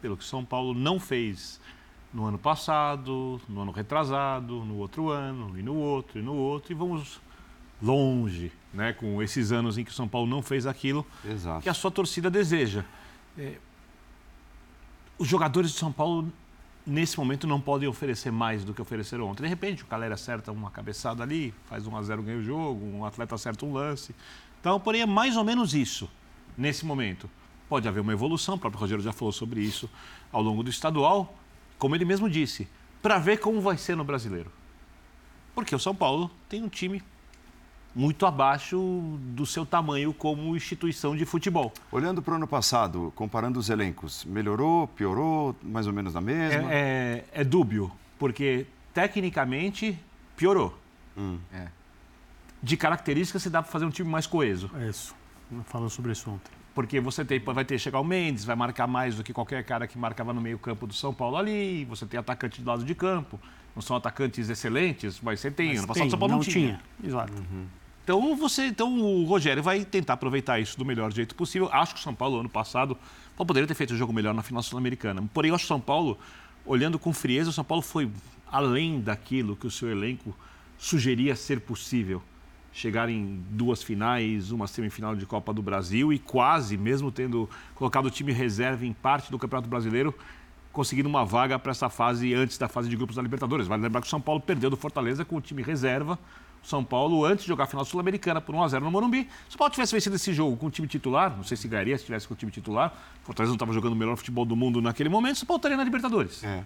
pelo 0.00 0.16
que 0.16 0.24
São 0.24 0.42
Paulo 0.42 0.72
não 0.72 0.98
fez 0.98 1.60
no 2.10 2.24
ano 2.24 2.38
passado, 2.38 3.38
no 3.46 3.60
ano 3.60 3.70
retrasado, 3.70 4.64
no 4.64 4.76
outro 4.76 5.10
ano, 5.10 5.58
e 5.58 5.62
no 5.62 5.74
outro, 5.74 6.18
e 6.18 6.22
no 6.22 6.34
outro, 6.34 6.72
e 6.72 6.74
vamos 6.74 7.20
longe, 7.80 8.52
né, 8.72 8.92
com 8.92 9.22
esses 9.22 9.52
anos 9.52 9.78
em 9.78 9.84
que 9.84 9.90
o 9.90 9.94
São 9.94 10.08
Paulo 10.08 10.28
não 10.28 10.42
fez 10.42 10.66
aquilo 10.66 11.06
Exato. 11.24 11.62
que 11.62 11.68
a 11.68 11.74
sua 11.74 11.90
torcida 11.90 12.30
deseja. 12.30 12.84
É, 13.36 13.56
os 15.18 15.26
jogadores 15.26 15.72
de 15.72 15.78
São 15.78 15.92
Paulo, 15.92 16.32
nesse 16.86 17.18
momento, 17.18 17.46
não 17.46 17.60
podem 17.60 17.88
oferecer 17.88 18.30
mais 18.30 18.64
do 18.64 18.72
que 18.74 18.80
ofereceram 18.80 19.26
ontem. 19.28 19.42
De 19.42 19.48
repente, 19.48 19.82
o 19.82 19.86
Calera 19.86 20.14
acerta 20.14 20.52
uma 20.52 20.70
cabeçada 20.70 21.22
ali, 21.22 21.54
faz 21.66 21.86
1 21.86 21.96
a 21.96 22.02
0 22.02 22.22
ganha 22.22 22.38
o 22.38 22.42
jogo, 22.42 22.84
um 22.84 23.04
atleta 23.04 23.34
acerta 23.34 23.64
um 23.64 23.72
lance. 23.72 24.14
Então, 24.60 24.78
porém, 24.78 25.02
é 25.02 25.06
mais 25.06 25.36
ou 25.36 25.44
menos 25.44 25.74
isso 25.74 26.08
nesse 26.56 26.84
momento. 26.84 27.28
Pode 27.68 27.86
haver 27.86 28.00
uma 28.00 28.12
evolução, 28.12 28.54
o 28.54 28.58
próprio 28.58 28.80
Rogério 28.80 29.02
já 29.02 29.12
falou 29.12 29.32
sobre 29.32 29.60
isso 29.60 29.90
ao 30.32 30.42
longo 30.42 30.62
do 30.62 30.70
estadual, 30.70 31.36
como 31.78 31.94
ele 31.94 32.04
mesmo 32.04 32.28
disse, 32.28 32.68
para 33.02 33.18
ver 33.18 33.38
como 33.38 33.60
vai 33.60 33.76
ser 33.76 33.96
no 33.96 34.04
brasileiro. 34.04 34.50
Porque 35.54 35.74
o 35.74 35.78
São 35.78 35.94
Paulo 35.94 36.30
tem 36.48 36.62
um 36.62 36.68
time 36.68 37.02
muito 37.98 38.24
abaixo 38.24 38.78
do 39.34 39.44
seu 39.44 39.66
tamanho 39.66 40.14
como 40.14 40.54
instituição 40.56 41.16
de 41.16 41.26
futebol. 41.26 41.72
Olhando 41.90 42.22
para 42.22 42.32
o 42.32 42.36
ano 42.36 42.46
passado, 42.46 43.12
comparando 43.16 43.58
os 43.58 43.68
elencos, 43.68 44.24
melhorou, 44.24 44.86
piorou, 44.86 45.56
mais 45.60 45.88
ou 45.88 45.92
menos 45.92 46.14
na 46.14 46.20
mesma? 46.20 46.72
É, 46.72 47.24
é, 47.34 47.40
é 47.40 47.44
dúbio, 47.44 47.90
porque 48.16 48.66
tecnicamente 48.94 49.98
piorou. 50.36 50.78
Hum. 51.16 51.38
É. 51.52 51.66
De 52.62 52.76
características, 52.76 53.42
se 53.42 53.50
dá 53.50 53.62
para 53.62 53.72
fazer 53.72 53.84
um 53.84 53.90
time 53.90 54.08
mais 54.08 54.28
coeso. 54.28 54.70
É 54.78 54.88
isso. 54.88 55.12
Falou 55.64 55.90
sobre 55.90 56.12
isso 56.12 56.30
ontem. 56.30 56.52
Porque 56.76 57.00
você 57.00 57.24
tem, 57.24 57.40
vai 57.40 57.64
ter 57.64 57.80
chegar 57.80 57.98
o 57.98 58.04
Mendes, 58.04 58.44
vai 58.44 58.54
marcar 58.54 58.86
mais 58.86 59.16
do 59.16 59.24
que 59.24 59.32
qualquer 59.32 59.64
cara 59.64 59.88
que 59.88 59.98
marcava 59.98 60.32
no 60.32 60.40
meio-campo 60.40 60.86
do 60.86 60.94
São 60.94 61.12
Paulo 61.12 61.36
ali. 61.36 61.84
Você 61.86 62.06
tem 62.06 62.20
atacante 62.20 62.62
do 62.62 62.68
lado 62.68 62.84
de 62.84 62.94
campo. 62.94 63.40
Não 63.74 63.82
são 63.82 63.96
atacantes 63.96 64.48
excelentes, 64.48 65.20
mas 65.20 65.40
você 65.40 65.50
tem. 65.50 65.70
Mas 65.70 65.80
no 65.80 65.88
passado 65.88 66.02
tem, 66.02 66.10
São 66.10 66.18
Paulo 66.18 66.32
não, 66.32 66.38
não 66.38 66.44
tinha. 66.44 66.80
tinha. 67.00 67.08
Exato. 67.08 67.32
Uhum. 67.32 67.66
Então, 68.08 68.34
você, 68.34 68.68
então 68.68 68.98
o 68.98 69.24
Rogério 69.24 69.62
vai 69.62 69.84
tentar 69.84 70.14
aproveitar 70.14 70.58
isso 70.58 70.78
do 70.78 70.82
melhor 70.82 71.12
jeito 71.12 71.34
possível. 71.34 71.68
Acho 71.70 71.92
que 71.92 72.00
o 72.00 72.02
São 72.02 72.14
Paulo, 72.14 72.40
ano 72.40 72.48
passado, 72.48 72.96
poderia 73.36 73.66
ter 73.66 73.74
feito 73.74 73.92
um 73.92 73.98
jogo 73.98 74.14
melhor 74.14 74.32
na 74.32 74.42
final 74.42 74.62
sul-americana. 74.62 75.22
Porém, 75.34 75.50
eu 75.50 75.54
acho 75.54 75.64
que 75.64 75.66
o 75.66 75.74
São 75.76 75.78
Paulo, 75.78 76.18
olhando 76.64 76.98
com 76.98 77.12
frieza, 77.12 77.50
o 77.50 77.52
São 77.52 77.64
Paulo 77.64 77.82
foi 77.82 78.10
além 78.50 78.98
daquilo 78.98 79.54
que 79.54 79.66
o 79.66 79.70
seu 79.70 79.90
elenco 79.90 80.34
sugeria 80.78 81.36
ser 81.36 81.60
possível. 81.60 82.22
Chegar 82.72 83.10
em 83.10 83.44
duas 83.50 83.82
finais, 83.82 84.52
uma 84.52 84.66
semifinal 84.66 85.14
de 85.14 85.26
Copa 85.26 85.52
do 85.52 85.60
Brasil 85.60 86.10
e 86.10 86.18
quase, 86.18 86.78
mesmo 86.78 87.12
tendo 87.12 87.46
colocado 87.74 88.06
o 88.06 88.10
time 88.10 88.32
reserva 88.32 88.86
em 88.86 88.92
parte 88.94 89.30
do 89.30 89.38
Campeonato 89.38 89.68
Brasileiro, 89.68 90.14
conseguindo 90.72 91.10
uma 91.10 91.26
vaga 91.26 91.58
para 91.58 91.72
essa 91.72 91.90
fase 91.90 92.32
antes 92.32 92.56
da 92.56 92.68
fase 92.68 92.88
de 92.88 92.96
grupos 92.96 93.16
da 93.16 93.20
Libertadores. 93.20 93.66
Vale 93.66 93.82
lembrar 93.82 94.00
que 94.00 94.06
o 94.06 94.10
São 94.10 94.20
Paulo 94.20 94.40
perdeu 94.40 94.70
do 94.70 94.78
Fortaleza 94.78 95.26
com 95.26 95.36
o 95.36 95.42
time 95.42 95.62
reserva 95.62 96.18
são 96.62 96.84
Paulo, 96.84 97.24
antes 97.24 97.44
de 97.44 97.48
jogar 97.48 97.64
a 97.64 97.66
final 97.66 97.84
sul-americana 97.84 98.40
por 98.40 98.54
1x0 98.54 98.80
no 98.80 98.90
Morumbi. 98.90 99.28
Se 99.48 99.56
o 99.56 99.58
Paulo 99.58 99.72
tivesse 99.72 99.94
vencido 99.94 100.16
esse 100.16 100.32
jogo 100.32 100.56
com 100.56 100.66
o 100.66 100.70
time 100.70 100.86
titular, 100.86 101.36
não 101.36 101.44
sei 101.44 101.56
se 101.56 101.66
ganharia 101.66 101.96
se 101.96 102.04
tivesse 102.04 102.28
com 102.28 102.34
o 102.34 102.36
time 102.36 102.52
titular, 102.52 102.92
o 103.22 103.26
Fortaleza 103.26 103.50
não 103.50 103.56
estava 103.56 103.72
jogando 103.72 103.92
o 103.92 103.96
melhor 103.96 104.16
futebol 104.16 104.44
do 104.44 104.54
mundo 104.54 104.82
naquele 104.82 105.08
momento, 105.08 105.36
o 105.36 105.38
São 105.38 105.46
Paulo 105.46 105.58
estaria 105.58 105.76
na 105.76 105.84
Libertadores. 105.84 106.44
É. 106.44 106.64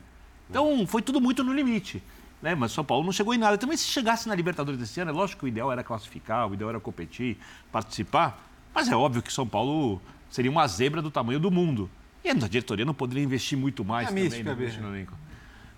Então, 0.51 0.87
foi 0.87 1.03
tudo 1.03 1.21
muito 1.21 1.43
no 1.43 1.53
limite. 1.53 2.03
Né? 2.43 2.55
Mas 2.55 2.73
o 2.73 2.75
São 2.75 2.85
Paulo 2.85 3.05
não 3.05 3.13
chegou 3.13 3.33
em 3.33 3.39
nada. 3.39 3.57
Também, 3.57 3.77
se 3.77 3.85
chegasse 3.85 4.29
na 4.29 4.35
Libertadores 4.35 4.79
desse 4.79 5.01
ano, 5.01 5.11
é 5.11 5.15
lógico 5.15 5.41
que 5.41 5.45
o 5.47 5.49
ideal 5.49 5.71
era 5.71 5.85
classificar, 5.85 6.51
o 6.51 6.55
ideal 6.55 6.71
era 6.71 6.81
competir, 6.81 7.39
participar. 7.71 8.45
Mas 8.75 8.89
é 8.89 8.97
óbvio 8.97 9.23
que 9.23 9.33
São 9.33 9.47
Paulo 9.47 10.01
seria 10.29 10.51
uma 10.51 10.67
zebra 10.67 11.01
do 11.01 11.11
tamanho 11.11 11.39
do 11.39 11.51
mundo. 11.51 11.89
E 12.25 12.31
a 12.31 12.35
diretoria 12.35 12.85
não 12.85 12.95
poderia 12.95 13.23
investir 13.23 13.57
muito 13.59 13.85
mais 13.85 14.07
é 14.07 14.09
também 14.09 14.25
mística, 14.25 14.55
no 14.55 14.95
elenco. 14.95 15.15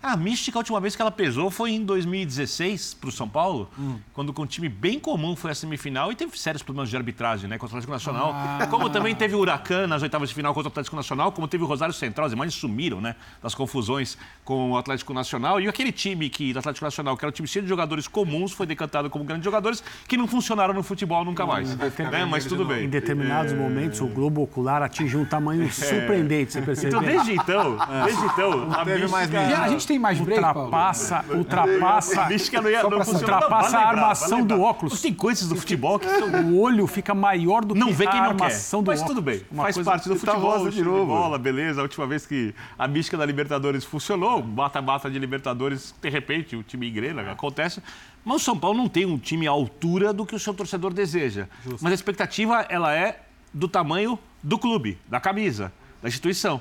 A 0.05 0.19
mística, 0.19 0.59
a 0.59 0.61
última 0.61 0.79
vez 0.81 0.95
que 0.95 1.01
ela 1.01 1.11
pesou 1.11 1.51
foi 1.51 1.71
em 1.71 1.83
2016 1.83 2.93
para 2.93 3.09
o 3.09 3.11
São 3.11 3.27
Paulo, 3.27 3.71
hum. 3.79 3.99
quando 4.13 4.35
com 4.35 4.43
um 4.43 4.47
time 4.47 4.69
bem 4.69 5.01
comum 5.01 5.35
foi 5.35 5.51
a 5.51 5.55
semifinal 5.55 6.13
e 6.13 6.15
teve 6.15 6.39
sérios 6.39 6.63
problemas 6.63 6.91
de 6.91 6.97
arbitragem 6.99 7.49
né, 7.49 7.57
contra 7.57 7.77
o 7.77 7.79
Atlético 7.79 7.91
Nacional. 7.91 8.33
Ah. 8.35 8.67
Como 8.67 8.91
também 8.91 9.15
teve 9.15 9.35
o 9.35 9.39
Huracan 9.39 9.87
nas 9.87 10.03
oitavas 10.03 10.29
de 10.29 10.35
final 10.35 10.53
contra 10.53 10.69
o 10.69 10.71
Atlético 10.71 10.95
Nacional, 10.95 11.33
como 11.33 11.49
teve 11.49 11.65
o 11.65 11.67
Rosário 11.67 11.95
Central, 11.95 12.27
as 12.27 12.35
imagens 12.35 12.55
sumiram 12.55 13.01
né, 13.01 13.17
das 13.43 13.55
confusões 13.55 14.19
com 14.45 14.73
o 14.73 14.77
Atlético 14.77 15.15
Nacional. 15.15 15.61
E 15.61 15.69
aquele 15.69 15.91
time 15.91 16.29
que, 16.29 16.53
do 16.53 16.59
Atlético 16.59 16.85
Nacional, 16.85 17.17
que 17.17 17.25
era 17.25 17.31
um 17.31 17.33
time 17.33 17.49
cheio 17.49 17.63
de 17.63 17.69
jogadores 17.69 18.07
comuns, 18.07 18.53
foi 18.53 18.67
decantado 18.67 19.09
como 19.09 19.25
grandes 19.25 19.45
jogadores 19.45 19.83
que 20.07 20.17
não 20.17 20.27
funcionaram 20.27 20.75
no 20.75 20.83
futebol 20.83 21.25
nunca 21.25 21.47
mais. 21.47 21.77
Né? 21.77 22.25
Mas 22.29 22.45
tudo 22.45 22.65
bem. 22.65 22.85
Em 22.85 22.89
determinados 22.89 23.53
é... 23.53 23.57
momentos, 23.57 24.01
o 24.01 24.07
globo 24.07 24.43
ocular 24.43 24.83
atingiu 24.83 25.21
um 25.21 25.25
tamanho 25.25 25.65
é. 25.65 25.71
surpreendente, 25.71 26.53
você 26.53 26.63
percebeu? 26.63 27.01
Então, 27.01 27.03
desde 27.03 27.33
então, 27.33 27.79
desde 28.05 28.25
então, 28.27 28.73
a, 28.73 28.85
mística... 28.85 29.63
a 29.63 29.69
gente 29.69 29.87
tem 29.87 29.99
mais 29.99 30.21
break, 30.21 30.43
ultrapassa, 30.43 31.17
Paulo? 31.23 31.39
ultrapassa, 31.39 32.23
a 32.23 32.29
mística 32.29 32.61
não 32.61 32.71
ia, 32.71 32.83
não 32.83 32.99
ultrapassa 32.99 33.79
a 33.79 33.89
armação 33.89 34.45
do 34.45 34.61
óculos. 34.61 35.01
Tem 35.01 35.15
coisas 35.15 35.49
do 35.49 35.57
futebol 35.57 35.99
que 35.99 36.07
são... 36.07 36.29
o 36.45 36.61
olho 36.61 36.87
fica 36.87 37.15
maior 37.15 37.65
do 37.65 37.75
não 37.75 37.89
que 37.89 37.95
vê 37.95 38.07
quem 38.07 38.19
a 38.19 38.23
não 38.25 38.31
armação 38.31 38.81
quer. 38.81 38.85
do 38.85 38.89
Mas 38.89 39.01
óculos. 39.01 39.17
tudo 39.17 39.25
bem, 39.25 39.43
Uma 39.51 39.65
faz 39.65 39.79
parte 39.79 40.09
do 40.09 40.15
Tá 40.15 40.33
futebol, 40.33 40.69
de 40.69 40.83
novo. 40.83 41.07
bola, 41.07 41.39
beleza. 41.39 41.81
A 41.81 41.83
última 41.83 42.07
vez 42.07 42.27
que 42.27 42.55
a 42.79 42.87
mística 42.87 43.17
da 43.17 43.27
Libertadores 43.27 43.85
funcionou, 43.85 44.34
bata-bata 44.43 45.11
de 45.11 45.19
Libertadores, 45.19 45.95
de 46.01 46.09
repente 46.09 46.57
o 46.57 46.63
time 46.63 46.89
engrena, 46.89 47.31
acontece. 47.31 47.83
Mas 48.25 48.37
o 48.37 48.45
São 48.45 48.59
Paulo 48.59 48.79
não 48.79 48.89
tem 48.89 49.05
um 49.05 49.19
time 49.19 49.47
à 49.47 49.51
altura 49.51 50.13
do 50.13 50.25
que 50.25 50.35
o 50.35 50.39
seu 50.39 50.55
torcedor 50.55 50.93
deseja. 50.93 51.49
Mas 51.81 51.93
a 51.93 51.95
expectativa, 51.95 52.67
ela 52.69 52.95
é 52.95 53.23
do 53.53 53.69
tamanho 53.69 54.19
do 54.43 54.59
clube, 54.59 54.99
da 55.09 55.21
camisa, 55.21 55.73
da 56.03 56.09
instituição. 56.09 56.61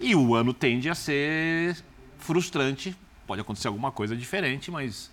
E 0.00 0.14
o 0.14 0.34
ano 0.34 0.52
tende 0.54 0.88
a 0.88 0.94
ser 0.94 1.76
frustrante. 2.18 2.96
Pode 3.26 3.40
acontecer 3.40 3.68
alguma 3.68 3.90
coisa 3.90 4.16
diferente, 4.16 4.70
mas 4.70 5.10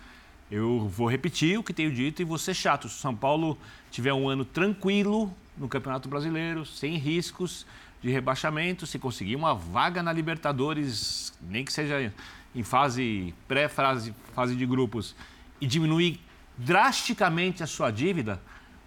eu 0.50 0.88
vou 0.88 1.08
repetir 1.08 1.60
o 1.60 1.64
que 1.64 1.74
tenho 1.74 1.92
dito 1.92 2.22
e 2.22 2.26
vou 2.26 2.38
ser 2.38 2.54
chato. 2.54 2.90
Se 2.90 2.96
o 2.96 3.00
São 3.00 3.16
Paulo 3.16 3.58
tiver 3.92 4.14
um 4.14 4.28
ano 4.28 4.44
tranquilo 4.46 5.32
no 5.58 5.68
Campeonato 5.68 6.10
Brasileiro, 6.10 6.66
sem 6.66 6.98
riscos 6.98 7.66
de 8.02 8.10
rebaixamento, 8.10 8.86
se 8.86 8.98
conseguir 8.98 9.36
uma 9.36 9.54
vaga 9.54 10.02
na 10.02 10.14
Libertadores, 10.14 11.34
nem 11.42 11.66
que 11.66 11.74
seja 11.74 12.14
em 12.56 12.64
fase 12.64 13.34
pré-fase 13.48 14.14
fase 14.34 14.56
de 14.56 14.66
grupos, 14.66 15.16
e 15.60 15.68
diminuir 15.68 16.20
drasticamente 16.58 17.62
a 17.62 17.68
sua 17.68 17.92
dívida, 17.92 18.42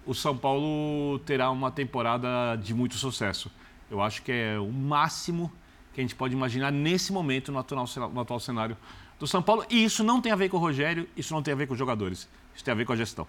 o 0.06 0.14
São 0.14 0.36
Paulo 0.36 1.18
terá 1.20 1.50
uma 1.50 1.70
temporada 1.70 2.56
de 2.56 2.74
muito 2.74 2.96
sucesso. 2.96 3.50
Eu 3.90 4.00
acho 4.00 4.22
que 4.22 4.32
é 4.32 4.58
o 4.58 4.72
máximo 4.72 5.52
que 5.92 6.00
a 6.00 6.02
gente 6.02 6.14
pode 6.14 6.34
imaginar 6.34 6.70
nesse 6.70 7.12
momento 7.12 7.52
no 7.52 7.58
atual, 7.58 7.86
no 8.12 8.20
atual 8.20 8.40
cenário 8.40 8.76
do 9.18 9.26
São 9.26 9.42
Paulo. 9.42 9.64
E 9.68 9.84
isso 9.84 10.02
não 10.02 10.20
tem 10.20 10.32
a 10.32 10.36
ver 10.36 10.48
com 10.48 10.56
o 10.56 10.60
Rogério, 10.60 11.06
isso 11.16 11.32
não 11.34 11.42
tem 11.42 11.52
a 11.52 11.56
ver 11.56 11.66
com 11.66 11.74
os 11.74 11.78
jogadores. 11.78 12.28
Isso 12.54 12.64
tem 12.64 12.72
a 12.72 12.74
ver 12.74 12.84
com 12.84 12.92
a 12.92 12.96
gestão. 12.96 13.26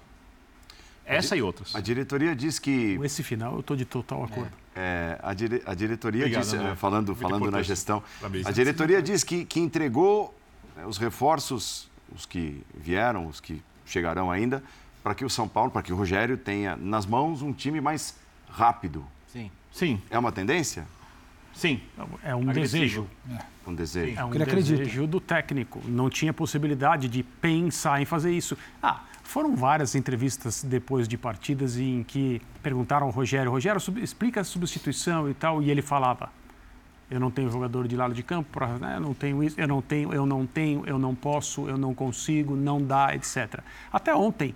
Essa 1.06 1.36
e 1.36 1.42
outras. 1.42 1.76
A 1.76 1.82
diretoria 1.82 2.36
diz 2.36 2.60
que. 2.60 2.98
Com 2.98 3.06
esse 3.06 3.24
final, 3.24 3.54
eu 3.56 3.60
estou 3.60 3.76
de 3.76 3.86
total 3.86 4.24
acordo. 4.24 4.48
É, 4.48 4.63
a, 5.22 5.34
dire- 5.34 5.62
a 5.66 5.74
diretoria 5.74 6.22
Obrigado, 6.24 6.44
diz, 6.44 6.54
André. 6.54 6.72
eh, 6.72 6.76
falando, 6.76 7.08
Muito 7.10 7.22
falando 7.22 7.52
na 7.52 7.62
gestão, 7.62 8.02
a 8.46 8.52
diretoria 8.52 9.02
diz 9.02 9.24
que, 9.24 9.46
que 9.46 9.60
entregou 9.60 10.36
eh, 10.78 10.86
os 10.86 10.98
reforços, 10.98 11.90
os 12.16 12.26
que 12.26 12.62
vieram, 12.76 13.28
os 13.28 13.40
que 13.40 13.62
chegarão 13.86 14.32
ainda, 14.32 14.64
para 15.04 15.14
que 15.14 15.24
o 15.26 15.30
São 15.30 15.48
Paulo, 15.48 15.70
para 15.70 15.82
que 15.84 15.92
o 15.94 15.96
Rogério 15.96 16.38
tenha 16.38 16.76
nas 16.76 17.06
mãos 17.06 17.42
um 17.42 17.52
time 17.54 17.80
mais 17.82 18.16
rápido. 18.50 19.06
Sim. 19.28 19.52
Sim, 19.72 20.02
É 20.10 20.18
uma 20.18 20.32
tendência? 20.32 20.86
sim. 21.54 21.82
É 22.24 22.36
um 22.36 22.50
Agressivo. 22.50 23.08
desejo. 23.08 23.08
Um 23.68 23.74
desejo. 23.76 24.20
É 24.20 24.26
um 24.26 24.30
desejo 24.32 25.08
do 25.08 25.20
técnico. 25.22 25.82
Não 25.86 26.10
tinha 26.10 26.34
possibilidade 26.34 27.08
de 27.08 27.22
pensar 27.24 28.02
em 28.02 28.06
fazer 28.06 28.32
isso. 28.32 28.58
Ah, 28.82 29.02
foram 29.24 29.56
várias 29.56 29.96
entrevistas 29.96 30.64
depois 30.64 31.08
de 31.08 31.18
partidas 31.18 31.78
em 31.78 32.04
que 32.04 32.42
perguntaram 32.62 33.08
ao 33.08 33.12
Rogério, 33.12 33.50
Rogério, 33.50 33.82
explica 34.02 34.42
a 34.42 34.44
substituição 34.44 35.30
e 35.30 35.34
tal, 35.34 35.62
e 35.62 35.72
ele 35.72 35.82
falava, 35.82 36.30
eu 37.10 37.20
não 37.20 37.32
tenho 37.32 37.50
jogador 37.50 37.88
de 37.88 37.96
lado 37.96 38.14
de 38.14 38.22
campo, 38.22 38.60
né, 38.80 38.96
eu 38.98 39.00
não 39.00 39.14
tenho 39.14 39.44
isso, 39.44 39.60
eu 39.60 39.68
não 39.68 39.82
tenho, 39.82 40.14
eu 40.14 40.26
não 40.26 40.46
tenho, 40.46 40.86
eu 40.86 41.00
não 41.00 41.16
posso, 41.16 41.68
eu 41.68 41.78
não 41.78 41.94
consigo, 41.94 42.56
não 42.56 42.82
dá, 42.82 43.16
etc. 43.16 43.62
Até 43.92 44.14
ontem 44.14 44.54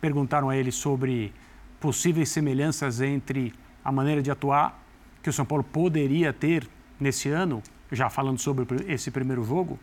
perguntaram 0.00 0.48
a 0.48 0.56
ele 0.56 0.72
sobre 0.72 1.32
possíveis 1.78 2.28
semelhanças 2.30 3.00
entre 3.00 3.52
a 3.84 3.92
maneira 3.92 4.22
de 4.22 4.30
atuar 4.30 4.82
que 5.22 5.28
o 5.28 5.32
São 5.32 5.44
Paulo 5.44 5.62
poderia 5.62 6.32
ter 6.32 6.68
nesse 6.98 7.28
ano, 7.28 7.62
já 7.92 8.08
falando 8.08 8.38
sobre 8.38 8.66
esse 8.88 9.10
primeiro 9.10 9.44
jogo, 9.44 9.78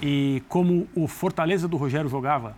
e 0.00 0.42
como 0.48 0.88
o 0.94 1.06
Fortaleza 1.06 1.68
do 1.68 1.76
Rogério 1.76 2.08
jogava. 2.08 2.56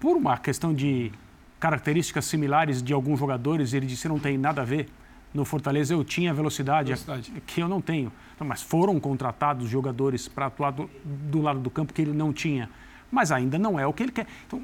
Por 0.00 0.16
uma 0.16 0.36
questão 0.38 0.74
de 0.74 1.12
características 1.60 2.24
similares 2.24 2.82
de 2.82 2.92
alguns 2.92 3.18
jogadores, 3.18 3.72
ele 3.72 3.86
disse 3.86 4.08
não 4.08 4.18
tem 4.18 4.36
nada 4.36 4.62
a 4.62 4.64
ver. 4.64 4.88
No 5.32 5.44
Fortaleza 5.44 5.94
eu 5.94 6.04
tinha 6.04 6.34
velocidade, 6.34 6.88
Velocidade. 6.88 7.32
que 7.46 7.60
eu 7.60 7.68
não 7.68 7.80
tenho. 7.80 8.12
Então, 8.34 8.46
mas 8.46 8.62
foram 8.62 9.00
contratados 9.00 9.68
jogadores 9.68 10.28
para 10.28 10.46
atuar 10.46 10.72
do, 10.72 10.90
do 11.04 11.40
lado 11.40 11.60
do 11.60 11.70
campo 11.70 11.92
que 11.92 12.02
ele 12.02 12.12
não 12.12 12.32
tinha. 12.32 12.68
Mas 13.10 13.32
ainda 13.32 13.58
não 13.58 13.78
é 13.78 13.86
o 13.86 13.92
que 13.92 14.02
ele 14.02 14.12
quer. 14.12 14.26
Então, 14.46 14.62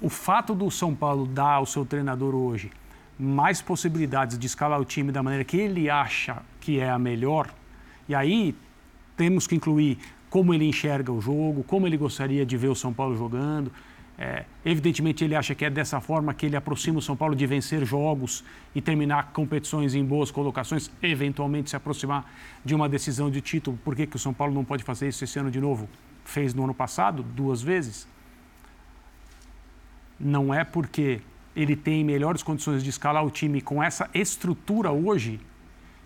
o 0.00 0.08
fato 0.08 0.54
do 0.54 0.70
São 0.70 0.94
Paulo 0.94 1.26
dar 1.26 1.54
ao 1.54 1.66
seu 1.66 1.84
treinador 1.84 2.34
hoje 2.34 2.70
mais 3.18 3.60
possibilidades 3.62 4.38
de 4.38 4.46
escalar 4.46 4.80
o 4.80 4.84
time 4.84 5.12
da 5.12 5.22
maneira 5.22 5.44
que 5.44 5.56
ele 5.56 5.88
acha 5.88 6.42
que 6.60 6.80
é 6.80 6.90
a 6.90 6.98
melhor, 6.98 7.48
e 8.08 8.14
aí 8.14 8.54
temos 9.16 9.46
que 9.46 9.54
incluir 9.54 9.98
como 10.32 10.54
ele 10.54 10.64
enxerga 10.64 11.12
o 11.12 11.20
jogo, 11.20 11.62
como 11.62 11.86
ele 11.86 11.98
gostaria 11.98 12.46
de 12.46 12.56
ver 12.56 12.68
o 12.68 12.74
São 12.74 12.90
Paulo 12.90 13.14
jogando. 13.14 13.70
É, 14.18 14.46
evidentemente, 14.64 15.22
ele 15.22 15.34
acha 15.34 15.54
que 15.54 15.62
é 15.62 15.68
dessa 15.68 16.00
forma 16.00 16.32
que 16.32 16.46
ele 16.46 16.56
aproxima 16.56 17.00
o 17.00 17.02
São 17.02 17.14
Paulo 17.14 17.36
de 17.36 17.46
vencer 17.46 17.84
jogos 17.84 18.42
e 18.74 18.80
terminar 18.80 19.34
competições 19.34 19.94
em 19.94 20.02
boas 20.02 20.30
colocações, 20.30 20.90
eventualmente 21.02 21.68
se 21.68 21.76
aproximar 21.76 22.24
de 22.64 22.74
uma 22.74 22.88
decisão 22.88 23.30
de 23.30 23.42
título. 23.42 23.78
Por 23.84 23.94
que, 23.94 24.06
que 24.06 24.16
o 24.16 24.18
São 24.18 24.32
Paulo 24.32 24.54
não 24.54 24.64
pode 24.64 24.82
fazer 24.82 25.06
isso 25.06 25.22
esse 25.22 25.38
ano 25.38 25.50
de 25.50 25.60
novo? 25.60 25.86
Fez 26.24 26.54
no 26.54 26.64
ano 26.64 26.72
passado, 26.72 27.22
duas 27.22 27.60
vezes. 27.60 28.08
Não 30.18 30.54
é 30.54 30.64
porque 30.64 31.20
ele 31.54 31.76
tem 31.76 32.02
melhores 32.02 32.42
condições 32.42 32.82
de 32.82 32.88
escalar 32.88 33.22
o 33.22 33.30
time 33.30 33.60
com 33.60 33.82
essa 33.82 34.08
estrutura 34.14 34.90
hoje 34.90 35.38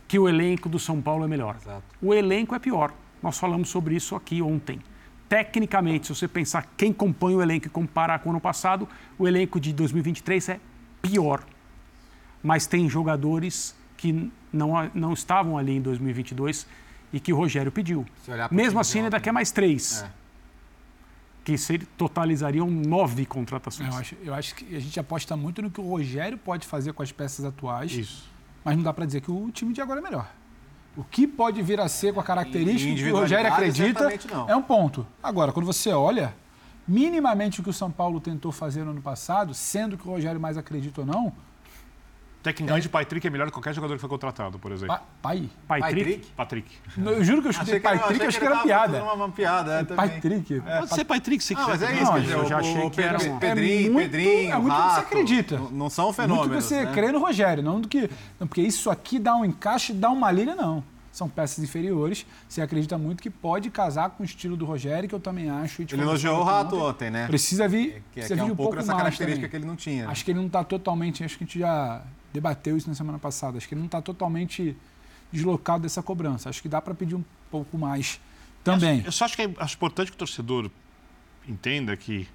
que 0.09 0.19
o 0.19 0.29
elenco 0.29 0.69
do 0.69 0.81
São 0.81 1.01
Paulo 1.01 1.23
é 1.23 1.29
melhor. 1.29 1.57
O 2.03 2.13
elenco 2.13 2.53
é 2.53 2.59
pior. 2.59 2.93
Nós 3.27 3.39
falamos 3.39 3.69
sobre 3.69 3.97
isso 3.97 4.15
aqui 4.15 4.41
ontem. 4.41 4.79
Tecnicamente, 5.29 6.07
se 6.07 6.15
você 6.15 6.29
pensar 6.29 6.65
quem 6.77 6.93
compõe 6.93 7.35
o 7.35 7.43
elenco 7.43 7.67
e 7.67 7.69
comparar 7.69 8.21
com 8.21 8.29
o 8.29 8.33
ano 8.33 8.41
passado, 8.41 8.89
o 9.19 9.27
elenco 9.27 9.59
de 9.59 9.73
2023 9.73 10.51
é 10.51 10.61
pior. 11.03 11.43
Mas 12.41 12.69
tem 12.69 12.89
jogadores 12.89 13.75
que 13.97 14.31
não, 14.53 14.75
não 14.95 15.13
estavam 15.13 15.59
ali 15.59 15.73
em 15.73 15.83
2022 15.83 16.69
e 17.13 17.19
que 17.19 17.33
o 17.33 17.37
Rogério 17.37 17.73
pediu. 17.73 18.07
Mesmo 18.49 18.79
assim, 18.79 19.01
ainda 19.01 19.19
quer 19.19 19.33
mais 19.33 19.51
três. 19.51 20.05
É. 20.05 20.11
Que 21.43 21.59
ser, 21.59 21.85
totalizariam 21.99 22.71
nove 22.71 23.27
contratações. 23.27 23.93
Eu 23.93 23.99
acho, 23.99 24.17
eu 24.23 24.35
acho 24.35 24.55
que 24.55 24.77
a 24.77 24.79
gente 24.79 25.01
aposta 25.01 25.37
muito 25.37 25.61
no 25.61 25.69
que 25.69 25.81
o 25.81 25.89
Rogério 25.89 26.39
pode 26.39 26.65
fazer 26.65 26.93
com 26.93 27.03
as 27.03 27.11
peças 27.11 27.45
atuais. 27.45 27.91
Isso. 27.91 28.31
Mas 28.65 28.77
não 28.77 28.85
dá 28.85 28.93
para 28.93 29.05
dizer 29.05 29.21
que 29.21 29.33
o 29.33 29.51
time 29.51 29.73
de 29.73 29.81
agora 29.81 29.99
é 29.99 30.03
melhor. 30.05 30.31
O 30.97 31.05
que 31.05 31.27
pode 31.27 31.61
vir 31.63 31.79
a 31.79 31.89
ser 31.89 32.15
com 32.15 32.21
a 32.21 32.25
característica 32.25 32.95
que 32.95 33.13
o 33.13 33.17
Rogério 33.17 33.53
acredita 33.53 34.09
é 34.49 34.57
um 34.57 34.63
ponto. 34.63 35.07
Agora, 35.23 35.53
quando 35.53 35.67
você 35.67 35.91
olha, 35.93 36.35
minimamente 36.89 37.61
o 37.61 37.63
que 37.63 37.69
o 37.69 37.73
São 37.73 37.91
Paulo 37.91 38.21
tentou 38.21 38.51
fazer 38.51 38.83
no 38.83 38.93
ano 38.93 39.03
passado, 39.03 39.53
sendo 39.53 39.99
que 39.99 40.09
o 40.09 40.11
Rogério 40.11 40.41
mais 40.41 40.57
acredita 40.57 41.03
ou 41.03 41.07
não, 41.07 41.33
Tecnicamente, 42.47 42.87
o 42.87 42.91
Patrick 42.91 43.27
é 43.27 43.31
melhor 43.31 43.47
que 43.47 43.53
qualquer 43.53 43.75
jogador 43.75 43.95
que 43.95 44.01
foi 44.01 44.09
contratado, 44.09 44.57
por 44.59 44.71
exemplo. 44.71 44.95
pa- 44.95 45.03
pai. 45.21 45.49
Pai, 45.67 45.81
Pai, 45.81 45.91
Trick? 45.91 46.05
Trick? 46.13 46.27
Patrick. 46.37 46.77
Eu 46.97 47.25
juro 47.25 47.43
que 47.43 47.49
eu 47.49 47.53
chutei 47.53 47.81
pai 47.81 47.99
trick, 47.99 48.21
eu 48.23 48.29
achei 48.29 48.41
que 48.41 48.47
era 48.47 48.59
piada. 48.59 49.03
Uma, 49.03 49.13
uma 49.15 49.29
piada, 49.31 49.81
é, 49.81 49.85
também. 49.85 50.09
Pai 50.09 50.21
trick. 50.21 50.61
Pode 50.61 50.95
ser 50.95 51.05
Patrick, 51.05 51.43
se 51.43 51.55
Ah, 51.55 51.57
quiser. 51.57 51.71
mas 51.73 51.83
é 51.83 52.03
isso, 52.03 52.13
Não, 52.13 52.19
eu 52.43 52.47
já 52.47 52.59
achei 52.59 52.91
que 52.91 53.01
era 53.03 53.19
um- 53.19 53.39
Pedrinho, 53.39 53.87
é 53.87 53.91
muito, 53.91 54.11
Pedrinho, 54.11 54.53
é 54.53 54.57
muito 54.59 54.75
do 54.77 54.83
que 54.83 54.95
você 54.95 55.01
acredita. 55.01 55.59
Não, 55.59 55.71
não 55.73 55.91
são 55.91 56.05
Muito 56.07 56.17
fenômenos. 56.17 56.49
do 56.49 56.55
que 56.57 56.63
você 56.63 56.85
né? 56.85 56.93
crê 56.93 57.11
no 57.11 57.19
Rogério, 57.19 57.63
não 57.65 57.81
do 57.81 57.89
que. 57.89 58.09
Não, 58.39 58.47
porque 58.47 58.63
isso 58.63 58.91
aqui 58.91 59.19
dá 59.19 59.35
um 59.35 59.45
encaixe, 59.45 59.93
dá 59.93 60.09
uma 60.11 60.31
liga, 60.31 60.55
não. 60.55 60.85
São 61.11 61.29
peças 61.31 61.65
inferiores. 61.65 62.27
Você 62.47 62.61
acredita 62.61 62.99
muito 62.99 63.23
que 63.23 63.31
pode 63.31 63.71
casar 63.71 64.11
com 64.11 64.23
o 64.23 64.27
estilo 64.27 64.55
do 64.55 64.67
Rogério, 64.67 65.09
que 65.09 65.15
eu 65.15 65.19
também 65.19 65.49
acho. 65.49 65.81
Ele 65.81 66.03
elogiou 66.03 66.41
o 66.41 66.43
Rato 66.45 66.77
ontem. 66.77 66.87
ontem, 66.87 67.11
né? 67.11 67.27
Precisa 67.27 67.67
vir, 67.67 67.87
Que, 68.13 68.21
é- 68.21 68.23
precisa 68.23 68.35
que 68.35 68.41
é 68.41 68.45
vir 68.45 68.51
um, 68.51 68.53
um 68.53 68.57
pouco 68.57 68.63
pouco 68.73 68.77
dessa 68.77 68.93
mais 68.93 69.03
característica 69.05 69.49
também. 69.49 69.51
que 69.51 69.57
ele 69.57 69.65
não 69.65 69.77
tinha. 69.77 70.05
né? 70.05 70.13
Acho 70.13 70.23
que 70.25 70.31
ele 70.31 70.39
não 70.39 70.47
está 70.47 70.63
totalmente. 70.63 71.25
Acho 71.25 71.39
que 71.39 71.45
a 71.45 71.47
gente 71.47 71.59
já 71.59 72.03
debateu 72.33 72.77
isso 72.77 72.89
na 72.89 72.95
semana 72.95 73.19
passada. 73.19 73.57
Acho 73.59 73.67
que 73.69 73.75
ele 73.75 73.81
não 73.81 73.87
está 73.87 74.01
totalmente 74.03 74.77
deslocado 75.33 75.83
dessa 75.83 76.03
cobrança. 76.03 76.49
Acho 76.49 76.63
que 76.63 76.69
dá 76.69 76.81
para 76.81 76.95
pedir 76.95 77.15
um 77.15 77.25
pouco 77.51 77.77
mais 77.79 78.21
também. 78.63 79.03
Eu 79.05 79.13
só 79.13 79.25
acho 79.25 79.37
que 79.37 79.43
é 79.43 79.45
importante 79.45 80.11
que 80.11 80.17
o 80.17 80.19
torcedor 80.19 80.71
entenda 81.49 81.97
que 81.97 82.29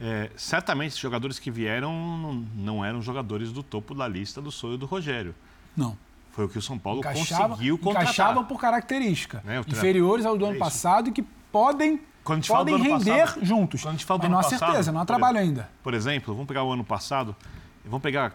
é, 0.00 0.30
certamente 0.36 0.88
esses 0.88 1.00
jogadores 1.00 1.38
que 1.38 1.50
vieram 1.50 1.92
não, 2.18 2.34
não 2.54 2.84
eram 2.84 3.00
jogadores 3.00 3.52
do 3.52 3.62
topo 3.62 3.94
da 3.94 4.06
lista 4.06 4.40
do 4.42 4.50
sonho 4.50 4.76
do 4.76 4.86
Rogério. 4.86 5.34
Não. 5.76 5.96
Foi 6.32 6.44
o 6.44 6.48
que 6.48 6.58
o 6.58 6.62
São 6.62 6.78
Paulo 6.78 6.98
Encaixava, 7.00 7.48
conseguiu 7.50 7.78
contratar. 7.78 8.02
encaixavam 8.02 8.44
por 8.44 8.60
característica. 8.60 9.42
Né, 9.44 9.60
inferiores 9.66 10.26
ao 10.26 10.36
do 10.36 10.44
É 10.44 10.50
ano 10.50 10.58
passado 10.58 11.08
e 11.08 11.12
que 11.12 11.22
podem, 11.50 11.98
podem 12.46 12.76
render 12.76 13.20
passado- 13.22 13.44
juntos. 13.44 13.80
quando 13.80 13.88
a 13.88 13.96
gente 13.96 14.04
fala 14.04 14.18
do 14.18 14.22
Mas 14.24 14.30
não 14.30 14.38
há 14.38 14.42
passado, 14.42 14.58
certeza, 14.58 14.92
não 14.92 15.00
há 15.00 15.02
por 15.04 15.06
trabalho 15.06 15.38
exemplo, 15.38 15.60
ainda. 15.60 15.70
Por 15.82 15.94
exemplo, 15.94 16.34
vamos 16.34 16.46
pegar 16.46 16.62
o 16.64 16.70
ano 16.72 16.84
passado, 16.84 17.34
vamos 17.86 18.02
pegar 18.02 18.34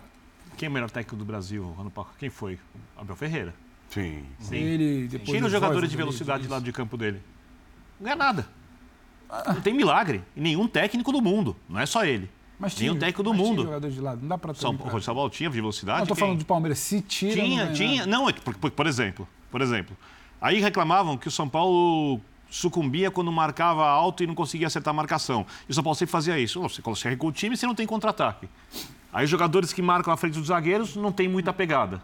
quem 0.61 0.67
é 0.67 0.69
o 0.69 0.73
melhor 0.73 0.91
técnico 0.91 1.15
do 1.15 1.25
Brasil 1.25 1.75
ano 1.79 1.89
pa- 1.89 2.05
Quem 2.19 2.29
foi? 2.29 2.59
Abel 2.95 3.15
Ferreira. 3.15 3.51
Sim. 3.89 4.23
Ele, 4.51 5.07
depois 5.07 5.27
Tira 5.29 5.39
do 5.41 5.45
os 5.47 5.51
jogadores 5.51 5.89
de 5.89 5.97
velocidade 5.97 6.43
diz. 6.43 6.51
lá 6.51 6.59
de 6.59 6.71
campo 6.71 6.95
dele. 6.95 7.19
Não 7.99 8.03
ganha 8.05 8.15
nada. 8.15 8.47
Não 9.47 9.59
tem 9.59 9.73
milagre. 9.73 10.23
E 10.35 10.39
nenhum 10.39 10.67
técnico 10.67 11.11
do 11.11 11.19
mundo. 11.19 11.55
Não 11.67 11.79
é 11.79 11.85
só 11.87 12.05
ele. 12.05 12.29
Mas 12.59 12.77
nenhum 12.77 12.93
tinha- 12.93 12.99
técnico 13.07 13.23
do 13.23 13.31
mas 13.31 13.39
tinha 13.39 13.49
mundo. 13.49 13.63
jogadores 13.63 13.95
de 13.95 14.01
lado. 14.01 14.21
Não 14.21 14.27
dá 14.27 14.37
para 14.37 14.53
São, 14.53 14.75
o 14.75 15.01
São 15.01 15.15
Paulo 15.15 15.29
tinha 15.31 15.49
de 15.49 15.55
velocidade. 15.55 15.97
Não, 15.97 16.03
eu 16.03 16.07
tô 16.07 16.13
quem? 16.13 16.21
falando 16.25 16.37
do 16.39 16.45
Palmeiras. 16.45 16.77
Se 16.77 17.01
tira, 17.01 17.33
Tinha, 17.33 17.65
não 17.65 17.73
tinha. 17.73 17.97
nada. 18.05 18.11
Não, 18.11 18.29
é 18.29 18.33
que, 18.33 18.41
por, 18.41 18.55
por- 18.55 18.69
por 18.69 18.85
exemplo, 18.85 19.27
por 19.49 19.61
exemplo. 19.61 19.97
Aí 20.39 20.59
reclamavam 20.61 21.17
que 21.17 21.27
o 21.27 21.31
São 21.31 21.49
Paulo 21.49 22.21
sucumbia 22.51 23.09
quando 23.09 23.31
marcava 23.31 23.87
alto 23.87 24.23
e 24.23 24.27
não 24.27 24.35
conseguia 24.35 24.67
acertar 24.67 24.91
a 24.91 24.95
marcação. 24.95 25.43
E 25.67 25.71
o 25.71 25.73
São 25.73 25.83
Paulo 25.83 25.95
sempre 25.95 26.11
fazia 26.11 26.37
isso. 26.37 26.61
Você 26.61 26.81
consegue 26.83 27.15
com 27.17 27.27
o 27.27 27.31
time, 27.31 27.57
você 27.57 27.65
não 27.65 27.73
tem 27.73 27.87
contra-ataque. 27.87 28.47
Aí 29.13 29.25
os 29.25 29.29
jogadores 29.29 29.73
que 29.73 29.81
marcam 29.81 30.13
à 30.13 30.17
frente 30.17 30.37
dos 30.37 30.47
zagueiros 30.47 30.95
não 30.95 31.11
tem 31.11 31.27
muita 31.27 31.51
pegada. 31.51 32.01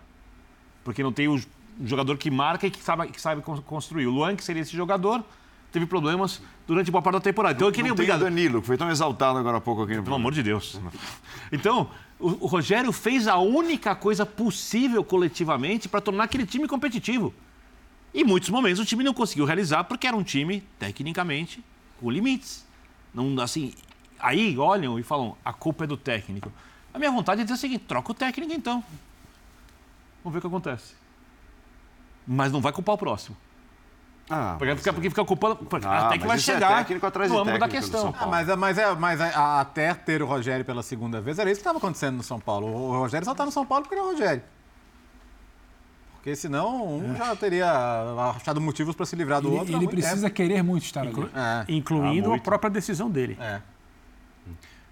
Porque 0.83 1.01
não 1.01 1.11
tem 1.11 1.27
o 1.27 1.41
jogador 1.83 2.17
que 2.17 2.29
marca 2.29 2.67
e 2.67 2.71
que 2.71 2.81
sabe, 2.81 3.07
que 3.07 3.21
sabe 3.21 3.41
construir. 3.41 4.07
O 4.07 4.11
Luan, 4.11 4.35
que 4.35 4.43
seria 4.43 4.61
esse 4.61 4.75
jogador, 4.75 5.23
teve 5.71 5.85
problemas 5.85 6.41
durante 6.65 6.91
boa 6.91 7.01
parte 7.01 7.15
da 7.15 7.21
temporada. 7.21 7.55
Então, 7.55 7.67
eu 7.67 7.71
queria 7.71 7.89
não 7.89 7.93
obrigado. 7.93 8.19
Tem 8.19 8.27
o 8.27 8.29
Danilo, 8.29 8.61
que 8.61 8.67
foi 8.67 8.77
tão 8.77 8.89
exaltado 8.89 9.37
agora 9.39 9.57
há 9.57 9.61
pouco 9.61 9.83
aqui. 9.83 9.95
No 9.95 10.03
Pelo 10.03 10.15
amor 10.15 10.33
de 10.33 10.43
Deus. 10.43 10.79
Então, 11.51 11.89
o, 12.19 12.45
o 12.45 12.47
Rogério 12.47 12.91
fez 12.91 13.27
a 13.27 13.37
única 13.37 13.95
coisa 13.95 14.25
possível 14.25 15.03
coletivamente 15.03 15.87
para 15.87 16.01
tornar 16.01 16.25
aquele 16.25 16.45
time 16.45 16.67
competitivo. 16.67 17.33
E 18.13 18.21
em 18.21 18.23
muitos 18.23 18.49
momentos 18.49 18.79
o 18.79 18.85
time 18.85 19.03
não 19.03 19.13
conseguiu 19.13 19.45
realizar 19.45 19.83
porque 19.83 20.07
era 20.07 20.15
um 20.15 20.23
time, 20.23 20.63
tecnicamente, 20.79 21.63
com 21.99 22.09
limites. 22.09 22.65
Não, 23.13 23.39
assim, 23.41 23.73
aí 24.19 24.57
olham 24.57 24.97
e 24.97 25.03
falam, 25.03 25.37
a 25.43 25.53
culpa 25.53 25.83
é 25.83 25.87
do 25.87 25.97
técnico. 25.97 26.51
A 26.97 26.99
minha 26.99 27.11
vontade 27.11 27.41
é 27.41 27.43
dizer 27.43 27.53
o 27.53 27.57
seguinte, 27.57 27.85
troca 27.87 28.11
o 28.11 28.13
técnico 28.15 28.51
então. 28.51 28.83
Vamos 30.23 30.33
ver 30.33 30.39
o 30.39 30.41
que 30.41 30.47
acontece. 30.47 30.95
Mas 32.25 32.51
não 32.51 32.59
vai 32.59 32.73
culpar 32.73 32.95
o 32.95 32.97
próximo. 32.97 33.37
Ah, 34.29 34.55
porque, 34.57 34.75
fica, 34.75 34.91
porque 34.93 35.09
fica 35.09 35.23
culpando. 35.23 35.59
Ah, 35.85 36.07
até 36.07 36.17
que 36.17 36.25
vai 36.27 36.37
chegar. 36.39 36.85
É 36.91 37.05
atrás 37.05 37.31
no 37.31 37.39
âmbito 37.39 37.59
da 37.59 37.69
questão. 37.69 38.13
Ah, 38.19 38.25
mas, 38.25 38.47
mas, 38.57 38.77
é, 38.77 38.93
mas 38.95 39.21
é, 39.21 39.31
até 39.35 39.93
ter 39.93 40.21
o 40.21 40.25
Rogério 40.25 40.65
pela 40.65 40.81
segunda 40.83 41.21
vez, 41.21 41.37
era 41.39 41.49
isso 41.51 41.59
que 41.59 41.61
estava 41.61 41.77
acontecendo 41.77 42.17
no 42.17 42.23
São 42.23 42.39
Paulo. 42.39 42.67
O 42.67 42.97
Rogério 42.97 43.23
só 43.23 43.31
está 43.31 43.45
no 43.45 43.51
São 43.51 43.65
Paulo 43.65 43.83
porque 43.83 43.93
ele 43.95 44.01
é 44.01 44.03
o 44.03 44.11
Rogério. 44.11 44.43
Porque 46.15 46.35
senão 46.35 46.97
um 46.97 47.15
já 47.15 47.33
teria 47.37 47.71
achado 48.35 48.59
motivos 48.59 48.95
para 48.95 49.05
se 49.05 49.15
livrar 49.15 49.39
do 49.39 49.47
Ele, 49.49 49.57
outro. 49.59 49.75
ele 49.77 49.87
precisa 49.87 50.29
querer 50.29 50.61
muito 50.63 50.83
estar 50.83 51.01
ali. 51.01 51.11
Inclu- 51.11 51.29
É. 51.33 51.65
Incluindo 51.71 52.25
Ah, 52.25 52.27
a 52.27 52.29
muito. 52.31 52.43
própria 52.43 52.69
decisão 52.71 53.09
dele. 53.09 53.35
tempo. 53.35 53.43
É. 53.47 53.61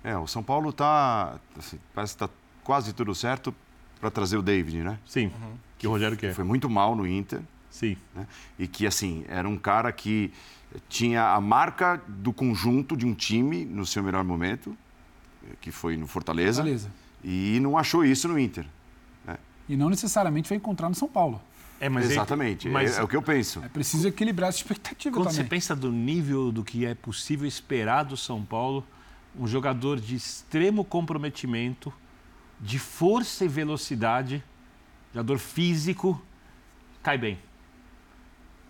É, 0.06 0.16
o 0.16 0.28
São 0.28 0.44
Paulo 0.44 0.72
tá. 0.72 1.40
assim, 1.58 1.80
parece 1.94 2.16
que 2.16 2.24
está 2.24 2.34
quase 2.64 2.94
tudo 2.94 3.16
certo 3.16 3.54
para 4.00 4.12
trazer 4.12 4.38
o 4.38 4.42
David, 4.44 4.84
né? 4.84 5.00
Sim. 5.04 5.32
Que 5.80 5.88
o 5.88 5.90
Rogério 5.90 6.16
quer. 6.16 6.34
Foi 6.36 6.44
muito 6.44 6.70
mal 6.70 6.96
no 6.96 7.08
Inter. 7.08 7.42
Sim. 7.72 7.98
né? 8.14 8.28
E 8.60 8.68
que, 8.68 8.86
assim, 8.86 9.26
era 9.28 9.50
um 9.50 9.58
cara 9.58 9.92
que 9.92 10.32
tinha 10.88 11.34
a 11.34 11.42
marca 11.42 12.00
do 12.08 12.32
conjunto 12.32 12.96
de 12.96 13.06
um 13.06 13.16
time 13.16 13.66
no 13.66 13.84
seu 13.84 14.04
melhor 14.04 14.24
momento, 14.24 14.78
que 15.60 15.72
foi 15.72 15.98
no 15.98 16.06
Fortaleza, 16.06 16.62
Beleza. 16.62 16.92
e 17.24 17.60
não 17.62 17.76
achou 17.78 18.06
isso 18.06 18.28
no 18.28 18.38
Inter. 18.38 18.66
E 19.68 19.76
não 19.76 19.90
necessariamente 19.90 20.48
vai 20.48 20.60
encontrar 20.60 20.88
no 20.90 20.94
São 20.94 21.08
Paulo. 21.08 21.42
É, 21.80 21.90
mas 21.90 22.12
Exatamente, 22.12 22.70
mas- 22.70 22.98
é, 22.98 23.02
é 23.02 23.04
o 23.04 23.08
que 23.08 23.16
eu 23.16 23.22
penso. 23.22 23.64
É 23.64 23.68
preciso 23.68 24.08
equilibrar 24.08 24.50
essa 24.50 24.60
expectativa 24.60 25.16
Quando 25.16 25.30
também. 25.30 25.44
você 25.44 25.50
pensa 25.50 25.76
do 25.76 25.92
nível 25.92 26.52
do 26.52 26.64
que 26.64 26.86
é 26.86 26.94
possível 26.94 27.48
esperar 27.48 28.04
do 28.04 28.16
São 28.16 28.46
Paulo, 28.46 28.86
um 29.38 29.48
jogador 29.48 30.00
de 30.00 30.16
extremo 30.16 30.84
comprometimento, 30.84 31.94
de 32.60 32.80
força 32.80 33.46
e 33.46 33.48
velocidade, 33.48 34.44
jogador 35.14 35.38
físico, 35.38 36.22
cai 37.04 37.18
bem. 37.18 37.40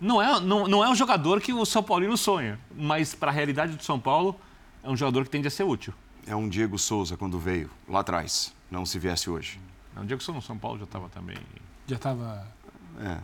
Não 0.00 0.20
é, 0.20 0.40
não, 0.40 0.68
não 0.68 0.84
é 0.84 0.90
um 0.90 0.94
jogador 0.94 1.40
que 1.40 1.52
o 1.52 1.64
São 1.64 1.82
Paulino 1.82 2.16
sonha, 2.16 2.60
mas 2.76 3.14
para 3.14 3.30
a 3.30 3.34
realidade 3.34 3.76
do 3.76 3.82
São 3.82 3.98
Paulo, 3.98 4.38
é 4.82 4.90
um 4.90 4.96
jogador 4.96 5.24
que 5.24 5.30
tende 5.30 5.48
a 5.48 5.50
ser 5.50 5.64
útil. 5.64 5.94
É 6.26 6.34
um 6.34 6.48
Diego 6.48 6.78
Souza 6.78 7.16
quando 7.16 7.38
veio, 7.38 7.70
lá 7.88 8.00
atrás, 8.00 8.54
não 8.70 8.84
se 8.84 8.98
viesse 8.98 9.30
hoje. 9.30 9.60
Não, 9.94 10.02
o 10.02 10.06
Diego 10.06 10.22
Souza 10.22 10.36
no 10.36 10.42
São 10.42 10.58
Paulo 10.58 10.78
já 10.78 10.84
estava 10.84 11.08
também. 11.08 11.36
Já 11.86 11.96
estava. 11.96 12.46
É. 13.00 13.18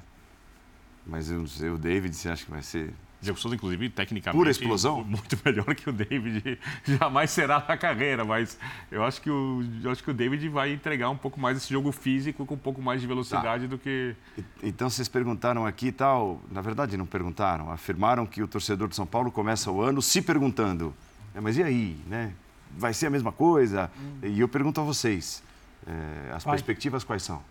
Mas 1.07 1.31
eu 1.31 1.41
não 1.41 1.47
sei, 1.47 1.69
o 1.69 1.77
David, 1.77 2.15
você 2.15 2.29
acha 2.29 2.45
que 2.45 2.51
vai 2.51 2.63
ser. 2.63 2.95
Souza, 3.37 3.55
inclusive, 3.55 3.89
tecnicamente. 3.89 4.37
Pura 4.37 4.51
explosão? 4.51 5.05
Muito 5.05 5.39
melhor 5.45 5.75
que 5.75 5.89
o 5.89 5.93
David. 5.93 6.59
Jamais 6.85 7.31
será 7.31 7.65
na 7.67 7.77
carreira, 7.77 8.25
mas 8.25 8.59
eu 8.91 9.05
acho 9.05 9.21
que 9.23 9.31
o, 9.31 9.65
eu 9.83 9.91
acho 9.91 10.03
que 10.03 10.11
o 10.11 10.15
David 10.15 10.49
vai 10.49 10.73
entregar 10.73 11.09
um 11.11 11.17
pouco 11.17 11.39
mais 11.39 11.57
esse 11.57 11.73
jogo 11.73 11.93
físico 11.93 12.45
com 12.45 12.55
um 12.55 12.59
pouco 12.59 12.83
mais 12.83 13.01
de 13.01 13.07
velocidade 13.07 13.67
do 13.69 13.79
que. 13.79 14.15
Então 14.63 14.91
vocês 14.91 15.09
perguntaram 15.09 15.65
aqui 15.65 15.87
e 15.89 15.93
tal, 15.93 16.41
na 16.51 16.61
verdade 16.61 16.97
não 16.97 17.07
perguntaram, 17.07 17.71
afirmaram 17.71 18.27
que 18.27 18.43
o 18.43 18.49
torcedor 18.49 18.89
de 18.89 18.97
São 18.97 19.07
Paulo 19.07 19.31
começa 19.31 19.71
o 19.71 19.81
ano 19.81 20.03
se 20.03 20.21
perguntando, 20.21 20.95
"É, 21.35 21.41
mas 21.41 21.57
e 21.57 21.63
aí, 21.63 21.97
né? 22.09 22.33
Vai 22.77 22.95
ser 22.95 23.07
a 23.07 23.11
mesma 23.11 23.31
coisa? 23.31 23.91
E 24.23 24.41
eu 24.41 24.49
pergunto 24.49 24.81
a 24.81 24.85
vocês, 24.85 25.43
é, 25.87 26.33
as 26.33 26.43
Vai. 26.43 26.55
perspectivas 26.55 27.05
quais 27.05 27.23
são? 27.23 27.43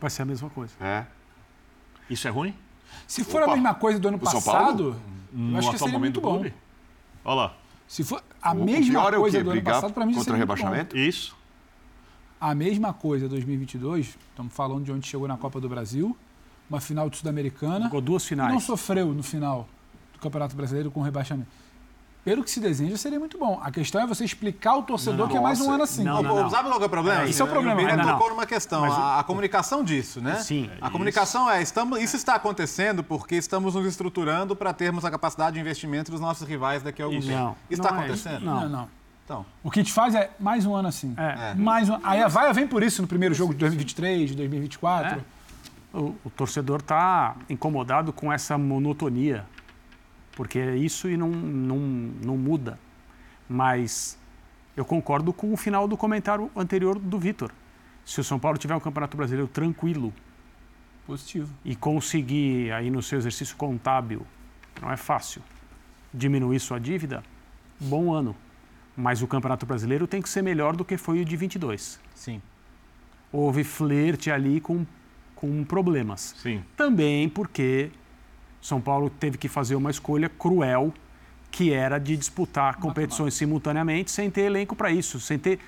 Vai 0.00 0.08
ser 0.10 0.22
a 0.22 0.24
mesma 0.24 0.48
coisa. 0.48 0.72
É? 0.80 1.04
Isso 2.08 2.26
é 2.26 2.30
ruim? 2.30 2.54
Se 3.06 3.24
for 3.24 3.42
Opa, 3.42 3.52
a 3.52 3.54
mesma 3.54 3.74
coisa 3.74 3.98
do 3.98 4.08
ano 4.08 4.18
o 4.20 4.26
São 4.26 4.40
passado, 4.40 4.96
No 5.32 5.54
eu 5.54 5.58
acho 5.58 5.70
que 5.70 5.78
seria 5.78 5.92
momento 5.92 6.14
muito 6.14 6.20
bom. 6.20 6.40
clube? 6.40 6.54
Olha 7.24 7.34
lá. 7.34 7.54
Se 7.88 8.04
for 8.04 8.22
a 8.40 8.52
O- 8.52 8.64
mesma 8.64 8.90
pior 8.92 9.14
é 9.14 9.16
o 9.16 9.20
coisa 9.20 9.38
quê? 9.38 9.44
do 9.44 9.50
ano 9.50 9.62
passado, 9.62 9.92
para 9.92 10.06
mim 10.06 10.12
contra 10.14 10.24
seria 10.24 10.36
o 10.44 10.46
muito 10.46 10.48
bom. 10.48 10.54
rebaixamento? 10.70 10.96
Isso. 10.98 11.36
A 12.40 12.54
mesma 12.54 12.92
coisa 12.92 13.28
2022, 13.28 14.16
estamos 14.30 14.54
falando 14.54 14.84
de 14.84 14.92
onde 14.92 15.06
chegou 15.06 15.28
na 15.28 15.36
Copa 15.36 15.60
do 15.60 15.68
Brasil, 15.68 16.16
uma 16.70 16.80
final 16.80 17.10
de 17.10 17.18
Sul-Americana. 17.18 17.84
Jogou 17.86 18.00
duas 18.00 18.24
finais. 18.24 18.52
Não 18.52 18.60
sofreu 18.60 19.08
no 19.12 19.22
final 19.22 19.68
do 20.14 20.18
Campeonato 20.20 20.56
Brasileiro 20.56 20.90
com 20.90 21.02
rebaixamento. 21.02 21.48
Pelo 22.24 22.44
que 22.44 22.50
se 22.50 22.60
deseja, 22.60 22.96
seria 22.98 23.18
muito 23.18 23.38
bom. 23.38 23.58
A 23.62 23.70
questão 23.70 24.02
é 24.02 24.06
você 24.06 24.24
explicar 24.24 24.72
ao 24.72 24.82
torcedor 24.82 25.28
que 25.28 25.36
é 25.36 25.40
mais 25.40 25.58
um 25.60 25.70
ano 25.70 25.84
assim. 25.84 26.04
não, 26.04 26.22
não, 26.22 26.42
não. 26.42 26.50
Sabe 26.50 26.68
é 26.68 26.74
o 26.74 26.88
problema? 26.88 27.22
É, 27.22 27.30
esse 27.30 27.40
é 27.40 27.44
o 27.44 27.48
problema. 27.48 27.76
Bira 27.76 27.96
Não, 27.96 28.04
não. 28.04 28.12
tocou 28.12 28.30
numa 28.30 28.44
questão, 28.44 28.82
Mas 28.82 28.92
a, 28.92 29.20
a 29.20 29.24
comunicação 29.24 29.82
disso, 29.82 30.20
né? 30.20 30.36
Sim. 30.36 30.70
A 30.80 30.90
comunicação 30.90 31.50
é, 31.50 31.62
estamos, 31.62 32.00
isso 32.00 32.16
está 32.16 32.34
acontecendo 32.34 33.02
porque 33.02 33.36
estamos 33.36 33.74
nos 33.74 33.86
estruturando 33.86 34.54
para 34.54 34.72
termos 34.74 35.04
a 35.04 35.10
capacidade 35.10 35.54
de 35.54 35.60
investimento 35.60 36.10
dos 36.10 36.20
nossos 36.20 36.46
rivais 36.46 36.82
daqui 36.82 37.00
a 37.00 37.06
alguns 37.06 37.24
Isso. 37.24 37.32
anos. 37.32 37.44
Não, 37.44 37.56
Isso 37.70 37.82
não 37.82 37.88
está 37.88 37.96
é 37.96 37.98
acontecendo? 38.04 38.36
isso. 38.36 38.44
Não, 38.44 38.60
Não. 38.60 38.68
não. 38.68 39.00
Então, 39.24 39.46
O 39.62 39.70
que 39.70 39.84
te 39.84 39.92
faz 39.92 40.12
é 40.14 40.28
mais 40.40 40.66
um 40.66 40.74
ano 40.74 40.88
assim. 40.88 41.14
É. 41.16 41.54
Mais 41.54 41.88
um, 41.88 41.96
aí 42.02 42.20
a 42.20 42.26
vaia 42.26 42.52
vem 42.52 42.66
por 42.66 42.82
isso 42.82 43.00
no 43.00 43.06
primeiro 43.06 43.32
jogo 43.32 43.52
de 43.52 43.60
2023, 43.60 44.30
de 44.30 44.36
2024. 44.36 45.22
O, 45.94 46.14
o 46.24 46.30
torcedor 46.30 46.80
está 46.80 47.36
incomodado 47.48 48.12
com 48.12 48.32
essa 48.32 48.58
monotonia, 48.58 49.44
porque 50.40 50.58
é 50.58 50.74
isso 50.74 51.06
e 51.06 51.18
não, 51.18 51.28
não, 51.28 51.76
não 51.76 52.34
muda. 52.34 52.80
Mas 53.46 54.18
eu 54.74 54.86
concordo 54.86 55.34
com 55.34 55.52
o 55.52 55.56
final 55.56 55.86
do 55.86 55.98
comentário 55.98 56.50
anterior 56.56 56.98
do 56.98 57.18
Vitor. 57.18 57.52
Se 58.06 58.22
o 58.22 58.24
São 58.24 58.38
Paulo 58.38 58.56
tiver 58.56 58.74
um 58.74 58.80
Campeonato 58.80 59.18
Brasileiro 59.18 59.46
tranquilo 59.46 60.14
Positivo. 61.06 61.52
e 61.62 61.76
conseguir 61.76 62.72
aí 62.72 62.90
no 62.90 63.02
seu 63.02 63.18
exercício 63.18 63.54
contábil, 63.54 64.26
não 64.80 64.90
é 64.90 64.96
fácil, 64.96 65.42
diminuir 66.10 66.58
sua 66.58 66.80
dívida, 66.80 67.22
bom 67.78 68.10
ano. 68.10 68.34
Mas 68.96 69.20
o 69.20 69.26
Campeonato 69.26 69.66
Brasileiro 69.66 70.06
tem 70.06 70.22
que 70.22 70.28
ser 70.30 70.40
melhor 70.40 70.74
do 70.74 70.86
que 70.86 70.96
foi 70.96 71.20
o 71.20 71.24
de 71.26 71.36
22. 71.36 72.00
sim. 72.14 72.40
Houve 73.30 73.62
flerte 73.62 74.30
ali 74.30 74.58
com, 74.58 74.86
com 75.36 75.62
problemas. 75.64 76.34
Sim. 76.38 76.64
Também 76.78 77.28
porque 77.28 77.90
São 78.60 78.80
Paulo 78.80 79.10
teve 79.10 79.38
que 79.38 79.48
fazer 79.48 79.74
uma 79.74 79.90
escolha 79.90 80.28
cruel, 80.28 80.92
que 81.50 81.72
era 81.72 81.98
de 81.98 82.16
disputar 82.16 82.76
competições 82.76 83.34
simultaneamente 83.34 84.10
sem 84.10 84.30
ter 84.30 84.42
elenco 84.42 84.76
para 84.76 84.90
isso, 84.90 85.18
sem 85.18 85.38
ter 85.38 85.58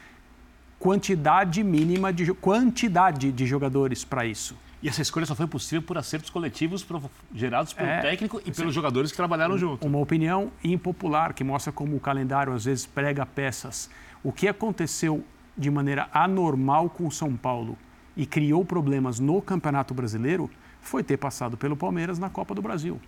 quantidade 0.78 1.62
mínima 1.62 2.12
de 2.12 2.32
quantidade 2.35 3.32
de 3.32 3.47
jogadores 3.47 4.05
para 4.05 4.27
isso. 4.27 4.56
E 4.82 4.89
essa 4.89 5.01
escolha 5.01 5.24
só 5.24 5.35
foi 5.36 5.47
possível 5.47 5.81
por 5.81 5.97
acertos 5.97 6.28
coletivos 6.28 6.85
gerados 7.32 7.73
pelo 7.73 7.89
É. 7.89 8.01
técnico 8.01 8.43
e 8.44 8.51
pelos 8.51 8.74
jogadores 8.74 9.12
que 9.12 9.16
trabalharam 9.16 9.56
junto. 9.56 9.86
Uma 9.86 9.98
opinião 9.98 10.51
impopular 10.62 11.35
que 11.35 11.44
mostra 11.44 11.73
como 11.73 11.94
o 11.97 12.01
calendário 12.01 12.52
às 12.52 12.64
vezes 12.64 12.85
prega 12.85 13.24
peças. 13.24 13.89
O 14.24 14.32
que 14.32 14.48
aconteceu 14.48 15.24
de 15.56 15.70
maneira 15.70 16.09
anormal 16.12 16.90
com 16.90 17.06
o 17.06 17.12
São 17.12 17.36
Paulo 17.36 17.78
e 18.16 18.27
criou 18.27 18.64
problemas 18.64 19.20
no 19.20 19.40
Campeonato 19.40 19.94
Brasileiro 19.94 20.51
foi 20.82 21.02
ter 21.02 21.16
passado 21.16 21.56
pelo 21.56 21.76
Palmeiras 21.76 22.18
na 22.18 22.28
Copa 22.28 22.54
do 22.54 22.60
Brasil. 22.60 23.00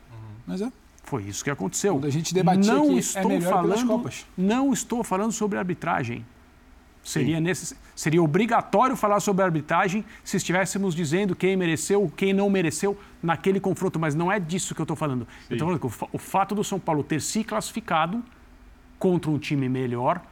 Mas 0.46 0.62
é. 0.62 0.72
Foi 1.02 1.24
isso 1.24 1.44
que 1.44 1.50
aconteceu. 1.50 1.94
Quando 1.94 2.06
a 2.06 2.10
gente 2.10 2.32
debatia 2.32 2.72
não 2.72 2.88
que 2.88 2.94
é 2.94 2.98
estou 2.98 3.28
pelas 3.28 3.44
falando, 3.44 3.86
Copas. 3.86 4.26
Não 4.38 4.72
estou 4.72 5.04
falando 5.04 5.32
sobre 5.32 5.58
arbitragem. 5.58 6.24
Seria, 7.02 7.38
necess... 7.38 7.76
Seria 7.94 8.22
obrigatório 8.22 8.96
falar 8.96 9.20
sobre 9.20 9.44
arbitragem 9.44 10.02
se 10.24 10.38
estivéssemos 10.38 10.94
dizendo 10.94 11.36
quem 11.36 11.54
mereceu, 11.54 12.10
quem 12.16 12.32
não 12.32 12.48
mereceu 12.48 12.98
naquele 13.22 13.60
confronto, 13.60 13.98
mas 13.98 14.14
não 14.14 14.32
é 14.32 14.40
disso 14.40 14.74
que 14.74 14.80
eu 14.80 14.84
estou 14.84 14.96
falando. 14.96 15.28
Eu 15.50 15.56
estou 15.56 15.68
falando 15.68 15.80
que 15.80 16.06
o 16.16 16.18
fato 16.18 16.54
do 16.54 16.64
São 16.64 16.80
Paulo 16.80 17.04
ter 17.04 17.20
se 17.20 17.44
classificado 17.44 18.24
contra 18.98 19.30
um 19.30 19.38
time 19.38 19.68
melhor 19.68 20.22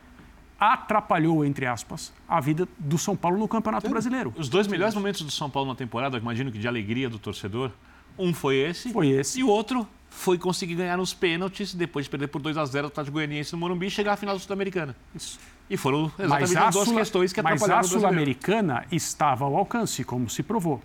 atrapalhou, 0.62 1.44
entre 1.44 1.66
aspas, 1.66 2.12
a 2.28 2.40
vida 2.40 2.68
do 2.78 2.96
São 2.96 3.16
Paulo 3.16 3.36
no 3.38 3.48
Campeonato 3.48 3.88
Brasileiro. 3.88 4.32
Os 4.36 4.48
dois 4.48 4.66
melhores 4.68 4.94
momentos 4.94 5.22
do 5.22 5.30
São 5.30 5.50
Paulo 5.50 5.68
na 5.68 5.74
temporada, 5.74 6.16
imagino 6.16 6.52
que 6.52 6.58
de 6.58 6.68
alegria 6.68 7.08
do 7.10 7.18
torcedor, 7.18 7.70
um 8.18 8.32
foi 8.32 8.56
esse. 8.56 8.92
Foi 8.92 9.08
esse. 9.08 9.40
E 9.40 9.44
o 9.44 9.48
outro 9.48 9.86
foi 10.08 10.38
conseguir 10.38 10.74
ganhar 10.76 10.96
nos 10.96 11.12
pênaltis, 11.14 11.74
depois 11.74 12.04
de 12.06 12.10
perder 12.10 12.28
por 12.28 12.40
2 12.40 12.56
a 12.58 12.64
0 12.64 12.86
o 12.86 12.88
Atlético 12.88 13.14
Goianiense 13.14 13.52
no 13.52 13.58
Morumbi 13.58 13.86
e 13.86 13.90
chegar 13.90 14.12
à 14.12 14.16
final 14.16 14.36
da 14.36 14.40
Sul-Americana. 14.40 14.94
Isso. 15.14 15.40
E 15.70 15.76
foram 15.76 16.12
exatamente 16.18 16.28
Mas 16.28 16.50
as 16.56 16.56
a, 16.56 16.70
duas 16.70 16.84
Sul- 16.88 16.94
questões 16.96 17.32
que 17.32 17.40
mas 17.42 17.54
atrapalharam 17.62 17.80
a 17.80 17.86
o 17.86 17.88
brasileiro. 17.88 18.14
Sul-Americana 18.14 18.84
estava 18.92 19.44
ao 19.46 19.56
alcance, 19.56 20.04
como 20.04 20.28
se 20.30 20.42
provou. 20.42 20.82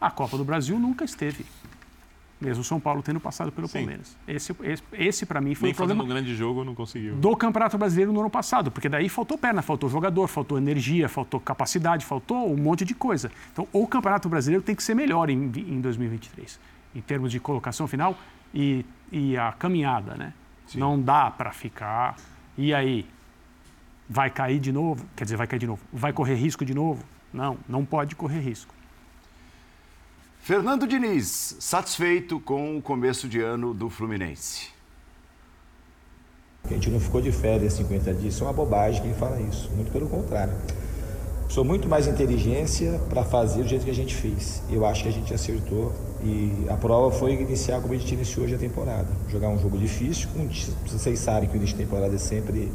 A 0.00 0.10
Copa 0.10 0.36
do 0.38 0.44
Brasil 0.44 0.78
nunca 0.78 1.04
esteve. 1.04 1.44
Mesmo 2.40 2.60
o 2.60 2.64
São 2.64 2.78
Paulo 2.78 3.02
tendo 3.02 3.18
passado 3.18 3.50
pelo 3.50 3.66
Sim. 3.66 3.78
Palmeiras. 3.78 4.16
Esse, 4.26 4.54
esse, 4.62 4.82
esse 4.92 5.26
para 5.26 5.40
mim 5.40 5.54
foi 5.54 5.66
Nem 5.66 5.72
o 5.72 5.76
problema. 5.76 6.04
um 6.04 6.06
grande 6.06 6.34
jogo 6.34 6.64
não 6.64 6.74
conseguiu. 6.74 7.16
Do 7.16 7.36
Campeonato 7.36 7.76
Brasileiro 7.76 8.12
no 8.12 8.20
ano 8.20 8.30
passado, 8.30 8.70
porque 8.70 8.88
daí 8.88 9.08
faltou 9.08 9.36
perna, 9.36 9.60
faltou 9.62 9.88
jogador, 9.88 10.28
faltou 10.28 10.56
energia, 10.58 11.08
faltou 11.08 11.40
capacidade, 11.40 12.04
faltou 12.04 12.52
um 12.52 12.56
monte 12.56 12.84
de 12.84 12.94
coisa. 12.94 13.30
Então, 13.52 13.66
o 13.72 13.86
Campeonato 13.86 14.28
Brasileiro 14.28 14.62
tem 14.62 14.74
que 14.74 14.82
ser 14.82 14.94
melhor 14.94 15.28
em, 15.30 15.50
em 15.56 15.80
2023, 15.80 16.60
em 16.94 17.00
termos 17.00 17.32
de 17.32 17.40
colocação 17.40 17.86
final 17.88 18.16
e, 18.54 18.84
e 19.10 19.36
a 19.36 19.52
caminhada, 19.52 20.14
né? 20.14 20.32
Sim. 20.66 20.78
Não 20.78 21.00
dá 21.00 21.30
para 21.30 21.50
ficar. 21.52 22.16
E 22.56 22.72
aí? 22.74 23.06
Vai 24.08 24.30
cair 24.30 24.58
de 24.58 24.72
novo? 24.72 25.04
Quer 25.16 25.24
dizer, 25.24 25.36
vai 25.36 25.46
cair 25.46 25.58
de 25.58 25.66
novo. 25.66 25.82
Vai 25.92 26.12
correr 26.12 26.34
risco 26.34 26.64
de 26.64 26.72
novo? 26.74 27.04
Não, 27.32 27.58
não 27.68 27.84
pode 27.84 28.14
correr 28.16 28.40
risco. 28.40 28.74
Fernando 30.48 30.86
Diniz, 30.86 31.56
satisfeito 31.60 32.40
com 32.40 32.78
o 32.78 32.80
começo 32.80 33.28
de 33.28 33.38
ano 33.38 33.74
do 33.74 33.90
Fluminense. 33.90 34.68
A 36.64 36.68
gente 36.72 36.88
não 36.88 36.98
ficou 36.98 37.20
de 37.20 37.30
férias 37.30 37.74
50 37.74 38.14
dias, 38.14 38.32
isso 38.32 38.44
é 38.44 38.46
uma 38.46 38.54
bobagem 38.54 39.02
quem 39.02 39.12
fala 39.12 39.38
isso, 39.42 39.70
muito 39.72 39.92
pelo 39.92 40.08
contrário. 40.08 40.54
Sou 41.50 41.66
muito 41.66 41.86
mais 41.86 42.06
inteligência 42.06 42.98
para 43.10 43.24
fazer 43.24 43.62
do 43.62 43.68
jeito 43.68 43.84
que 43.84 43.90
a 43.90 43.94
gente 43.94 44.14
fez. 44.14 44.62
Eu 44.70 44.86
acho 44.86 45.02
que 45.02 45.10
a 45.10 45.12
gente 45.12 45.34
acertou 45.34 45.92
e 46.24 46.64
a 46.70 46.78
prova 46.78 47.14
foi 47.14 47.34
iniciar 47.34 47.82
como 47.82 47.92
a 47.92 47.98
gente 47.98 48.14
iniciou 48.14 48.46
hoje 48.46 48.54
a 48.54 48.58
temporada. 48.58 49.08
Jogar 49.28 49.50
um 49.50 49.58
jogo 49.58 49.76
difícil, 49.76 50.30
vocês 50.86 51.18
sabem 51.18 51.46
que 51.46 51.56
o 51.56 51.58
início 51.58 51.76
de 51.76 51.84
temporada 51.84 52.14
é 52.14 52.18
sempre 52.18 52.72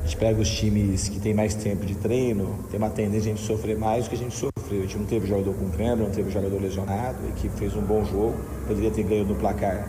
a 0.00 0.06
gente 0.06 0.16
pega 0.16 0.40
os 0.40 0.50
times 0.50 1.08
que 1.08 1.20
tem 1.20 1.32
mais 1.32 1.54
tempo 1.54 1.86
de 1.86 1.94
treino, 1.94 2.58
tem 2.68 2.78
uma 2.78 2.90
tendência 2.90 3.30
a 3.30 3.36
gente 3.36 3.46
sofrer 3.46 3.78
mais 3.78 4.06
do 4.06 4.10
que 4.10 4.16
a 4.16 4.18
gente 4.18 4.34
sofreu. 4.34 4.59
A 4.78 4.82
gente 4.82 4.98
não 4.98 5.06
teve 5.06 5.26
jogador 5.26 5.54
com 5.54 5.70
câmera, 5.70 5.96
não 5.96 6.10
teve 6.10 6.30
jogador 6.30 6.60
lesionado, 6.60 7.18
a 7.24 7.28
equipe 7.28 7.56
fez 7.56 7.74
um 7.74 7.82
bom 7.82 8.04
jogo, 8.04 8.38
poderia 8.66 8.90
ter 8.90 9.02
ganho 9.02 9.24
no 9.24 9.34
placar 9.34 9.88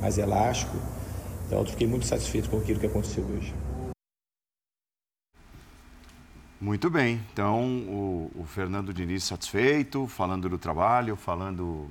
mais 0.00 0.18
elástico. 0.18 0.76
Então 1.46 1.58
eu 1.58 1.66
fiquei 1.66 1.86
muito 1.86 2.06
satisfeito 2.06 2.48
com 2.48 2.58
aquilo 2.58 2.78
que 2.78 2.86
aconteceu 2.86 3.24
hoje. 3.24 3.54
Muito 6.60 6.90
bem. 6.90 7.20
Então, 7.32 7.64
o, 7.88 8.30
o 8.34 8.44
Fernando 8.44 8.92
Diniz 8.92 9.24
satisfeito, 9.24 10.06
falando 10.06 10.48
do 10.48 10.58
trabalho, 10.58 11.16
falando 11.16 11.88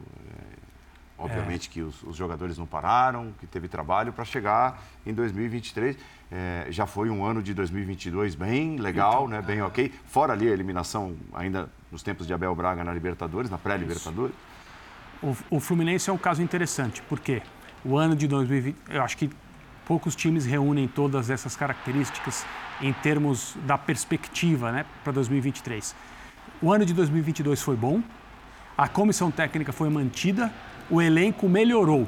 Obviamente 1.19 1.67
é. 1.67 1.71
que 1.71 1.81
os, 1.81 2.01
os, 2.03 2.15
jogadores 2.15 2.57
não 2.57 2.65
pararam, 2.65 3.33
que 3.39 3.45
teve 3.45 3.67
trabalho 3.67 4.13
para 4.13 4.23
chegar 4.23 4.81
em 5.05 5.13
2023. 5.13 5.97
É, 6.31 6.67
já 6.69 6.85
foi 6.85 7.09
um 7.09 7.25
ano 7.25 7.41
de 7.41 7.53
2022 7.53 8.35
bem 8.35 8.77
legal, 8.77 9.27
né? 9.27 9.41
bem 9.41 9.61
ok. 9.61 9.91
Fora 10.05 10.33
ali 10.33 10.47
a 10.47 10.51
eliminação 10.51 11.15
ainda 11.33 11.69
nos 11.91 12.03
tempos 12.03 12.27
de 12.27 12.33
Abel 12.33 12.53
Braga 12.53 12.83
na 12.83 12.93
Libertadores, 12.93 13.49
na 13.49 13.57
pré-Libertadores. 13.57 14.35
O, 15.23 15.35
o, 15.49 15.59
Fluminense 15.59 16.09
é 16.09 16.13
um 16.13 16.17
caso 16.17 16.41
interessante, 16.41 17.01
porque 17.09 17.41
o 17.83 17.97
ano 17.97 18.15
de 18.15 18.27
2020, 18.27 18.77
eu 18.89 19.01
acho 19.01 19.17
que 19.17 19.29
poucos 19.85 20.15
times 20.15 20.45
reúnem 20.45 20.87
todas 20.87 21.31
essas 21.31 21.55
características 21.55 22.45
em 22.79 22.93
termos 22.93 23.57
da 23.65 23.77
perspectiva 23.77 24.71
né, 24.71 24.85
para 25.03 25.11
2023. 25.13 25.95
O 26.61 26.71
ano 26.71 26.85
de 26.85 26.93
2022 26.93 27.61
foi 27.61 27.75
bom, 27.75 28.03
a 28.77 28.87
comissão 28.87 29.31
técnica 29.31 29.73
foi 29.73 29.89
mantida, 29.89 30.53
o 30.89 31.01
elenco 31.01 31.49
melhorou. 31.49 32.07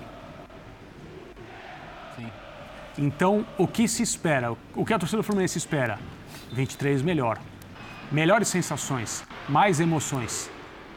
Então, 2.98 3.46
o 3.58 3.68
que 3.68 3.88
se 3.88 4.04
espera? 4.04 4.52
O 4.76 4.86
que 4.86 4.94
a 4.94 5.00
torcida 5.00 5.22
do 5.22 5.24
Fluminense 5.24 5.58
espera? 5.58 5.98
23 6.52 7.02
melhor. 7.02 7.40
Melhores 8.12 8.50
sensações, 8.50 9.24
mais 9.48 9.80
emoções, 9.80 10.50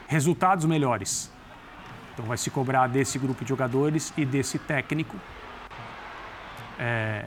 resultados 0.09 0.65
melhores. 0.65 1.31
Então, 2.13 2.25
vai 2.25 2.37
se 2.37 2.51
cobrar 2.51 2.89
desse 2.89 3.19
grupo 3.19 3.45
de 3.45 3.49
jogadores 3.49 4.13
e 4.17 4.25
desse 4.25 4.59
técnico 4.59 5.17
é, 6.79 7.27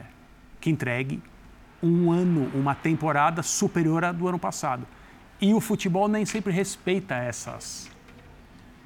que 0.60 0.70
entregue 0.70 1.22
um 1.82 2.12
ano, 2.12 2.52
uma 2.54 2.76
temporada 2.76 3.42
superior 3.42 4.04
à 4.04 4.12
do 4.12 4.28
ano 4.28 4.40
passado. 4.40 4.86
E 5.40 5.54
o 5.54 5.62
futebol 5.62 6.08
nem 6.08 6.26
sempre 6.26 6.52
respeita 6.52 7.16
essas, 7.16 7.90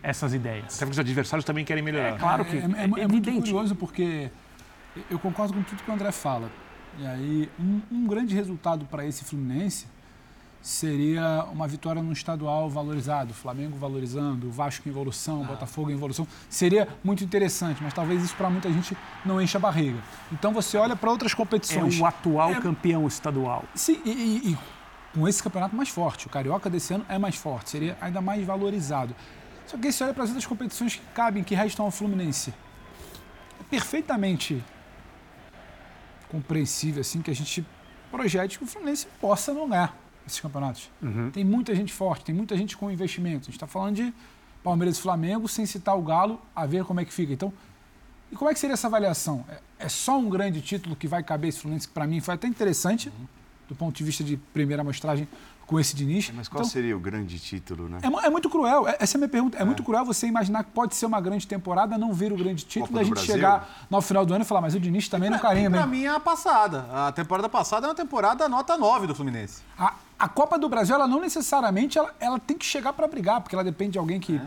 essas 0.04 0.34
ideias. 0.34 0.76
Até 0.76 0.86
porque 0.86 0.92
os 0.92 1.00
adversários 1.00 1.46
também 1.46 1.64
querem 1.64 1.82
melhorar. 1.82 2.16
É, 2.16 2.18
claro 2.18 2.46
que 2.46 2.58
é, 2.58 2.60
é, 2.60 3.00
é, 3.00 3.04
é 3.04 3.08
muito 3.08 3.32
curioso 3.32 3.76
porque 3.76 4.30
eu 5.10 5.20
concordo 5.20 5.54
com 5.54 5.64
tudo 5.64 5.84
que 5.84 5.90
o 5.90 5.94
André 5.94 6.12
fala. 6.12 6.52
E 7.00 7.08
aí, 7.08 7.50
um, 7.60 7.82
um 7.92 8.08
grande 8.08 8.36
resultado 8.36 8.86
para 8.86 9.06
esse 9.06 9.24
Fluminense 9.24 9.88
seria 10.62 11.46
uma 11.52 11.68
vitória 11.68 12.04
no 12.04 12.12
estadual 12.12 12.70
valorizado, 12.70 13.34
Flamengo 13.34 13.78
valorizando, 13.78 14.52
Vasco 14.52 14.88
em 14.88 14.92
evolução, 14.92 15.44
ah. 15.44 15.48
Botafogo 15.48 15.90
em 15.90 15.94
evolução. 15.94 16.28
Seria 16.50 16.88
muito 17.04 17.24
interessante, 17.24 17.82
mas 17.82 17.94
talvez 17.94 18.24
isso 18.24 18.36
para 18.36 18.50
muita 18.50 18.72
gente 18.72 18.96
não 19.26 19.42
encha 19.42 19.58
a 19.58 19.62
barriga. 19.62 20.00
Então 20.32 20.54
você 20.54 20.78
olha 20.78 20.96
para 20.96 21.10
outras 21.10 21.34
competições. 21.34 21.98
É 21.98 22.02
o 22.02 22.06
atual 22.06 22.52
é... 22.52 22.62
campeão 22.62 23.08
estadual. 23.08 23.64
Sim, 23.74 24.00
e, 24.06 24.10
e, 24.10 24.52
e 24.52 24.58
com 25.14 25.28
esse 25.28 25.42
campeonato 25.42 25.76
mais 25.76 25.90
forte. 25.90 26.28
O 26.28 26.30
Carioca 26.30 26.70
desse 26.70 26.94
ano 26.94 27.06
é 27.10 27.18
mais 27.18 27.36
forte, 27.36 27.72
seria 27.72 27.98
ainda 28.00 28.22
mais 28.22 28.46
valorizado. 28.46 29.16
Só 29.66 29.78
que 29.78 29.92
você 29.92 30.04
olha 30.04 30.14
para 30.14 30.24
as 30.24 30.30
outras 30.30 30.46
competições 30.46 30.96
que 30.96 31.02
cabem, 31.14 31.44
que 31.44 31.56
restam 31.56 31.86
ao 31.86 31.92
Fluminense. 31.92 32.54
É 33.60 33.64
perfeitamente 33.64 34.64
compreensível 36.32 37.02
assim 37.02 37.22
que 37.22 37.30
a 37.30 37.36
gente 37.36 37.66
projete 38.10 38.58
que 38.58 38.64
o 38.64 38.68
Fluminense 38.68 39.06
possa 39.20 39.54
não 39.54 39.70
ganhar 39.70 39.96
esses 40.26 40.40
campeonatos. 40.40 40.90
Uhum. 41.02 41.30
Tem 41.32 41.44
muita 41.44 41.76
gente 41.76 41.92
forte, 41.92 42.26
tem 42.26 42.36
muita 42.36 42.56
gente 42.56 42.78
com 42.78 42.90
investimento. 42.90 43.44
A 43.44 43.46
gente 43.46 43.56
está 43.56 43.68
falando 43.68 43.96
de 43.96 44.14
Palmeiras 44.64 44.98
e 44.98 45.02
Flamengo, 45.02 45.48
sem 45.48 45.66
citar 45.66 45.98
o 45.98 46.02
Galo, 46.02 46.42
a 46.56 46.66
ver 46.66 46.86
como 46.86 47.00
é 47.00 47.06
que 47.06 47.14
fica. 47.14 47.34
Então, 47.34 47.52
e 48.32 48.36
como 48.36 48.50
é 48.50 48.54
que 48.54 48.60
seria 48.60 48.74
essa 48.74 48.88
avaliação? 48.88 49.44
É, 49.50 49.86
é 49.86 49.90
só 49.90 50.18
um 50.18 50.30
grande 50.30 50.62
título 50.62 50.96
que 50.96 51.08
vai 51.08 51.22
caber 51.24 51.50
esse 51.50 51.60
Fluminense, 51.60 51.88
que 51.88 51.94
para 51.94 52.08
mim 52.08 52.22
foi 52.22 52.36
até 52.36 52.48
interessante, 52.48 53.10
uhum. 53.10 53.28
do 53.68 53.76
ponto 53.76 53.96
de 53.96 54.04
vista 54.04 54.24
de 54.24 54.38
primeira 54.38 54.82
amostragem, 54.82 55.28
com 55.72 55.80
esse 55.80 55.96
Diniz. 55.96 56.30
Mas 56.36 56.50
qual 56.50 56.62
então, 56.62 56.70
seria 56.70 56.96
o 56.98 57.00
grande 57.00 57.40
título, 57.40 57.88
né? 57.88 58.00
É, 58.04 58.28
é, 58.28 58.30
muito 58.30 58.50
cruel, 58.50 58.90
é, 58.90 58.98
essa 59.00 59.16
é 59.16 59.18
a 59.18 59.20
minha 59.20 59.30
pergunta. 59.30 59.58
É, 59.58 59.62
é, 59.62 59.66
muito 59.66 59.82
cruel 59.82 60.04
você 60.04 60.28
imaginar 60.28 60.66
que 60.66 60.72
pode 60.72 60.94
ser 60.96 61.06
uma 61.06 61.22
grande 61.22 61.48
temporada, 61.48 61.98
não 61.98 62.14
vir 62.14 62.34
o 62.34 62.36
grande 62.36 62.66
título, 62.66 62.94
da 62.94 63.04
gente 63.04 63.14
Brasil. 63.14 63.36
chegar 63.36 63.86
no 63.90 64.02
final 64.02 64.26
do 64.26 64.34
ano 64.34 64.44
e 64.44 64.46
falar, 64.46 64.60
mas 64.60 64.76
o 64.76 64.80
Diniz 64.80 65.08
também 65.08 65.30
pra, 65.30 65.38
não 65.38 65.42
carimba. 65.42 65.78
Pra 65.78 65.88
mim 65.88 66.04
é 66.04 66.10
a 66.10 66.20
passada. 66.20 66.86
A 66.92 67.12
temporada 67.14 67.48
passada 67.48 67.88
é 67.88 67.90
uma 67.90 67.96
temporada 67.96 68.50
nota 68.50 68.78
9 68.78 69.08
do 69.08 69.16
Fluminense. 69.16 69.62
A, 69.80 69.96
a 70.20 70.28
Copa 70.28 70.60
do 70.60 70.68
Brasil, 70.68 70.94
ela 70.94 71.08
não 71.08 71.22
necessariamente 71.22 71.98
ela, 71.98 72.14
ela 72.20 72.38
tem 72.38 72.58
que 72.58 72.66
chegar 72.66 72.92
para 72.92 73.08
brigar, 73.08 73.40
porque 73.40 73.56
ela 73.56 73.64
depende 73.64 73.94
de 73.94 73.98
alguém 73.98 74.20
que 74.20 74.36
é 74.36 74.42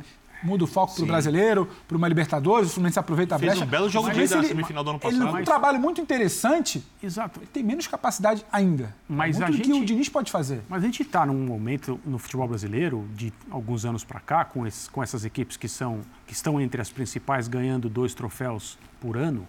muda 0.44 0.64
o 0.64 0.66
foco 0.66 0.94
para 0.94 1.04
o 1.04 1.06
brasileiro, 1.06 1.68
para 1.88 1.96
uma 1.96 2.06
Libertadores, 2.06 2.70
o 2.70 2.74
Fluminense 2.74 2.98
aproveita 2.98 3.34
a 3.36 3.38
Fez 3.38 3.52
brecha. 3.52 3.64
um 3.64 3.68
belo 3.68 3.88
jogo 3.88 4.10
de 4.10 4.20
ele, 4.20 4.28
semifinal 4.28 4.84
do 4.84 4.90
ano 4.90 4.98
passado. 4.98 5.22
Ele 5.22 5.40
um 5.40 5.44
trabalho 5.44 5.80
muito 5.80 6.00
interessante. 6.00 6.84
Exato. 7.02 7.40
Ele 7.40 7.46
tem 7.46 7.62
menos 7.62 7.86
capacidade 7.86 8.44
ainda. 8.52 8.94
Mas 9.08 9.40
é 9.40 9.44
a 9.44 9.50
gente, 9.50 9.62
que 9.62 9.72
o 9.72 9.84
Diniz 9.84 10.08
pode 10.08 10.30
fazer. 10.30 10.62
Mas 10.68 10.82
a 10.82 10.86
gente 10.86 11.02
está 11.02 11.24
num 11.24 11.46
momento 11.46 11.98
no 12.04 12.18
futebol 12.18 12.46
brasileiro, 12.46 13.08
de 13.14 13.32
alguns 13.50 13.84
anos 13.84 14.04
para 14.04 14.20
cá, 14.20 14.44
com, 14.44 14.66
esses, 14.66 14.88
com 14.88 15.02
essas 15.02 15.24
equipes 15.24 15.56
que, 15.56 15.68
são, 15.68 16.00
que 16.26 16.34
estão 16.34 16.60
entre 16.60 16.80
as 16.80 16.90
principais, 16.90 17.48
ganhando 17.48 17.88
dois 17.88 18.14
troféus 18.14 18.78
por 19.00 19.16
ano, 19.16 19.46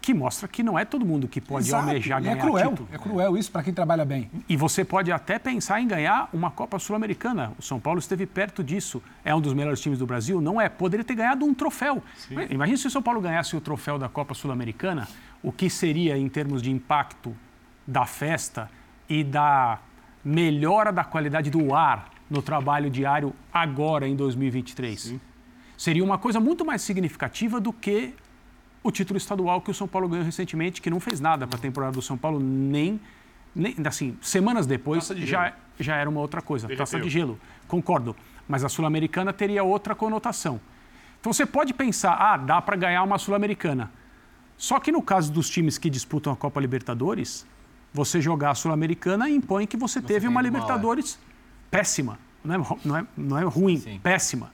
que 0.00 0.14
mostra 0.14 0.48
que 0.48 0.62
não 0.62 0.78
é 0.78 0.84
todo 0.84 1.04
mundo 1.04 1.28
que 1.28 1.40
pode 1.40 1.68
Exato. 1.68 1.86
almejar 1.86 2.22
e 2.22 2.26
é 2.26 2.30
ganhar 2.30 2.38
é 2.38 2.40
cruel, 2.40 2.70
título. 2.70 2.88
É 2.92 2.98
cruel 2.98 3.36
isso 3.36 3.50
para 3.50 3.62
quem 3.62 3.72
trabalha 3.72 4.04
bem. 4.04 4.30
E 4.48 4.56
você 4.56 4.84
pode 4.84 5.12
até 5.12 5.38
pensar 5.38 5.80
em 5.80 5.86
ganhar 5.86 6.28
uma 6.32 6.50
Copa 6.50 6.78
Sul-Americana. 6.78 7.52
O 7.58 7.62
São 7.62 7.78
Paulo 7.78 7.98
esteve 7.98 8.26
perto 8.26 8.64
disso. 8.64 9.02
É 9.24 9.34
um 9.34 9.40
dos 9.40 9.52
melhores 9.52 9.80
times 9.80 9.98
do 9.98 10.06
Brasil? 10.06 10.40
Não 10.40 10.60
é. 10.60 10.68
Poderia 10.68 11.04
ter 11.04 11.14
ganhado 11.14 11.44
um 11.44 11.52
troféu. 11.52 12.02
Imagina 12.50 12.78
se 12.78 12.86
o 12.86 12.90
São 12.90 13.02
Paulo 13.02 13.20
ganhasse 13.20 13.56
o 13.56 13.60
troféu 13.60 13.98
da 13.98 14.08
Copa 14.08 14.34
Sul-Americana, 14.34 15.06
o 15.42 15.52
que 15.52 15.68
seria 15.68 16.16
em 16.16 16.28
termos 16.28 16.62
de 16.62 16.70
impacto 16.70 17.34
da 17.86 18.06
festa 18.06 18.70
e 19.08 19.22
da 19.22 19.78
melhora 20.24 20.90
da 20.90 21.04
qualidade 21.04 21.50
do 21.50 21.74
ar 21.74 22.10
no 22.30 22.40
trabalho 22.40 22.88
diário 22.88 23.34
agora 23.52 24.08
em 24.08 24.16
2023. 24.16 25.00
Sim. 25.00 25.20
Seria 25.76 26.02
uma 26.02 26.16
coisa 26.16 26.40
muito 26.40 26.64
mais 26.64 26.82
significativa 26.82 27.60
do 27.60 27.72
que 27.72 28.14
o 28.84 28.92
título 28.92 29.16
estadual 29.16 29.62
que 29.62 29.70
o 29.70 29.74
São 29.74 29.88
Paulo 29.88 30.06
ganhou 30.06 30.24
recentemente, 30.24 30.82
que 30.82 30.90
não 30.90 31.00
fez 31.00 31.18
nada 31.18 31.46
para 31.46 31.58
a 31.58 31.60
temporada 31.60 31.92
do 31.92 32.02
São 32.02 32.18
Paulo, 32.18 32.38
nem, 32.38 33.00
nem 33.56 33.74
assim, 33.86 34.16
semanas 34.20 34.66
depois 34.66 35.08
de 35.08 35.24
já, 35.24 35.54
já 35.80 35.96
era 35.96 36.08
uma 36.08 36.20
outra 36.20 36.42
coisa. 36.42 36.66
Ele 36.66 36.76
taça 36.76 37.00
de 37.00 37.08
gelo, 37.08 37.40
concordo. 37.66 38.14
Mas 38.46 38.62
a 38.62 38.68
Sul-Americana 38.68 39.32
teria 39.32 39.64
outra 39.64 39.94
conotação. 39.94 40.60
Então 41.18 41.32
você 41.32 41.46
pode 41.46 41.72
pensar, 41.72 42.12
ah, 42.12 42.36
dá 42.36 42.60
para 42.60 42.76
ganhar 42.76 43.02
uma 43.02 43.16
Sul-Americana. 43.16 43.90
Só 44.58 44.78
que 44.78 44.92
no 44.92 45.00
caso 45.00 45.32
dos 45.32 45.48
times 45.48 45.78
que 45.78 45.88
disputam 45.88 46.30
a 46.30 46.36
Copa 46.36 46.60
Libertadores, 46.60 47.46
você 47.90 48.20
jogar 48.20 48.50
a 48.50 48.54
Sul-Americana 48.54 49.30
impõe 49.30 49.66
que 49.66 49.78
você, 49.78 49.98
você 49.98 50.06
teve 50.06 50.28
uma 50.28 50.42
Libertadores 50.42 51.14
é. 51.14 51.18
péssima. 51.70 52.18
Não 52.44 52.54
é, 52.54 52.76
não 52.84 52.96
é, 52.98 53.06
não 53.16 53.38
é 53.38 53.44
ruim, 53.44 53.78
Sim. 53.78 53.98
péssima. 54.02 54.52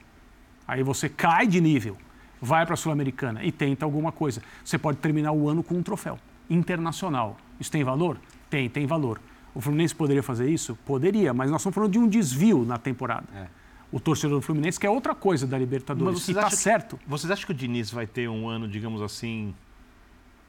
Aí 0.65 0.83
você 0.83 1.09
cai 1.09 1.45
de 1.45 1.59
nível 1.59 1.97
vai 2.41 2.65
para 2.65 2.73
a 2.73 2.77
Sul-Americana 2.77 3.43
e 3.43 3.51
tenta 3.51 3.85
alguma 3.85 4.11
coisa. 4.11 4.41
Você 4.65 4.77
pode 4.77 4.97
terminar 4.97 5.31
o 5.31 5.47
ano 5.47 5.61
com 5.61 5.75
um 5.75 5.83
troféu 5.83 6.17
internacional. 6.49 7.37
Isso 7.59 7.71
tem 7.71 7.83
valor? 7.83 8.17
Tem, 8.49 8.69
tem 8.69 8.85
valor. 8.85 9.21
O 9.53 9.61
Fluminense 9.61 9.93
poderia 9.93 10.23
fazer 10.23 10.49
isso? 10.49 10.77
Poderia, 10.85 11.33
mas 11.33 11.51
nós 11.51 11.61
estamos 11.61 11.75
falando 11.75 11.91
de 11.91 11.99
um 11.99 12.07
desvio 12.07 12.65
na 12.65 12.77
temporada. 12.77 13.25
É. 13.35 13.47
o 13.91 13.99
torcedor 13.99 14.39
do 14.39 14.41
Fluminense, 14.41 14.79
que 14.79 14.87
é 14.87 14.89
outra 14.89 15.13
coisa 15.13 15.45
da 15.45 15.57
Libertadores. 15.57 16.27
e 16.29 16.33
tá 16.33 16.49
certo. 16.49 16.97
Vocês 17.05 17.29
acham 17.29 17.45
que 17.45 17.51
o 17.51 17.55
Diniz 17.55 17.91
vai 17.91 18.07
ter 18.07 18.29
um 18.29 18.47
ano, 18.47 18.65
digamos 18.65 19.01
assim, 19.01 19.53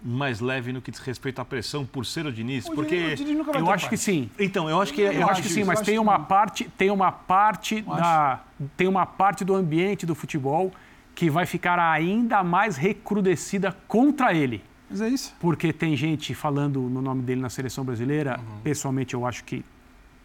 mais 0.00 0.40
leve 0.40 0.72
no 0.72 0.80
que 0.80 0.92
diz 0.92 1.00
respeito 1.00 1.40
à 1.40 1.44
pressão 1.44 1.84
por 1.84 2.06
ser 2.06 2.24
o 2.24 2.32
Diniz? 2.32 2.66
O 2.66 2.72
porque 2.72 3.14
Diniz, 3.16 3.20
o 3.20 3.24
Diniz 3.24 3.46
eu 3.46 3.52
acho 3.52 3.64
parte. 3.64 3.88
que 3.88 3.96
sim. 3.96 4.30
Então, 4.38 4.70
eu 4.70 4.80
acho 4.80 4.94
que 4.94 5.00
eu, 5.00 5.12
eu 5.12 5.28
acho 5.28 5.42
que 5.42 5.48
sim, 5.48 5.64
mas 5.64 5.80
tem 5.80 5.98
uma 5.98 6.20
parte, 6.20 6.70
tem 6.78 6.90
uma 6.90 7.10
parte 7.10 7.82
da 7.82 8.44
tem 8.76 8.86
uma 8.86 9.04
parte 9.04 9.44
do 9.44 9.56
ambiente 9.56 10.06
do 10.06 10.14
futebol 10.14 10.72
que 11.14 11.30
vai 11.30 11.46
ficar 11.46 11.78
ainda 11.78 12.42
mais 12.42 12.76
recrudescida 12.76 13.76
contra 13.86 14.34
ele. 14.34 14.62
Mas 14.90 15.00
é 15.00 15.08
isso. 15.08 15.34
Porque 15.40 15.72
tem 15.72 15.96
gente 15.96 16.34
falando 16.34 16.80
no 16.80 17.00
nome 17.00 17.22
dele 17.22 17.40
na 17.40 17.48
seleção 17.48 17.84
brasileira. 17.84 18.38
Uhum. 18.38 18.60
Pessoalmente, 18.60 19.14
eu 19.14 19.26
acho 19.26 19.44
que 19.44 19.64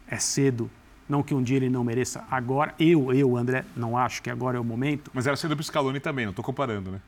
é 0.08 0.18
cedo 0.18 0.70
não 1.08 1.24
que 1.24 1.34
um 1.34 1.42
dia 1.42 1.58
ele 1.58 1.70
não 1.70 1.84
mereça 1.84 2.26
agora. 2.30 2.76
Eu, 2.78 3.14
eu, 3.14 3.38
André, 3.38 3.64
não 3.76 3.98
acho 3.98 4.22
que 4.22 4.30
agora 4.30 4.58
é 4.58 4.60
o 4.60 4.64
momento. 4.64 5.10
Mas 5.14 5.26
era 5.26 5.38
cedo 5.38 5.56
para 5.56 5.62
o 5.62 5.64
Scaloni 5.64 6.00
também, 6.00 6.26
não 6.26 6.32
estou 6.32 6.44
comparando, 6.44 6.92
né? 6.92 7.02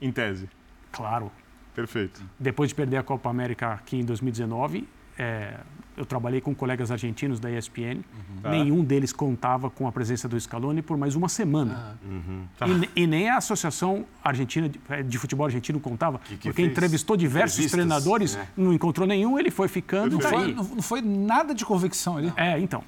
Em 0.00 0.12
tese. 0.12 0.48
Claro. 0.92 1.30
Perfeito. 1.74 2.22
Depois 2.38 2.68
de 2.68 2.74
perder 2.74 2.98
a 2.98 3.02
Copa 3.02 3.30
América 3.30 3.72
aqui 3.72 3.96
em 3.96 4.04
2019, 4.04 4.86
é, 5.20 5.54
eu 5.96 6.06
trabalhei 6.06 6.40
com 6.40 6.54
colegas 6.54 6.90
argentinos 6.90 7.38
da 7.38 7.50
ESPN. 7.50 7.96
Uhum. 7.96 8.40
Tá. 8.42 8.50
Nenhum 8.50 8.82
deles 8.82 9.12
contava 9.12 9.68
com 9.68 9.86
a 9.86 9.92
presença 9.92 10.26
do 10.26 10.40
Scaloni 10.40 10.80
por 10.80 10.96
mais 10.96 11.14
uma 11.14 11.28
semana. 11.28 11.98
Ah. 12.02 12.06
Uhum. 12.06 12.44
Tá. 12.58 12.66
E, 12.66 13.02
e, 13.02 13.06
nem 13.06 13.28
a 13.28 13.36
Associação 13.36 14.06
Argentina 14.24 14.66
de, 14.66 14.80
é, 14.88 15.02
de 15.02 15.18
Futebol 15.18 15.44
Argentino 15.44 15.78
contava, 15.78 16.18
que 16.20 16.36
que 16.36 16.48
porque 16.48 16.62
fez? 16.62 16.70
entrevistou 16.72 17.18
diversos 17.18 17.70
treinadores, 17.70 18.34
é. 18.34 18.46
não 18.56 18.72
encontrou 18.72 19.06
nenhum, 19.06 19.38
ele 19.38 19.50
foi 19.50 19.68
ficando. 19.68 20.12
Não 20.12 20.20
foi, 20.20 20.54
não 20.54 20.82
foi 20.82 21.02
nada 21.02 21.54
de 21.54 21.64
convicção 21.66 22.16
ali. 22.16 22.32
É, 22.36 22.58
então 22.58 22.82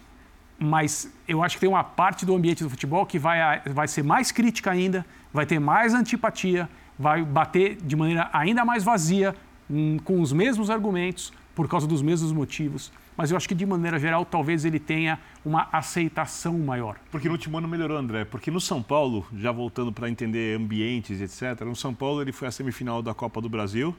mas 0.58 1.12
eu 1.26 1.42
acho 1.42 1.56
que 1.56 1.60
tem 1.60 1.68
uma 1.68 1.82
parte 1.82 2.24
do 2.24 2.36
ambiente 2.36 2.62
do 2.62 2.70
futebol 2.70 3.04
que 3.04 3.18
vai, 3.18 3.60
vai 3.66 3.88
ser 3.88 4.04
mais 4.04 4.30
crítica 4.30 4.70
ainda, 4.70 5.04
vai 5.32 5.44
ter 5.44 5.58
mais 5.58 5.92
antipatia, 5.92 6.68
vai 6.96 7.24
bater 7.24 7.78
de 7.82 7.96
maneira 7.96 8.30
ainda 8.32 8.64
mais 8.64 8.84
vazia, 8.84 9.34
hum, 9.68 9.98
com 10.04 10.20
os 10.20 10.32
mesmos 10.32 10.70
argumentos, 10.70 11.32
por 11.54 11.68
causa 11.68 11.86
dos 11.86 12.02
mesmos 12.02 12.32
motivos. 12.32 12.92
Mas 13.16 13.30
eu 13.30 13.36
acho 13.36 13.48
que, 13.48 13.54
de 13.54 13.66
maneira 13.66 13.98
geral, 13.98 14.24
talvez 14.24 14.64
ele 14.64 14.78
tenha 14.78 15.18
uma 15.44 15.68
aceitação 15.70 16.58
maior. 16.58 16.96
Porque 17.10 17.28
no 17.28 17.34
último 17.34 17.58
ano 17.58 17.68
melhorou, 17.68 17.98
André. 17.98 18.24
Porque 18.24 18.50
no 18.50 18.60
São 18.60 18.82
Paulo, 18.82 19.26
já 19.36 19.52
voltando 19.52 19.92
para 19.92 20.08
entender 20.08 20.58
ambientes, 20.58 21.20
etc., 21.20 21.64
no 21.66 21.76
São 21.76 21.92
Paulo 21.92 22.22
ele 22.22 22.32
foi 22.32 22.48
à 22.48 22.50
semifinal 22.50 23.02
da 23.02 23.12
Copa 23.12 23.40
do 23.40 23.48
Brasil. 23.48 23.94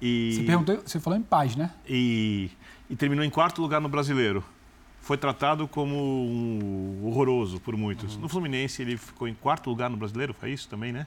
E... 0.00 0.32
Você, 0.34 0.42
perguntou, 0.42 0.82
você 0.84 0.98
falou 0.98 1.18
em 1.18 1.22
paz, 1.22 1.54
né? 1.54 1.70
E, 1.88 2.50
e 2.90 2.96
terminou 2.96 3.24
em 3.24 3.30
quarto 3.30 3.62
lugar 3.62 3.80
no 3.80 3.88
Brasileiro 3.88 4.44
foi 5.02 5.18
tratado 5.18 5.66
como 5.66 5.96
um 5.96 7.00
horroroso 7.04 7.60
por 7.60 7.76
muitos. 7.76 8.14
Uhum. 8.14 8.22
No 8.22 8.28
Fluminense, 8.28 8.80
ele 8.80 8.96
ficou 8.96 9.26
em 9.26 9.34
quarto 9.34 9.68
lugar 9.68 9.90
no 9.90 9.96
brasileiro, 9.96 10.32
foi 10.32 10.52
isso 10.52 10.68
também, 10.68 10.92
né? 10.92 11.06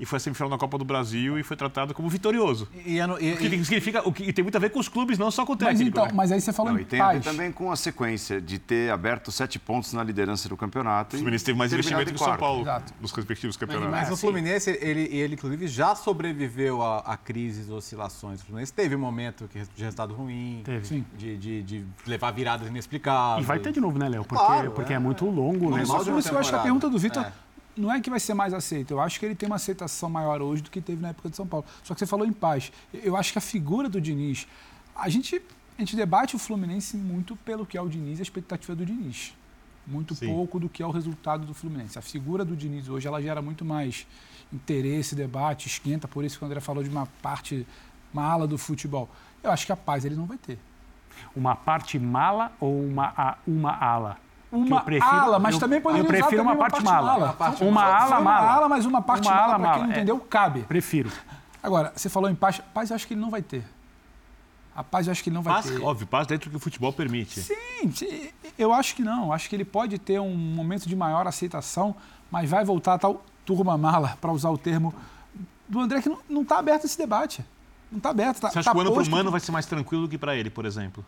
E 0.00 0.06
foi 0.06 0.16
a 0.16 0.20
semifinal 0.20 0.48
na 0.48 0.56
Copa 0.56 0.78
do 0.78 0.84
Brasil 0.84 1.38
e 1.38 1.42
foi 1.42 1.56
tratado 1.58 1.92
como 1.92 2.08
vitorioso. 2.08 2.66
E, 2.86 2.96
e, 2.96 3.02
o 3.02 3.36
que 3.36 3.64
significa, 3.64 4.08
o 4.08 4.10
que 4.10 4.32
tem 4.32 4.42
muito 4.42 4.56
a 4.56 4.58
ver 4.58 4.70
com 4.70 4.80
os 4.80 4.88
clubes, 4.88 5.18
não 5.18 5.30
só 5.30 5.44
com 5.44 5.52
o 5.52 5.56
técnico. 5.56 5.82
Mas, 5.82 5.88
então, 5.88 6.06
né? 6.06 6.12
mas 6.14 6.32
aí 6.32 6.40
você 6.40 6.54
falou 6.54 6.72
não, 6.72 6.78
em 6.78 6.82
e 6.82 6.86
tem 6.86 6.98
paz. 6.98 7.10
a 7.10 7.18
ver 7.18 7.24
também 7.24 7.52
com 7.52 7.70
a 7.70 7.76
sequência 7.76 8.40
de 8.40 8.58
ter 8.58 8.90
aberto 8.90 9.30
sete 9.30 9.58
pontos 9.58 9.92
na 9.92 10.02
liderança 10.02 10.48
do 10.48 10.56
campeonato. 10.56 11.16
O 11.16 11.18
Fluminense 11.18 11.44
teve 11.44 11.58
mais 11.58 11.70
investimento 11.70 12.14
que 12.14 12.16
o 12.16 12.24
São 12.24 12.36
Paulo 12.38 12.62
Exato. 12.62 12.94
nos 12.98 13.12
respectivos 13.12 13.58
campeonatos. 13.58 13.90
Mas, 13.90 14.08
mas 14.08 14.18
o 14.18 14.20
Fluminense, 14.20 14.70
ele, 14.80 15.02
ele 15.14 15.34
inclusive 15.34 15.68
já 15.68 15.94
sobreviveu 15.94 16.82
a, 16.82 17.00
a 17.00 17.16
crises, 17.18 17.68
oscilações. 17.68 18.40
O 18.40 18.46
Fluminense 18.46 18.72
teve 18.72 18.96
um 18.96 19.00
momento 19.00 19.50
de 19.52 19.82
resultado 19.82 20.14
ruim, 20.14 20.62
teve. 20.64 21.04
De, 21.14 21.36
de, 21.36 21.62
de, 21.62 21.84
levar 22.06 22.30
viradas 22.30 22.68
inexplicáveis. 22.68 23.44
E 23.44 23.46
vai 23.46 23.58
ter 23.58 23.70
de 23.70 23.80
novo, 23.80 23.98
né, 23.98 24.08
Léo? 24.08 24.24
Porque, 24.24 24.42
claro, 24.42 24.70
porque 24.70 24.94
é, 24.94 24.96
é, 24.96 24.98
muito 24.98 25.26
longo. 25.26 25.70
Né? 25.76 25.84
Mas, 25.86 26.06
eu 26.06 26.38
acho 26.38 26.48
que 26.48 26.56
a 26.56 26.60
pergunta 26.60 26.88
do 26.88 26.98
Vitor... 26.98 27.22
É 27.22 27.49
não 27.80 27.92
é 27.92 28.00
que 28.00 28.10
vai 28.10 28.20
ser 28.20 28.34
mais 28.34 28.52
aceito. 28.52 28.92
Eu 28.92 29.00
acho 29.00 29.18
que 29.18 29.26
ele 29.26 29.34
tem 29.34 29.46
uma 29.46 29.56
aceitação 29.56 30.10
maior 30.10 30.42
hoje 30.42 30.62
do 30.62 30.70
que 30.70 30.80
teve 30.80 31.00
na 31.00 31.08
época 31.08 31.30
de 31.30 31.36
São 31.36 31.46
Paulo. 31.46 31.64
Só 31.82 31.94
que 31.94 32.00
você 32.00 32.06
falou 32.06 32.26
em 32.26 32.32
paz. 32.32 32.70
Eu 32.92 33.16
acho 33.16 33.32
que 33.32 33.38
a 33.38 33.42
figura 33.42 33.88
do 33.88 34.00
Diniz. 34.00 34.46
A 34.94 35.08
gente, 35.08 35.40
a 35.76 35.80
gente 35.80 35.96
debate 35.96 36.36
o 36.36 36.38
Fluminense 36.38 36.96
muito 36.96 37.34
pelo 37.36 37.64
que 37.64 37.78
é 37.78 37.80
o 37.80 37.88
Diniz 37.88 38.18
e 38.18 38.22
a 38.22 38.24
expectativa 38.24 38.74
do 38.74 38.84
Diniz. 38.84 39.34
Muito 39.86 40.14
Sim. 40.14 40.26
pouco 40.26 40.60
do 40.60 40.68
que 40.68 40.82
é 40.82 40.86
o 40.86 40.90
resultado 40.90 41.46
do 41.46 41.54
Fluminense. 41.54 41.98
A 41.98 42.02
figura 42.02 42.44
do 42.44 42.54
Diniz 42.54 42.88
hoje 42.88 43.08
ela 43.08 43.20
gera 43.20 43.40
muito 43.40 43.64
mais 43.64 44.06
interesse, 44.52 45.14
debate, 45.14 45.66
esquenta. 45.66 46.06
Por 46.06 46.24
isso 46.24 46.38
que 46.38 46.44
o 46.44 46.46
André 46.46 46.60
falou 46.60 46.82
de 46.84 46.90
uma 46.90 47.06
parte, 47.22 47.66
uma 48.12 48.24
ala 48.24 48.46
do 48.46 48.58
futebol. 48.58 49.08
Eu 49.42 49.50
acho 49.50 49.64
que 49.64 49.72
a 49.72 49.76
paz 49.76 50.04
ele 50.04 50.16
não 50.16 50.26
vai 50.26 50.38
ter. 50.38 50.58
Uma 51.34 51.56
parte 51.56 51.98
mala 51.98 52.52
ou 52.60 52.84
uma, 52.84 53.38
uma 53.46 53.72
ala? 53.72 54.18
Uma 54.52 54.80
prefiro, 54.80 55.12
ala, 55.12 55.38
mas 55.38 55.54
eu, 55.54 55.60
também 55.60 55.80
poderia 55.80 56.02
Eu 56.02 56.08
prefiro 56.08 56.42
uma, 56.42 56.52
uma, 56.52 56.58
parte, 56.58 56.72
parte 56.72 56.84
mala. 56.84 57.12
mala. 57.12 57.32
Parte 57.34 57.62
uma 57.62 57.70
mala, 57.70 57.96
ala 57.96 58.20
mala. 58.20 58.40
Uma 58.40 58.52
ala, 58.52 58.68
mas 58.68 58.84
uma 58.84 59.02
parte 59.02 59.28
uma 59.28 59.34
mala, 59.34 59.58
para 59.58 59.72
quem 59.74 59.82
não 59.82 59.90
entendeu, 59.90 60.16
é, 60.16 60.28
cabe. 60.28 60.60
Prefiro. 60.62 61.10
Agora, 61.62 61.92
você 61.94 62.08
falou 62.08 62.28
em 62.28 62.34
paz. 62.34 62.60
Paz 62.74 62.90
eu 62.90 62.96
acho 62.96 63.06
que 63.06 63.14
ele 63.14 63.20
não 63.20 63.30
vai 63.30 63.42
ter. 63.42 63.64
A 64.74 64.82
paz 64.82 65.06
eu 65.06 65.12
acho 65.12 65.22
que 65.22 65.28
ele 65.28 65.34
não 65.34 65.42
vai 65.42 65.54
paz, 65.54 65.66
ter. 65.66 65.82
Óbvio, 65.82 66.06
paz 66.06 66.26
dentro 66.26 66.48
do 66.48 66.52
que 66.52 66.56
o 66.56 66.60
futebol 66.60 66.92
permite. 66.92 67.40
Sim, 67.40 68.30
eu 68.58 68.72
acho 68.72 68.94
que 68.94 69.02
não. 69.02 69.32
Acho 69.32 69.48
que 69.48 69.54
ele 69.54 69.64
pode 69.64 69.98
ter 69.98 70.20
um 70.20 70.34
momento 70.34 70.88
de 70.88 70.96
maior 70.96 71.26
aceitação, 71.26 71.94
mas 72.30 72.48
vai 72.48 72.64
voltar 72.64 72.94
a 72.94 72.98
tal 72.98 73.22
turma 73.44 73.76
mala, 73.76 74.16
para 74.20 74.32
usar 74.32 74.50
o 74.50 74.58
termo 74.58 74.94
do 75.68 75.80
André, 75.80 76.02
que 76.02 76.10
não 76.28 76.42
está 76.42 76.58
aberto 76.58 76.84
esse 76.84 76.96
debate. 76.96 77.44
Não 77.90 77.98
está 77.98 78.10
aberto. 78.10 78.40
Tá, 78.40 78.50
você 78.50 78.58
acha 78.60 78.70
tá 78.70 78.72
que 78.72 78.78
o 78.78 78.80
ano 78.80 78.92
para 78.92 79.02
o 79.02 79.10
Mano 79.10 79.30
vai 79.30 79.40
ser 79.40 79.52
mais 79.52 79.66
tranquilo 79.66 80.04
do 80.04 80.08
que 80.08 80.18
para 80.18 80.36
ele, 80.36 80.50
por 80.50 80.64
exemplo? 80.64 81.04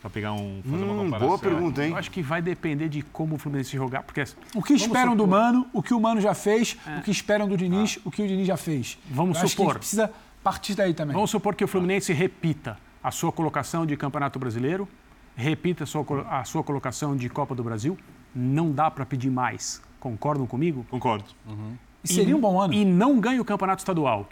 Para 0.00 0.08
pegar 0.08 0.32
um, 0.32 0.62
fazer 0.64 0.82
hum, 0.82 0.92
uma 0.92 1.04
comparação. 1.04 1.28
Boa 1.28 1.38
pergunta, 1.38 1.84
hein? 1.84 1.90
Eu 1.90 1.96
acho 1.96 2.10
que 2.10 2.22
vai 2.22 2.40
depender 2.40 2.88
de 2.88 3.02
como 3.02 3.34
o 3.34 3.38
Fluminense 3.38 3.76
jogar, 3.76 4.02
porque 4.02 4.24
o 4.54 4.62
que 4.62 4.72
esperam 4.72 5.12
supor... 5.12 5.16
do 5.16 5.26
Mano, 5.26 5.66
o 5.74 5.82
que 5.82 5.92
o 5.92 6.00
Mano 6.00 6.20
já 6.22 6.32
fez, 6.32 6.78
é. 6.86 6.98
o 6.98 7.02
que 7.02 7.10
esperam 7.10 7.46
do 7.46 7.56
Diniz, 7.56 7.98
ah. 7.98 8.02
o 8.06 8.10
que 8.10 8.22
o 8.22 8.26
Diniz 8.26 8.46
já 8.46 8.56
fez. 8.56 8.98
Vamos 9.10 9.40
Eu 9.40 9.48
supor. 9.48 9.78
precisa 9.78 10.10
partir 10.42 10.74
daí 10.74 10.94
também. 10.94 11.14
Vamos 11.14 11.30
supor 11.30 11.54
que 11.54 11.62
o 11.62 11.68
Fluminense 11.68 12.14
repita 12.14 12.78
a 13.02 13.10
sua 13.10 13.30
colocação 13.30 13.84
de 13.84 13.94
Campeonato 13.96 14.38
Brasileiro, 14.38 14.88
repita 15.36 15.84
a 15.84 15.86
sua, 15.86 16.04
a 16.30 16.44
sua 16.44 16.62
colocação 16.62 17.14
de 17.14 17.28
Copa 17.28 17.54
do 17.54 17.62
Brasil. 17.62 17.98
Não 18.34 18.72
dá 18.72 18.90
para 18.90 19.04
pedir 19.04 19.30
mais. 19.30 19.82
Concordam 19.98 20.46
comigo? 20.46 20.86
Concordo. 20.90 21.26
Uhum. 21.46 21.76
E 22.02 22.08
seria 22.08 22.34
um 22.34 22.40
bom 22.40 22.58
ano. 22.58 22.72
E 22.72 22.84
não 22.84 23.20
ganha 23.20 23.40
o 23.40 23.44
Campeonato 23.44 23.80
Estadual. 23.80 24.28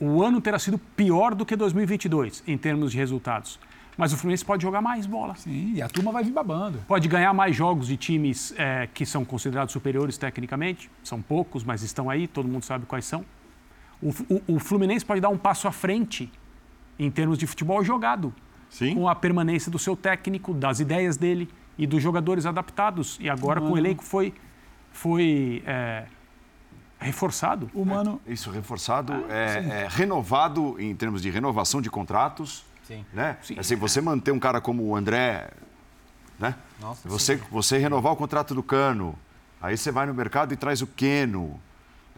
O 0.00 0.22
ano 0.22 0.40
terá 0.40 0.58
sido 0.58 0.78
pior 0.78 1.32
do 1.34 1.46
que 1.46 1.54
2022 1.54 2.42
em 2.46 2.58
termos 2.58 2.90
de 2.90 2.98
resultados. 2.98 3.60
Mas 3.96 4.12
o 4.12 4.16
Fluminense 4.16 4.44
pode 4.44 4.62
jogar 4.62 4.80
mais 4.80 5.06
bola. 5.06 5.34
Sim, 5.34 5.74
e 5.74 5.82
a 5.82 5.88
turma 5.88 6.10
vai 6.10 6.24
vir 6.24 6.32
babando. 6.32 6.78
Pode 6.88 7.06
ganhar 7.08 7.32
mais 7.34 7.54
jogos 7.54 7.88
de 7.88 7.96
times 7.96 8.54
é, 8.56 8.88
que 8.92 9.04
são 9.04 9.24
considerados 9.24 9.72
superiores 9.72 10.16
tecnicamente. 10.16 10.90
São 11.04 11.20
poucos, 11.20 11.62
mas 11.62 11.82
estão 11.82 12.08
aí, 12.08 12.26
todo 12.26 12.48
mundo 12.48 12.64
sabe 12.64 12.86
quais 12.86 13.04
são. 13.04 13.24
O, 14.00 14.10
o, 14.28 14.54
o 14.56 14.58
Fluminense 14.58 15.04
pode 15.04 15.20
dar 15.20 15.28
um 15.28 15.38
passo 15.38 15.68
à 15.68 15.72
frente 15.72 16.30
em 16.98 17.10
termos 17.10 17.38
de 17.38 17.46
futebol 17.46 17.84
jogado. 17.84 18.34
Sim. 18.70 18.94
Com 18.94 19.08
a 19.08 19.14
permanência 19.14 19.70
do 19.70 19.78
seu 19.78 19.94
técnico, 19.94 20.54
das 20.54 20.80
ideias 20.80 21.18
dele 21.18 21.48
e 21.76 21.86
dos 21.86 22.02
jogadores 22.02 22.46
adaptados. 22.46 23.18
E 23.20 23.28
agora 23.28 23.60
com 23.60 23.72
o 23.72 23.78
elenco 23.78 24.02
foi, 24.02 24.32
foi 24.90 25.62
é, 25.66 26.06
reforçado. 26.98 27.70
Humano. 27.74 28.18
É, 28.26 28.32
isso, 28.32 28.50
reforçado, 28.50 29.12
ah, 29.12 29.26
é, 29.28 29.82
é, 29.82 29.88
renovado 29.90 30.80
em 30.80 30.96
termos 30.96 31.20
de 31.20 31.28
renovação 31.28 31.82
de 31.82 31.90
contratos 31.90 32.64
Sim. 32.86 33.04
Né? 33.12 33.36
Sim. 33.42 33.58
Assim, 33.58 33.76
você 33.76 34.00
manter 34.00 34.32
um 34.32 34.38
cara 34.38 34.60
como 34.60 34.82
o 34.84 34.96
André, 34.96 35.50
né? 36.38 36.54
Nossa, 36.80 37.08
você, 37.08 37.36
você 37.50 37.78
renovar 37.78 38.12
o 38.12 38.16
contrato 38.16 38.54
do 38.54 38.62
Cano, 38.62 39.14
aí 39.60 39.76
você 39.76 39.90
vai 39.90 40.06
no 40.06 40.14
mercado 40.14 40.52
e 40.52 40.56
traz 40.56 40.82
o 40.82 40.86
Queno. 40.86 41.60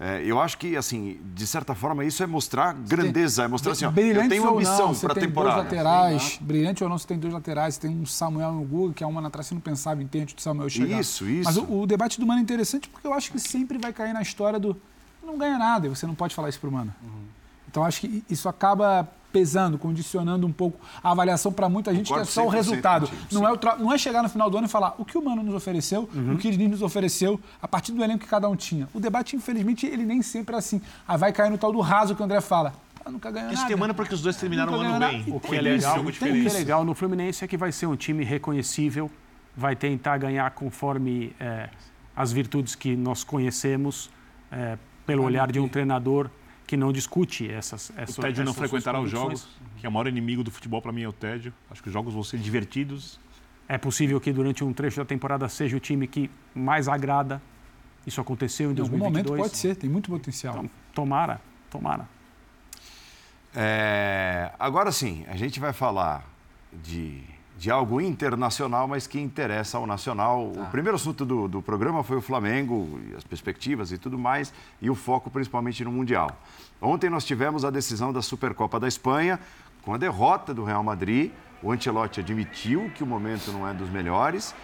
É, 0.00 0.22
eu 0.24 0.40
acho 0.40 0.58
que, 0.58 0.76
assim, 0.76 1.20
de 1.34 1.46
certa 1.46 1.72
forma, 1.72 2.04
isso 2.04 2.20
é 2.20 2.26
mostrar 2.26 2.72
grandeza, 2.72 3.44
é 3.44 3.48
mostrar 3.48 3.72
assim, 3.72 3.84
ó, 3.84 3.90
eu 3.90 4.28
tenho 4.28 4.48
ambição 4.48 4.92
para 4.92 5.12
a 5.12 5.14
temporada. 5.14 5.62
Dois 5.62 5.64
laterais, 5.66 6.22
Sim, 6.22 6.44
brilhante 6.44 6.82
ou 6.82 6.90
não, 6.90 6.98
você 6.98 7.06
tem 7.06 7.16
dois 7.16 7.32
laterais, 7.32 7.76
você 7.76 7.82
tem 7.82 7.90
um 7.90 8.04
Samuel 8.04 8.52
no 8.52 8.64
Google, 8.64 8.92
que 8.92 9.04
é 9.04 9.06
uma 9.06 9.24
atrás, 9.24 9.46
você 9.46 9.54
não 9.54 9.60
pensava 9.60 10.02
em 10.02 10.06
ter 10.08 10.22
antes 10.22 10.34
do 10.34 10.42
Samuel 10.42 10.68
chegar. 10.68 10.98
Isso, 10.98 11.28
isso. 11.28 11.44
Mas 11.44 11.56
o, 11.56 11.82
o, 11.82 11.86
debate 11.86 12.18
do 12.18 12.26
Mano 12.26 12.40
é 12.40 12.42
interessante 12.42 12.88
porque 12.88 13.06
eu 13.06 13.14
acho 13.14 13.30
que 13.30 13.38
sempre 13.38 13.78
vai 13.78 13.92
cair 13.92 14.12
na 14.12 14.20
história 14.20 14.58
do 14.58 14.76
não 15.22 15.38
ganha 15.38 15.58
nada, 15.58 15.86
e 15.86 15.90
você 15.90 16.06
não 16.06 16.14
pode 16.14 16.34
falar 16.34 16.48
isso 16.48 16.58
pro 16.58 16.72
Mano. 16.72 16.92
Uhum. 17.02 17.24
Então, 17.70 17.84
acho 17.84 18.00
que 18.00 18.24
isso 18.28 18.48
acaba 18.48 19.08
pesando, 19.34 19.76
condicionando 19.76 20.46
um 20.46 20.52
pouco 20.52 20.78
a 21.02 21.10
avaliação 21.10 21.52
para 21.52 21.68
muita 21.68 21.92
gente, 21.92 22.06
Concordo 22.06 22.24
que 22.24 22.30
é 22.30 22.32
só 22.32 22.46
o 22.46 22.48
resultado. 22.48 23.10
não, 23.32 23.48
é 23.48 23.52
o 23.52 23.58
não 23.80 23.92
é 23.92 23.98
chegar 23.98 24.22
no 24.22 24.28
final 24.28 24.48
do 24.48 24.56
ano 24.56 24.68
e 24.68 24.70
falar 24.70 24.94
o 24.96 25.04
que 25.04 25.18
o 25.18 25.24
Mano 25.24 25.42
nos 25.42 25.56
ofereceu, 25.56 26.08
uhum. 26.14 26.34
o 26.34 26.38
que 26.38 26.46
ele 26.46 26.68
nos 26.68 26.82
ofereceu, 26.82 27.40
a 27.60 27.66
partir 27.66 27.90
do 27.90 28.04
elenco 28.04 28.20
que 28.20 28.30
cada 28.30 28.48
um 28.48 28.54
tinha. 28.54 28.88
O 28.94 29.00
debate, 29.00 29.34
infelizmente, 29.34 29.86
ele 29.86 30.04
nem 30.04 30.22
sempre 30.22 30.54
é 30.54 30.58
assim. 30.58 30.80
Aí 31.08 31.18
vai 31.18 31.32
cair 31.32 31.50
no 31.50 31.58
tal 31.58 31.72
do 31.72 31.80
raso 31.80 32.14
que 32.14 32.22
o 32.22 32.24
André 32.24 32.40
fala. 32.40 32.74
Nunca 33.10 33.30
ganhou 33.30 33.48
Isso 33.48 33.56
nada. 33.56 33.68
tem 33.68 33.76
mano 33.76 33.92
porque 33.92 34.14
os 34.14 34.22
dois 34.22 34.36
terminaram 34.36 34.72
o 34.72 34.76
ano 34.76 34.98
bem. 35.00 35.24
O 35.26 35.40
que 35.40 35.56
é 35.56 35.60
legal, 35.60 35.98
o 36.00 36.12
que 36.12 36.24
é 36.24 36.52
legal 36.52 36.84
no 36.84 36.94
Fluminense 36.94 37.44
é 37.44 37.48
que 37.48 37.56
vai 37.56 37.72
ser 37.72 37.86
um 37.86 37.96
time 37.96 38.24
reconhecível, 38.24 39.10
vai 39.56 39.74
tentar 39.74 40.16
ganhar 40.16 40.48
conforme 40.52 41.34
é, 41.40 41.68
as 42.16 42.30
virtudes 42.30 42.76
que 42.76 42.94
nós 42.94 43.24
conhecemos, 43.24 44.10
é, 44.50 44.78
pelo 45.04 45.24
olhar 45.24 45.50
de 45.50 45.58
um 45.58 45.68
treinador 45.68 46.30
que 46.66 46.76
não 46.76 46.92
discute 46.92 47.50
essas. 47.50 47.92
essas 47.96 48.18
o 48.18 48.20
tédio 48.20 48.42
essas 48.42 48.44
não 48.44 48.54
frequentará 48.54 49.00
os 49.00 49.10
jogos, 49.10 49.46
que 49.76 49.86
é 49.86 49.88
o 49.88 49.92
maior 49.92 50.06
inimigo 50.06 50.42
do 50.42 50.50
futebol 50.50 50.80
para 50.80 50.92
mim 50.92 51.02
é 51.02 51.08
o 51.08 51.12
tédio. 51.12 51.52
Acho 51.70 51.82
que 51.82 51.88
os 51.88 51.92
jogos 51.92 52.14
vão 52.14 52.22
ser 52.22 52.38
divertidos, 52.38 53.20
É 53.68 53.78
possível 53.78 54.20
que 54.20 54.32
durante 54.32 54.62
um 54.62 54.72
trecho 54.72 54.98
da 54.98 55.04
temporada 55.04 55.48
seja 55.48 55.76
o 55.76 55.80
time 55.80 56.06
que 56.06 56.30
mais 56.54 56.88
agrada. 56.88 57.40
Isso 58.06 58.20
aconteceu 58.20 58.68
em, 58.68 58.72
em 58.72 58.74
2022. 58.74 59.02
Em 59.02 59.18
algum 59.18 59.32
momento 59.32 59.42
pode 59.42 59.56
ser, 59.56 59.76
tem 59.76 59.88
muito 59.88 60.10
potencial. 60.10 60.56
Então, 60.56 60.70
tomara, 60.94 61.40
tomara. 61.70 62.08
É, 63.54 64.50
agora 64.58 64.90
sim, 64.90 65.24
a 65.28 65.36
gente 65.36 65.60
vai 65.60 65.72
falar 65.72 66.28
de, 66.82 67.22
de 67.56 67.70
algo 67.70 68.00
internacional, 68.00 68.88
mas 68.88 69.06
que 69.06 69.20
interessa 69.20 69.78
ao 69.78 69.86
nacional. 69.86 70.46
O 70.46 70.66
primeiro 70.70 70.96
assunto 70.96 71.24
do, 71.24 71.46
do 71.46 71.62
programa 71.62 72.02
foi 72.02 72.16
o 72.16 72.20
Flamengo, 72.20 72.98
as 73.16 73.24
perspectivas 73.24 73.92
e 73.92 73.98
tudo 73.98 74.18
mais, 74.18 74.52
e 74.82 74.90
o 74.90 74.94
foco 74.94 75.30
principalmente 75.30 75.84
no 75.84 75.92
Mundial. 75.92 76.30
Ontem 76.80 77.08
nós 77.08 77.24
tivemos 77.24 77.64
a 77.64 77.70
decisão 77.70 78.12
da 78.12 78.20
Supercopa 78.20 78.80
da 78.80 78.88
Espanha, 78.88 79.38
com 79.82 79.94
a 79.94 79.98
derrota 79.98 80.52
do 80.52 80.64
Real 80.64 80.82
Madrid. 80.82 81.30
O 81.62 81.70
Ancelotti 81.70 82.20
admitiu 82.20 82.90
que 82.94 83.02
o 83.02 83.06
momento 83.06 83.52
não 83.52 83.66
é 83.68 83.72
dos 83.72 83.88
melhores. 83.88 84.54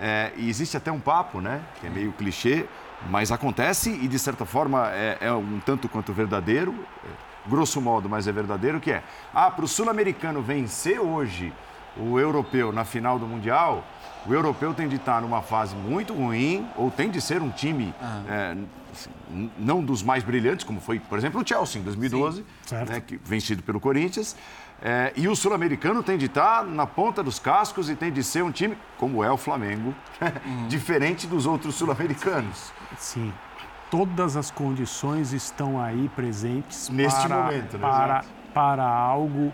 É, 0.00 0.32
e 0.36 0.48
existe 0.48 0.76
até 0.76 0.90
um 0.90 1.00
papo, 1.00 1.40
né, 1.40 1.62
que 1.78 1.86
é 1.86 1.90
meio 1.90 2.10
clichê, 2.12 2.66
mas 3.10 3.30
acontece 3.30 3.90
e 3.90 4.08
de 4.08 4.18
certa 4.18 4.46
forma 4.46 4.90
é, 4.92 5.18
é 5.20 5.32
um 5.32 5.60
tanto 5.60 5.88
quanto 5.88 6.12
verdadeiro 6.12 6.74
grosso 7.46 7.80
modo, 7.80 8.08
mas 8.08 8.26
é 8.26 8.32
verdadeiro, 8.32 8.80
que 8.80 8.92
é, 8.92 9.02
ah, 9.32 9.50
para 9.50 9.64
o 9.64 9.68
sul-americano 9.68 10.42
vencer 10.42 11.00
hoje 11.00 11.52
o 11.96 12.18
europeu 12.18 12.72
na 12.72 12.84
final 12.84 13.18
do 13.18 13.26
Mundial, 13.26 13.84
o 14.26 14.34
europeu 14.34 14.74
tem 14.74 14.88
de 14.88 14.96
estar 14.96 15.20
numa 15.20 15.42
fase 15.42 15.74
muito 15.74 16.12
ruim, 16.12 16.66
ou 16.76 16.90
tem 16.90 17.10
de 17.10 17.20
ser 17.20 17.40
um 17.40 17.50
time 17.50 17.94
é, 18.28 18.56
não 19.58 19.82
dos 19.82 20.02
mais 20.02 20.22
brilhantes, 20.22 20.64
como 20.64 20.80
foi, 20.80 20.98
por 20.98 21.16
exemplo, 21.16 21.40
o 21.40 21.46
Chelsea 21.46 21.80
em 21.80 21.84
2012, 21.84 22.44
né, 22.72 23.00
que, 23.00 23.16
vencido 23.16 23.62
pelo 23.62 23.80
Corinthians. 23.80 24.36
É, 24.82 25.12
e 25.14 25.28
o 25.28 25.36
sul-americano 25.36 26.02
tem 26.02 26.16
de 26.16 26.26
estar 26.26 26.64
na 26.64 26.86
ponta 26.86 27.22
dos 27.22 27.38
cascos 27.38 27.90
e 27.90 27.94
tem 27.94 28.10
de 28.10 28.24
ser 28.24 28.42
um 28.42 28.50
time, 28.50 28.76
como 28.96 29.22
é 29.22 29.30
o 29.30 29.36
Flamengo, 29.36 29.94
uhum. 30.20 30.68
diferente 30.68 31.26
dos 31.26 31.46
outros 31.46 31.74
sul-americanos. 31.74 32.72
Sim 32.98 33.32
todas 33.90 34.36
as 34.36 34.50
condições 34.50 35.32
estão 35.32 35.82
aí 35.82 36.08
presentes 36.14 36.88
neste 36.88 37.26
para, 37.26 37.42
momento, 37.42 37.76
né? 37.76 37.80
para, 37.80 38.24
para 38.54 38.86
algo 38.86 39.52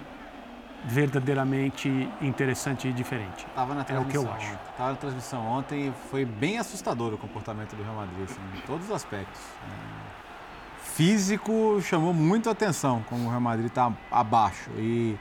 verdadeiramente 0.86 1.88
interessante 2.20 2.88
e 2.88 2.92
diferente. 2.92 3.46
Tava 3.54 3.74
na 3.74 3.84
transmissão, 3.84 4.22
é 4.22 4.24
o 4.24 4.28
que 4.28 4.28
eu 4.28 4.32
acho. 4.32 4.58
Estava 4.70 4.90
na 4.90 4.96
transmissão 4.96 5.46
ontem 5.46 5.88
e 5.88 5.92
foi 6.10 6.24
bem 6.24 6.58
assustador 6.58 7.12
o 7.12 7.18
comportamento 7.18 7.74
do 7.74 7.82
Real 7.82 7.96
Madrid, 7.96 8.24
assim, 8.24 8.40
em 8.56 8.60
todos 8.66 8.86
os 8.86 8.92
aspectos. 8.92 9.40
Físico 10.82 11.78
chamou 11.82 12.14
muito 12.14 12.48
a 12.48 12.52
atenção 12.52 13.04
como 13.08 13.26
o 13.26 13.28
Real 13.28 13.40
Madrid 13.40 13.66
está 13.66 13.92
abaixo 14.10 14.70
e 14.78 15.16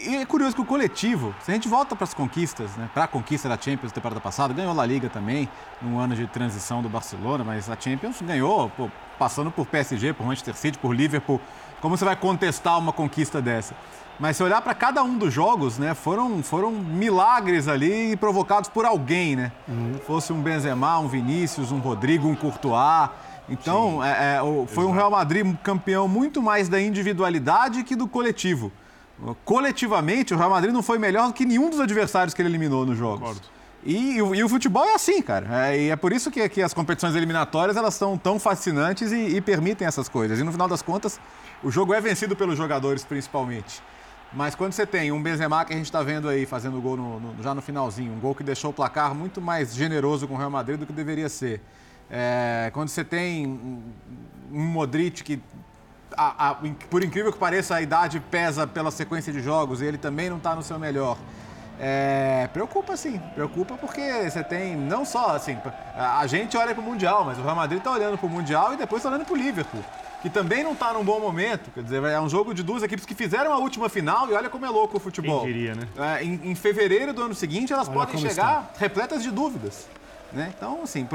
e 0.00 0.16
é 0.16 0.24
curioso 0.24 0.54
que 0.54 0.62
o 0.62 0.64
coletivo, 0.64 1.34
se 1.40 1.50
a 1.50 1.54
gente 1.54 1.68
volta 1.68 1.96
para 1.96 2.04
as 2.04 2.14
conquistas, 2.14 2.76
né, 2.76 2.88
para 2.94 3.04
a 3.04 3.08
conquista 3.08 3.48
da 3.48 3.56
Champions 3.56 3.90
da 3.90 3.96
temporada 3.96 4.20
passada, 4.20 4.54
ganhou 4.54 4.70
a 4.70 4.74
La 4.74 4.86
Liga 4.86 5.08
também, 5.08 5.48
num 5.82 5.98
ano 5.98 6.14
de 6.14 6.26
transição 6.28 6.80
do 6.80 6.88
Barcelona, 6.88 7.42
mas 7.42 7.68
a 7.68 7.76
Champions 7.78 8.20
ganhou 8.22 8.70
pô, 8.70 8.88
passando 9.18 9.50
por 9.50 9.66
PSG, 9.66 10.12
por 10.12 10.24
Manchester 10.24 10.54
City, 10.54 10.78
por 10.78 10.94
Liverpool. 10.94 11.40
Como 11.80 11.96
você 11.96 12.04
vai 12.04 12.14
contestar 12.14 12.78
uma 12.78 12.92
conquista 12.92 13.42
dessa? 13.42 13.74
Mas 14.18 14.36
se 14.36 14.42
olhar 14.42 14.60
para 14.60 14.74
cada 14.74 15.02
um 15.02 15.16
dos 15.16 15.32
jogos, 15.32 15.78
né, 15.78 15.94
foram, 15.94 16.42
foram 16.42 16.72
milagres 16.72 17.68
ali 17.68 18.16
provocados 18.16 18.68
por 18.68 18.84
alguém, 18.84 19.36
né? 19.36 19.52
Uhum. 19.68 19.94
Fosse 20.06 20.32
um 20.32 20.42
Benzema, 20.42 20.98
um 20.98 21.06
Vinícius, 21.06 21.70
um 21.70 21.78
Rodrigo, 21.78 22.28
um 22.28 22.34
Courtois. 22.34 23.10
Então, 23.48 24.04
é, 24.04 24.36
é, 24.36 24.40
foi 24.40 24.84
Exato. 24.84 24.88
um 24.88 24.90
Real 24.92 25.10
Madrid 25.10 25.56
campeão 25.62 26.08
muito 26.08 26.42
mais 26.42 26.68
da 26.68 26.80
individualidade 26.80 27.84
que 27.84 27.94
do 27.94 28.08
coletivo 28.08 28.72
coletivamente, 29.44 30.32
o 30.32 30.36
Real 30.36 30.50
Madrid 30.50 30.72
não 30.72 30.82
foi 30.82 30.98
melhor 30.98 31.28
do 31.28 31.32
que 31.32 31.44
nenhum 31.44 31.70
dos 31.70 31.80
adversários 31.80 32.34
que 32.34 32.40
ele 32.40 32.48
eliminou 32.48 32.86
nos 32.86 32.96
jogos. 32.96 33.40
E, 33.84 33.94
e, 33.94 34.16
e, 34.16 34.44
o 34.44 34.48
futebol 34.48 34.84
é 34.84 34.94
assim, 34.94 35.22
cara. 35.22 35.68
É, 35.68 35.80
e 35.80 35.90
é 35.90 35.96
por 35.96 36.12
isso 36.12 36.30
que, 36.30 36.46
que, 36.48 36.62
as 36.62 36.74
competições 36.74 37.14
eliminatórias 37.14 37.76
elas 37.76 37.94
são 37.94 38.18
tão 38.18 38.38
fascinantes 38.38 39.12
e, 39.12 39.36
e, 39.36 39.40
permitem 39.40 39.86
essas 39.86 40.08
coisas. 40.08 40.38
E 40.38 40.42
no 40.42 40.52
final 40.52 40.68
das 40.68 40.82
contas, 40.82 41.20
o 41.62 41.70
jogo 41.70 41.94
é 41.94 42.00
vencido 42.00 42.34
pelos 42.36 42.56
jogadores, 42.56 43.04
principalmente. 43.04 43.82
Mas 44.32 44.54
quando 44.54 44.72
você 44.72 44.86
tem 44.86 45.10
um 45.10 45.22
Benzema 45.22 45.64
que 45.64 45.72
a 45.72 45.76
gente 45.76 45.86
está 45.86 46.02
vendo 46.02 46.28
aí 46.28 46.44
fazendo 46.44 46.80
gol 46.80 46.96
no, 46.96 47.18
no, 47.18 47.42
já 47.42 47.54
no 47.54 47.62
finalzinho, 47.62 48.12
um 48.12 48.20
gol 48.20 48.34
que 48.34 48.42
deixou 48.42 48.70
o 48.70 48.74
placar 48.74 49.14
muito 49.14 49.40
mais 49.40 49.74
generoso 49.74 50.28
com 50.28 50.34
o 50.34 50.36
Real 50.36 50.50
Madrid 50.50 50.78
do 50.78 50.86
que 50.86 50.92
deveria 50.92 51.28
ser. 51.28 51.62
É, 52.10 52.70
quando 52.72 52.88
você 52.88 53.04
tem 53.04 53.46
um, 53.46 53.82
Modric 54.50 55.22
que 55.22 55.40
a, 56.16 56.50
a, 56.50 56.54
por 56.90 57.04
incrível 57.04 57.32
que 57.32 57.38
pareça, 57.38 57.74
a 57.74 57.82
idade 57.82 58.20
pesa 58.30 58.66
pela 58.66 58.90
sequência 58.90 59.32
de 59.32 59.40
jogos 59.42 59.80
e 59.80 59.84
ele 59.84 59.98
também 59.98 60.28
não 60.28 60.38
está 60.38 60.54
no 60.54 60.62
seu 60.62 60.78
melhor. 60.78 61.16
É, 61.80 62.48
preocupa 62.52 62.96
sim, 62.96 63.20
preocupa 63.34 63.76
porque 63.76 64.28
você 64.28 64.42
tem 64.42 64.74
não 64.74 65.04
só 65.04 65.36
assim, 65.36 65.56
a 65.94 66.26
gente 66.26 66.56
olha 66.56 66.74
para 66.74 66.82
o 66.82 66.84
Mundial, 66.84 67.24
mas 67.24 67.38
o 67.38 67.42
Real 67.42 67.54
Madrid 67.54 67.78
está 67.78 67.92
olhando 67.92 68.18
para 68.18 68.26
o 68.26 68.30
Mundial 68.30 68.74
e 68.74 68.76
depois 68.76 69.00
está 69.00 69.10
olhando 69.10 69.24
para 69.24 69.34
o 69.34 69.36
Liverpool, 69.36 69.84
que 70.22 70.28
também 70.28 70.64
não 70.64 70.72
está 70.72 70.92
num 70.92 71.04
bom 71.04 71.20
momento. 71.20 71.70
Quer 71.70 71.82
dizer, 71.82 72.02
é 72.04 72.20
um 72.20 72.28
jogo 72.28 72.52
de 72.52 72.62
duas 72.62 72.82
equipes 72.82 73.06
que 73.06 73.14
fizeram 73.14 73.52
a 73.52 73.58
última 73.58 73.88
final 73.88 74.28
e 74.30 74.32
olha 74.32 74.50
como 74.50 74.66
é 74.66 74.68
louco 74.68 74.96
o 74.96 75.00
futebol. 75.00 75.42
Quem 75.42 75.52
diria, 75.52 75.74
né? 75.74 75.88
É, 75.96 76.24
em, 76.24 76.50
em, 76.50 76.54
fevereiro 76.54 77.12
do 77.12 77.22
ano 77.22 77.34
seguinte 77.34 77.72
elas 77.72 77.88
olha 77.88 77.98
podem 77.98 78.18
chegar 78.18 78.62
está. 78.62 78.70
repletas 78.78 79.22
de 79.22 79.30
dúvidas. 79.30 79.88
Né? 80.32 80.52
Então, 80.56 80.82
assim, 80.82 81.06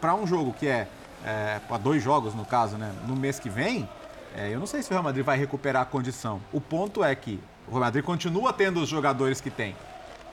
para 0.00 0.14
um 0.14 0.26
jogo 0.26 0.54
que 0.58 0.66
é, 0.66 0.88
é 1.24 1.60
para 1.68 1.76
dois 1.76 2.02
jogos 2.02 2.34
no 2.34 2.44
caso, 2.44 2.76
né, 2.76 2.92
no 3.06 3.14
mês 3.14 3.38
que 3.38 3.48
vem, 3.48 3.88
é, 4.36 4.52
eu 4.52 4.58
não 4.58 4.66
sei 4.66 4.82
se 4.82 4.88
o 4.88 4.92
Real 4.92 5.02
Madrid 5.02 5.24
vai 5.24 5.38
recuperar 5.38 5.82
a 5.82 5.86
condição. 5.86 6.40
O 6.52 6.60
ponto 6.60 7.04
é 7.04 7.14
que 7.14 7.40
o 7.66 7.70
Real 7.70 7.80
Madrid 7.80 8.04
continua 8.04 8.52
tendo 8.52 8.80
os 8.80 8.88
jogadores 8.88 9.40
que 9.40 9.50
tem. 9.50 9.76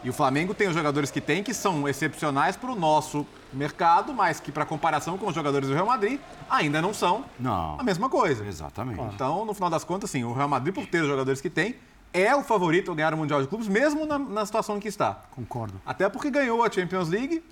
E 0.06 0.10
o 0.10 0.14
Flamengo 0.14 0.54
tem 0.54 0.68
os 0.68 0.76
jogadores 0.76 1.10
que 1.10 1.20
tem, 1.20 1.42
que 1.42 1.52
são 1.52 1.88
excepcionais 1.90 2.56
para 2.56 2.72
o 2.72 2.76
nosso 2.76 3.26
mercado, 3.52 4.14
mas 4.14 4.40
que, 4.40 4.52
para 4.52 4.64
comparação 4.64 5.18
com 5.18 5.28
os 5.28 5.34
jogadores 5.34 5.68
do 5.68 5.74
Real 5.74 5.88
Madrid, 5.88 6.20
ainda 6.48 6.80
não 6.80 6.94
são 6.94 7.26
não. 7.40 7.80
a 7.80 7.84
mesma 7.84 8.08
coisa. 8.08 8.46
Exatamente. 8.46 9.02
Então, 9.16 9.44
no 9.44 9.54
final 9.56 9.68
das 9.68 9.84
contas, 9.84 10.12
sim, 10.12 10.24
o 10.24 10.32
Real 10.32 10.48
Madrid, 10.48 10.76
por 10.76 10.86
ter 10.86 11.02
os 11.02 11.08
jogadores 11.08 11.42
que 11.42 11.50
tem, 11.50 11.76
é 12.14 12.36
o 12.36 12.44
favorito 12.44 12.92
a 12.92 12.96
ganhar 12.96 13.16
o 13.16 13.18
Mundial 13.18 13.42
de 13.42 13.48
Clubes, 13.48 13.68
mesmo 13.68 14.06
na, 14.06 14.20
na 14.20 14.46
situação 14.46 14.78
em 14.78 14.80
que 14.80 14.88
está. 14.88 15.24
Concordo. 15.32 15.82
Até 15.84 16.08
porque 16.08 16.30
ganhou 16.30 16.64
a 16.64 16.72
Champions 16.72 17.10
League 17.10 17.44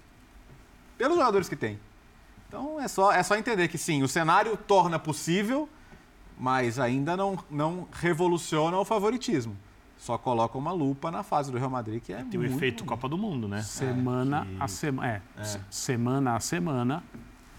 pelos 0.96 1.18
jogadores 1.18 1.50
que 1.50 1.56
tem. 1.56 1.80
Então, 2.48 2.80
é 2.80 2.88
só, 2.88 3.12
é 3.12 3.24
só 3.24 3.36
entender 3.36 3.68
que, 3.68 3.80
sim, 3.80 4.04
o 4.04 4.08
cenário 4.08 4.56
torna 4.56 5.00
possível 5.00 5.68
mas 6.38 6.80
ainda 6.80 7.16
não, 7.16 7.38
não 7.50 7.88
revoluciona 7.92 8.78
o 8.78 8.86
favoritismo. 8.86 9.56
Só 10.04 10.18
coloca 10.18 10.58
uma 10.58 10.74
lupa 10.74 11.10
na 11.10 11.24
fase 11.24 11.50
do 11.50 11.58
Real 11.58 11.70
Madrid, 11.70 12.04
que 12.04 12.12
é 12.12 12.22
Tem 12.26 12.38
o 12.38 12.44
efeito 12.44 12.84
Copa 12.84 13.08
do 13.08 13.18
Mundo, 13.18 13.48
né? 13.48 13.62
Semana 13.62 14.42
é, 14.42 14.56
que... 14.58 14.64
a 14.64 14.68
semana. 14.68 15.08
É, 15.08 15.42
é. 15.42 15.60
semana 15.70 16.36
a 16.36 16.40
semana 16.42 17.04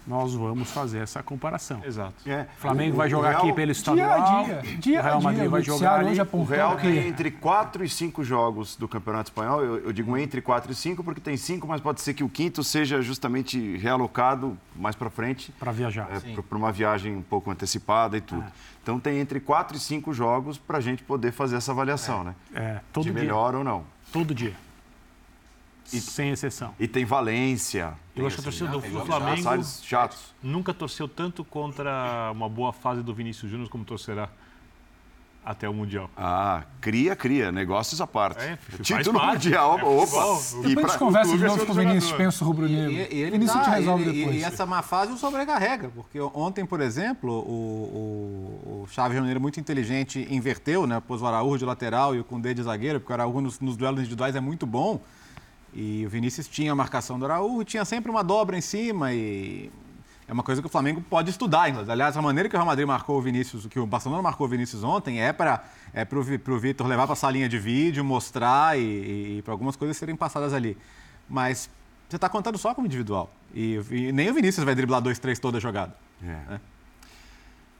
nós 0.06 0.34
vamos 0.34 0.70
fazer 0.70 0.98
essa 0.98 1.22
comparação. 1.22 1.80
Exato. 1.84 2.14
É. 2.26 2.46
O 2.56 2.60
Flamengo 2.60 2.94
o, 2.94 2.96
vai 2.96 3.08
jogar 3.08 3.30
Real, 3.30 3.42
aqui 3.42 3.52
pelo 3.52 3.72
estadual. 3.72 4.06
Dia 4.06 4.14
a 4.14 4.42
dia. 4.42 4.76
dia 4.78 5.00
o 5.00 5.02
Real 5.02 5.22
Madrid 5.22 5.40
dia, 5.40 5.50
vai 5.50 5.62
jogar 5.62 6.00
ali. 6.00 6.20
O 6.32 6.44
Real 6.44 6.76
tem 6.76 7.08
entre 7.08 7.30
4 7.30 7.84
e 7.84 7.88
5 7.88 8.22
jogos 8.22 8.76
do 8.76 8.86
Campeonato 8.86 9.30
Espanhol. 9.30 9.62
Eu, 9.62 9.78
eu, 9.86 9.92
digo 9.92 10.16
entre 10.16 10.40
4 10.42 10.70
e 10.70 10.74
5 10.74 11.02
porque 11.02 11.20
tem 11.20 11.36
5, 11.36 11.66
mas 11.66 11.80
pode 11.80 12.00
ser 12.00 12.14
que 12.14 12.22
o 12.22 12.28
quinto 12.28 12.62
seja 12.62 13.00
justamente 13.00 13.76
realocado 13.78 14.58
mais 14.76 14.94
para 14.94 15.08
frente. 15.08 15.52
Para 15.52 15.72
viajar. 15.72 16.08
É, 16.10 16.42
para 16.42 16.58
uma 16.58 16.70
viagem 16.70 17.16
um 17.16 17.22
pouco 17.22 17.50
antecipada 17.50 18.16
e 18.16 18.20
tudo. 18.20 18.42
É. 18.42 18.74
Então 18.82 19.00
tem 19.00 19.18
entre 19.18 19.40
4 19.40 19.76
e 19.76 19.80
5 19.80 20.12
jogos 20.12 20.58
para 20.58 20.78
a 20.78 20.80
gente 20.80 21.02
poder 21.02 21.32
fazer 21.32 21.56
essa 21.56 21.72
avaliação, 21.72 22.20
é. 22.20 22.24
né? 22.24 22.34
É, 22.54 22.80
todo 22.92 23.04
De 23.04 23.12
dia. 23.12 23.20
melhor 23.20 23.54
ou 23.54 23.64
não. 23.64 23.84
Todo 24.12 24.34
dia. 24.34 24.54
E, 25.92 26.00
sem 26.00 26.30
exceção. 26.30 26.74
E 26.78 26.88
tem 26.88 27.04
Valência. 27.04 27.94
Eu 28.16 28.26
acho 28.26 28.36
que 28.36 28.40
a 28.40 28.44
torcida 28.44 28.70
do, 28.70 28.80
do 28.80 29.04
Flamengo 29.04 29.64
chatos. 29.82 30.34
nunca 30.42 30.72
torceu 30.72 31.08
tanto 31.08 31.44
contra 31.44 32.30
uma 32.32 32.48
boa 32.48 32.72
fase 32.72 33.02
do 33.02 33.14
Vinícius 33.14 33.50
Júnior 33.50 33.68
como 33.68 33.84
torcerá 33.84 34.30
até 35.44 35.68
o 35.68 35.74
Mundial. 35.74 36.10
Ah, 36.16 36.62
cria, 36.80 37.14
cria, 37.14 37.52
negócios 37.52 38.00
à 38.00 38.06
parte. 38.06 38.42
É, 38.42 38.58
Título 38.82 39.20
Mundial, 39.20 39.78
é, 39.78 39.84
opa! 39.84 40.40
E 40.64 40.68
Depois 40.68 40.86
a 40.86 40.88
gente 40.88 40.98
conversa 40.98 41.36
de 41.36 41.44
novo 41.44 41.66
com 41.66 41.72
o 41.72 41.74
Vinícius, 41.74 42.12
penso 42.12 42.44
rubro-negro. 42.44 42.92
E, 42.92 43.14
e, 43.14 43.22
ele 43.22 43.32
Vinícius 43.32 43.58
dá, 43.58 43.64
te 43.64 43.70
resolve 43.70 44.04
ele, 44.04 44.18
depois. 44.18 44.36
E, 44.36 44.44
essa 44.44 44.64
má 44.64 44.80
fase 44.80 45.12
o 45.12 45.18
sobrecarrega, 45.18 45.90
porque 45.94 46.18
ontem, 46.18 46.64
por 46.64 46.80
exemplo, 46.80 47.30
o, 47.30 48.64
o, 48.64 48.82
o 48.82 48.86
Chaves 48.88 49.16
Janeiro 49.16 49.40
muito 49.40 49.60
inteligente 49.60 50.26
inverteu, 50.30 50.86
né? 50.86 51.02
Pôs 51.06 51.20
o 51.20 51.26
Araújo 51.26 51.58
de 51.58 51.64
lateral 51.66 52.14
e 52.14 52.20
o 52.20 52.24
Cundê 52.24 52.54
de 52.54 52.62
zagueiro, 52.62 52.98
porque 52.98 53.12
o 53.12 53.14
Araújo 53.14 53.42
nos, 53.42 53.60
nos 53.60 53.76
duelos 53.76 54.00
individuais 54.00 54.34
é 54.34 54.40
muito 54.40 54.64
bom. 54.64 55.00
E 55.74 56.06
o 56.06 56.08
Vinícius 56.08 56.46
tinha 56.46 56.70
a 56.70 56.74
marcação 56.74 57.18
do 57.18 57.24
Araújo, 57.24 57.64
tinha 57.64 57.84
sempre 57.84 58.10
uma 58.10 58.22
dobra 58.22 58.56
em 58.56 58.60
cima 58.60 59.12
e 59.12 59.70
é 60.26 60.32
uma 60.32 60.42
coisa 60.42 60.62
que 60.62 60.66
o 60.66 60.70
Flamengo 60.70 61.02
pode 61.02 61.30
estudar. 61.30 61.64
Aliás, 61.88 62.16
a 62.16 62.22
maneira 62.22 62.48
que 62.48 62.54
o 62.54 62.58
Real 62.58 62.66
Madrid 62.66 62.86
marcou 62.86 63.18
o 63.18 63.20
Vinícius, 63.20 63.66
que 63.66 63.78
o 63.78 63.86
Barcelona 63.86 64.22
marcou 64.22 64.46
o 64.46 64.50
Vinícius 64.50 64.84
ontem, 64.84 65.20
é 65.20 65.32
para 65.32 65.64
é 65.92 66.06
o 66.12 66.58
Vitor 66.58 66.86
levar 66.86 67.04
para 67.04 67.12
a 67.12 67.16
salinha 67.16 67.48
de 67.48 67.58
vídeo, 67.58 68.04
mostrar 68.04 68.78
e, 68.78 69.38
e 69.38 69.42
para 69.42 69.52
algumas 69.52 69.76
coisas 69.76 69.96
serem 69.96 70.16
passadas 70.16 70.54
ali. 70.54 70.78
Mas 71.28 71.68
você 72.08 72.16
está 72.16 72.28
contando 72.28 72.56
só 72.56 72.74
como 72.74 72.86
individual. 72.86 73.30
E, 73.52 73.80
e, 73.90 74.12
nem 74.12 74.30
o 74.30 74.34
Vinícius 74.34 74.64
vai 74.64 74.74
driblar 74.74 75.00
dois, 75.00 75.18
três 75.18 75.38
toda 75.38 75.58
a 75.58 75.60
jogada. 75.60 75.94
É. 76.22 76.54
É. 76.54 76.60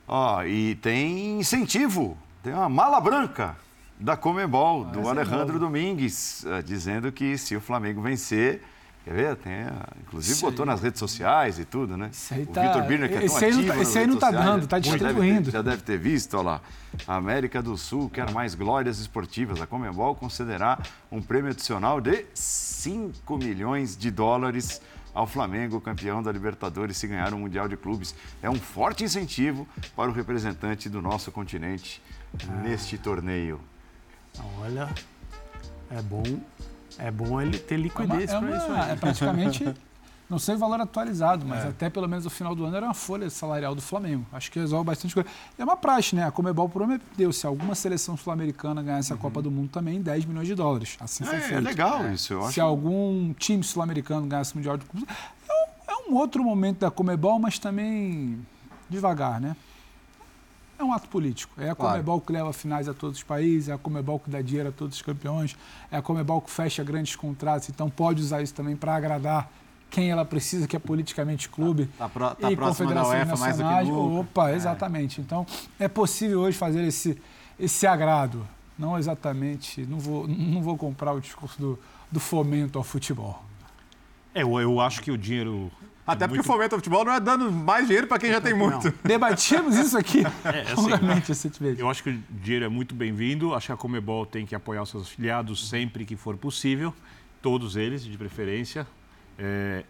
Ó, 0.07 0.43
e 0.43 0.75
tem 0.75 1.39
incentivo, 1.39 2.17
tem 2.43 2.53
uma 2.53 2.69
mala 2.69 2.99
branca 2.99 3.57
da 3.99 4.17
Comebol, 4.17 4.85
do 4.85 5.07
Alejandro 5.07 5.59
Domingues, 5.59 6.43
uh, 6.43 6.61
dizendo 6.63 7.11
que 7.11 7.37
se 7.37 7.55
o 7.55 7.61
Flamengo 7.61 8.01
vencer, 8.01 8.61
Quer 9.05 9.13
ver? 9.13 9.35
Tem, 9.35 9.53
inclusive 10.01 10.33
Isso 10.33 10.43
botou 10.43 10.63
aí. 10.63 10.69
nas 10.69 10.81
redes 10.81 10.97
sociais 10.97 11.59
e 11.59 11.63
tudo, 11.63 11.95
né? 11.95 12.09
Isso 12.11 12.33
aí 12.33 12.41
o 12.41 12.47
tá... 12.47 12.63
Vitor 12.63 12.87
Birner, 12.87 13.07
que 13.07 13.13
é 13.13 13.17
tão 13.19 13.25
esse 13.27 13.45
ativo 13.45 13.71
aí, 13.71 13.81
esse 13.81 13.99
aí 13.99 14.07
não 14.07 14.17
tá 14.17 14.27
sociais, 14.31 14.45
dando, 14.49 14.67
tá 14.67 14.79
distribuindo. 14.79 15.51
Já 15.51 15.61
deve, 15.61 15.83
ter, 15.83 15.99
visto, 15.99 16.33
olha 16.33 16.43
lá. 16.43 16.61
A 17.07 17.15
América 17.15 17.61
do 17.61 17.77
Sul 17.77 18.09
quer 18.09 18.31
mais 18.31 18.55
glórias 18.55 18.97
esportivas. 18.97 19.61
A 19.61 19.67
Comebol 19.67 20.15
concederá 20.15 20.79
um 21.11 21.21
prêmio 21.21 21.51
adicional 21.51 22.01
de 22.01 22.25
5 22.33 23.37
milhões 23.37 23.95
de 23.95 24.09
dólares 24.09 24.81
ao 25.13 25.27
Flamengo, 25.27 25.79
campeão 25.79 26.23
da 26.23 26.31
Libertadores, 26.31 26.97
se 26.97 27.05
ganhar 27.05 27.31
o 27.31 27.37
Mundial 27.37 27.67
de 27.67 27.77
Clubes. 27.77 28.15
É 28.41 28.49
um 28.49 28.55
forte 28.55 29.03
incentivo 29.03 29.67
para 29.95 30.09
o 30.09 30.13
representante 30.13 30.89
do 30.89 30.99
nosso 30.99 31.31
continente 31.31 32.01
ah. 32.33 32.53
neste 32.63 32.97
torneio. 32.97 33.61
Olha, 34.61 34.89
é 35.91 36.01
bom 36.01 36.23
é 36.97 37.11
bom 37.11 37.41
ele 37.41 37.57
ter 37.57 37.77
liquidez 37.77 38.31
é 38.31 38.39
para 38.39 38.57
isso. 38.57 38.71
Aí. 38.71 38.91
É 38.91 38.95
praticamente, 38.95 39.75
não 40.29 40.39
sei 40.39 40.55
o 40.55 40.57
valor 40.57 40.79
atualizado, 40.79 41.45
mas 41.45 41.65
é. 41.65 41.67
até 41.69 41.89
pelo 41.89 42.07
menos 42.07 42.25
o 42.25 42.29
final 42.29 42.55
do 42.55 42.65
ano 42.65 42.77
era 42.77 42.85
uma 42.85 42.93
folha 42.93 43.29
salarial 43.29 43.75
do 43.75 43.81
Flamengo. 43.81 44.25
Acho 44.31 44.51
que 44.51 44.59
resolve 44.59 44.85
bastante 44.85 45.13
coisa. 45.13 45.29
É 45.57 45.63
uma 45.63 45.75
praxe, 45.75 46.15
né? 46.15 46.25
A 46.25 46.31
Comebol 46.31 46.69
prometeu, 46.69 47.31
se 47.33 47.45
alguma 47.45 47.75
seleção 47.75 48.15
sul-americana 48.15 48.81
ganhasse 48.81 49.11
a 49.11 49.15
uhum. 49.15 49.21
Copa 49.21 49.41
do 49.41 49.51
Mundo 49.51 49.69
também, 49.69 50.01
10 50.01 50.25
milhões 50.25 50.47
de 50.47 50.55
dólares. 50.55 50.97
Assim 50.99 51.23
é, 51.23 51.27
foi 51.27 51.39
feito. 51.39 51.57
É 51.57 51.61
legal 51.61 52.11
isso, 52.11 52.33
eu 52.33 52.43
acho. 52.43 52.53
Se 52.53 52.61
algum 52.61 53.33
time 53.33 53.63
sul-americano 53.63 54.25
ganhasse 54.25 54.53
o 54.53 54.57
Mundial 54.57 54.77
de 54.77 54.85
Clubes, 54.85 55.07
é, 55.49 55.91
é 55.91 56.09
um 56.09 56.15
outro 56.15 56.43
momento 56.43 56.79
da 56.79 56.91
Comebol, 56.91 57.39
mas 57.39 57.59
também 57.59 58.45
devagar, 58.89 59.41
né? 59.41 59.55
É 60.77 60.83
um 60.83 60.93
ato 60.93 61.07
político. 61.07 61.53
É 61.59 61.69
a 61.69 61.75
Comebol 61.75 62.19
claro. 62.19 62.21
que 62.21 62.33
leva 62.33 62.53
finais 62.53 62.87
a 62.87 62.93
todos 62.93 63.17
os 63.17 63.23
países, 63.23 63.69
é 63.69 63.73
a 63.73 63.77
Comebol 63.77 64.19
que 64.19 64.29
dá 64.29 64.41
dinheiro 64.41 64.69
a 64.69 64.71
todos 64.71 64.97
os 64.97 65.01
campeões, 65.01 65.55
é 65.91 65.97
a 65.97 66.01
Comebol 66.01 66.41
que 66.41 66.51
fecha 66.51 66.83
grandes 66.83 67.15
contratos, 67.15 67.69
então 67.69 67.89
pode 67.89 68.21
usar 68.21 68.41
isso 68.41 68.53
também 68.53 68.75
para 68.75 68.95
agradar 68.95 69.49
quem 69.89 70.09
ela 70.09 70.25
precisa, 70.25 70.67
que 70.67 70.75
é 70.75 70.79
politicamente 70.79 71.47
clube 71.47 71.85
tá, 71.97 72.09
tá, 72.09 72.35
tá 72.35 72.51
e 72.51 72.57
confederações 72.57 73.13
UEFA 73.13 73.25
nacionais. 73.25 73.59
Mais 73.59 73.87
do 73.87 73.93
que 73.93 73.99
nunca. 73.99 74.19
Opa, 74.21 74.49
é. 74.51 74.55
exatamente. 74.55 75.21
É. 75.21 75.23
Então, 75.23 75.45
é 75.79 75.87
possível 75.87 76.41
hoje 76.41 76.57
fazer 76.57 76.83
esse, 76.83 77.21
esse 77.59 77.87
agrado. 77.87 78.45
Não 78.77 78.97
exatamente, 78.97 79.85
não 79.85 79.97
vou, 79.97 80.27
não 80.27 80.61
vou 80.61 80.77
comprar 80.77 81.13
o 81.13 81.21
discurso 81.21 81.57
do, 81.57 81.79
do 82.11 82.19
fomento 82.19 82.77
ao 82.77 82.83
futebol. 82.83 83.41
É, 84.33 84.43
eu, 84.43 84.59
eu 84.59 84.81
acho 84.81 85.01
que 85.01 85.11
o 85.11 85.17
dinheiro 85.17 85.71
até 86.07 86.27
porque 86.27 86.41
o 86.41 86.43
fomento 86.43 86.75
ao 86.75 86.79
futebol 86.79 87.03
não 87.03 87.13
é 87.13 87.19
dando 87.19 87.51
mais 87.51 87.87
dinheiro 87.87 88.05
para 88.05 88.19
quem 88.19 88.29
já 88.29 88.39
tem 88.39 88.53
muito. 88.53 88.93
Debatíamos 89.03 89.75
isso 89.75 89.97
aqui 89.97 90.19
é, 90.45 90.61
assim, 90.71 91.49
Eu 91.77 91.89
acho 91.89 92.03
que 92.03 92.11
o 92.11 92.23
dinheiro 92.29 92.65
é 92.65 92.69
muito 92.69 92.93
bem-vindo. 92.93 93.55
Acho 93.55 93.67
que 93.67 93.71
a 93.71 93.77
Comebol 93.77 94.25
tem 94.25 94.45
que 94.45 94.53
apoiar 94.53 94.83
os 94.83 94.89
seus 94.89 95.03
afiliados 95.07 95.67
sempre 95.67 96.05
que 96.05 96.15
for 96.15 96.37
possível. 96.37 96.93
Todos 97.41 97.75
eles, 97.75 98.03
de 98.03 98.17
preferência. 98.17 98.85
É, 99.37 99.83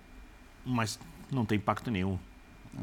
mas 0.65 0.97
não 1.29 1.43
tem 1.43 1.57
impacto 1.57 1.91
nenhum. 1.91 2.17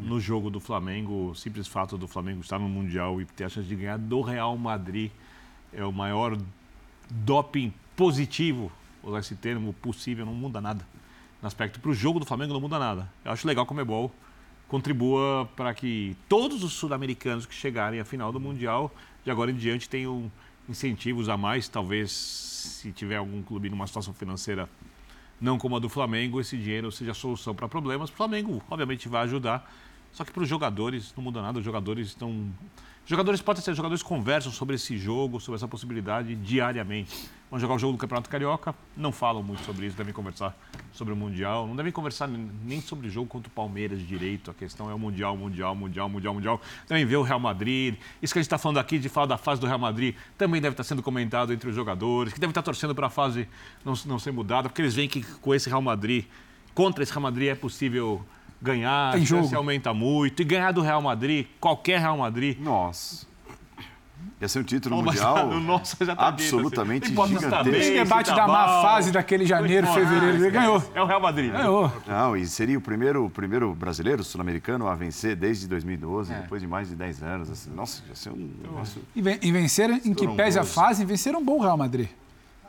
No 0.02 0.20
jogo 0.20 0.50
do 0.50 0.60
Flamengo, 0.60 1.30
o 1.30 1.34
simples 1.34 1.66
fato 1.66 1.96
do 1.96 2.06
Flamengo 2.06 2.40
estar 2.42 2.58
no 2.58 2.68
Mundial 2.68 3.20
e 3.20 3.24
ter 3.24 3.44
a 3.44 3.48
chance 3.48 3.66
de 3.66 3.76
ganhar 3.76 3.98
do 3.98 4.20
Real 4.20 4.56
Madrid 4.58 5.10
é 5.72 5.84
o 5.84 5.92
maior 5.92 6.36
doping 7.10 7.72
positivo, 7.96 8.70
usar 9.02 9.20
esse 9.20 9.34
termo, 9.36 9.72
possível, 9.74 10.24
não 10.24 10.34
muda 10.34 10.60
nada 10.60 10.86
no 11.42 11.48
aspecto 11.48 11.80
para 11.80 11.90
o 11.90 11.94
jogo 11.94 12.20
do 12.20 12.24
Flamengo 12.24 12.52
não 12.52 12.60
muda 12.60 12.78
nada. 12.78 13.12
Eu 13.24 13.32
acho 13.32 13.46
legal 13.46 13.66
que 13.66 13.72
o 13.72 13.74
Comebol 13.74 14.12
contribua 14.68 15.50
para 15.56 15.74
que 15.74 16.16
todos 16.28 16.62
os 16.62 16.72
sul-americanos 16.72 17.44
que 17.44 17.54
chegarem 17.54 17.98
à 17.98 18.04
final 18.04 18.32
do 18.32 18.38
Mundial, 18.38 18.94
de 19.24 19.30
agora 19.30 19.50
em 19.50 19.56
diante, 19.56 19.88
tenham 19.88 20.30
incentivos 20.68 21.28
a 21.28 21.36
mais. 21.36 21.68
Talvez, 21.68 22.12
se 22.12 22.92
tiver 22.92 23.16
algum 23.16 23.42
clube 23.42 23.68
numa 23.68 23.86
situação 23.86 24.14
financeira 24.14 24.68
não 25.40 25.58
como 25.58 25.74
a 25.74 25.80
do 25.80 25.88
Flamengo, 25.88 26.40
esse 26.40 26.56
dinheiro 26.56 26.92
seja 26.92 27.10
a 27.10 27.14
solução 27.14 27.52
para 27.52 27.68
problemas. 27.68 28.08
O 28.08 28.12
Flamengo, 28.12 28.62
obviamente, 28.70 29.08
vai 29.08 29.24
ajudar. 29.24 29.68
Só 30.12 30.24
que 30.24 30.30
para 30.30 30.42
os 30.42 30.48
jogadores 30.48 31.12
não 31.16 31.24
muda 31.24 31.42
nada. 31.42 31.58
Os 31.58 31.64
jogadores 31.64 32.08
estão 32.08 32.48
Jogadores 33.04 33.42
podem 33.42 33.60
ser, 33.60 33.74
jogadores 33.74 34.02
conversam 34.02 34.52
sobre 34.52 34.76
esse 34.76 34.96
jogo, 34.96 35.40
sobre 35.40 35.56
essa 35.56 35.66
possibilidade 35.66 36.36
diariamente. 36.36 37.28
Vão 37.52 37.60
jogar 37.60 37.74
o 37.74 37.78
jogo 37.78 37.92
do 37.92 37.98
Campeonato 37.98 38.30
Carioca, 38.30 38.74
não 38.96 39.12
falam 39.12 39.42
muito 39.42 39.62
sobre 39.62 39.84
isso, 39.84 39.94
devem 39.94 40.14
conversar 40.14 40.56
sobre 40.90 41.12
o 41.12 41.16
Mundial, 41.16 41.66
não 41.66 41.76
devem 41.76 41.92
conversar 41.92 42.26
nem 42.26 42.80
sobre 42.80 43.08
o 43.08 43.10
jogo 43.10 43.26
contra 43.26 43.50
o 43.50 43.52
Palmeiras 43.52 44.00
direito. 44.00 44.50
A 44.50 44.54
questão 44.54 44.90
é 44.90 44.94
o 44.94 44.98
Mundial, 44.98 45.36
Mundial, 45.36 45.74
Mundial, 45.74 46.08
Mundial, 46.08 46.32
Mundial. 46.32 46.60
Também 46.88 47.04
ver 47.04 47.16
o 47.16 47.22
Real 47.22 47.38
Madrid. 47.38 47.96
Isso 48.22 48.32
que 48.32 48.38
a 48.38 48.40
gente 48.40 48.46
está 48.46 48.56
falando 48.56 48.78
aqui 48.78 48.98
de 48.98 49.10
falar 49.10 49.26
da 49.26 49.36
fase 49.36 49.60
do 49.60 49.66
Real 49.66 49.78
Madrid 49.78 50.14
também 50.38 50.62
deve 50.62 50.72
estar 50.72 50.82
sendo 50.82 51.02
comentado 51.02 51.52
entre 51.52 51.68
os 51.68 51.76
jogadores, 51.76 52.32
que 52.32 52.40
devem 52.40 52.52
estar 52.52 52.62
torcendo 52.62 52.94
para 52.94 53.08
a 53.08 53.10
fase 53.10 53.46
não, 53.84 53.92
não 54.06 54.18
ser 54.18 54.32
mudada, 54.32 54.70
porque 54.70 54.80
eles 54.80 54.94
veem 54.94 55.06
que 55.06 55.22
com 55.22 55.54
esse 55.54 55.68
Real 55.68 55.82
Madrid, 55.82 56.24
contra 56.72 57.02
esse 57.02 57.12
Real 57.12 57.20
Madrid, 57.20 57.48
é 57.50 57.54
possível 57.54 58.24
ganhar, 58.62 59.12
Tem 59.12 59.26
jogo. 59.26 59.46
se 59.46 59.54
aumenta 59.54 59.92
muito. 59.92 60.40
E 60.40 60.44
ganhar 60.46 60.72
do 60.72 60.80
Real 60.80 61.02
Madrid, 61.02 61.46
qualquer 61.60 62.00
Real 62.00 62.16
Madrid. 62.16 62.58
Nossa. 62.58 63.30
Ia 64.40 64.48
ser 64.48 64.58
um 64.58 64.64
título 64.64 64.98
oh, 64.98 65.02
mundial 65.02 65.46
nossa, 65.60 66.04
já 66.04 66.16
tá 66.16 66.26
absolutamente 66.26 67.08
dito, 67.08 67.22
assim. 67.22 67.38
gigantesco. 67.38 67.76
Esse 67.76 67.92
debate 67.92 68.34
da 68.34 68.48
má 68.48 68.82
fase 68.82 69.12
daquele 69.12 69.46
janeiro, 69.46 69.86
fevereiro, 69.86 70.36
ele 70.36 70.50
ganhou. 70.50 70.82
É 70.94 71.00
o 71.00 71.06
Real 71.06 71.20
Madrid. 71.20 71.52
Né? 71.52 71.58
Ganhou. 71.58 71.92
Não, 72.06 72.36
e 72.36 72.44
seria 72.46 72.76
o 72.76 72.80
primeiro, 72.80 73.26
o 73.26 73.30
primeiro 73.30 73.74
brasileiro 73.74 74.24
sul-americano 74.24 74.88
a 74.88 74.94
vencer 74.94 75.36
desde 75.36 75.68
2012, 75.68 76.32
é. 76.32 76.40
depois 76.40 76.60
de 76.60 76.66
mais 76.66 76.88
de 76.88 76.96
10 76.96 77.22
anos. 77.22 77.50
Assim, 77.50 77.70
nossa, 77.70 78.02
ia 78.08 78.16
ser 78.16 78.30
um 78.30 78.50
negócio... 78.62 79.00
E, 79.14 79.52
venceram, 79.52 80.00
em 80.04 80.12
que 80.12 80.26
pese 80.28 80.58
a 80.58 80.64
fase, 80.64 81.04
venceram 81.04 81.38
um 81.38 81.44
bom 81.44 81.60
Real 81.60 81.76
Madrid. 81.76 82.08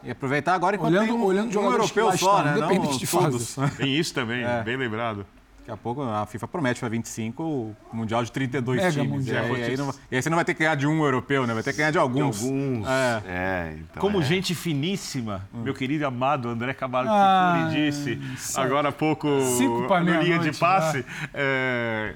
E 0.04 0.12
aproveitar 0.12 0.54
agora 0.54 0.76
enquanto 0.76 0.92
olhando, 0.92 1.08
tem 1.08 1.16
um, 1.16 1.24
olhando 1.24 1.60
um 1.60 1.64
europeu 1.64 2.18
só, 2.18 2.44
né? 2.44 2.58
Independente 2.58 3.00
de 3.00 3.08
fase. 3.08 3.56
Tem 3.78 3.98
isso 3.98 4.14
também, 4.14 4.44
é. 4.44 4.62
bem 4.62 4.76
lembrado. 4.76 5.26
Daqui 5.64 5.72
a 5.72 5.78
pouco 5.78 6.02
a 6.02 6.26
FIFA 6.26 6.46
promete 6.50 6.82
para 6.82 6.90
25 6.90 7.42
o 7.42 7.76
Mundial 7.94 8.22
de 8.22 8.34
32 8.34 8.82
Mega 8.82 8.92
times. 8.92 9.10
Mundial. 9.10 9.58
E, 9.58 9.64
aí, 9.64 9.78
não, 9.78 9.94
e 10.12 10.16
aí 10.18 10.22
você 10.22 10.30
não 10.30 10.36
vai 10.36 10.44
ter 10.44 10.54
que 10.54 10.60
ganhar 10.60 10.76
de 10.76 10.86
um 10.86 11.02
europeu, 11.02 11.48
né? 11.48 11.54
Vai 11.54 11.64
ter 11.64 11.72
que 11.72 11.78
ganhar 11.78 11.92
de 11.92 11.98
alguns. 11.98 12.42
De 12.42 12.46
alguns. 12.46 12.86
É. 12.86 13.24
é 13.26 13.78
então 13.80 14.02
Como 14.02 14.20
é. 14.20 14.26
gente 14.26 14.54
finíssima, 14.54 15.48
hum. 15.54 15.62
meu 15.62 15.74
querido 15.74 16.06
amado 16.06 16.50
André 16.50 16.74
Camargo 16.74 17.10
ah, 17.10 17.70
disse 17.72 18.20
agora 18.56 18.90
há 18.90 18.92
pouco 18.92 19.30
Cinco 19.58 19.88
no 19.88 20.22
linha 20.22 20.40
de 20.40 20.52
passe. 20.52 21.06
É, 21.34 22.16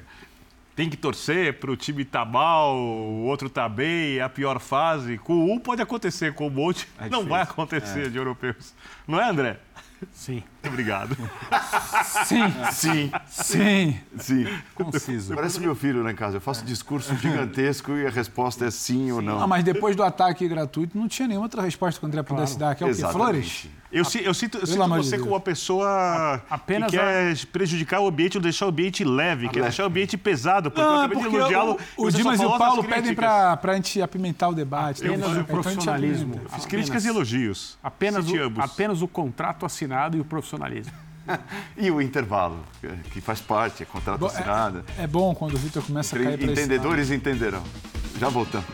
tem 0.76 0.90
que 0.90 0.98
torcer 0.98 1.58
para 1.58 1.72
o 1.72 1.78
time 1.78 2.04
tá 2.04 2.26
mal, 2.26 2.76
o 2.76 3.24
outro 3.24 3.50
tá 3.50 3.70
bem, 3.70 4.18
é 4.18 4.22
a 4.22 4.30
pior 4.30 4.60
fase. 4.60 5.18
Com 5.18 5.52
um 5.52 5.58
pode 5.58 5.82
acontecer, 5.82 6.34
com 6.34 6.48
o 6.48 6.52
um 6.52 6.60
outro 6.60 6.86
é 7.00 7.10
não 7.10 7.26
vai 7.26 7.44
acontecer 7.44 8.08
é. 8.08 8.10
de 8.10 8.18
europeus. 8.18 8.76
Não 9.08 9.20
é, 9.20 9.30
André? 9.30 9.58
Sim. 10.12 10.44
Obrigado. 10.66 11.16
Sim. 12.26 12.44
Sim. 12.72 13.12
Sim. 13.28 14.00
Sim. 14.18 14.46
Conciso. 14.76 15.36
Parece 15.36 15.60
meu 15.60 15.76
filho 15.76 16.04
lá 16.04 16.12
em 16.12 16.16
casa. 16.16 16.38
Eu 16.38 16.42
faço 16.42 16.66
discurso 16.66 17.16
gigantesco 17.16 17.94
e 17.94 18.06
a 18.06 18.10
resposta 18.10 18.66
é 18.66 18.72
sim, 18.72 19.06
sim. 19.06 19.12
ou 19.12 19.22
não. 19.22 19.42
Ah, 19.42 19.48
mas 19.48 19.64
depois 19.64 19.96
do 19.96 20.04
ataque 20.04 20.48
gratuito, 20.48 20.98
não 20.98 21.08
tinha 21.08 21.28
nenhuma 21.28 21.46
outra 21.46 21.62
resposta 21.62 22.00
que 22.00 22.06
o 22.06 22.08
André 22.08 22.24
pudesse 22.24 22.58
dar. 22.58 22.76
Que 22.76 22.84
é 22.84 22.88
o 22.88 22.96
quê? 22.96 23.02
Flores? 23.02 23.68
Eu, 23.92 24.04
eu, 24.04 24.22
eu 24.22 24.34
sinto, 24.34 24.58
eu 24.58 24.68
sinto 24.68 24.88
você 24.90 25.18
como 25.18 25.32
uma 25.32 25.40
pessoa 25.40 26.42
Apenas 26.50 26.92
que 26.92 26.98
quer 26.98 27.32
a... 27.32 27.48
prejudicar 27.52 28.02
o 28.02 28.08
ambiente 28.08 28.38
ou 28.38 28.44
deixar 28.44 28.66
o 28.66 28.70
ambiente 28.70 29.04
leve, 29.04 29.48
quer 29.50 29.62
deixar 29.62 29.84
o 29.84 29.88
ambiente 29.88 30.18
pesado. 30.18 30.70
Porque 30.70 30.86
não, 30.86 30.96
eu 30.96 31.00
acabei 31.00 31.18
de 31.20 31.36
elogiá-lo. 31.36 31.78
O, 31.96 32.06
o 32.06 32.12
Dimas 32.12 32.40
e 32.40 32.46
o 32.46 32.58
Paulo 32.58 32.84
pedem 32.84 33.16
para 33.16 33.60
a 33.64 33.74
gente 33.76 34.02
apimentar 34.02 34.50
o 34.50 34.54
debate. 34.54 35.06
Apenas 35.06 35.38
o 35.38 35.44
profissionalismo. 35.46 36.42
Fiz 36.50 36.66
críticas 36.66 37.06
e 37.06 37.08
elogios. 37.08 37.78
Apenas 37.82 38.26
o, 38.30 38.62
apenas 38.62 39.02
o 39.02 39.08
contrato 39.08 39.66
assinado 39.66 40.18
e 40.18 40.20
o 40.20 40.26
profissionalismo. 40.26 40.94
e 41.78 41.92
o 41.92 42.02
intervalo, 42.02 42.60
que 43.12 43.22
faz 43.22 43.42
parte, 43.42 43.84
é 43.84 43.86
contrato 43.86 44.24
é, 44.24 44.28
assinado. 44.28 44.86
É, 44.98 45.04
é, 45.04 45.08
bom 45.08 45.34
quando 45.36 45.56
o 45.56 45.58
Vitor 45.58 45.84
começa 45.84 46.16
a 46.16 46.24
cair 46.24 46.38
para 46.38 46.52
Entendedores 46.52 47.12
entenderão. 47.12 47.64
Já 48.20 48.30
voltamos. 48.30 48.68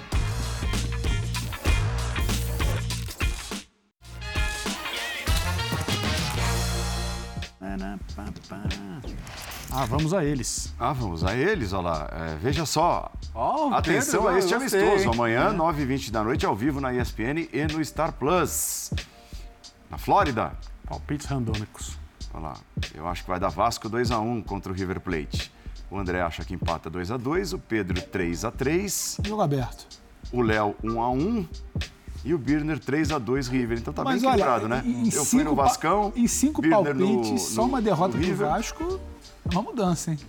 Ah, 9.71 9.85
vamos 9.85 10.13
a 10.13 10.23
eles. 10.23 10.73
Ah, 10.79 10.93
vamos 10.93 11.23
a 11.23 11.35
eles, 11.35 11.73
olha 11.73 11.89
lá. 11.89 12.09
É, 12.11 12.35
veja 12.35 12.65
só. 12.65 13.11
Oh, 13.33 13.73
Atenção 13.73 14.21
Pedro, 14.23 14.35
a 14.35 14.39
este 14.39 14.53
amistoso. 14.53 15.09
Amanhã, 15.11 15.49
é. 15.49 15.53
9h20 15.53 16.11
da 16.11 16.23
noite, 16.23 16.45
ao 16.45 16.55
vivo 16.55 16.79
na 16.79 16.93
ESPN 16.93 17.49
e 17.51 17.65
no 17.71 17.83
Star 17.83 18.13
Plus. 18.13 18.91
Na 19.89 19.97
Flórida. 19.97 20.51
Palpites 20.87 21.25
randômicos. 21.25 21.97
Olha 22.33 22.43
lá. 22.43 22.53
Eu 22.93 23.07
acho 23.07 23.23
que 23.23 23.29
vai 23.29 23.39
dar 23.39 23.49
Vasco 23.49 23.89
2x1 23.89 24.43
contra 24.43 24.71
o 24.71 24.75
River 24.75 24.99
Plate. 24.99 25.51
O 25.89 25.97
André 25.97 26.21
acha 26.21 26.43
que 26.43 26.53
empata 26.53 26.89
2x2, 26.89 27.53
o 27.53 27.59
Pedro 27.59 28.01
3x3. 28.01 29.27
Jogo 29.27 29.41
aberto. 29.41 29.87
O 30.31 30.41
Léo 30.41 30.75
1x1 30.83 31.47
e 32.23 32.33
o 32.33 32.37
Birner 32.37 32.79
3 32.79 33.09
x 33.09 33.21
2 33.21 33.47
River. 33.47 33.77
Então 33.77 33.93
tá 33.93 34.03
Mas 34.03 34.21
bem 34.21 34.29
equilibrado, 34.29 34.67
né? 34.67 34.83
Eu 35.13 35.25
fui 35.25 35.43
no 35.43 35.55
Vascão. 35.55 36.13
Em 36.15 36.27
cinco 36.27 36.61
Birner 36.61 36.95
palpites, 36.95 37.31
no, 37.31 37.37
só 37.39 37.65
uma 37.65 37.81
derrota 37.81 38.17
do 38.17 38.35
Vasco 38.35 38.99
é 39.45 39.53
uma 39.53 39.61
mudança, 39.61 40.11
hein? 40.11 40.19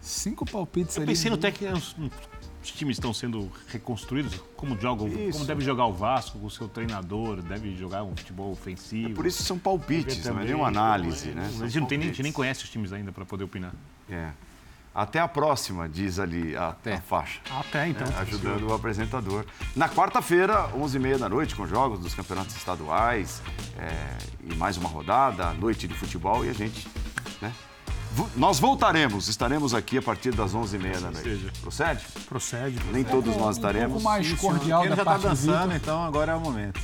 Cinco 0.00 0.44
palpites 0.44 0.96
eu 0.96 1.02
ali. 1.02 1.12
Eu 1.12 1.16
pensei 1.16 1.30
no 1.30 1.36
técnico 1.36 1.76
os 2.62 2.70
times 2.70 2.96
estão 2.96 3.12
sendo 3.12 3.50
reconstruídos, 3.66 4.40
como 4.56 4.78
jogam, 4.80 5.08
Isso. 5.08 5.32
como 5.32 5.44
deve 5.44 5.64
jogar 5.64 5.86
o 5.86 5.92
Vasco, 5.92 6.38
o 6.38 6.48
seu 6.48 6.68
treinador, 6.68 7.42
deve 7.42 7.74
jogar 7.74 8.04
um 8.04 8.14
futebol 8.14 8.52
ofensivo. 8.52 9.14
Por 9.14 9.26
isso 9.26 9.42
são 9.42 9.58
palpites, 9.58 10.18
não 10.18 10.22
é 10.22 10.28
Também, 10.28 10.44
nenhuma 10.46 10.68
análise, 10.68 11.30
é, 11.30 11.34
né? 11.34 11.50
A 11.60 11.66
gente, 11.66 11.80
não 11.80 11.86
tem, 11.88 11.98
nem- 11.98 12.10
a 12.16 12.22
nem 12.22 12.30
conhece 12.30 12.62
os 12.62 12.70
times 12.70 12.92
ainda 12.92 13.10
para 13.10 13.24
poder 13.24 13.42
opinar. 13.42 13.74
É. 14.08 14.30
Até 14.94 15.20
a 15.20 15.26
próxima, 15.26 15.88
diz 15.88 16.18
ali 16.18 16.54
a, 16.54 16.68
a 16.84 17.00
faixa. 17.00 17.40
Até 17.50 17.88
então. 17.88 18.06
É, 18.06 18.20
ajudando 18.20 18.68
o 18.68 18.74
apresentador. 18.74 19.44
Na 19.74 19.88
quarta-feira, 19.88 20.68
11h30 20.76 21.18
da 21.18 21.28
noite, 21.30 21.54
com 21.54 21.66
jogos 21.66 21.98
dos 21.98 22.14
campeonatos 22.14 22.54
estaduais 22.54 23.40
é, 23.78 24.18
e 24.44 24.54
mais 24.54 24.76
uma 24.76 24.88
rodada, 24.88 25.52
noite 25.54 25.88
de 25.88 25.94
futebol 25.94 26.44
e 26.44 26.50
a 26.50 26.52
gente, 26.52 26.86
né? 27.40 27.52
Nós 28.36 28.58
voltaremos, 28.60 29.28
estaremos 29.28 29.72
aqui 29.72 29.96
a 29.96 30.02
partir 30.02 30.32
das 30.32 30.54
11h30 30.54 31.00
da 31.00 31.10
noite. 31.10 31.50
Procede? 31.62 32.04
Procede. 32.28 32.78
Nem 32.92 33.02
todos 33.02 33.34
nós 33.36 33.46
Um 33.46 33.50
estaremos. 33.60 33.92
pouco 33.92 34.04
mais 34.04 34.30
cordial 34.34 34.82
Ele 34.82 34.90
da 34.90 34.96
já 34.96 35.04
tá 35.04 35.10
parte 35.12 35.22
do 35.22 35.28
dançando, 35.30 35.74
então 35.74 36.04
agora 36.04 36.32
é 36.32 36.34
o 36.34 36.40
momento. 36.40 36.78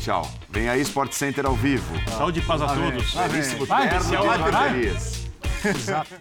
Tchau. 0.00 0.28
Vem 0.50 0.68
aí, 0.68 0.80
Sport 0.82 1.12
Center 1.12 1.46
ao 1.46 1.54
vivo. 1.54 1.94
Saúde 2.10 2.40
e 2.40 2.42
paz 2.42 2.62
a 2.62 2.66
todos. 2.66 3.14
Belíssimo 3.14 3.66
terno 3.66 4.10
de 4.10 4.50
vai. 4.50 5.25
Exato. 5.64 6.14